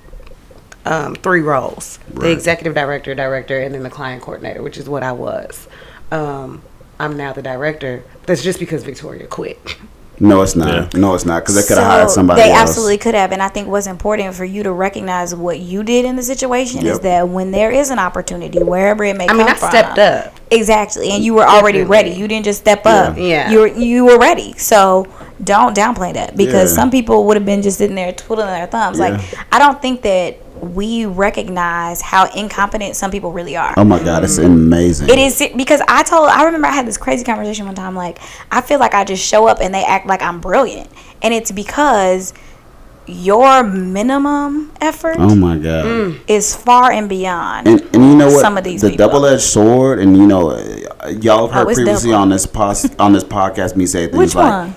um, 0.84 1.14
three 1.14 1.40
roles: 1.42 2.00
the 2.12 2.30
executive 2.32 2.74
director, 2.74 3.14
director, 3.14 3.60
and 3.60 3.72
then 3.74 3.84
the 3.84 3.90
client 3.90 4.22
coordinator, 4.22 4.62
which 4.62 4.78
is 4.78 4.88
what 4.88 5.04
I 5.04 5.12
was. 5.12 5.68
Um, 6.10 6.62
I'm 6.98 7.16
now 7.16 7.32
the 7.32 7.42
director. 7.42 8.02
That's 8.26 8.42
just 8.42 8.58
because 8.58 8.82
Victoria 8.82 9.26
quit. 9.28 9.76
no, 10.20 10.42
it's 10.42 10.56
not. 10.56 10.94
No, 10.94 11.14
it's 11.14 11.24
not 11.24 11.42
because 11.42 11.54
they 11.54 11.62
could 11.62 11.78
have 11.78 11.86
So, 11.86 11.90
hired 11.90 12.10
somebody 12.10 12.40
They 12.42 12.50
else. 12.50 12.70
absolutely 12.70 12.98
could 12.98 13.14
have, 13.14 13.32
and 13.32 13.42
I 13.42 13.48
think 13.48 13.68
what's 13.68 13.86
important 13.86 14.34
for 14.34 14.44
you 14.44 14.62
to 14.62 14.72
recognize 14.72 15.34
what 15.34 15.60
you 15.60 15.82
did 15.82 16.04
in 16.04 16.16
the 16.16 16.22
situation 16.22 16.86
is 16.86 17.00
that 17.00 17.28
when 17.28 17.50
there 17.50 17.70
is 17.70 17.90
an 17.90 17.98
opportunity, 17.98 18.62
wherever 18.62 19.04
it 19.04 19.16
may 19.16 19.24
I 19.24 19.28
come 19.28 19.38
mean, 19.38 19.46
I 19.48 19.54
from, 19.54 19.70
stepped 19.70 19.98
up. 19.98 20.34
exactly, 20.50 21.10
and 21.10 21.22
you 21.24 21.34
were 21.34 21.44
already 21.46 21.78
Definitely. 21.78 22.10
ready. 22.10 22.10
You 22.20 22.28
didn't 22.28 22.44
just 22.44 22.60
step 22.60 22.84
up. 22.86 23.16
Yeah. 23.16 23.50
you 23.50 23.58
were 23.60 23.66
you 23.68 24.04
were 24.06 24.18
ready. 24.18 24.54
So 24.58 25.06
don't 25.44 25.76
downplay 25.76 26.12
that 26.14 26.36
because 26.36 26.70
Yeah. 26.72 26.76
some 26.82 26.90
people 26.90 27.24
would 27.26 27.36
have 27.36 27.46
been 27.46 27.62
just 27.62 27.78
sitting 27.78 27.94
there 27.94 28.12
twiddling 28.12 28.48
their 28.48 28.66
thumbs. 28.66 28.98
Like 28.98 29.20
I 29.52 29.58
don't 29.58 29.80
think 29.80 30.02
that 30.02 30.36
we 30.62 31.06
recognize 31.06 32.00
how 32.00 32.30
incompetent 32.32 32.96
some 32.96 33.10
people 33.10 33.32
really 33.32 33.56
are. 33.56 33.74
Oh 33.76 33.84
my 33.84 34.02
god, 34.02 34.24
it's 34.24 34.38
mm. 34.38 34.46
amazing. 34.46 35.08
It 35.08 35.18
is 35.18 35.42
because 35.56 35.80
I 35.88 36.02
told 36.02 36.28
I 36.28 36.44
remember 36.44 36.66
I 36.66 36.72
had 36.72 36.86
this 36.86 36.96
crazy 36.96 37.24
conversation 37.24 37.66
one 37.66 37.74
time 37.74 37.94
like 37.94 38.18
I 38.50 38.60
feel 38.60 38.78
like 38.78 38.94
I 38.94 39.04
just 39.04 39.24
show 39.24 39.46
up 39.48 39.58
and 39.60 39.74
they 39.74 39.84
act 39.84 40.06
like 40.06 40.22
I'm 40.22 40.40
brilliant 40.40 40.90
and 41.22 41.32
it's 41.34 41.50
because 41.50 42.32
your 43.06 43.62
minimum 43.62 44.70
effort 44.82 45.16
Oh 45.18 45.34
my 45.34 45.56
god. 45.56 45.84
Mm. 45.86 46.20
is 46.28 46.54
far 46.54 46.92
and 46.92 47.08
beyond 47.08 47.66
And, 47.66 47.80
and 47.94 48.04
you 48.04 48.14
know 48.16 48.26
what? 48.26 48.40
some 48.40 48.58
of 48.58 48.64
these 48.64 48.82
the 48.82 48.90
people. 48.90 49.06
double-edged 49.06 49.42
sword, 49.42 49.98
and 49.98 50.14
you 50.14 50.26
know, 50.26 50.58
y'all 51.08 51.48
have 51.48 51.50
oh, 51.50 51.64
heard 51.64 51.68
Oh, 51.68 51.74
previously 51.74 52.10
double. 52.10 52.22
on 52.22 52.28
this 52.28 52.44
pos- 52.46 52.94
on 52.96 53.12
this 53.14 53.24
podcast 53.24 53.76
me 53.76 53.86
say 53.86 54.06
things 54.08 54.18
Which 54.18 54.34
like 54.34 54.66
one? 54.66 54.74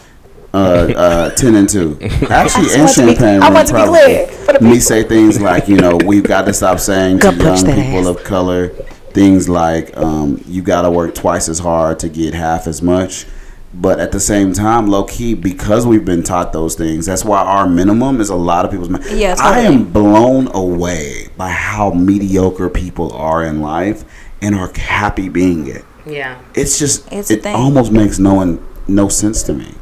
Uh, 0.53 0.57
uh, 0.57 1.29
ten 1.35 1.55
and 1.55 1.67
two. 1.69 1.97
Actually, 2.29 2.73
in 2.73 2.81
want 2.81 2.93
to 2.95 3.01
be- 3.05 3.15
Champagne, 3.15 3.41
I 3.41 3.45
Room, 3.47 3.53
want 3.53 3.67
to 3.67 3.73
be 3.73 3.79
probably, 3.79 4.35
clear 4.59 4.59
me 4.71 4.79
say 4.79 5.03
things 5.03 5.39
like, 5.41 5.67
you 5.67 5.77
know, 5.77 5.97
we've 6.05 6.23
got 6.23 6.45
to 6.45 6.53
stop 6.53 6.79
saying 6.79 7.19
to 7.19 7.27
young 7.27 7.37
people 7.37 7.67
ass. 8.01 8.07
of 8.07 8.23
color 8.23 8.69
things 9.13 9.49
like 9.49 9.95
um, 9.97 10.41
you 10.47 10.61
got 10.61 10.83
to 10.83 10.89
work 10.91 11.13
twice 11.13 11.49
as 11.49 11.59
hard 11.59 11.99
to 11.99 12.07
get 12.09 12.33
half 12.33 12.65
as 12.67 12.81
much. 12.81 13.25
But 13.73 14.01
at 14.01 14.11
the 14.11 14.19
same 14.19 14.51
time, 14.51 14.87
low 14.87 15.05
key, 15.05 15.33
because 15.33 15.85
we've 15.85 16.03
been 16.03 16.23
taught 16.23 16.51
those 16.51 16.75
things, 16.75 17.05
that's 17.05 17.23
why 17.23 17.39
our 17.41 17.67
minimum 17.69 18.19
is 18.19 18.29
a 18.29 18.35
lot 18.35 18.65
of 18.65 18.71
people's. 18.71 18.89
min- 18.89 19.01
Yeah, 19.11 19.35
I 19.39 19.59
am 19.61 19.85
blown 19.91 20.49
away 20.53 21.29
by 21.37 21.49
how 21.49 21.91
mediocre 21.91 22.69
people 22.69 23.13
are 23.13 23.45
in 23.45 23.61
life 23.61 24.03
and 24.41 24.55
are 24.55 24.69
happy 24.75 25.29
being 25.29 25.67
it. 25.67 25.85
Yeah. 26.05 26.41
It's 26.53 26.77
just 26.79 27.09
It's 27.13 27.31
it 27.31 27.45
almost 27.45 27.93
makes 27.93 28.19
no 28.19 28.33
one, 28.33 28.65
no 28.89 29.07
sense 29.07 29.41
to 29.43 29.53
me, 29.53 29.73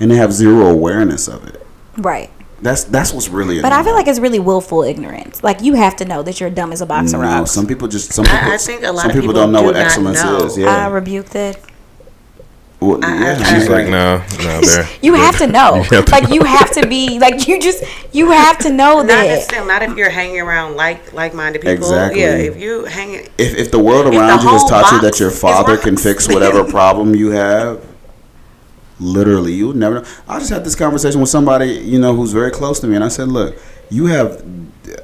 and 0.00 0.10
they 0.10 0.16
have 0.16 0.32
zero 0.32 0.66
awareness 0.66 1.28
of 1.28 1.46
it. 1.46 1.64
right 1.96 2.30
That's 2.62 2.84
that's 2.84 3.12
what's 3.12 3.28
really. 3.28 3.60
but 3.62 3.72
I 3.72 3.82
feel 3.84 3.94
like 3.94 4.08
it's 4.08 4.18
really 4.20 4.38
willful 4.40 4.82
ignorance 4.82 5.42
like 5.42 5.60
you 5.62 5.74
have 5.74 5.96
to 5.96 6.04
know 6.04 6.22
that 6.22 6.40
you're 6.40 6.50
dumb 6.50 6.72
as 6.72 6.80
a 6.80 6.86
box 6.86 7.12
of 7.12 7.20
no. 7.20 7.26
rocks 7.26 7.50
Some 7.52 7.66
people 7.66 7.88
just 7.88 8.12
some 8.12 8.24
I- 8.26 8.28
people. 8.36 8.52
I 8.52 8.56
think 8.58 8.82
a 8.84 8.92
lot 8.92 9.02
some 9.02 9.10
of 9.10 9.14
people, 9.16 9.28
people 9.28 9.34
don't 9.34 9.52
know 9.52 9.60
do 9.60 9.66
what 9.66 9.76
excellence 9.76 10.22
know. 10.22 10.44
is. 10.46 10.58
I 10.58 10.60
Yeah. 10.62 10.88
rebuke 10.90 11.28
that 11.30 11.58
Well, 12.80 13.00
I- 13.04 13.14
yeah. 13.18 13.38
I- 13.40 13.42
She's 13.54 13.68
I- 13.68 13.72
like, 13.72 13.88
no, 13.88 14.22
no, 14.44 14.60
there. 14.70 14.88
you 15.02 15.14
have 15.14 15.36
to 15.38 15.46
know 15.48 15.76
You 15.90 15.96
have 15.96 16.04
to 16.06 16.12
like 16.12 16.28
know. 16.28 16.34
you 16.36 16.42
have 16.44 16.70
to 16.72 16.86
be 16.86 17.18
like 17.18 17.48
you 17.48 17.60
just 17.60 17.82
you 18.12 18.30
have 18.30 18.58
to 18.58 18.70
know 18.70 18.98
Not 18.98 19.06
that 19.08 19.26
necessarily. 19.26 19.66
Not 19.68 19.82
if 19.82 19.96
you're 19.96 20.10
hanging 20.10 20.40
around 20.40 20.76
like 20.76 21.12
like-minded 21.12 21.60
people. 21.62 21.72
Exactly. 21.74 22.20
Yeah. 22.22 22.36
If 22.50 22.56
you 22.56 22.84
hanging. 22.84 23.26
if 23.36 23.56
if 23.56 23.70
the 23.72 23.78
world 23.80 24.06
If 24.06 24.12
the 24.12 24.18
around 24.20 24.42
you 24.42 24.48
has 24.50 24.64
taught 24.64 24.92
you 24.92 25.00
that 25.00 25.18
your 25.18 25.30
father 25.32 25.76
can 25.76 25.96
fix 25.96 26.28
whatever 26.34 26.62
problem 26.64 27.14
you 27.16 27.30
have, 27.30 27.84
literally, 29.00 29.52
you 29.52 29.72
never 29.74 29.96
know. 29.96 30.06
I 30.28 30.38
just 30.38 30.50
had 30.50 30.64
this 30.64 30.74
conversation 30.74 31.20
with 31.20 31.30
somebody 31.30 31.66
you 31.70 31.98
know 31.98 32.14
who's 32.14 32.32
very 32.32 32.50
close 32.50 32.80
to 32.80 32.86
me, 32.86 32.94
and 32.94 33.04
I 33.04 33.08
said, 33.08 33.28
"Look, 33.28 33.60
you 33.90 34.06
have 34.06 34.44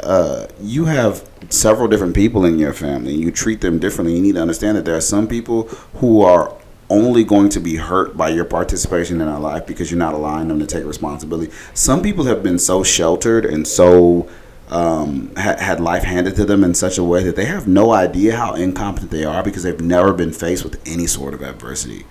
uh, 0.03 0.47
you 0.61 0.87
have 0.87 1.29
several 1.51 1.89
different 1.89 2.15
people 2.15 2.45
in 2.45 2.59
your 2.59 2.73
family. 2.73 3.15
You 3.15 3.31
treat 3.31 3.61
them 3.61 3.79
differently. 3.79 4.17
You 4.17 4.23
need 4.23 4.35
to 4.35 4.43
understand 4.43 4.77
that 4.77 4.85
there 4.85 4.97
are 4.97 5.03
some 5.03 5.27
people 5.29 5.65
who 5.95 6.23
are." 6.23 6.55
Only 6.91 7.25
going 7.25 7.49
to 7.49 7.61
be 7.61 7.77
hurt 7.77 8.15
by 8.15 8.29
your 8.29 8.45
participation 8.45 9.23
in 9.23 9.27
our 9.27 9.41
life 9.41 9.67
because 9.67 9.91
you're 9.91 9.99
not 9.99 10.13
allowing 10.13 10.49
them 10.49 10.59
to 10.61 10.67
take 10.67 10.85
responsibility. 10.85 11.51
Some 11.73 12.03
people 12.03 12.25
have 12.27 12.43
been 12.43 12.59
so 12.59 12.83
sheltered 12.85 13.47
and 13.47 13.67
so 13.67 14.29
um, 14.69 15.33
ha- 15.37 15.57
had 15.59 15.81
life 15.81 16.03
handed 16.03 16.37
to 16.37 16.45
them 16.45 16.65
in 16.65 16.75
such 16.75 16.99
a 16.99 17.05
way 17.05 17.23
that 17.25 17.37
they 17.37 17.47
have 17.47 17.67
no 17.69 17.93
idea 17.93 18.37
how 18.37 18.55
incompetent 18.55 19.11
they 19.11 19.25
are 19.25 19.43
because 19.43 19.63
they've 19.63 19.81
never 19.81 20.13
been 20.13 20.33
faced 20.33 20.65
with 20.65 20.81
any 20.87 21.07
sort 21.07 21.35
of 21.35 21.43
adversity. 21.43 22.05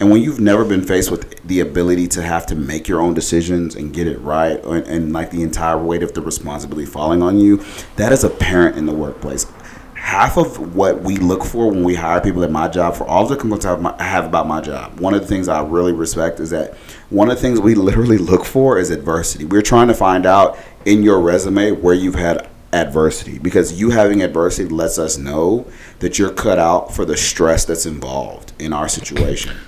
And 0.00 0.10
when 0.10 0.22
you've 0.22 0.40
never 0.40 0.64
been 0.64 0.82
faced 0.82 1.10
with 1.10 1.40
the 1.46 1.60
ability 1.60 2.08
to 2.08 2.22
have 2.22 2.46
to 2.46 2.56
make 2.56 2.88
your 2.88 3.00
own 3.00 3.14
decisions 3.14 3.76
and 3.76 3.92
get 3.92 4.06
it 4.08 4.18
right, 4.20 4.62
and, 4.64 4.86
and 4.86 5.12
like 5.12 5.30
the 5.30 5.42
entire 5.42 5.78
weight 5.78 6.02
of 6.02 6.14
the 6.14 6.20
responsibility 6.20 6.84
falling 6.86 7.22
on 7.22 7.38
you, 7.38 7.64
that 7.96 8.12
is 8.12 8.24
apparent 8.24 8.76
in 8.76 8.86
the 8.86 8.92
workplace. 8.92 9.46
Half 9.94 10.36
of 10.36 10.74
what 10.74 11.00
we 11.02 11.16
look 11.16 11.44
for 11.44 11.70
when 11.70 11.84
we 11.84 11.94
hire 11.94 12.20
people 12.20 12.42
at 12.44 12.50
my 12.50 12.68
job, 12.68 12.96
for 12.96 13.04
all 13.04 13.24
the 13.26 13.36
complaints 13.36 13.64
I 13.64 13.70
have 13.70 13.80
my- 13.80 13.94
I 13.98 14.02
have 14.04 14.26
about 14.26 14.46
my 14.46 14.60
job, 14.60 15.00
one 15.00 15.14
of 15.14 15.20
the 15.22 15.26
things 15.26 15.48
I 15.48 15.62
really 15.62 15.92
respect 15.92 16.40
is 16.40 16.50
that 16.50 16.74
one 17.08 17.30
of 17.30 17.36
the 17.36 17.40
things 17.40 17.60
we 17.60 17.74
literally 17.76 18.18
look 18.18 18.44
for 18.44 18.76
is 18.78 18.90
adversity. 18.90 19.44
We're 19.44 19.62
trying 19.62 19.88
to 19.88 19.94
find 19.94 20.26
out 20.26 20.58
in 20.84 21.02
your 21.02 21.20
resume 21.20 21.70
where 21.70 21.94
you've 21.94 22.16
had 22.16 22.48
adversity 22.74 23.38
because 23.38 23.78
you 23.80 23.90
having 23.90 24.22
adversity 24.22 24.68
lets 24.68 24.98
us 24.98 25.16
know 25.16 25.66
that 26.00 26.18
you're 26.18 26.30
cut 26.32 26.58
out 26.58 26.94
for 26.94 27.04
the 27.04 27.16
stress 27.16 27.64
that's 27.64 27.86
involved 27.86 28.52
in 28.58 28.72
our 28.72 28.88
situation. 28.88 29.56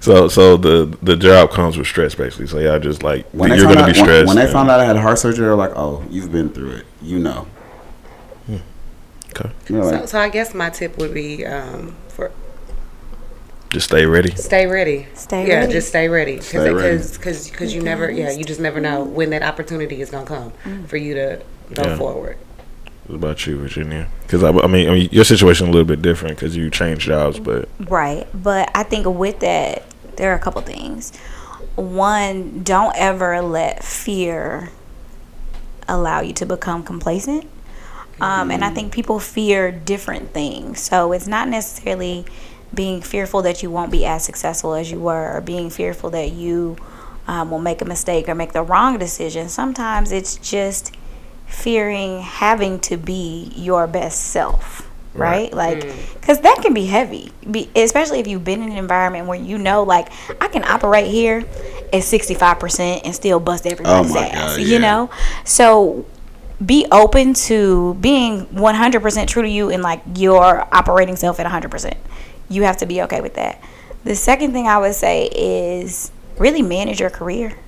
So, 0.00 0.28
so 0.28 0.56
the 0.56 0.96
the 1.02 1.14
job 1.14 1.50
comes 1.50 1.76
with 1.76 1.86
stress, 1.86 2.14
basically. 2.14 2.46
So 2.46 2.58
y'all 2.58 2.78
just 2.78 3.02
like 3.02 3.26
When 3.32 3.50
you're 3.52 3.66
gonna 3.66 3.82
out, 3.82 3.86
be 3.88 3.92
stressed. 3.94 4.28
When, 4.28 4.36
they 4.36 4.50
found 4.50 4.70
out 4.70 4.80
I 4.80 4.86
had 4.86 4.96
heart 4.96 5.18
surgery, 5.18 5.44
they're 5.44 5.54
like, 5.54 5.72
"Oh, 5.76 6.02
you've 6.08 6.32
been 6.32 6.48
through 6.48 6.70
it. 6.76 6.86
You 7.02 7.18
know." 7.18 7.46
Okay. 9.38 9.50
You're 9.68 9.82
So, 9.82 9.90
like, 9.90 10.08
so 10.08 10.18
I 10.18 10.28
guess 10.30 10.54
my 10.54 10.70
tip 10.70 10.96
would 10.96 11.12
be 11.12 11.44
um, 11.44 11.94
for 12.08 12.30
just 13.70 13.88
stay 13.88 14.06
ready. 14.06 14.34
stay 14.36 14.66
ready. 14.66 15.06
Stay 15.14 15.46
yeah, 15.48 15.56
ready. 15.60 15.72
just 15.72 15.88
stay 15.88 16.08
ready. 16.08 16.36
Cause, 16.36 16.46
Stay 16.46 16.72
ready. 16.72 16.96
Cause, 16.96 17.18
cause, 17.18 17.50
'cause 17.50 17.74
you 17.74 17.82
never, 17.82 18.10
yeah, 18.10 18.30
you 18.30 18.44
just 18.44 18.60
never 18.60 18.80
know 18.80 19.02
when 19.04 19.28
that 19.30 19.42
opportunity 19.42 20.00
is 20.00 20.08
gonna 20.10 20.24
come 20.24 20.52
Mm. 20.64 20.86
for 20.88 20.96
you 20.96 21.12
to 21.14 21.42
go 21.74 21.84
Yeah. 21.84 21.96
forward. 21.96 22.38
What 23.06 23.16
about 23.16 23.46
you, 23.46 23.56
Virginia? 23.58 24.08
Because 24.22 24.42
I, 24.42 24.50
I 24.50 24.66
mean, 24.66 24.88
I 24.88 24.92
mean, 24.92 25.08
your 25.12 25.24
situation 25.24 25.68
a 25.68 25.70
little 25.70 25.86
bit 25.86 26.02
different 26.02 26.36
because 26.36 26.56
you 26.56 26.70
changed 26.70 27.02
jobs, 27.02 27.38
but 27.38 27.68
Right. 27.88 28.26
But 28.34 28.70
I 28.74 28.82
think 28.82 29.06
with 29.06 29.40
that, 29.40 29.84
there 30.16 30.32
are 30.32 30.34
a 30.34 30.40
couple 30.40 30.60
things. 30.62 31.12
One, 31.76 32.62
don't 32.64 32.94
ever 32.96 33.40
let 33.42 33.84
fear 33.84 34.70
allow 35.88 36.20
you 36.20 36.32
to 36.32 36.46
become 36.46 36.82
complacent. 36.82 37.46
Um, 38.20 38.50
and 38.50 38.64
I 38.64 38.70
think 38.70 38.92
people 38.92 39.18
fear 39.18 39.70
different 39.70 40.32
things. 40.32 40.80
So 40.80 41.12
it's 41.12 41.26
not 41.26 41.48
necessarily 41.48 42.24
being 42.72 43.02
fearful 43.02 43.42
that 43.42 43.62
you 43.62 43.70
won't 43.70 43.92
be 43.92 44.06
as 44.06 44.24
successful 44.24 44.74
as 44.74 44.90
you 44.90 44.98
were, 44.98 45.36
or 45.36 45.40
being 45.42 45.68
fearful 45.68 46.08
that 46.10 46.32
you 46.32 46.76
um, 47.28 47.50
will 47.50 47.58
make 47.60 47.82
a 47.82 47.84
mistake 47.84 48.26
or 48.28 48.34
make 48.34 48.52
the 48.52 48.62
wrong 48.62 48.98
decision. 48.98 49.50
Sometimes 49.50 50.12
it's 50.12 50.36
just 50.36 50.95
fearing 51.46 52.20
having 52.20 52.80
to 52.80 52.96
be 52.96 53.52
your 53.56 53.86
best 53.86 54.20
self, 54.26 54.88
right? 55.14 55.52
Like, 55.52 55.78
mm. 55.78 56.14
because 56.20 56.40
that 56.40 56.58
can 56.62 56.74
be 56.74 56.86
heavy, 56.86 57.32
be, 57.50 57.70
especially 57.74 58.20
if 58.20 58.26
you've 58.26 58.44
been 58.44 58.62
in 58.62 58.70
an 58.72 58.76
environment 58.76 59.26
where 59.26 59.38
you 59.38 59.58
know, 59.58 59.82
like, 59.82 60.08
I 60.40 60.48
can 60.48 60.64
operate 60.64 61.06
here 61.06 61.38
at 61.92 62.02
65% 62.02 63.00
and 63.04 63.14
still 63.14 63.40
bust 63.40 63.66
everybody's 63.66 64.10
oh 64.10 64.14
my 64.14 64.28
ass, 64.28 64.56
God, 64.56 64.62
you 64.62 64.74
yeah. 64.74 64.78
know? 64.78 65.10
So, 65.44 66.06
be 66.64 66.86
open 66.90 67.34
to 67.34 67.94
being 67.94 68.46
100% 68.46 69.26
true 69.26 69.42
to 69.42 69.48
you 69.48 69.70
and 69.70 69.82
like 69.82 70.00
your 70.14 70.66
operating 70.74 71.16
self 71.16 71.38
at 71.38 71.46
100%. 71.46 71.94
You 72.48 72.62
have 72.62 72.78
to 72.78 72.86
be 72.86 73.02
okay 73.02 73.20
with 73.20 73.34
that. 73.34 73.62
The 74.04 74.14
second 74.14 74.52
thing 74.52 74.66
I 74.66 74.78
would 74.78 74.94
say 74.94 75.26
is 75.26 76.10
really 76.38 76.62
manage 76.62 77.00
your 77.00 77.10
career. 77.10 77.58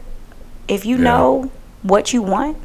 If 0.68 0.87
you 0.87 0.97
Yeah. 0.97 1.05
know 1.05 1.51
what 1.83 2.12
you 2.12 2.22
want, 2.22 2.57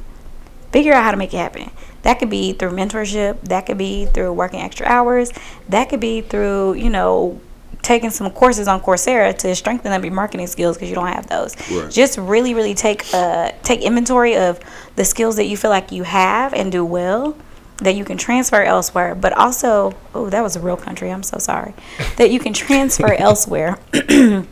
figure 0.74 0.92
out 0.92 1.04
how 1.04 1.12
to 1.12 1.18
make 1.18 1.34
it 1.34 1.38
happen. 1.38 1.72
That 2.02 2.20
could 2.20 2.30
be 2.30 2.52
through 2.52 2.72
mentorship, 2.72 3.40
that 3.44 3.66
could 3.66 3.78
be 3.78 4.08
through 4.08 4.34
working 4.34 4.60
extra 4.60 4.86
hours, 4.86 5.32
that 5.70 5.88
could 5.88 6.02
be 6.02 6.20
through, 6.20 6.74
you 6.74 6.90
know, 6.90 7.40
taking 7.82 8.10
some 8.10 8.30
courses 8.32 8.68
on 8.68 8.82
Coursera 8.82 9.38
to 9.38 9.56
strengthen 9.56 9.92
up 9.92 10.04
your 10.04 10.14
marketing 10.14 10.48
skills 10.48 10.76
because 10.76 10.90
you 10.90 10.96
don't 10.96 11.08
have 11.08 11.28
those. 11.28 11.56
Right. 11.70 11.92
Just 11.92 12.18
really, 12.18 12.54
really 12.54 12.74
take 12.74 13.06
uh, 13.14 13.52
take 13.62 13.82
inventory 13.82 14.36
of 14.36 14.60
the 14.96 15.06
skills 15.06 15.38
that 15.38 15.46
you 15.46 15.56
feel 15.56 15.70
like 15.70 15.92
you 15.92 16.04
have 16.04 16.54
and 16.54 16.72
do 16.72 16.84
well 16.84 17.38
that 17.78 17.96
you 17.96 18.06
can 18.06 18.18
transfer 18.18 18.62
elsewhere, 18.62 19.16
but 19.16 19.34
also, 19.34 19.94
oh, 20.14 20.30
that 20.30 20.42
was 20.42 20.56
a 20.56 20.60
real 20.60 20.78
country. 20.78 21.12
I'm 21.12 21.24
so 21.24 21.38
sorry. 21.38 21.74
That 22.18 22.32
you 22.32 22.40
can 22.40 22.54
transfer 22.54 23.14
elsewhere. 23.18 23.78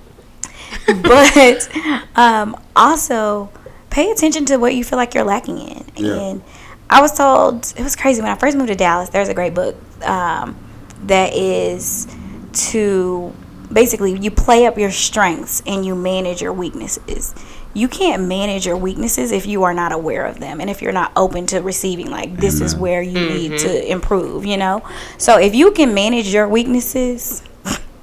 but 1.02 1.70
um, 2.16 2.58
also 2.76 3.50
pay 3.92 4.10
attention 4.10 4.46
to 4.46 4.58
what 4.58 4.74
you 4.74 4.84
feel 4.84 4.98
like 4.98 5.14
you're 5.14 5.24
lacking 5.24 5.60
in. 5.60 5.86
Yeah. 5.96 6.14
And 6.14 6.44
I 6.90 7.02
was 7.02 7.16
told 7.16 7.74
it 7.78 7.84
was 7.84 7.96
crazy 7.96 8.22
when 8.22 8.32
I 8.32 8.36
first 8.36 8.58
moved 8.58 8.70
to 8.70 8.76
Dallas. 8.76 9.10
There's 9.10 9.30
a 9.30 9.34
great 9.34 9.54
book 9.54 9.76
um, 10.04 10.58
that 11.04 11.36
is 11.36 12.08
to 12.54 13.34
basically 13.72 14.18
you 14.18 14.32
play 14.32 14.66
up 14.66 14.78
your 14.78 14.92
strengths 14.92 15.62
and 15.66 15.86
you 15.86 15.96
manage 15.96 16.42
your 16.42 16.54
weaknesses. 16.54 17.36
You 17.74 17.88
can't 17.88 18.24
manage 18.24 18.66
your 18.66 18.76
weaknesses 18.76 19.32
if 19.32 19.46
you 19.46 19.64
are 19.64 19.74
not 19.74 19.94
aware 19.94 20.26
of 20.26 20.40
them 20.40 20.60
and 20.60 20.70
if 20.70 20.82
you're 20.82 20.92
not 20.92 21.14
open 21.16 21.46
to 21.48 21.60
receiving 21.60 22.10
like 22.10 22.36
this 22.36 22.60
is 22.60 22.76
where 22.76 23.02
you 23.02 23.14
need 23.14 23.60
to 23.60 23.90
improve, 23.90 24.46
you 24.46 24.58
know? 24.58 24.84
So 25.18 25.40
if 25.40 25.56
you 25.56 25.72
can 25.72 25.94
manage 25.94 26.34
your 26.34 26.50
weaknesses, 26.50 27.44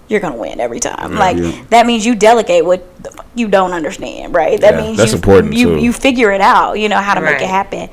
you're 0.09 0.21
gonna 0.21 0.37
win 0.37 0.61
every 0.61 0.81
time. 0.81 1.15
like 1.15 1.37
Yeah. 1.37 1.53
that 1.71 1.87
means 1.87 2.05
you 2.07 2.15
delegate 2.15 2.65
what 2.65 2.85
you 3.35 3.47
don't 3.49 3.73
understand, 3.73 4.35
right? 4.35 4.61
That 4.61 4.75
Yeah, 4.75 4.81
means 4.81 4.99
that's 4.99 5.13
you, 5.13 5.17
important, 5.17 5.53
you 5.55 5.67
too. 5.77 5.79
you 5.79 5.93
figure 5.93 6.33
it 6.33 6.41
out. 6.41 6.79
You 6.79 6.89
know 6.89 6.99
how 6.99 7.15
to 7.15 7.21
make 7.21 7.41
it 7.41 7.49
happen. 7.49 7.89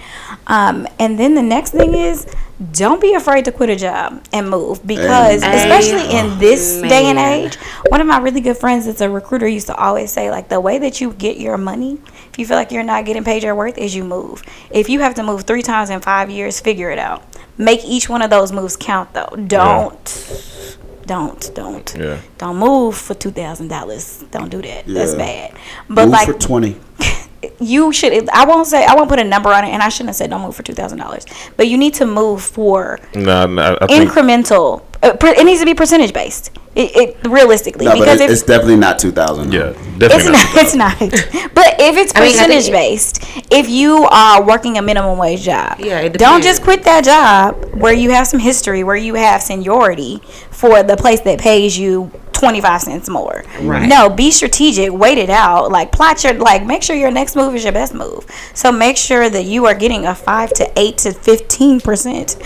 Um, 0.47 0.87
and 0.99 1.19
then 1.19 1.35
the 1.35 1.41
next 1.41 1.71
thing 1.71 1.93
is 1.93 2.25
don't 2.71 3.01
be 3.01 3.13
afraid 3.13 3.43
to 3.45 3.51
quit 3.51 3.69
a 3.69 3.75
job 3.75 4.23
and 4.31 4.49
move 4.49 4.85
because 4.87 5.43
Amen. 5.43 5.57
especially 5.57 6.15
in 6.17 6.39
this 6.39 6.81
day 6.81 7.05
and 7.07 7.19
age, 7.19 7.55
one 7.89 7.99
of 7.99 8.07
my 8.07 8.17
really 8.19 8.39
good 8.41 8.57
friends 8.57 8.85
that's 8.85 9.01
a 9.01 9.09
recruiter 9.09 9.47
used 9.47 9.67
to 9.67 9.75
always 9.75 10.11
say 10.11 10.31
like 10.31 10.47
the 10.47 10.59
way 10.61 10.77
that 10.79 11.01
you 11.01 11.11
get 11.13 11.37
your 11.37 11.57
money, 11.57 11.99
if 12.31 12.39
you 12.39 12.45
feel 12.45 12.55
like 12.57 12.71
you're 12.71 12.83
not 12.83 13.03
getting 13.05 13.23
paid 13.25 13.43
your 13.43 13.55
worth, 13.55 13.77
is 13.77 13.93
you 13.93 14.03
move. 14.05 14.41
If 14.71 14.89
you 14.89 15.01
have 15.01 15.15
to 15.15 15.23
move 15.23 15.43
three 15.43 15.61
times 15.63 15.89
in 15.89 15.99
five 15.99 16.29
years, 16.29 16.59
figure 16.61 16.89
it 16.91 16.99
out. 16.99 17.23
Make 17.57 17.83
each 17.85 18.07
one 18.09 18.21
of 18.21 18.29
those 18.29 18.51
moves 18.53 18.77
count 18.77 19.13
though. 19.13 19.35
Don't 19.47 20.77
don't 21.05 21.51
don't 21.53 21.95
Yeah. 21.97 22.19
don't 22.37 22.57
move 22.57 22.95
for 22.95 23.13
two 23.13 23.31
thousand 23.31 23.67
dollars. 23.69 24.23
Don't 24.31 24.49
do 24.49 24.61
that. 24.61 24.85
That's 24.87 25.13
bad. 25.15 25.53
But 25.89 26.03
Move 26.05 26.11
like 26.11 26.27
for 26.27 26.33
twenty. 26.33 26.77
you 27.59 27.91
should. 27.93 28.29
I 28.29 28.45
won't 28.45 28.67
say. 28.67 28.85
I 28.85 28.95
won't 28.95 29.09
put 29.09 29.19
a 29.19 29.23
number 29.23 29.49
on 29.51 29.63
it, 29.65 29.69
and 29.69 29.81
I 29.83 29.89
shouldn't 29.89 30.09
have 30.09 30.15
said 30.15 30.29
don't 30.29 30.41
move 30.41 30.55
for 30.55 30.63
two 30.63 30.73
thousand 30.73 30.97
dollars. 30.99 31.25
But 31.57 31.67
you 31.67 31.77
need 31.77 31.93
to 31.95 32.05
move 32.05 32.41
for 32.43 32.99
no, 33.13 33.45
no 33.45 33.77
I 33.81 33.87
think 33.87 34.09
incremental. 34.09 34.81
Uh, 35.03 35.15
it 35.21 35.45
needs 35.45 35.59
to 35.59 35.65
be 35.65 35.73
percentage 35.75 36.13
based. 36.13 36.51
It, 36.73 36.95
it 37.23 37.27
realistically 37.27 37.85
No, 37.85 37.91
but 37.91 37.99
because 37.99 38.19
it, 38.19 38.25
if 38.25 38.31
it's 38.31 38.41
definitely 38.41 38.75
not 38.77 38.97
two 38.99 39.11
thousand. 39.11 39.53
yeah, 39.53 39.73
definitely 39.97 40.33
it's 40.33 40.75
definitely 40.75 40.77
not, 40.79 40.99
it's 41.01 41.33
not. 41.35 41.53
But 41.53 41.75
if 41.79 41.95
it's 41.95 42.13
I 42.15 42.21
mean, 42.21 42.31
percentage 42.33 42.69
based, 42.71 43.19
if 43.51 43.69
you 43.69 44.03
are 44.11 44.43
working 44.43 44.77
a 44.77 44.81
minimum 44.81 45.17
wage 45.17 45.43
job, 45.43 45.79
Yeah, 45.79 46.07
don't 46.09 46.43
just 46.43 46.63
quit 46.63 46.83
that 46.83 47.05
job 47.05 47.75
where 47.75 47.93
you 47.93 48.09
have 48.11 48.27
some 48.27 48.39
history, 48.39 48.83
where 48.83 48.95
you 48.95 49.13
have 49.13 49.41
seniority 49.41 50.21
for 50.55 50.81
the 50.83 50.95
place 50.97 51.21
that 51.21 51.39
pays 51.39 51.77
you 51.77 52.11
25 52.33 52.81
cents 52.81 53.09
more. 53.09 53.43
Right. 53.61 53.87
No, 53.87 54.09
be 54.09 54.29
strategic, 54.29 54.91
wait 54.91 55.17
it 55.17 55.29
out. 55.29 55.71
Like 55.71 55.91
plot 55.93 56.23
your 56.23 56.33
like 56.33 56.65
make 56.65 56.83
sure 56.83 56.95
your 56.95 57.11
next 57.11 57.35
move 57.35 57.55
is 57.55 57.63
your 57.63 57.71
best 57.73 57.93
move. 57.93 58.25
So 58.53 58.71
make 58.73 58.97
sure 58.97 59.29
that 59.29 59.43
you 59.45 59.65
are 59.67 59.73
getting 59.73 60.05
a 60.05 60.13
5 60.13 60.53
to 60.53 60.71
8 60.79 60.97
to 60.99 61.09
15%. 61.09 62.41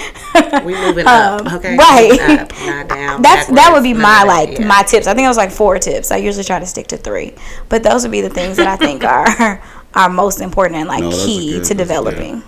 We 0.65 0.73
moving 0.75 1.07
Um, 1.07 1.47
up, 1.47 1.53
okay? 1.53 1.75
right. 1.75 2.11
Moving 2.11 2.39
Up, 2.39 2.51
not 2.65 2.87
down. 2.89 3.21
That's 3.21 3.47
that 3.47 3.71
would 3.73 3.83
be 3.83 3.93
my 3.93 4.23
like 4.23 4.59
yeah. 4.59 4.67
my 4.67 4.83
tips. 4.83 5.07
I 5.07 5.13
think 5.13 5.25
it 5.25 5.29
was 5.29 5.37
like 5.37 5.51
four 5.51 5.77
tips. 5.79 6.11
I 6.11 6.17
usually 6.17 6.43
try 6.43 6.59
to 6.59 6.65
stick 6.65 6.87
to 6.87 6.97
three, 6.97 7.33
but 7.67 7.83
those 7.83 8.03
would 8.03 8.11
be 8.11 8.21
the 8.21 8.29
things 8.29 8.57
that 8.57 8.67
I 8.67 8.75
think 8.75 9.03
are 9.15 9.61
are 9.95 10.09
most 10.09 10.39
important 10.41 10.79
and 10.79 10.87
like 10.87 11.01
No, 11.01 11.11
key 11.11 11.53
good. 11.53 11.63
to 11.65 11.73
developing. 11.73 12.43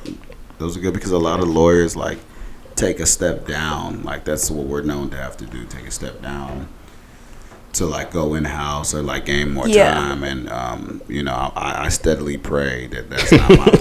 Those 0.59 0.77
are 0.77 0.79
good 0.79 0.93
because 0.93 1.11
a 1.11 1.17
lot 1.17 1.39
of 1.39 1.47
lawyers 1.47 1.95
like 1.95 2.19
take 2.81 2.99
a 2.99 3.05
step 3.05 3.45
down. 3.47 4.03
Like 4.03 4.23
that's 4.25 4.49
what 4.51 4.65
we're 4.65 4.81
known 4.81 5.09
to 5.11 5.17
have 5.17 5.37
to 5.37 5.45
do. 5.45 5.65
Take 5.65 5.85
a 5.87 5.91
step 5.91 6.21
down 6.21 6.67
to 7.73 7.85
like 7.85 8.11
go 8.11 8.33
in 8.33 8.43
house 8.43 8.93
or 8.93 9.01
like 9.01 9.25
gain 9.25 9.53
more 9.53 9.67
Yeah. 9.67 9.93
time. 9.93 10.23
And 10.23 10.49
um, 10.49 11.01
you 11.07 11.23
know, 11.23 11.53
I, 11.55 11.85
I 11.85 11.89
steadily 11.89 12.37
pray 12.37 12.87
that 12.87 13.09
that's 13.09 13.31
not 13.31 13.49
my. 13.49 13.55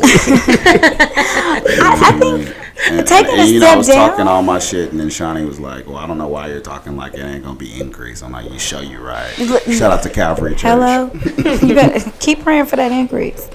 I, 0.93 1.63
I 2.03 2.19
think 2.19 2.57
And, 2.91 3.07
Taking 3.07 3.33
and, 3.33 3.41
a 3.41 3.47
you 3.53 3.61
know, 3.61 3.73
I 3.73 3.77
was 3.77 3.87
down? 3.89 4.11
talking 4.11 4.27
all 4.29 4.43
my 4.43 4.59
shit, 4.59 4.91
and 4.91 4.99
then 5.01 5.11
Shawnee 5.11 5.45
was 5.45 5.61
like, 5.61 5.87
"Well, 5.87 5.97
I 5.97 6.07
don't 6.07 6.17
know 6.19 6.29
why 6.29 6.49
you're 6.49 6.61
talking 6.61 6.97
like 6.97 7.15
it 7.15 7.21
ain't 7.21 7.45
gonna 7.45 7.59
be 7.59 7.79
increase." 7.81 8.23
I'm 8.23 8.33
like, 8.33 8.51
"You 8.51 8.59
show 8.59 8.81
you 8.81 8.99
right." 9.01 9.31
Shout 9.35 9.93
out 9.93 10.03
to 10.05 10.11
Calvary 10.11 10.53
Church. 10.53 10.63
hello, 10.63 11.11
you 11.67 11.75
got 11.75 11.93
keep 12.21 12.43
praying 12.43 12.67
for 12.67 12.77
that 12.77 12.91
increase. 12.93 13.49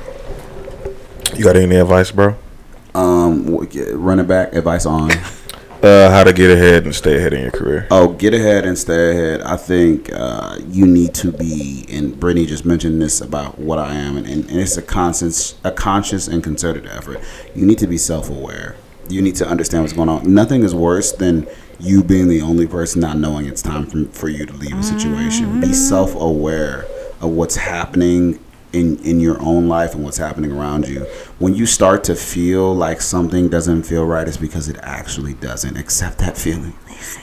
you 1.35 1.43
got 1.43 1.55
any 1.55 1.75
advice, 1.75 2.11
bro? 2.11 2.35
Um, 2.95 3.67
running 3.93 4.25
back 4.25 4.53
advice 4.55 4.85
on. 4.85 5.11
Uh, 5.83 6.09
how 6.09 6.23
to 6.23 6.31
get 6.31 6.49
ahead 6.49 6.85
and 6.85 6.95
stay 6.95 7.17
ahead 7.17 7.33
in 7.33 7.41
your 7.41 7.51
career? 7.51 7.87
Oh, 7.91 8.13
get 8.13 8.33
ahead 8.33 8.65
and 8.65 8.77
stay 8.77 9.11
ahead. 9.11 9.41
I 9.41 9.57
think 9.57 10.09
uh, 10.13 10.57
you 10.69 10.87
need 10.87 11.13
to 11.15 11.31
be, 11.31 11.85
and 11.89 12.17
Brittany 12.17 12.45
just 12.45 12.65
mentioned 12.65 13.01
this 13.01 13.19
about 13.19 13.59
what 13.59 13.79
I 13.79 13.93
am, 13.93 14.15
and, 14.15 14.25
and, 14.25 14.49
and 14.49 14.59
it's 14.59 14.77
a 14.77 14.81
conscious, 14.81 15.59
a 15.65 15.71
conscious 15.71 16.29
and 16.29 16.41
concerted 16.41 16.87
effort. 16.87 17.19
You 17.53 17.65
need 17.65 17.77
to 17.79 17.87
be 17.87 17.97
self-aware. 17.97 18.77
You 19.09 19.21
need 19.21 19.35
to 19.35 19.47
understand 19.47 19.83
what's 19.83 19.93
going 19.93 20.09
on. 20.09 20.33
Nothing 20.33 20.63
is 20.63 20.73
worse 20.73 21.11
than 21.11 21.47
you 21.79 22.01
being 22.01 22.29
the 22.29 22.41
only 22.41 22.65
person 22.65 23.01
not 23.01 23.17
knowing 23.17 23.45
it's 23.45 23.61
time 23.61 23.85
for, 23.85 24.05
for 24.05 24.29
you 24.29 24.45
to 24.45 24.53
leave 24.53 24.79
a 24.79 24.83
situation. 24.83 25.59
Be 25.59 25.73
self-aware 25.73 26.85
of 27.19 27.29
what's 27.31 27.57
happening 27.57 28.39
in 28.75 28.97
in 28.99 29.19
your 29.19 29.41
own 29.41 29.67
life 29.67 29.95
and 29.95 30.03
what's 30.03 30.17
happening 30.17 30.51
around 30.51 30.87
you. 30.87 31.01
When 31.39 31.55
you 31.55 31.65
start 31.65 32.03
to 32.05 32.15
feel 32.15 32.75
like 32.75 33.01
something 33.01 33.49
doesn't 33.49 33.83
feel 33.83 34.05
right, 34.05 34.27
it's 34.27 34.37
because 34.37 34.69
it 34.69 34.77
actually 34.81 35.33
doesn't. 35.35 35.77
Accept 35.77 36.17
that 36.19 36.37
feeling 36.37 36.73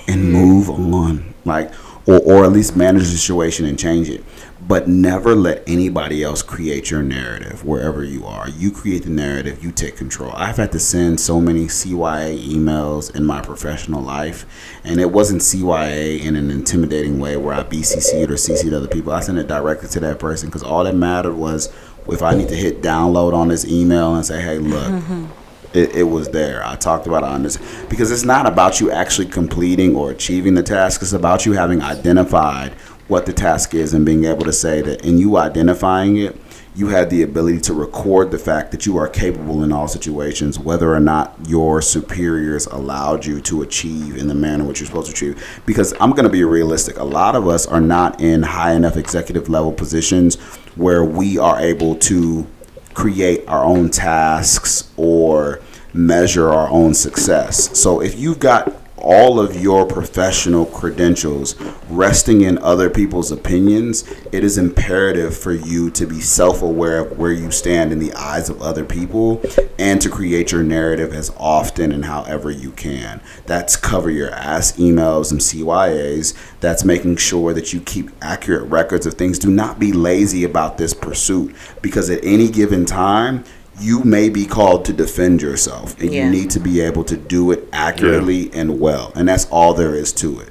and 0.09 0.33
move 0.33 0.71
on. 0.71 1.35
Like 1.45 1.73
or 2.07 2.21
or 2.21 2.45
at 2.45 2.53
least 2.53 2.77
manage 2.77 3.03
the 3.03 3.17
situation 3.19 3.67
and 3.67 3.79
change 3.79 4.09
it. 4.09 4.25
But 4.67 4.87
never 4.87 5.35
let 5.35 5.63
anybody 5.67 6.23
else 6.23 6.41
create 6.41 6.91
your 6.91 7.03
narrative 7.03 7.65
wherever 7.65 8.05
you 8.05 8.25
are. 8.25 8.49
You 8.49 8.71
create 8.71 9.03
the 9.03 9.11
narrative, 9.11 9.63
you 9.63 9.73
take 9.73 9.97
control. 9.97 10.33
I've 10.35 10.57
had 10.57 10.71
to 10.73 10.79
send 10.79 11.19
so 11.21 11.41
many 11.41 11.67
CYA 11.67 12.41
emails 12.47 13.15
in 13.15 13.25
my 13.25 13.41
professional 13.41 14.01
life, 14.01 14.47
and 14.85 15.01
it 15.01 15.11
wasn't 15.11 15.43
CYA 15.43 16.21
in 16.21 16.37
an 16.37 16.51
intimidating 16.51 17.19
way 17.19 17.37
where 17.37 17.55
I 17.55 17.65
BCC'd 17.65 18.31
or 18.31 18.35
CC'd 18.35 18.73
other 18.73 18.89
people. 18.89 19.13
I 19.13 19.21
sent 19.21 19.39
it 19.39 19.49
directly 19.49 19.89
to 19.89 20.01
that 20.01 20.21
person 20.21 20.49
because 20.49 20.63
all 20.63 20.85
that 20.85 20.95
mattered 20.95 21.35
was 21.35 21.73
if 22.09 22.23
I 22.23 22.35
need 22.35 22.49
to 22.49 22.57
hit 22.57 22.83
download 22.83 23.33
on 23.35 23.49
this 23.49 23.65
email 23.65 24.15
and 24.15 24.25
say, 24.25 24.41
hey, 24.41 24.59
look, 24.59 24.85
mm-hmm. 24.85 25.27
it, 25.73 25.95
it 25.97 26.03
was 26.05 26.31
there. 26.31 26.65
I 26.67 26.77
talked 26.77 27.07
about 27.07 27.23
it 27.23 27.29
on 27.29 27.43
this 27.43 27.59
because 27.89 28.11
it's 28.11 28.25
not 28.25 28.47
about 28.47 28.81
you 28.81 28.91
actually 28.91 29.29
completing 29.29 29.95
or 29.95 30.11
achieving 30.11 30.55
the 30.55 30.63
task. 30.63 31.03
It's 31.03 31.13
about 31.13 31.47
you 31.47 31.53
having 31.53 31.81
identified 31.81 32.73
what 33.13 33.27
the 33.27 33.33
task 33.33 33.75
is 33.75 33.93
and 33.93 34.07
being 34.07 34.25
able 34.25 34.43
to 34.43 34.53
say 34.53 34.81
that 34.81 35.05
in 35.05 35.19
you 35.19 35.37
identifying 35.37 36.17
it, 36.17 36.35
you 36.75 36.89
had 36.89 37.11
the 37.11 37.23
ability 37.23 37.61
to 37.61 37.75
record 37.75 38.31
the 38.31 38.39
fact 38.39 38.71
that 38.73 38.87
you 38.87 38.97
are 38.97 39.07
capable 39.07 39.63
in 39.63 39.71
all 39.71 39.87
situations, 39.87 40.59
whether 40.59 40.95
or 40.95 40.99
not 40.99 41.37
your 41.47 41.83
superiors 41.83 42.65
allowed 42.69 43.27
you 43.27 43.39
to 43.43 43.61
achieve 43.61 44.17
in 44.17 44.29
the 44.29 44.35
manner 44.35 44.65
which 44.65 44.81
you're 44.81 44.87
supposed 44.87 45.09
to 45.09 45.13
achieve. 45.13 45.63
Because 45.67 45.93
I'm 46.01 46.13
going 46.13 46.25
to 46.25 46.31
be 46.31 46.43
realistic, 46.43 46.97
a 46.97 47.05
lot 47.05 47.37
of 47.37 47.47
us 47.47 47.67
are 47.67 47.83
not 47.83 48.19
in 48.23 48.43
high 48.43 48.73
enough 48.73 48.97
executive 48.97 49.51
level 49.51 49.73
positions 49.73 50.37
where 50.77 51.05
we 51.05 51.37
are 51.37 51.61
able 51.61 51.97
to 51.97 52.47
create 52.95 53.47
our 53.47 53.63
own 53.63 53.91
tasks 53.91 54.91
or 54.97 55.61
measure 55.93 56.49
our 56.49 56.71
own 56.71 56.95
success. 56.95 57.79
So 57.79 58.01
if 58.01 58.19
you've 58.19 58.39
got 58.39 58.73
all 59.03 59.41
of 59.41 59.61
your 59.61 59.85
professional 59.85 60.65
credentials 60.65 61.61
resting 61.89 62.43
in 62.43 62.57
other 62.59 62.89
people's 62.89 63.33
opinions, 63.33 64.05
it 64.31 64.45
is 64.45 64.57
imperative 64.57 65.37
for 65.37 65.53
you 65.53 65.91
to 65.91 66.07
be 66.07 66.21
self 66.21 66.63
aware 66.63 67.01
of 67.01 67.19
where 67.19 67.33
you 67.33 67.51
stand 67.51 67.93
in 67.93 67.99
the 67.99 68.13
eyes 68.15 68.49
of 68.49 68.63
other 68.63 68.85
people 68.85 69.43
and 69.79 70.01
to 70.01 70.09
create 70.09 70.53
your 70.53 70.63
narrative 70.63 71.13
as 71.13 71.31
often 71.37 71.91
and 71.93 72.05
however 72.05 72.51
you 72.51 72.71
can. 72.71 73.21
That's 73.47 73.77
cover 73.77 74.11
your 74.11 74.31
ass 74.31 74.73
emails 74.73 75.33
and 75.33 75.41
CYAs. 75.41 76.35
That's 76.61 76.85
making 76.85 77.17
sure 77.17 77.53
that 77.53 77.73
you 77.73 77.81
keep 77.81 78.11
accurate 78.23 78.71
records 78.71 79.05
of 79.05 79.15
things. 79.15 79.39
Do 79.39 79.51
not 79.51 79.81
be 79.81 79.93
lazy 79.93 80.45
about 80.45 80.79
this 80.79 80.95
pursuit 80.95 81.55
because 81.83 82.09
at 82.09 82.25
any 82.25 82.49
given 82.49 82.87
time, 82.87 83.45
you 83.81 84.05
may 84.05 84.29
be 84.29 84.45
called 84.45 84.85
to 84.85 84.93
defend 84.93 85.41
yourself 85.43 85.99
and 86.01 86.13
Yeah. 86.13 86.25
you 86.25 86.31
need 86.31 86.51
to 86.51 86.61
be 86.61 86.81
able 86.81 87.05
to 87.05 87.17
do 87.17 87.51
it 87.53 87.69
accurately 87.73 88.51
and 88.53 88.79
well 88.79 89.13
and 89.15 89.29
that's 89.29 89.47
all 89.51 89.75
there 89.75 89.95
is 89.95 90.13
to 90.13 90.41
it 90.41 90.51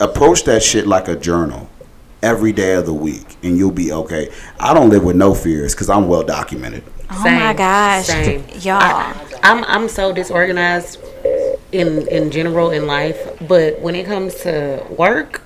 approach 0.00 0.44
that 0.44 0.62
shit 0.62 0.86
like 0.86 1.08
a 1.08 1.16
journal 1.16 1.70
every 2.22 2.52
day 2.52 2.74
of 2.74 2.84
the 2.86 2.92
week 2.94 3.36
and 3.42 3.56
you'll 3.56 3.70
be 3.70 3.92
okay 3.92 4.28
i 4.58 4.74
don't 4.74 4.90
live 4.90 5.04
with 5.04 5.16
no 5.16 5.32
fears 5.34 5.74
because 5.74 5.88
i'm 5.88 6.08
well 6.08 6.22
documented 6.22 6.82
Oh 7.08 7.22
my 7.22 7.52
gosh, 7.54 8.06
same. 8.06 8.44
y'all. 8.62 8.82
I, 8.82 9.14
I'm 9.44 9.62
I'm 9.66 9.88
so 9.88 10.12
disorganized 10.12 10.98
in 11.70 12.04
in 12.08 12.32
general 12.32 12.72
in 12.72 12.88
life, 12.88 13.16
but 13.46 13.80
when 13.80 13.94
it 13.94 14.06
comes 14.06 14.34
to 14.40 14.84
work, 14.90 15.42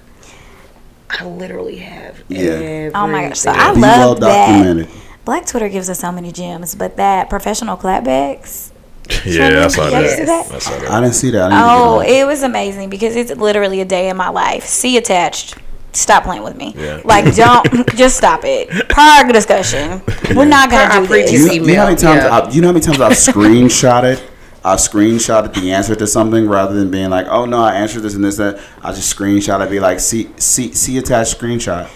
I 1.11 1.27
literally 1.27 1.77
have. 1.77 2.23
Yeah. 2.29 2.89
Oh 2.95 3.07
my 3.07 3.29
gosh, 3.29 3.41
so 3.41 3.51
everything. 3.51 3.71
I 3.71 3.75
be 3.75 3.81
well 3.83 4.09
love 4.09 4.21
that. 4.21 4.89
Documented 5.25 5.25
Black 5.25 5.47
Twitter 5.47 5.69
gives 5.69 5.89
us 5.91 6.01
so 6.01 6.13
many 6.13 6.33
gems, 6.33 6.75
but 6.75 6.97
that 6.97 7.29
professional 7.31 7.77
clapbacks. 7.77 8.73
Yeah, 9.27 9.65
I 9.65 9.69
saw 9.69 9.91
that. 9.91 10.27
that? 10.27 10.53
I 10.53 10.59
saw 10.61 10.79
that. 10.79 10.91
i 10.91 11.01
didn't 11.01 11.15
see 11.15 11.31
that 11.31 11.51
Oh, 11.53 12.01
didn't 12.01 12.13
get 12.13 12.21
it 12.23 12.27
was 12.27 12.43
amazing 12.45 12.91
because 12.91 13.17
it's 13.17 13.33
literally 13.33 13.81
a 13.81 13.85
day 13.85 14.09
in 14.09 14.17
my 14.17 14.29
life. 14.29 14.65
See 14.65 14.97
attached. 14.97 15.57
Stop 15.93 16.23
playing 16.23 16.45
with 16.45 16.57
me. 16.57 16.75
Yeah. 16.77 17.01
Like, 17.05 17.35
don't 17.35 17.89
just 17.97 18.17
stop 18.17 18.43
it. 18.45 18.89
Prior 18.89 19.31
discussion. 19.33 20.01
We're 20.37 20.45
not 20.45 20.71
gonna 20.71 21.01
do 21.01 21.07
previous 21.09 21.33
this. 21.33 21.55
you, 21.57 21.63
you 21.63 21.67
know 21.67 21.81
how 21.81 21.85
many 21.87 21.97
times 21.97 22.23
yeah. 22.23 22.29
I, 22.39 22.51
you 22.51 22.61
know 22.61 22.69
how 22.69 22.73
many 22.73 22.85
times 22.87 23.01
I've 23.01 23.13
screenshotted 23.35 24.23
I've 24.63 24.79
screenshotted 24.79 25.55
the 25.55 25.73
answer 25.73 25.97
to 25.97 26.07
something 26.07 26.47
rather 26.47 26.75
than 26.75 26.91
being 26.91 27.09
like, 27.09 27.27
oh 27.29 27.47
no, 27.47 27.61
I 27.61 27.75
answered 27.77 28.01
this 28.01 28.15
and 28.15 28.23
this 28.23 28.37
that. 28.37 28.61
I 28.83 28.93
just 28.93 29.17
screenshot. 29.17 29.59
I'd 29.61 29.71
be 29.71 29.81
like, 29.81 30.01
see, 30.01 30.29
see, 30.37 30.75
see 30.75 30.99
attached 30.99 31.39
screenshot. 31.41 31.89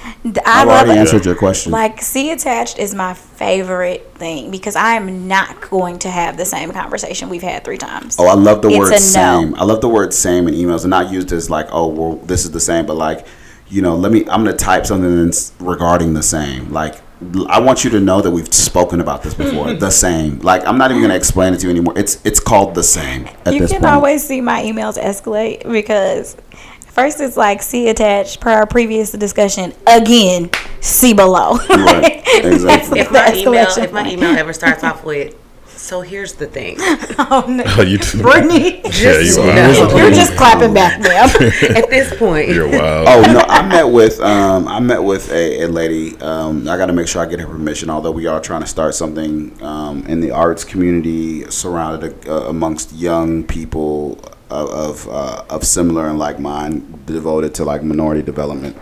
I 0.46 0.62
I've 0.62 0.68
love 0.68 0.78
already 0.78 0.92
it. 0.92 1.00
answered 1.02 1.26
your 1.26 1.34
question. 1.34 1.72
Like, 1.72 2.00
see 2.00 2.30
attached 2.30 2.78
is 2.78 2.94
my 2.94 3.12
favorite 3.12 4.14
thing 4.14 4.50
because 4.50 4.76
I 4.76 4.94
am 4.94 5.28
not 5.28 5.60
going 5.60 5.98
to 6.00 6.10
have 6.10 6.38
the 6.38 6.46
same 6.46 6.72
conversation 6.72 7.28
we've 7.28 7.42
had 7.42 7.64
three 7.64 7.76
times. 7.76 8.16
Oh, 8.18 8.26
I 8.26 8.34
love 8.34 8.62
the 8.62 8.68
It's 8.68 8.78
word 8.78 8.88
a 8.88 8.90
no. 8.92 8.96
same. 8.98 9.54
I 9.56 9.64
love 9.64 9.82
the 9.82 9.88
word 9.90 10.14
same 10.14 10.48
in 10.48 10.54
emails, 10.54 10.84
and 10.84 10.90
not 10.90 11.12
used 11.12 11.32
as 11.32 11.50
like, 11.50 11.66
oh, 11.70 11.88
well, 11.88 12.16
this 12.16 12.46
is 12.46 12.52
the 12.52 12.60
same, 12.60 12.86
but 12.86 12.96
like, 12.96 13.26
you 13.68 13.82
know, 13.82 13.94
let 13.94 14.10
me. 14.10 14.20
I'm 14.20 14.42
gonna 14.44 14.56
type 14.56 14.86
something 14.86 15.26
that's 15.26 15.52
regarding 15.58 16.14
the 16.14 16.22
same. 16.22 16.72
Like, 16.72 16.96
I 17.48 17.60
want 17.60 17.84
you 17.84 17.90
to 17.90 18.00
know 18.00 18.20
that 18.20 18.30
we've 18.30 18.52
spoken 18.52 19.00
about 19.00 19.22
this 19.22 19.34
before. 19.34 19.70
Hmm. 19.72 19.78
the 19.78 19.90
same. 19.90 20.40
Like, 20.40 20.66
I'm 20.66 20.76
not 20.76 20.90
even 20.90 21.00
gonna 21.02 21.14
explain 21.14 21.54
it 21.54 21.58
to 21.60 21.66
you 21.66 21.70
anymore. 21.70 21.96
It's 21.96 22.24
it's 22.24 22.40
called 22.40 22.74
the 22.74 22.82
same 22.82 23.26
at 23.46 23.54
you 23.54 23.60
this 23.60 23.70
can 23.70 23.80
point. 23.80 23.92
always 23.94 24.24
see 24.26 24.40
my 24.40 24.62
emails 24.62 24.98
escalate 25.00 25.62
because 25.70 26.36
first 26.86 27.20
it's 27.20 27.36
like 27.36 27.62
see 27.62 27.88
attached 27.88 28.40
per 28.40 28.50
our 28.50 28.66
previous 28.66 29.12
discussion 29.12 29.72
again 29.86 30.50
see 30.80 31.12
below 31.12 31.56
Right, 31.68 32.22
exactly. 32.44 33.00
If 33.00 33.10
my 33.10 33.32
email 33.34 33.66
if 33.78 33.92
my 33.92 34.08
email 34.10 34.36
ever 34.36 34.52
starts 34.52 34.84
off 34.84 35.04
with, 35.04 35.34
so 35.76 36.00
here's 36.00 36.34
the 36.34 36.46
thing. 36.46 36.76
oh, 36.80 37.44
no. 37.48 37.64
Oh, 37.66 37.82
you 37.82 37.98
too. 38.08 38.22
Brittany 38.22 38.80
Yeah, 39.00 39.18
you 39.20 39.36
No. 39.36 39.88
are. 39.88 39.98
you're 39.98 40.10
just 40.10 40.36
clapping 40.36 40.72
back 40.74 41.00
ma'am 41.00 41.28
At 41.76 41.90
this 41.90 42.14
point, 42.16 42.48
You're 42.48 42.68
wild. 42.68 43.08
Oh 43.08 43.32
no! 43.32 43.40
I 43.48 43.66
met 43.66 43.84
with 43.84 44.20
um, 44.20 44.66
I 44.68 44.80
met 44.80 45.02
with 45.02 45.30
a, 45.30 45.62
a 45.64 45.68
lady. 45.68 46.16
Um, 46.20 46.68
I 46.68 46.76
got 46.76 46.86
to 46.86 46.92
make 46.92 47.08
sure 47.08 47.22
I 47.22 47.26
get 47.26 47.40
her 47.40 47.46
permission. 47.46 47.90
Although 47.90 48.12
we 48.12 48.26
are 48.26 48.40
trying 48.40 48.60
to 48.62 48.66
start 48.66 48.94
something 48.94 49.60
um, 49.62 50.04
in 50.06 50.20
the 50.20 50.30
arts 50.30 50.64
community, 50.64 51.44
surrounded 51.50 52.28
uh, 52.28 52.48
amongst 52.48 52.92
young 52.92 53.44
people 53.44 54.18
of 54.50 54.68
of, 54.70 55.08
uh, 55.08 55.44
of 55.50 55.64
similar 55.64 56.08
and 56.08 56.18
like 56.18 56.38
mind, 56.38 57.06
devoted 57.06 57.54
to 57.56 57.64
like 57.64 57.82
minority 57.82 58.22
development. 58.22 58.76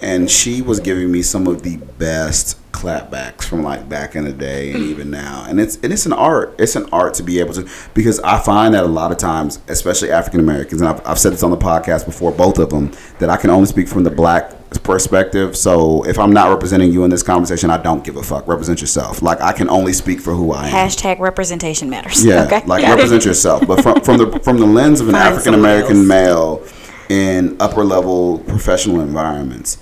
And 0.00 0.30
she 0.30 0.62
was 0.62 0.80
giving 0.80 1.10
me 1.10 1.22
some 1.22 1.46
of 1.46 1.62
the 1.62 1.76
best 1.98 2.56
clapbacks 2.78 3.44
from 3.44 3.64
like 3.64 3.88
back 3.88 4.14
in 4.14 4.24
the 4.24 4.32
day 4.32 4.70
and 4.70 4.82
mm. 4.82 4.88
even 4.88 5.10
now. 5.10 5.44
And 5.48 5.58
it's 5.58 5.76
and 5.76 5.92
it's 5.92 6.06
an 6.06 6.12
art. 6.12 6.54
It's 6.58 6.76
an 6.76 6.88
art 6.92 7.14
to 7.14 7.22
be 7.22 7.40
able 7.40 7.54
to 7.54 7.68
because 7.94 8.20
I 8.20 8.38
find 8.38 8.74
that 8.74 8.84
a 8.84 8.88
lot 8.88 9.10
of 9.10 9.18
times, 9.18 9.60
especially 9.68 10.12
African 10.12 10.40
Americans, 10.40 10.80
and 10.80 10.88
I've, 10.88 11.04
I've 11.06 11.18
said 11.18 11.32
this 11.32 11.42
on 11.42 11.50
the 11.50 11.56
podcast 11.56 12.06
before, 12.06 12.30
both 12.30 12.58
of 12.58 12.70
them, 12.70 12.92
that 13.18 13.28
I 13.28 13.36
can 13.36 13.50
only 13.50 13.66
speak 13.66 13.88
from 13.88 14.04
the 14.04 14.10
black 14.10 14.52
perspective. 14.84 15.56
So 15.56 16.04
if 16.04 16.18
I'm 16.18 16.32
not 16.32 16.50
representing 16.50 16.92
you 16.92 17.02
in 17.04 17.10
this 17.10 17.22
conversation, 17.22 17.70
I 17.70 17.78
don't 17.78 18.04
give 18.04 18.16
a 18.16 18.22
fuck. 18.22 18.46
Represent 18.46 18.80
yourself. 18.80 19.22
Like 19.22 19.40
I 19.40 19.52
can 19.52 19.68
only 19.68 19.92
speak 19.92 20.20
for 20.20 20.32
who 20.32 20.52
I 20.52 20.68
am. 20.68 20.72
hashtag 20.72 21.18
representation 21.18 21.90
matters 21.90 22.24
Yeah, 22.24 22.44
okay 22.44 22.62
like 22.66 22.82
represent 22.84 23.24
yourself, 23.30 23.66
but 23.66 23.82
from 23.82 24.00
from 24.02 24.18
the 24.18 24.40
from 24.40 24.58
the 24.58 24.66
lens 24.66 25.00
of 25.00 25.08
an 25.08 25.16
African 25.16 25.54
American 25.54 26.06
male 26.06 26.64
in 27.08 27.56
upper 27.60 27.84
level 27.84 28.38
professional 28.40 29.00
environments. 29.00 29.78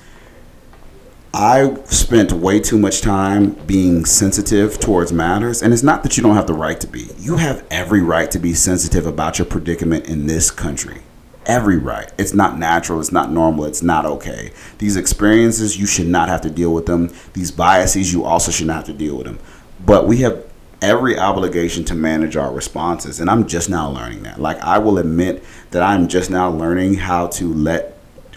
I 1.38 1.76
spent 1.84 2.32
way 2.32 2.60
too 2.60 2.78
much 2.78 3.02
time 3.02 3.50
being 3.66 4.06
sensitive 4.06 4.80
towards 4.80 5.12
matters, 5.12 5.62
and 5.62 5.74
it's 5.74 5.82
not 5.82 6.02
that 6.02 6.16
you 6.16 6.22
don't 6.22 6.34
have 6.34 6.46
the 6.46 6.54
right 6.54 6.80
to 6.80 6.86
be. 6.86 7.10
You 7.18 7.36
have 7.36 7.62
every 7.70 8.00
right 8.00 8.30
to 8.30 8.38
be 8.38 8.54
sensitive 8.54 9.04
about 9.04 9.38
your 9.38 9.44
predicament 9.44 10.06
in 10.06 10.26
this 10.26 10.50
country. 10.50 11.02
Every 11.44 11.76
right. 11.76 12.10
It's 12.16 12.32
not 12.32 12.58
natural. 12.58 13.00
It's 13.00 13.12
not 13.12 13.30
normal. 13.30 13.66
It's 13.66 13.82
not 13.82 14.06
okay. 14.06 14.50
These 14.78 14.96
experiences, 14.96 15.78
you 15.78 15.84
should 15.84 16.06
not 16.06 16.30
have 16.30 16.40
to 16.40 16.48
deal 16.48 16.72
with 16.72 16.86
them. 16.86 17.12
These 17.34 17.50
biases, 17.50 18.14
you 18.14 18.24
also 18.24 18.50
should 18.50 18.66
not 18.66 18.76
have 18.76 18.86
to 18.86 18.94
deal 18.94 19.18
with 19.18 19.26
them. 19.26 19.38
But 19.84 20.06
we 20.08 20.22
have 20.22 20.42
every 20.80 21.18
obligation 21.18 21.84
to 21.84 21.94
manage 21.94 22.38
our 22.38 22.50
responses, 22.50 23.20
and 23.20 23.28
I'm 23.28 23.46
just 23.46 23.68
now 23.68 23.90
learning 23.90 24.22
that. 24.22 24.40
Like, 24.40 24.58
I 24.60 24.78
will 24.78 24.96
admit 24.96 25.44
that 25.72 25.82
I'm 25.82 26.08
just 26.08 26.30
now 26.30 26.48
learning 26.48 26.94
how 26.94 27.26
to 27.26 27.52
let 27.52 27.95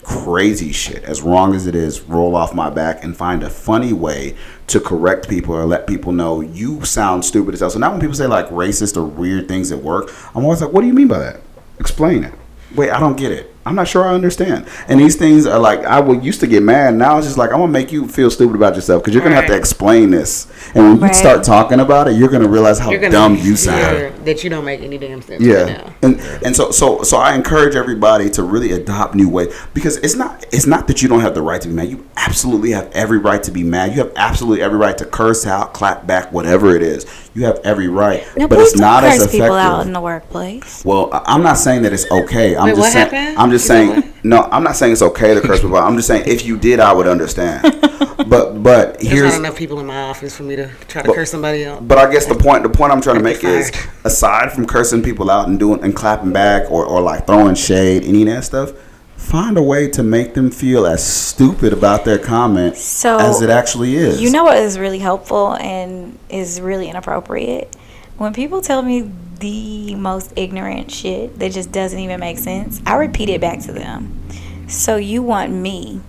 crazy 0.10 0.72
shit, 0.72 1.04
as 1.04 1.22
wrong 1.22 1.54
as 1.54 1.68
it 1.68 1.76
is, 1.76 2.02
roll 2.02 2.36
off 2.36 2.52
my 2.52 2.68
back 2.70 3.04
and 3.04 3.16
find 3.16 3.44
a 3.44 3.50
funny 3.50 3.94
way 3.94 4.36
to 4.66 4.80
correct 4.80 5.30
people 5.30 5.54
or 5.54 5.66
let 5.66 5.86
people 5.86 6.12
know 6.12 6.42
you 6.42 6.84
sound 6.84 7.24
stupid 7.24 7.54
as 7.54 7.60
hell. 7.60 7.70
So 7.70 7.78
now 7.78 7.92
when 7.92 8.00
people 8.00 8.16
say 8.16 8.26
like 8.26 8.50
racist 8.50 8.98
or 8.98 9.04
weird 9.04 9.48
things 9.48 9.72
at 9.72 9.78
work, 9.78 10.12
I'm 10.34 10.44
always 10.44 10.62
like, 10.62 10.74
what 10.74 10.82
do 10.82 10.88
you 10.88 10.94
mean 10.94 11.08
by 11.08 11.20
that? 11.20 11.42
Explain 11.80 12.24
it. 12.24 12.34
Wait, 12.76 12.90
I 12.90 13.00
don't 13.00 13.18
get 13.18 13.32
it. 13.32 13.54
I'm 13.70 13.76
not 13.76 13.88
sure 13.88 14.04
I 14.04 14.14
understand. 14.16 14.66
And 14.88 15.00
these 15.00 15.16
things 15.16 15.46
are 15.46 15.60
like 15.60 15.82
I 15.86 16.00
would 16.00 16.24
used 16.26 16.40
to 16.40 16.48
get 16.48 16.64
mad. 16.64 16.96
Now 16.96 17.18
it's 17.20 17.28
just 17.28 17.38
like 17.38 17.52
I'm 17.52 17.60
gonna 17.60 17.72
make 17.72 17.92
you 17.92 18.08
feel 18.08 18.32
stupid 18.32 18.56
about 18.56 18.74
yourself 18.76 19.04
because 19.04 19.14
you're 19.14 19.22
gonna 19.24 19.36
have 19.36 19.46
to 19.46 19.56
explain 19.56 20.10
this. 20.10 20.48
And 20.74 21.00
when 21.00 21.10
you 21.10 21.14
start 21.14 21.44
talking 21.44 21.80
about 21.80 22.08
it, 22.08 22.14
you're 22.16 22.30
gonna 22.30 22.48
realize 22.48 22.80
how 22.80 22.92
gonna 22.92 23.10
dumb 23.12 23.36
you 23.36 23.56
sound. 23.56 24.26
that 24.26 24.44
you 24.44 24.50
don't 24.50 24.66
make 24.66 24.82
any 24.82 24.98
damn 24.98 25.22
sense. 25.22 25.42
Yeah, 25.44 25.64
Right 25.64 25.78
now. 25.86 25.94
and 26.02 26.20
and 26.46 26.56
so 26.56 26.72
so 26.72 27.04
so 27.04 27.18
I 27.18 27.36
encourage 27.36 27.76
everybody 27.76 28.30
to 28.32 28.44
really 28.44 28.72
adopt 28.72 29.14
new 29.14 29.30
ways 29.30 29.54
because 29.76 29.98
it's 29.98 30.16
not 30.16 30.46
it's 30.52 30.66
not 30.66 30.88
that 30.88 31.04
you 31.04 31.08
don't 31.08 31.22
have 31.22 31.36
the 31.36 31.42
right 31.44 31.62
to 31.62 31.68
be 31.68 31.74
mad. 31.76 31.90
You 31.90 32.06
absolutely 32.18 32.72
have 32.72 32.90
every 32.94 33.20
right 33.20 33.44
to 33.44 33.52
be 33.52 33.64
mad. 33.64 33.92
You 33.92 34.00
have 34.00 34.12
absolutely 34.16 34.64
every 34.64 34.80
right 34.80 34.98
to 34.98 35.06
curse 35.06 35.46
out, 35.46 35.74
clap 35.76 36.08
back, 36.08 36.32
whatever 36.32 36.76
it 36.76 36.82
is. 36.82 37.06
You 37.36 37.46
have 37.46 37.60
every 37.64 37.88
right, 37.88 38.24
no, 38.36 38.48
but 38.48 38.58
it's 38.60 38.76
not 38.76 39.02
don't 39.02 39.12
as 39.12 39.20
curse 39.20 39.28
effective. 39.28 39.42
people 39.46 39.56
out 39.56 39.86
in 39.86 39.94
the 39.94 40.02
workplace 40.02 40.84
Well, 40.84 41.10
I- 41.14 41.22
I'm 41.28 41.44
not 41.44 41.58
saying 41.58 41.84
that 41.84 41.94
it's 41.94 42.10
okay. 42.12 42.56
I'm 42.58 42.64
Wait, 42.66 42.72
just 42.72 42.80
what 42.82 42.92
saying. 42.92 43.10
happened? 43.10 43.38
I'm 43.38 43.52
just 43.52 43.59
You 43.60 43.66
said 43.68 43.94
saying. 44.02 44.14
No, 44.24 44.44
I'm 44.52 44.64
not 44.64 44.76
saying 44.76 44.92
it's 44.94 45.02
okay 45.02 45.34
to 45.34 45.42
curse 45.42 45.62
people. 45.62 45.78
out. 45.78 45.88
I'm 45.88 45.96
just 45.96 46.08
saying 46.08 46.28
if 46.28 46.46
you 46.46 46.58
did, 46.58 46.80
I 46.80 46.92
would 46.94 47.08
understand. 47.08 47.62
but 48.28 48.62
but 48.62 49.00
There's 49.00 49.08
here's 49.12 49.32
not 49.34 49.40
enough 49.40 49.56
people 49.58 49.80
in 49.80 49.86
my 49.86 50.02
office 50.04 50.36
for 50.36 50.44
me 50.44 50.56
to 50.58 50.70
try 50.88 51.02
to 51.02 51.08
But- 51.08 51.16
curse 51.16 51.32
somebody 51.32 51.66
out. 51.66 51.88
but 51.88 51.98
I 51.98 52.12
guess 52.12 52.26
the 52.26 52.36
point 52.36 52.64
the 52.64 52.70
point 52.70 52.92
I'm 52.92 53.02
trying 53.02 53.18
to 53.18 53.24
make 53.24 53.44
is 53.44 53.72
aside 54.04 54.52
from 54.52 54.66
cursing 54.68 55.02
people 55.04 55.30
out 55.32 55.48
and 55.48 55.58
doing 55.60 55.84
and 55.84 55.96
clapping 55.96 56.34
back 56.34 56.70
or, 56.70 56.86
or 56.86 57.02
like 57.02 57.26
throwing 57.28 57.56
shade, 57.56 58.04
any 58.04 58.22
of 58.24 58.28
that 58.30 58.44
stuff, 58.44 58.74
find 59.16 59.58
a 59.58 59.64
way 59.64 59.88
to 59.90 60.04
make 60.04 60.34
them 60.34 60.52
feel 60.52 60.86
as 60.86 61.06
stupid 61.06 61.72
about 61.74 62.04
their 62.06 62.20
comment 62.20 62.76
So, 62.76 63.18
as 63.20 63.42
it 63.42 63.50
actually 63.50 63.96
is. 63.96 64.22
You 64.22 64.32
know 64.32 64.44
what 64.44 64.58
is 64.58 64.78
really 64.78 65.00
helpful 65.00 65.54
and 65.56 66.18
is 66.30 66.60
really 66.62 66.90
inappropriate? 66.90 67.74
When 68.18 68.34
people 68.34 68.62
tell 68.62 68.82
me 68.82 69.12
the 69.40 69.96
most 69.96 70.34
ignorant 70.36 70.92
shit 70.92 71.40
that 71.40 71.52
just 71.52 71.72
doesn't 71.72 72.00
even 72.00 72.20
make 72.20 72.38
sense, 72.38 72.82
I 72.86 72.96
repeat 72.96 73.30
it 73.30 73.42
back 73.42 73.60
to 73.62 73.72
them. 73.72 74.20
So 74.68 74.98
you 74.98 75.24
want 75.24 75.52
me 75.52 76.02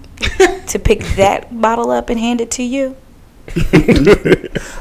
to 0.67 0.79
pick 0.85 1.01
that 1.17 1.61
bottle 1.61 1.91
up 1.91 2.11
and 2.11 2.19
hand 2.19 2.41
it 2.41 2.51
to 2.53 2.63
you? 2.63 2.97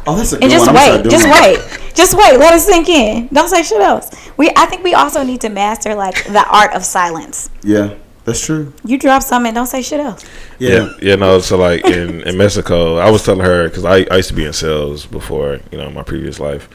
Oh, 0.08 0.16
that's 0.16 0.34
a 0.34 0.38
good 0.38 0.44
And 0.44 0.52
just 0.52 0.66
one. 0.66 0.76
Wait, 0.76 1.04
just 1.10 1.26
that. 1.26 1.58
wait, 1.58 1.96
just 1.96 2.18
wait. 2.18 2.38
Let 2.38 2.56
it 2.56 2.62
sink 2.62 2.90
in. 2.90 3.28
Don't 3.28 3.48
say 3.48 3.62
shit 3.62 3.80
else. 3.80 4.10
We, 4.38 4.50
I 4.56 4.66
think 4.66 4.84
we 4.84 4.94
also 4.96 5.24
need 5.24 5.42
to 5.42 5.50
master 5.50 5.94
like 5.94 6.24
the 6.26 6.44
art 6.50 6.74
of 6.74 6.84
silence. 6.84 7.50
Yeah, 7.62 7.96
that's 8.26 8.44
true. 8.44 8.74
You 8.84 8.98
drop 8.98 9.22
something, 9.22 9.54
don't 9.54 9.68
say 9.68 9.82
shit 9.84 10.00
else. 10.00 10.26
Yeah. 10.58 10.70
Yeah, 10.70 10.90
yeah, 11.02 11.16
no. 11.16 11.40
So 11.40 11.58
like 11.58 11.86
in, 11.86 12.22
in 12.28 12.38
Mexico, 12.38 12.98
I 12.98 13.12
was 13.12 13.24
telling 13.24 13.46
her 13.46 13.68
because 13.70 13.86
I, 13.86 14.08
I 14.10 14.18
used 14.18 14.30
to 14.30 14.36
be 14.36 14.46
in 14.46 14.54
sales 14.54 15.06
before, 15.06 15.60
you 15.72 15.78
know, 15.78 15.88
in 15.88 15.94
my 15.94 16.04
previous 16.04 16.40
life. 16.40 16.70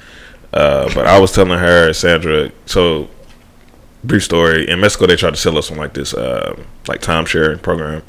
Uh, 0.55 0.89
but 0.94 1.06
I 1.06 1.18
was 1.18 1.32
telling 1.32 1.59
her, 1.59 1.93
Sandra. 1.93 2.52
So, 2.64 3.10
brief 4.05 4.22
story. 4.22 4.68
In 4.68 4.81
Mexico, 4.81 5.06
they 5.06 5.16
tried 5.16 5.31
to 5.31 5.36
sell 5.36 5.59
us 5.59 5.70
on 5.70 5.76
like 5.76 5.94
this, 5.94 6.14
um, 6.14 6.64
like 6.86 7.01
timeshare 7.01 7.60
program, 7.60 8.02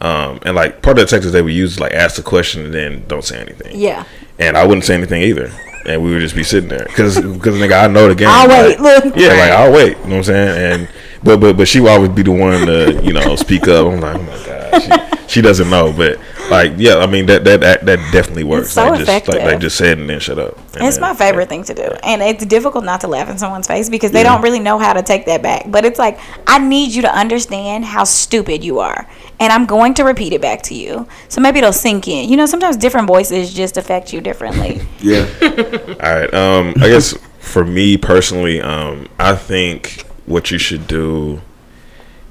um, 0.00 0.38
and 0.46 0.54
like 0.54 0.82
part 0.82 0.98
of 0.98 1.06
the 1.06 1.10
tactics 1.10 1.32
they 1.32 1.42
would 1.42 1.52
use 1.52 1.80
like 1.80 1.92
ask 1.92 2.14
the 2.14 2.22
question 2.22 2.64
and 2.66 2.72
then 2.72 3.04
don't 3.08 3.24
say 3.24 3.40
anything. 3.40 3.78
Yeah. 3.78 4.04
And 4.38 4.56
I 4.56 4.64
wouldn't 4.64 4.84
say 4.84 4.94
anything 4.94 5.22
either, 5.22 5.50
and 5.84 6.02
we 6.02 6.12
would 6.12 6.20
just 6.20 6.36
be 6.36 6.44
sitting 6.44 6.68
there 6.68 6.84
because 6.84 7.16
because 7.16 7.56
nigga, 7.56 7.84
I 7.84 7.88
know 7.88 8.08
the 8.08 8.14
game. 8.14 8.28
I'll 8.30 8.48
like, 8.48 8.78
wait, 8.78 9.04
look. 9.04 9.16
Yeah, 9.16 9.28
like 9.28 9.50
I'll 9.50 9.72
wait. 9.72 9.96
You 9.98 10.04
know 10.04 10.10
what 10.10 10.16
I'm 10.16 10.24
saying? 10.24 10.72
And 10.72 10.88
but 11.22 11.38
but 11.40 11.56
but 11.56 11.68
she 11.68 11.80
will 11.80 11.88
always 11.90 12.10
be 12.10 12.22
the 12.22 12.32
one 12.32 12.66
to 12.66 13.00
you 13.04 13.12
know 13.12 13.36
speak 13.36 13.68
up. 13.68 13.86
I'm 13.86 14.00
like, 14.00 14.16
oh 14.16 14.22
my 14.22 14.46
god, 14.46 15.20
she, 15.28 15.34
she 15.34 15.40
doesn't 15.42 15.68
know. 15.70 15.92
But 15.92 16.18
like, 16.50 16.72
yeah, 16.76 16.96
I 16.96 17.06
mean 17.06 17.26
that 17.26 17.44
that 17.44 17.60
that, 17.60 17.84
that 17.86 18.12
definitely 18.12 18.44
works. 18.44 18.70
so 18.72 18.82
like, 18.82 18.98
just, 19.00 19.02
effective. 19.02 19.34
Like, 19.34 19.44
like 19.44 19.60
just 19.60 19.76
say 19.76 19.90
it 19.92 19.98
and 19.98 20.08
then 20.08 20.18
shut 20.20 20.38
up. 20.38 20.56
And 20.74 20.86
It's 20.86 20.96
then- 20.96 21.02
my 21.02 21.14
favorite 21.14 21.48
thing 21.48 21.64
to 21.64 21.74
do. 21.74 21.82
And 22.02 22.22
it's 22.22 22.44
difficult 22.46 22.84
not 22.84 23.00
to 23.02 23.08
laugh 23.08 23.28
in 23.28 23.38
someone's 23.38 23.66
face 23.66 23.88
because 23.88 24.12
they 24.12 24.22
don't 24.22 24.40
really 24.42 24.60
know 24.60 24.78
how 24.78 24.92
to 24.92 25.02
take 25.02 25.26
that 25.26 25.42
back. 25.42 25.64
But 25.70 25.84
it's 25.84 25.98
like, 25.98 26.18
I 26.46 26.58
need 26.58 26.92
you 26.92 27.02
to 27.02 27.14
understand 27.14 27.84
how 27.84 28.04
stupid 28.04 28.64
you 28.64 28.78
are. 28.80 29.08
And 29.38 29.52
I'm 29.52 29.66
going 29.66 29.94
to 29.94 30.04
repeat 30.04 30.32
it 30.32 30.40
back 30.40 30.62
to 30.62 30.74
you. 30.74 31.06
So 31.28 31.40
maybe 31.40 31.58
it'll 31.58 31.72
sink 31.72 32.08
in. 32.08 32.28
You 32.28 32.36
know, 32.36 32.46
sometimes 32.46 32.76
different 32.76 33.06
voices 33.08 33.52
just 33.52 33.76
affect 33.76 34.12
you 34.12 34.20
differently. 34.20 34.80
Yeah. 35.00 35.26
All 35.42 36.14
right. 36.14 36.32
Um, 36.34 36.74
I 36.76 36.88
guess 36.88 37.14
for 37.38 37.64
me 37.64 37.96
personally, 37.96 38.60
um, 38.60 39.08
I 39.18 39.34
think 39.34 40.04
what 40.30 40.50
you 40.50 40.58
should 40.58 40.86
do 40.86 41.40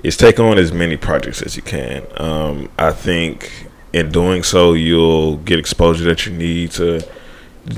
is 0.03 0.15
take 0.15 0.39
on 0.39 0.57
as 0.57 0.71
many 0.71 0.95
projects 0.95 1.41
as 1.41 1.55
you 1.57 1.61
can. 1.61 2.03
Um, 2.17 2.69
I 2.77 2.91
think 2.91 3.67
in 3.91 4.11
doing 4.11 4.43
so, 4.43 4.73
you'll 4.73 5.38
get 5.38 5.59
exposure 5.59 6.05
that 6.05 6.26
you 6.26 6.31
need 6.31 6.71
to, 6.71 7.01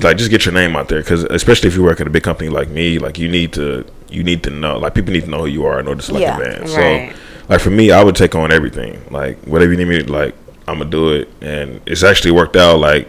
like, 0.00 0.16
just 0.18 0.30
get 0.30 0.44
your 0.44 0.54
name 0.54 0.76
out 0.76 0.88
there. 0.88 1.00
Because 1.00 1.24
especially 1.24 1.68
if 1.68 1.74
you 1.74 1.82
work 1.82 2.00
at 2.00 2.06
a 2.06 2.10
big 2.10 2.22
company 2.22 2.48
like 2.48 2.68
me, 2.68 2.98
like, 3.00 3.18
you 3.18 3.28
need 3.28 3.52
to, 3.54 3.84
you 4.08 4.22
need 4.22 4.44
to 4.44 4.50
know, 4.50 4.78
like, 4.78 4.94
people 4.94 5.12
need 5.12 5.24
to 5.24 5.30
know 5.30 5.40
who 5.40 5.46
you 5.46 5.66
are 5.66 5.80
in 5.80 5.88
order 5.88 6.00
to 6.00 6.06
select 6.06 6.22
Yeah. 6.22 6.36
a 6.36 6.40
band. 6.40 6.60
Right. 6.70 7.12
So, 7.12 7.18
like, 7.48 7.60
for 7.60 7.70
me, 7.70 7.90
I 7.90 8.04
would 8.04 8.14
take 8.14 8.36
on 8.36 8.52
everything. 8.52 9.00
Like, 9.10 9.38
whatever 9.44 9.72
you 9.72 9.78
need 9.78 9.88
me, 9.88 10.02
like, 10.02 10.34
I'm 10.68 10.78
gonna 10.78 10.90
do 10.90 11.10
it, 11.10 11.28
and 11.40 11.80
it's 11.86 12.04
actually 12.04 12.30
worked 12.30 12.54
out. 12.56 12.78
Like, 12.78 13.08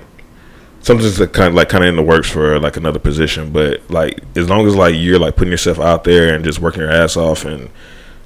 something's 0.83 1.17
kind 1.17 1.47
of 1.47 1.53
like 1.55 1.69
kind 1.69 1.83
of 1.83 1.87
in 1.89 1.95
the 1.95 2.03
works 2.03 2.29
for 2.29 2.59
like 2.59 2.77
another 2.77 2.99
position 2.99 3.51
but 3.51 3.81
like 3.89 4.19
as 4.35 4.47
long 4.49 4.67
as 4.67 4.75
like 4.75 4.93
you're 4.95 5.17
like 5.17 5.35
putting 5.35 5.51
yourself 5.51 5.79
out 5.79 6.03
there 6.03 6.35
and 6.35 6.43
just 6.45 6.59
working 6.59 6.81
your 6.81 6.91
ass 6.91 7.17
off 7.17 7.45
and 7.45 7.69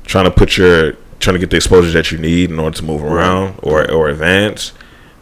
trying 0.05 0.25
to 0.25 0.31
put 0.31 0.57
your 0.57 0.93
trying 1.19 1.33
to 1.35 1.39
get 1.39 1.49
the 1.49 1.55
exposure 1.55 1.91
that 1.91 2.11
you 2.11 2.17
need 2.17 2.49
in 2.51 2.59
order 2.59 2.75
to 2.75 2.83
move 2.83 3.03
around 3.03 3.57
or 3.63 3.89
or 3.91 4.09
advance 4.09 4.73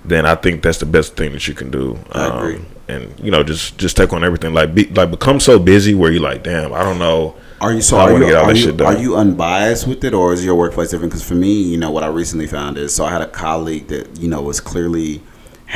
then 0.04 0.26
i 0.26 0.34
think 0.36 0.64
that's 0.64 0.80
the 0.80 0.86
best 0.86 1.16
thing 1.16 1.32
that 1.34 1.48
you 1.48 1.54
can 1.54 1.70
do 1.70 1.96
Um, 2.12 2.32
I 2.32 2.38
agree. 2.50 2.66
and 2.88 3.20
you 3.20 3.32
know 3.32 3.44
just 3.44 3.78
just 3.78 3.96
take 3.98 4.14
on 4.14 4.24
everything 4.24 4.54
like 4.54 4.74
be 4.74 4.86
like 4.88 5.12
become 5.12 5.40
so 5.40 5.60
busy 5.60 5.94
where 5.94 6.12
you're 6.12 6.22
like 6.22 6.44
damn 6.44 6.74
i 6.74 6.84
don't 6.84 7.00
know 7.00 7.36
Are 7.62 7.74
you 7.74 7.82
so? 7.82 7.98
Are 7.98 8.12
you, 8.14 8.20
get 8.20 8.36
all 8.36 8.46
are, 8.46 8.54
you, 8.54 8.62
shit 8.62 8.78
done. 8.78 8.96
are 8.96 9.00
you 9.00 9.16
unbiased 9.16 9.88
with 9.88 10.04
it, 10.04 10.14
or 10.14 10.34
is 10.34 10.44
your 10.44 10.56
workplace 10.56 10.92
different? 10.92 11.12
Because 11.14 11.26
for 11.28 11.36
me, 11.36 11.54
you 11.54 11.78
know, 11.78 11.90
what 11.90 12.04
I 12.04 12.08
recently 12.08 12.48
found 12.48 12.78
is, 12.78 12.94
so 12.94 13.06
I 13.06 13.12
had 13.12 13.22
a 13.22 13.28
colleague 13.28 13.88
that 13.88 14.20
you 14.20 14.28
know 14.28 14.42
was 14.42 14.60
clearly 14.60 15.22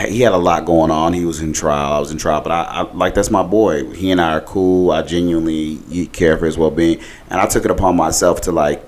he 0.05 0.21
had 0.21 0.33
a 0.33 0.37
lot 0.37 0.65
going 0.65 0.91
on. 0.91 1.13
He 1.13 1.25
was 1.25 1.41
in 1.41 1.53
trial. 1.53 1.93
I 1.93 1.99
was 1.99 2.11
in 2.11 2.17
trial, 2.17 2.41
but 2.41 2.51
I, 2.51 2.63
I 2.63 2.81
like 2.93 3.13
that's 3.13 3.31
my 3.31 3.43
boy. 3.43 3.91
He 3.93 4.11
and 4.11 4.19
I 4.21 4.33
are 4.33 4.41
cool. 4.41 4.91
I 4.91 5.01
genuinely 5.01 6.07
care 6.07 6.37
for 6.37 6.45
his 6.45 6.57
well 6.57 6.71
being, 6.71 6.99
and 7.29 7.39
I 7.39 7.47
took 7.47 7.65
it 7.65 7.71
upon 7.71 7.95
myself 7.95 8.41
to 8.41 8.51
like 8.51 8.85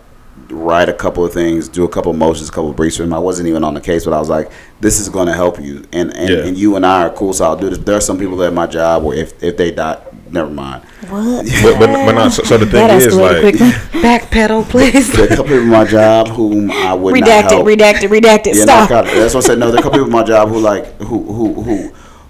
write 0.50 0.90
a 0.90 0.94
couple 0.94 1.24
of 1.26 1.32
things, 1.34 1.68
do 1.70 1.84
a 1.86 1.90
couple 1.90 2.12
of 2.12 2.18
motions, 2.18 2.50
a 2.50 2.52
couple 2.52 2.70
of 2.70 2.76
briefs 2.76 2.98
for 2.98 3.04
him. 3.04 3.14
I 3.14 3.20
wasn't 3.20 3.48
even 3.48 3.64
on 3.64 3.74
the 3.74 3.82
case, 3.82 4.06
but 4.06 4.14
I 4.14 4.20
was 4.20 4.30
like, 4.30 4.52
"This 4.82 5.00
is 5.00 5.08
going 5.10 5.28
to 5.28 5.34
help 5.34 5.60
you," 5.62 5.84
and 5.94 6.16
and, 6.16 6.30
Yeah. 6.30 6.44
and 6.46 6.58
you 6.58 6.76
and 6.76 6.86
I 6.86 7.04
are 7.04 7.10
cool, 7.10 7.34
so 7.34 7.46
I'll 7.46 7.56
do 7.56 7.70
this. 7.70 7.78
There 7.80 7.96
are 7.96 8.02
some 8.02 8.18
people 8.18 8.42
at 8.44 8.54
my 8.54 8.68
job 8.68 9.04
where 9.04 9.18
if 9.18 9.42
if 9.44 9.58
they 9.58 9.72
die, 9.72 9.98
never 10.32 10.50
mind. 10.50 10.84
What? 11.10 11.46
but 11.64 11.80
but, 11.80 11.88
but 12.06 12.12
not, 12.14 12.32
so, 12.32 12.44
so 12.44 12.58
the 12.58 12.66
thing 12.66 12.88
That 12.88 13.02
is 13.02 13.16
like 13.16 13.42
quickly. 13.42 13.68
Backpedal, 14.02 14.70
please. 14.70 15.12
There 15.12 15.24
are 15.24 15.34
a 15.34 15.36
couple 15.36 15.44
people 15.46 15.60
at 15.64 15.68
my 15.68 15.86
job 15.86 16.28
whom 16.30 16.72
I 16.72 16.94
would 16.94 17.20
not 17.20 17.24
Redacted, 17.28 17.50
help. 17.52 17.68
redacted, 17.68 18.10
redacted. 18.10 18.56
Yeah, 18.56 18.64
Stop. 18.64 18.90
God, 18.90 19.06
that's 19.06 19.34
what 19.34 19.44
I 19.46 19.48
said. 19.48 19.60
No, 19.60 19.68
there 19.68 19.78
are 19.78 19.80
a 19.80 19.84
couple 19.84 20.00
people 20.00 20.08
in 20.08 20.12
my 20.14 20.24
job 20.24 20.50
who 20.50 20.60
like 20.60 20.86
who 21.02 21.20
who 21.34 21.62
who 21.62 21.88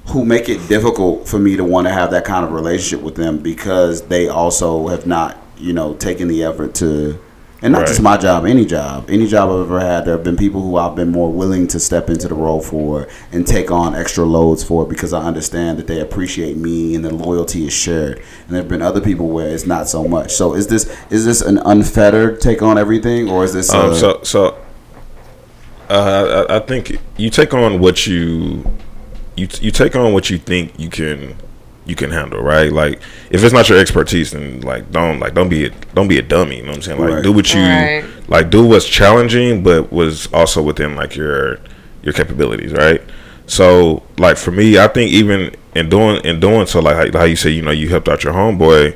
who 0.07 0.25
make 0.25 0.49
it 0.49 0.67
difficult 0.67 1.27
for 1.27 1.39
me 1.39 1.55
to 1.55 1.63
want 1.63 1.87
to 1.87 1.93
have 1.93 2.11
that 2.11 2.25
kind 2.25 2.45
of 2.45 2.51
relationship 2.51 3.01
with 3.03 3.15
them 3.15 3.37
because 3.37 4.01
they 4.07 4.27
also 4.27 4.87
have 4.87 5.05
not 5.07 5.37
you 5.57 5.73
know 5.73 5.93
taken 5.95 6.27
the 6.27 6.43
effort 6.43 6.73
to. 6.75 7.19
And 7.63 7.73
not 7.73 7.79
Right. 7.79 7.87
just 7.89 8.01
my 8.01 8.17
job, 8.17 8.45
any 8.47 8.65
job, 8.65 9.05
any 9.09 9.27
job 9.27 9.49
I've 9.51 9.61
ever 9.61 9.79
had. 9.79 10.05
There 10.05 10.15
have 10.15 10.23
been 10.23 10.35
people 10.35 10.61
who 10.63 10.77
I've 10.77 10.95
been 10.95 11.11
more 11.11 11.31
willing 11.31 11.67
to 11.67 11.79
step 11.79 12.09
into 12.09 12.27
the 12.27 12.33
role 12.33 12.59
for 12.59 13.07
and 13.31 13.45
take 13.45 13.69
on 13.69 13.93
extra 13.93 14.25
loads 14.25 14.63
for 14.63 14.83
because 14.85 15.13
I 15.13 15.21
understand 15.21 15.77
that 15.77 15.85
they 15.85 15.99
appreciate 15.99 16.57
me 16.57 16.95
and 16.95 17.05
the 17.05 17.13
loyalty 17.13 17.67
is 17.67 17.73
shared. 17.73 18.17
And 18.17 18.49
there 18.49 18.61
have 18.61 18.67
been 18.69 18.81
other 18.81 18.99
people 19.01 19.27
where 19.29 19.49
it's 19.49 19.67
not 19.67 19.87
so 19.87 20.07
much. 20.07 20.33
So 20.33 20.55
is 20.55 20.67
this 20.67 20.91
is 21.11 21.23
this 21.25 21.41
an 21.41 21.59
unfettered 21.59 22.41
take 22.41 22.63
on 22.63 22.79
everything, 22.79 23.29
or 23.29 23.43
is 23.43 23.53
this? 23.53 23.71
Um, 23.71 23.93
so 23.93 24.19
so 24.23 24.57
uh, 25.89 26.45
I, 26.49 26.55
I 26.55 26.59
think 26.59 26.97
you 27.17 27.29
take 27.29 27.53
on 27.53 27.79
what 27.79 28.07
you 28.07 28.63
you 29.35 29.47
you 29.61 29.69
take 29.69 29.95
on 29.95 30.13
what 30.13 30.31
you 30.31 30.39
think 30.39 30.73
you 30.79 30.89
can 30.89 31.35
you 31.91 31.95
can 31.95 32.09
handle, 32.09 32.41
right? 32.41 32.71
Like 32.71 32.99
if 33.29 33.43
it's 33.43 33.53
not 33.53 33.69
your 33.69 33.77
expertise, 33.77 34.31
then 34.31 34.61
like 34.61 34.89
don't 34.91 35.19
like 35.19 35.35
don't 35.35 35.49
be 35.49 35.65
a, 35.65 35.69
don't 35.93 36.07
be 36.07 36.17
a 36.17 36.21
dummy. 36.23 36.55
You 36.57 36.63
know 36.63 36.69
what 36.69 36.77
I'm 36.77 36.81
saying? 36.81 36.99
Like 36.99 37.13
Right. 37.15 37.23
do 37.23 37.31
what 37.31 37.53
you 37.53 37.61
Right. 37.61 38.03
like 38.27 38.49
do 38.49 38.65
what's 38.65 38.87
challenging, 38.87 39.61
but 39.61 39.91
was 39.91 40.27
also 40.33 40.63
within 40.63 40.95
like 40.95 41.15
your 41.15 41.59
your 42.01 42.13
capabilities, 42.13 42.71
right? 42.71 43.01
So 43.45 44.01
like 44.17 44.37
for 44.37 44.51
me, 44.51 44.79
I 44.79 44.87
think 44.87 45.11
even 45.11 45.53
in 45.75 45.89
doing 45.89 46.23
in 46.23 46.39
doing 46.39 46.65
so, 46.65 46.79
like 46.79 46.95
how, 47.13 47.19
how 47.19 47.25
you 47.25 47.35
say, 47.35 47.51
you 47.51 47.61
know, 47.61 47.71
you 47.71 47.89
helped 47.89 48.09
out 48.09 48.23
your 48.23 48.33
homeboy. 48.33 48.95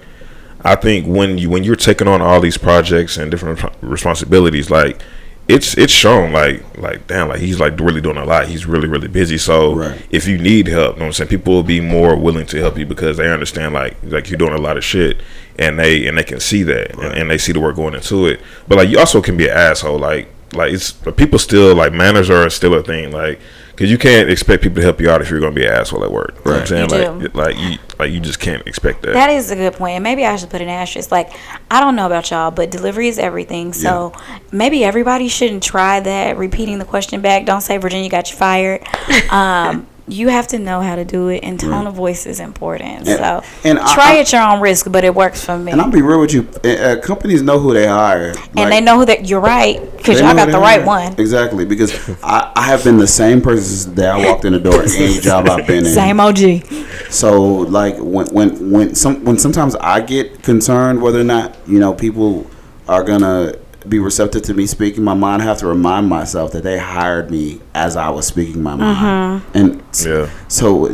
I 0.64 0.74
think 0.76 1.06
when 1.06 1.38
you 1.38 1.50
when 1.52 1.64
you're 1.64 1.76
taking 1.76 2.08
on 2.08 2.22
all 2.24 2.40
these 2.42 2.58
projects 2.58 3.18
and 3.18 3.30
different 3.30 3.60
responsibilities, 3.82 4.72
like 4.72 5.00
it's 5.48 5.78
it's 5.78 5.94
shown 5.94 6.32
like 6.32 6.64
like 6.78 7.06
damn 7.08 7.30
like 7.30 7.40
he's 7.40 7.60
like 7.60 7.80
really 7.80 8.02
doing 8.02 8.18
a 8.18 8.26
lot. 8.26 8.48
He's 8.48 8.66
really 8.66 8.88
really 8.88 9.08
busy. 9.08 9.38
So 9.38 9.76
Right. 9.76 10.02
if 10.10 10.28
you 10.28 10.38
need 10.38 10.68
help, 10.68 10.96
you 10.96 11.00
know 11.00 11.06
what 11.06 11.08
I'm 11.08 11.14
saying, 11.14 11.30
people 11.30 11.54
will 11.54 11.64
be 11.64 11.80
more 11.82 12.16
willing 12.16 12.46
to 12.48 12.58
help 12.60 12.78
you 12.78 12.86
because 12.86 13.18
they 13.18 13.32
understand 13.32 13.74
like 13.74 13.96
like 14.04 14.30
you're 14.30 14.40
doing 14.40 14.54
a 14.54 14.58
lot 14.58 14.76
of 14.78 14.84
shit 14.84 15.18
and 15.60 15.78
they 15.78 16.08
and 16.08 16.18
they 16.18 16.24
can 16.24 16.40
see 16.40 16.64
that 16.64 16.94
and, 16.98 17.14
and 17.16 17.30
they 17.30 17.38
see 17.38 17.52
the 17.52 17.60
work 17.60 17.76
going 17.76 17.94
into 17.94 18.26
it. 18.26 18.40
But 18.68 18.78
like 18.80 18.90
you 18.90 18.98
also 18.98 19.22
can 19.22 19.38
be 19.38 19.48
an 19.48 19.56
asshole. 19.56 20.00
Like 20.00 20.30
like 20.54 20.74
it's 20.74 20.94
people 21.16 21.38
still 21.38 21.76
like 21.76 21.94
manners 21.94 22.30
are 22.30 22.50
still 22.50 22.74
a 22.74 22.82
thing. 22.84 23.12
Like 23.12 23.40
because 23.76 23.92
you 23.92 23.98
can't 23.98 24.30
expect 24.30 24.64
people 24.64 24.78
to 24.78 24.82
help 24.84 25.02
you 25.02 25.10
out 25.10 25.22
if 25.22 25.30
you're 25.30 25.42
gonna 25.42 25.52
be 25.52 25.66
an 25.66 25.74
asshole 25.74 26.06
at 26.06 26.12
work. 26.12 26.34
You 26.46 26.52
know 26.52 26.58
what 26.58 26.72
I'm 26.72 26.90
saying? 26.90 26.90
Like 26.90 27.36
like 27.36 27.58
you 27.58 27.78
like 28.00 28.12
you 28.12 28.22
just 28.22 28.40
can't 28.40 28.66
expect 28.66 29.02
that. 29.02 29.14
That 29.14 29.30
is 29.30 29.52
a 29.52 29.56
good 29.56 29.74
point. 29.74 29.96
And 29.96 30.04
maybe 30.04 30.26
I 30.26 30.38
should 30.38 30.50
put 30.50 30.62
an 30.62 30.70
asterisk. 30.70 31.12
Like, 31.12 31.34
I 31.70 31.82
don't 31.82 31.96
know 31.98 32.06
about 32.06 32.32
y'all, 32.32 32.52
but 32.52 32.72
delivery 32.72 33.10
is 33.10 33.20
everything. 33.20 33.74
So 33.74 34.14
maybe 34.52 34.86
everybody 34.86 35.28
shouldn't 35.28 35.62
try 35.62 36.00
that. 36.00 36.38
Repeating 36.38 36.80
the 36.80 36.86
question 36.86 37.22
back. 37.22 37.46
Don't 37.46 37.62
say 37.62 37.78
Virginia 37.78 38.10
got 38.10 38.32
you 38.32 38.38
fired. 38.38 38.82
Um, 39.30 39.88
you 40.08 40.28
have 40.28 40.48
to 40.50 40.60
know 40.60 40.82
how 40.82 40.96
to 40.96 41.04
do 41.04 41.30
it, 41.30 41.40
and 41.44 41.60
tone 41.60 41.88
of 41.88 41.96
voice 41.96 42.26
is 42.28 42.40
important. 42.40 43.08
And- 43.08 43.08
so 43.08 43.44
and 43.64 43.80
try 43.80 44.14
I- 44.16 44.20
at 44.20 44.32
your 44.32 44.42
own 44.42 44.62
risk, 44.62 44.92
but 44.92 45.04
it 45.04 45.16
works 45.16 45.44
for 45.44 45.58
me. 45.58 45.72
And 45.72 45.82
I'll 45.82 45.90
be 45.90 46.02
real 46.02 46.20
with 46.22 46.34
you. 46.34 46.48
Uh, 46.64 46.98
companies 47.02 47.42
know 47.42 47.58
who 47.60 47.74
they 47.74 47.88
hire, 47.88 48.34
and 48.56 48.72
they 48.72 48.82
know 48.82 49.04
that 49.04 49.28
you're 49.28 49.40
right 49.40 49.80
because 49.98 50.20
y'all 50.20 50.36
got 50.36 50.52
the 50.52 50.60
right 50.60 50.84
hire. 50.84 50.86
one. 50.86 51.16
Exactly, 51.18 51.66
because 51.66 51.92
I, 52.24 52.52
I 52.56 52.62
have 52.64 52.84
been 52.84 52.98
the 52.98 53.08
same 53.08 53.42
person 53.42 53.64
since 53.64 53.86
the 53.86 53.96
day 54.02 54.08
I 54.08 54.26
walked 54.30 54.46
in 54.46 54.54
the 54.54 54.60
door. 54.60 54.84
Any 54.84 55.20
job 55.30 55.50
I've 55.50 55.66
been 55.66 55.86
in, 55.86 55.92
Same 55.92 56.20
OG. 56.20 56.64
So 57.10 57.42
like 57.42 57.96
when 57.98 58.28
when 58.28 58.72
when 58.72 58.96
some 58.96 59.24
when 59.26 59.38
sometimes 59.40 59.76
I 59.76 60.02
get 60.02 60.44
concerned 60.44 61.02
whether 61.02 61.20
or 61.20 61.24
not 61.24 61.56
you 61.68 61.80
know 61.80 61.94
people 61.94 62.46
are 62.88 63.04
gonna 63.04 63.54
be 63.90 64.00
receptive 64.00 64.42
to 64.44 64.54
me 64.54 64.66
speaking 64.66 65.04
my 65.04 65.14
mind, 65.14 65.42
I 65.42 65.46
have 65.46 65.58
to 65.60 65.68
remind 65.68 66.08
myself 66.10 66.52
that 66.54 66.64
they 66.64 66.78
hired 66.78 67.30
me 67.32 67.62
as 67.74 67.96
I 67.96 68.10
was 68.10 68.26
speaking 68.28 68.62
my 68.64 68.76
mind, 68.76 69.44
and 69.54 69.82
Yeah. 70.06 70.30
so 70.48 70.88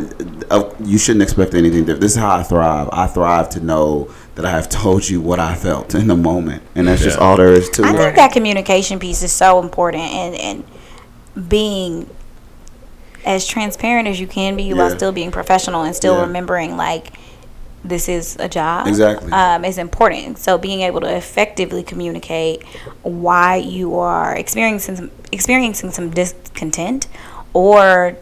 uh, 0.50 0.70
you 0.84 0.98
shouldn't 0.98 1.22
expect 1.22 1.54
anything 1.54 1.80
different. 1.80 2.00
This 2.00 2.12
is 2.12 2.18
how 2.18 2.36
I 2.36 2.42
thrive. 2.42 2.88
I 2.92 3.06
thrive 3.06 3.48
to 3.50 3.60
know 3.60 4.10
that 4.34 4.44
I 4.44 4.50
have 4.50 4.68
told 4.68 5.08
you 5.08 5.20
what 5.20 5.38
I 5.40 5.54
felt 5.54 5.94
in 5.94 6.06
the 6.06 6.16
moment, 6.16 6.62
and 6.74 6.88
that's 6.88 7.02
just 7.02 7.18
all 7.18 7.36
there 7.36 7.52
is 7.52 7.68
to 7.70 7.82
it. 7.82 7.86
I 7.88 7.92
think 7.92 8.16
that 8.16 8.32
communication 8.32 8.98
piece 8.98 9.22
is 9.22 9.32
so 9.32 9.60
important, 9.60 10.02
and 10.04 10.34
and 10.34 11.48
being 11.48 12.08
as 13.24 13.46
transparent 13.46 14.08
as 14.08 14.20
you 14.20 14.26
can 14.26 14.56
be 14.56 14.72
while 14.74 14.90
still 14.90 15.12
being 15.12 15.30
professional 15.30 15.82
and 15.82 15.94
still 15.94 16.14
Yeah. 16.16 16.22
remembering 16.22 16.76
like 16.76 17.12
this 17.84 18.08
is 18.08 18.36
a 18.38 18.48
job 18.48 18.86
Exactly. 18.86 19.32
um, 19.32 19.64
is 19.64 19.78
important. 19.78 20.38
So 20.38 20.58
being 20.58 20.82
able 20.82 21.00
to 21.00 21.16
effectively 21.16 21.82
communicate 21.82 22.62
why 23.02 23.56
you 23.56 23.98
are 23.98 24.34
experiencing 24.34 24.96
some, 24.96 25.10
experiencing 25.32 25.90
some 25.90 26.10
discontent 26.10 27.08
or 27.52 28.16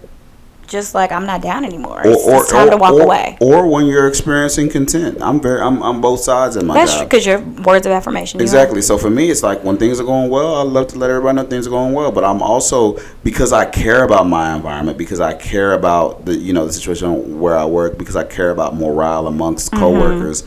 just 0.70 0.94
like 0.94 1.10
I'm 1.12 1.26
not 1.26 1.42
down 1.42 1.64
anymore. 1.66 1.98
Or, 2.00 2.06
It's, 2.08 2.26
or, 2.26 2.36
it's 2.36 2.50
time 2.50 2.68
or, 2.68 2.70
to 2.70 2.76
walk 2.78 2.92
or- 2.94 3.02
away. 3.02 3.36
Or 3.40 3.66
when 3.66 3.84
you're 3.86 4.08
experiencing 4.08 4.70
content. 4.70 5.18
I'm 5.20 5.38
very. 5.40 5.60
I'm. 5.60 5.82
I'm 5.82 6.00
both 6.00 6.20
sides 6.20 6.56
in 6.56 6.64
my 6.66 6.74
That's 6.74 6.94
job. 6.94 7.08
because 7.10 7.26
your 7.26 7.40
words 7.40 7.84
of 7.86 7.92
affirmation. 7.92 8.40
Exactly. 8.40 8.80
So 8.80 8.96
for 8.96 9.10
me, 9.10 9.30
it's 9.30 9.42
like 9.42 9.62
when 9.64 9.76
things 9.76 10.00
are 10.00 10.04
going 10.04 10.30
well, 10.30 10.54
I 10.54 10.62
love 10.62 10.86
to 10.88 10.98
let 10.98 11.10
everybody 11.10 11.36
know 11.36 11.44
things 11.44 11.66
are 11.66 11.70
going 11.70 11.92
well. 11.92 12.12
But 12.12 12.24
I'm 12.24 12.40
also 12.40 12.98
because 13.24 13.52
I 13.52 13.66
care 13.66 14.04
about 14.04 14.26
my 14.26 14.54
environment, 14.56 14.96
because 14.96 15.20
I 15.20 15.34
care 15.34 15.72
about 15.74 16.24
the 16.24 16.34
you 16.36 16.52
know 16.54 16.64
the 16.64 16.72
situation 16.72 17.40
where 17.40 17.56
I 17.58 17.66
work, 17.66 17.98
because 17.98 18.16
I 18.16 18.24
care 18.24 18.50
about 18.50 18.74
morale 18.76 19.26
amongst 19.26 19.72
Mm-hmm. 19.72 19.80
coworkers. 19.84 20.44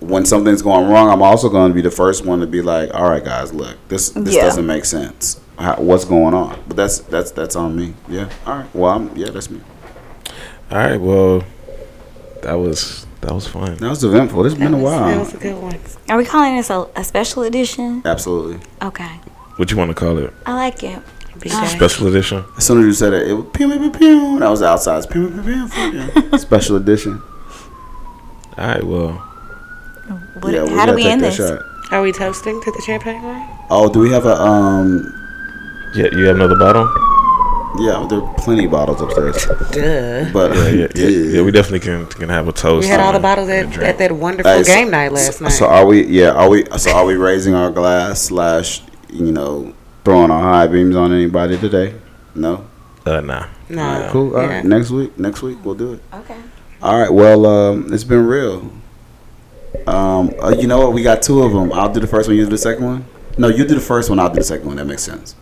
When 0.00 0.26
something's 0.26 0.62
going 0.62 0.90
wrong, 0.90 1.08
I'm 1.10 1.22
also 1.22 1.48
going 1.48 1.70
to 1.70 1.74
be 1.74 1.80
the 1.80 1.90
first 1.90 2.24
one 2.26 2.40
to 2.40 2.46
be 2.46 2.60
like, 2.60 2.92
"All 2.92 3.08
right, 3.08 3.24
guys, 3.24 3.52
look, 3.54 3.76
this 3.88 4.10
this 4.10 4.34
Yeah. 4.34 4.42
doesn't 4.42 4.66
make 4.66 4.84
sense. 4.84 5.40
How, 5.58 5.76
what's 5.76 6.04
going 6.04 6.34
on?" 6.34 6.58
But 6.66 6.76
that's 6.76 6.98
that's 7.00 7.30
that's 7.32 7.56
on 7.56 7.76
me. 7.76 7.94
Yeah. 8.08 8.28
All 8.46 8.58
right. 8.58 8.74
Well, 8.74 8.90
I'm, 8.92 9.16
yeah, 9.16 9.30
that's 9.30 9.50
me. 9.50 9.60
All 10.70 10.78
right. 10.78 11.00
Well, 11.00 11.44
that 12.42 12.54
was 12.54 13.06
that 13.20 13.32
was 13.34 13.46
fun. 13.46 13.76
That 13.76 13.88
was 13.88 14.02
eventful. 14.04 14.44
It's 14.46 14.54
been 14.54 14.74
a 14.74 14.78
while. 14.78 15.06
That 15.08 15.18
was 15.20 15.34
a 15.34 15.38
good 15.38 15.60
one. 15.62 15.78
Are 16.08 16.16
we 16.18 16.24
calling 16.24 16.56
this 16.56 16.70
a, 16.70 16.88
a 16.96 17.04
special 17.04 17.42
edition? 17.44 18.02
Absolutely. 18.04 18.58
Okay, 18.82 19.20
What 19.56 19.70
you 19.70 19.76
want 19.76 19.90
to 19.90 19.94
call 19.94 20.18
it? 20.18 20.32
I 20.46 20.54
like 20.54 20.82
it. 20.82 21.00
BJ. 21.38 21.68
Special 21.76 22.06
edition. 22.08 22.44
As 22.56 22.66
soon 22.66 22.80
as 22.80 22.86
you 22.86 22.92
said 22.92 23.12
it, 23.12 23.28
it 23.28 23.32
was 23.34 23.46
pew 23.52 23.68
pew 23.68 23.78
pew 23.78 23.90
pew. 23.90 24.38
That 24.38 24.48
was 24.48 24.62
outside. 24.62 25.08
Pew 25.10 25.28
pew 25.30 25.42
pew 25.42 25.68
pew. 25.68 26.22
pew. 26.22 26.38
Special 26.38 26.76
edition. 26.76 27.20
All 28.58 28.66
right. 28.66 28.82
Well, 28.84 29.12
What, 30.40 30.44
we 30.52 30.56
how 30.56 30.64
do 30.66 30.74
gotta 30.76 30.92
we 30.94 31.02
take 31.04 31.12
end 31.12 31.20
that 31.22 31.36
this? 31.36 31.48
shot. 31.48 31.62
Are 31.92 32.02
we 32.02 32.12
toasting 32.12 32.60
to 32.62 32.70
the 32.72 32.80
champagne 32.82 33.22
room? 33.22 33.46
Oh, 33.70 33.92
do 33.92 34.00
we 34.00 34.10
have 34.10 34.26
a 34.26 34.34
um? 34.40 35.21
Yeah, 35.94 36.08
you 36.12 36.24
have 36.26 36.36
another 36.36 36.56
bottle? 36.58 36.88
Yeah, 37.78 38.06
there 38.08 38.20
are 38.22 38.34
plenty 38.34 38.66
of 38.66 38.70
bottles 38.70 39.00
upstairs. 39.00 39.46
Duh. 39.72 40.30
But 40.32 40.54
Yeah, 40.54 40.68
yeah, 40.68 40.88
yeah. 40.94 41.08
yeah 41.08 41.42
we 41.42 41.50
definitely 41.50 41.80
can 41.80 42.06
can 42.06 42.28
have 42.28 42.46
a 42.46 42.52
toast. 42.52 42.84
We 42.84 42.88
had 42.88 43.00
all 43.00 43.12
the 43.14 43.18
bottles 43.18 43.48
and 43.48 43.72
a 43.72 43.76
at, 43.76 43.82
at 43.82 43.98
that 43.98 44.12
wonderful 44.12 44.52
Hey, 44.52 44.62
so- 44.62 44.74
game 44.74 44.90
night 44.90 45.12
last 45.12 45.38
so, 45.38 45.44
night. 45.44 45.52
So 45.52 45.66
are 45.66 45.86
we? 45.86 46.04
Yeah, 46.06 46.32
are 46.32 46.50
we? 46.50 46.64
So 46.76 46.92
are 46.92 47.04
we 47.06 47.14
raising 47.16 47.54
our 47.54 47.70
glass 47.70 48.20
slash 48.22 48.82
you 49.08 49.32
know 49.32 49.72
throwing 50.04 50.30
our 50.30 50.42
high 50.42 50.66
beams 50.66 50.96
on 50.96 51.12
anybody 51.14 51.56
today? 51.58 51.94
No. 52.34 52.66
Uh, 53.06 53.20
nah. 53.20 53.46
no. 53.70 53.82
All 53.82 54.00
right, 54.00 54.10
cool. 54.10 54.36
All 54.36 54.42
Yeah. 54.42 54.48
right, 54.56 54.64
next 54.64 54.90
week. 54.90 55.18
Next 55.18 55.42
week 55.42 55.58
we'll 55.64 55.74
do 55.74 55.94
it. 55.94 56.02
Okay. 56.12 56.36
All 56.82 56.98
right. 57.00 57.12
Well, 57.12 57.46
um, 57.46 57.92
it's 57.92 58.04
been 58.04 58.26
real. 58.26 58.70
Um, 59.86 60.30
uh, 60.42 60.50
you 60.58 60.66
know 60.66 60.78
what? 60.78 60.92
We 60.92 61.02
got 61.02 61.22
two 61.22 61.42
of 61.42 61.52
them. 61.52 61.72
I'll 61.72 61.92
do 61.92 62.00
the 62.00 62.06
first 62.06 62.28
one. 62.28 62.36
You 62.36 62.44
do 62.44 62.50
the 62.50 62.58
second 62.58 62.84
one. 62.84 63.04
No, 63.38 63.48
you 63.48 63.64
do 63.64 63.74
the 63.74 63.80
first 63.80 64.10
one. 64.10 64.18
I'll 64.20 64.28
do 64.28 64.36
the 64.36 64.44
second 64.44 64.66
one. 64.66 64.76
That 64.76 64.84
makes 64.84 65.02
sense. 65.02 65.34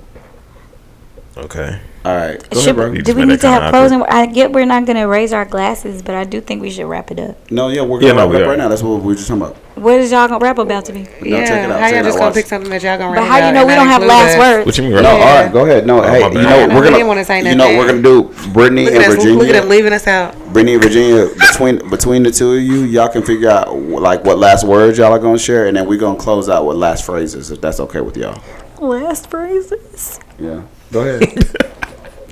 Okay. 1.41 1.81
All 2.05 2.17
right. 2.17 2.39
Go 2.51 2.61
Should, 2.61 2.79
ahead, 2.79 2.95
bro. 2.95 3.03
Do 3.03 3.15
we 3.15 3.25
need 3.27 3.41
to 3.41 3.49
have 3.49 3.73
closing? 3.73 4.03
I 4.03 4.25
get 4.27 4.53
we're 4.53 4.65
not 4.65 4.87
gonna 4.87 5.07
raise 5.07 5.33
our 5.35 5.45
glasses, 5.45 6.01
but 6.03 6.15
I 6.15 6.25
do 6.25 6.41
think 6.41 6.62
we 6.62 6.71
should 6.71 6.87
wrap 6.87 7.11
it 7.11 7.21
up. 7.21 7.51
No, 7.51 7.69
yeah, 7.69 7.83
we're 7.83 8.01
gonna 8.01 8.15
no, 8.15 8.21
wrap 8.23 8.31
we 8.31 8.37
it 8.37 8.43
up 8.43 8.47
are. 8.47 8.51
right 8.51 8.59
now. 8.59 8.69
That's 8.69 8.83
what 8.83 9.01
we 9.01 9.07
were 9.09 9.15
just 9.15 9.29
talking 9.29 9.43
about. 9.43 9.57
What 9.77 10.01
is 10.01 10.11
y'all 10.11 10.27
gonna 10.29 10.43
wrap 10.43 10.57
about 10.59 10.87
to 10.87 10.93
be? 10.95 11.03
No, 11.03 11.09
Yeah, 11.23 11.45
check 11.47 11.65
it 11.65 11.71
out. 11.71 11.81
how 11.81 11.89
y'all 11.89 12.03
just 12.05 12.19
gonna 12.19 12.35
pick 12.35 12.47
something 12.47 12.71
that 12.71 12.83
y'all 12.83 12.97
gonna 12.99 13.15
But 13.17 13.21
write 13.29 13.29
how 13.43 13.47
you 13.49 13.53
know 13.55 13.67
we 13.67 13.75
don't 13.75 13.87
have 13.87 14.03
last 14.03 14.33
us? 14.35 14.39
words? 14.39 14.67
What 14.67 14.79
you 14.79 14.85
mean? 14.85 14.93
No, 14.95 15.03
Right? 15.03 15.21
all 15.21 15.43
right, 15.45 15.53
go 15.53 15.65
ahead. 15.67 15.87
No, 15.87 16.03
hey, 16.03 16.27
you 16.27 16.43
know 16.43 16.49
I 16.71 16.75
we're 16.75 16.91
gonna. 16.91 17.07
wanna 17.07 17.25
say 17.25 17.39
you 17.39 17.45
know 17.45 17.65
nothing. 17.65 17.77
we're 17.79 17.87
gonna 17.87 18.03
do 18.03 18.23
Brittany 18.53 18.87
and 18.89 19.05
Virginia. 19.05 19.39
look 19.39 19.49
at 19.49 19.61
them 19.61 19.69
leaving 19.69 19.93
us 19.93 20.07
out. 20.07 20.35
Brittany 20.53 20.75
and 20.75 20.83
Virginia 20.83 21.29
between 21.39 21.89
between 21.91 22.23
the 22.23 22.31
two 22.31 22.55
of 22.55 22.62
you, 22.62 22.81
y'all 22.85 23.09
can 23.09 23.23
figure 23.23 23.51
out 23.51 23.75
like 23.79 24.25
what 24.25 24.39
last 24.39 24.65
words 24.67 24.97
y'all 24.99 25.12
are 25.12 25.19
gonna 25.19 25.39
share, 25.39 25.67
and 25.67 25.77
then 25.77 25.87
we're 25.87 25.99
gonna 25.99 26.19
close 26.19 26.49
out 26.49 26.65
with 26.67 26.77
last 26.79 27.05
phrases 27.05 27.51
if 27.51 27.61
that's 27.61 27.79
okay 27.81 28.01
with 28.01 28.17
y'all. 28.17 28.41
Last 28.79 29.29
phrases. 29.31 30.19
Yeah, 30.39 30.62
go 30.93 31.01
ahead. 31.01 31.57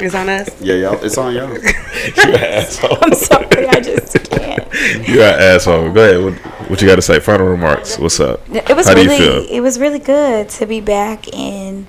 It's 0.00 0.14
on 0.14 0.28
us. 0.28 0.48
yeah, 0.62 0.74
y'all, 0.76 1.04
it's 1.04 1.18
on 1.18 1.34
y'all. 1.34 1.48
You 1.58 2.22
an 2.22 2.34
asshole. 2.36 2.98
I'm 3.02 3.14
sorry, 3.14 3.66
I 3.66 3.80
just 3.80 4.30
can't. 4.30 4.72
You 5.08 5.22
an 5.22 5.40
asshole. 5.42 5.90
Go 5.90 6.04
ahead. 6.04 6.22
What, 6.22 6.70
what 6.70 6.80
you 6.80 6.86
got 6.86 6.94
to 6.94 7.02
say? 7.02 7.18
Final 7.18 7.48
remarks. 7.48 7.98
What's 7.98 8.20
up? 8.20 8.40
It 8.48 8.76
was 8.76 8.86
How 8.86 8.94
do 8.94 9.02
you 9.02 9.08
really, 9.10 9.18
feel? 9.18 9.56
it 9.56 9.60
was 9.60 9.80
really 9.80 9.98
good 9.98 10.50
to 10.50 10.66
be 10.66 10.80
back 10.80 11.26
in 11.26 11.88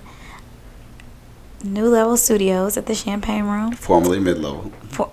New 1.64 1.88
Level 1.88 2.18
Studios 2.18 2.78
at 2.78 2.88
the 2.88 2.96
Champagne 2.96 3.44
Room. 3.44 3.74
Formerly 3.74 4.20
mid 4.20 4.40
level. 4.40 4.72
For, 4.90 5.12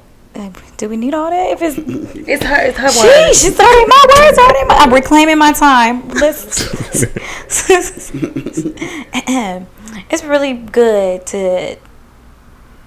do 0.76 0.88
we 0.88 0.96
need 0.96 1.14
all 1.14 1.30
that? 1.30 1.50
If 1.50 1.62
it's 1.62 1.76
It's 2.28 2.44
her. 2.44 2.56
It's 2.66 2.76
her 2.78 2.88
Sheesh, 2.88 3.04
word. 3.04 3.30
it's 3.30 3.60
already 3.60 3.86
my 3.86 4.06
words 4.16 4.38
already. 4.38 4.64
My, 4.66 4.74
I'm 4.74 4.92
reclaiming 4.92 5.38
my 5.38 5.52
time. 5.52 6.08
Let's. 6.08 6.66
it's 10.10 10.24
really 10.24 10.54
good 10.54 11.24
to 11.26 11.76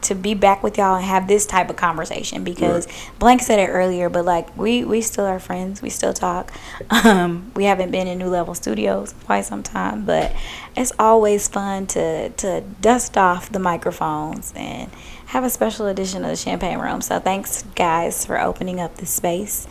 to 0.01 0.15
be 0.15 0.34
back 0.34 0.63
with 0.63 0.77
y'all 0.77 0.95
and 0.95 1.05
have 1.05 1.27
this 1.27 1.45
type 1.45 1.69
of 1.69 1.76
conversation 1.76 2.43
because 2.43 2.88
Blank 3.19 3.41
said 3.41 3.59
it 3.59 3.67
earlier, 3.67 4.09
but 4.09 4.26
like 4.26 4.55
we 4.57 4.84
we 4.84 5.01
still 5.01 5.26
are 5.26 5.39
friends. 5.39 5.81
We 5.81 5.89
still 5.89 6.13
talk. 6.13 6.51
Um, 6.89 7.51
we 7.55 7.65
haven't 7.65 7.91
been 7.91 8.07
in 8.07 8.17
New 8.17 8.30
Level 8.30 8.55
Studios 8.55 9.13
quite 9.26 9.45
some 9.45 9.63
time, 9.63 10.05
but 10.05 10.34
it's 10.76 10.91
always 10.99 11.47
fun 11.47 11.88
to 11.88 12.30
to 12.30 12.61
dust 12.81 13.17
off 13.17 13.51
the 13.51 13.59
microphones 13.59 14.53
and 14.55 14.89
have 15.30 15.43
a 15.43 15.49
special 15.49 15.85
edition 15.85 16.23
of 16.23 16.31
the 16.31 16.35
Champagne 16.35 16.80
Room. 16.80 17.01
So 17.01 17.19
thanks 17.19 17.61
guys 17.76 18.26
for 18.26 18.39
opening 18.41 18.80
up 18.80 18.95
this 18.97 19.11
space. 19.11 19.68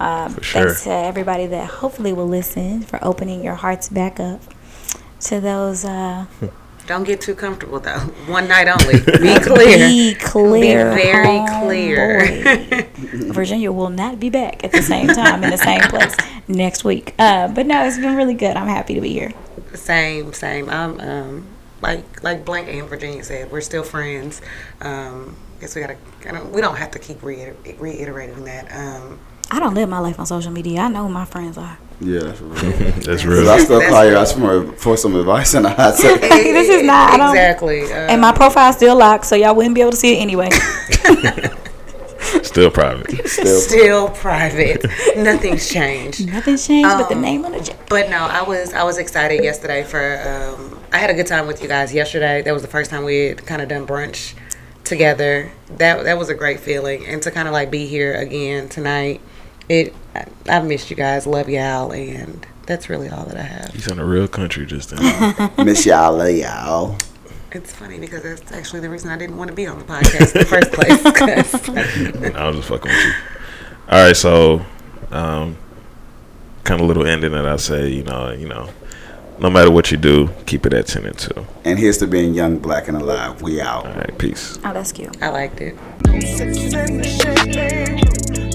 Um, 0.00 0.34
For 0.34 0.42
sure. 0.42 0.62
Thanks 0.64 0.82
to 0.84 0.90
everybody 0.90 1.46
that 1.46 1.68
hopefully 1.68 2.12
will 2.12 2.26
listen 2.26 2.82
for 2.82 2.98
opening 3.02 3.42
your 3.44 3.54
hearts 3.54 3.88
back 3.88 4.18
up 4.18 4.40
to 5.20 5.40
those. 5.40 5.84
Uh, 5.84 6.26
Don't 6.88 7.04
get 7.04 7.20
too 7.20 7.36
comfortable 7.36 7.78
though. 7.78 7.98
One 8.26 8.48
night 8.48 8.66
only. 8.66 8.98
Be 8.98 9.38
clear. 9.38 9.88
Be 9.88 10.14
clear. 10.16 10.90
Be 10.90 11.02
very 11.02 11.26
homeboy. 11.26 11.62
clear. 11.62 12.82
Virginia 13.32 13.70
will 13.70 13.90
not 13.90 14.18
be 14.18 14.28
back 14.28 14.64
at 14.64 14.72
the 14.72 14.82
same 14.82 15.06
time 15.06 15.44
in 15.44 15.50
the 15.50 15.56
same 15.56 15.82
place 15.82 16.16
next 16.48 16.82
week. 16.82 17.14
Uh, 17.16 17.46
but 17.46 17.64
no, 17.66 17.86
it's 17.86 17.96
been 17.96 18.16
really 18.16 18.34
good. 18.34 18.56
I'm 18.56 18.66
happy 18.68 18.94
to 18.94 19.00
be 19.00 19.12
here. 19.12 19.32
Same, 19.72 20.32
same. 20.32 20.68
I'm 20.68 20.98
um 21.00 21.46
like 21.82 22.22
like 22.22 22.44
Blank 22.44 22.68
and 22.68 22.88
Virginia 22.88 23.22
said, 23.24 23.50
we're 23.52 23.60
still 23.60 23.82
friends. 23.82 24.40
Um, 24.80 25.36
guess 25.60 25.74
we 25.74 25.80
gotta. 25.82 25.96
I 26.28 26.32
don't, 26.32 26.52
we 26.52 26.60
don't 26.60 26.76
have 26.76 26.90
to 26.92 26.98
keep 26.98 27.22
reiter- 27.22 27.56
reiterating 27.78 28.44
that. 28.44 28.70
Um, 28.72 29.18
I 29.50 29.60
don't 29.60 29.74
live 29.74 29.88
my 29.88 30.00
life 30.00 30.18
on 30.18 30.26
social 30.26 30.50
media. 30.52 30.80
I 30.80 30.88
know 30.88 31.04
who 31.04 31.08
my 31.08 31.24
friends 31.24 31.56
are. 31.56 31.78
Yeah, 32.00 32.20
that's 32.24 32.40
real. 32.42 32.52
That's 32.72 33.06
'Cause 33.06 33.24
real. 33.24 33.48
I 33.48 33.58
still 33.58 33.78
That's 33.78 33.90
call 33.90 34.04
you 34.04 34.10
real. 34.10 34.18
guys 34.20 34.32
for, 34.34 34.72
for 34.72 34.96
some 34.98 35.16
advice 35.16 35.54
and 35.54 35.64
a 35.64 35.70
hot 35.70 35.94
second. 35.94 36.28
this 36.28 36.68
is 36.68 36.82
not. 36.82 37.12
I 37.14 37.16
don't, 37.16 37.30
exactly. 37.30 37.84
Um, 37.84 37.90
And 38.10 38.20
my 38.20 38.32
profile's 38.32 38.76
still 38.76 38.96
locked, 38.98 39.24
so 39.24 39.34
y'all 39.34 39.54
wouldn't 39.54 39.74
be 39.74 39.80
able 39.80 39.92
to 39.92 39.96
see 39.96 40.14
it 40.14 40.18
anyway. 40.20 40.50
Still 42.44 42.70
private. 42.70 43.10
Still, 43.28 43.60
still 43.60 44.08
private. 44.10 44.84
Nothing's 45.16 45.68
changed. 45.68 46.26
Nothing's 46.26 46.66
changed 46.66 46.88
but 46.88 47.08
the 47.08 47.14
Um, 47.14 47.20
name 47.22 47.44
on 47.44 47.52
the 47.52 47.60
jacket. 47.60 47.86
But 47.88 48.10
no, 48.10 48.18
I 48.18 48.42
was 48.42 48.72
I 48.72 48.82
was 48.82 48.98
excited 48.98 49.42
yesterday 49.44 49.82
for. 49.84 50.20
Um, 50.26 50.80
I 50.92 50.98
had 50.98 51.10
a 51.10 51.14
good 51.14 51.26
time 51.26 51.46
with 51.46 51.62
you 51.62 51.68
guys 51.68 51.92
yesterday. 51.92 52.42
That 52.42 52.52
was 52.52 52.62
the 52.62 52.68
first 52.68 52.90
time 52.90 53.04
we 53.04 53.26
had 53.28 53.46
kind 53.46 53.60
of 53.62 53.68
done 53.68 53.86
brunch 53.86 54.34
together. 54.84 55.50
That 55.78 56.04
that 56.04 56.18
was 56.18 56.28
a 56.28 56.34
great 56.34 56.60
feeling, 56.60 57.06
and 57.06 57.22
to 57.22 57.30
kind 57.30 57.48
of 57.48 57.52
like 57.52 57.70
be 57.70 57.86
here 57.86 58.14
again 58.14 58.68
tonight. 58.68 59.20
It 59.68 59.94
I, 60.14 60.26
I've 60.48 60.64
missed 60.64 60.90
you 60.90 60.96
guys. 60.96 61.26
Love 61.26 61.48
y'all, 61.48 61.92
and 61.92 62.46
that's 62.66 62.88
really 62.88 63.08
all 63.08 63.24
that 63.26 63.36
I 63.36 63.42
have. 63.42 63.70
He's 63.74 63.88
in 63.88 63.98
a 63.98 64.04
real 64.04 64.28
country 64.28 64.64
just 64.66 64.90
then. 64.90 65.50
miss 65.64 65.84
y'all, 65.86 66.16
love 66.16 66.30
y'all. 66.30 66.96
It's 67.56 67.72
funny 67.72 67.98
because 67.98 68.22
that's 68.22 68.52
actually 68.52 68.80
the 68.80 68.90
reason 68.90 69.10
I 69.10 69.16
didn't 69.16 69.36
want 69.38 69.48
to 69.48 69.56
be 69.56 69.66
on 69.66 69.78
the 69.78 69.84
podcast 69.84 70.34
in 70.34 70.40
the 70.40 70.44
first 70.44 70.72
place. 70.72 71.02
'cause- 71.02 72.34
I 72.36 72.46
was 72.46 72.56
just 72.56 72.68
fucking 72.68 72.90
with 72.90 73.04
you. 73.04 73.12
All 73.88 74.04
right, 74.04 74.16
so 74.16 74.60
um, 75.10 75.56
kind 76.64 76.80
of 76.80 76.86
little 76.86 77.06
ending 77.06 77.32
that 77.32 77.46
I 77.46 77.56
say, 77.56 77.88
you 77.88 78.02
know, 78.02 78.30
you 78.30 78.46
know, 78.46 78.68
no 79.38 79.48
matter 79.48 79.70
what 79.70 79.90
you 79.90 79.96
do, 79.96 80.28
keep 80.44 80.66
it 80.66 80.74
at 80.74 80.86
ten 80.86 81.06
and 81.06 81.16
two. 81.18 81.46
And 81.64 81.78
here's 81.78 81.98
to 81.98 82.06
being 82.06 82.34
young, 82.34 82.58
black, 82.58 82.88
and 82.88 82.96
alive. 82.96 83.40
We 83.42 83.60
out. 83.60 83.86
All 83.86 83.92
right, 83.94 84.18
peace. 84.18 84.58
Oh, 84.64 84.72
that's 84.72 84.92
cute. 84.92 85.16
I 85.22 85.28
liked 85.30 85.60
it. 85.60 85.76
Sipping 86.22 87.02
champagne. 87.02 88.45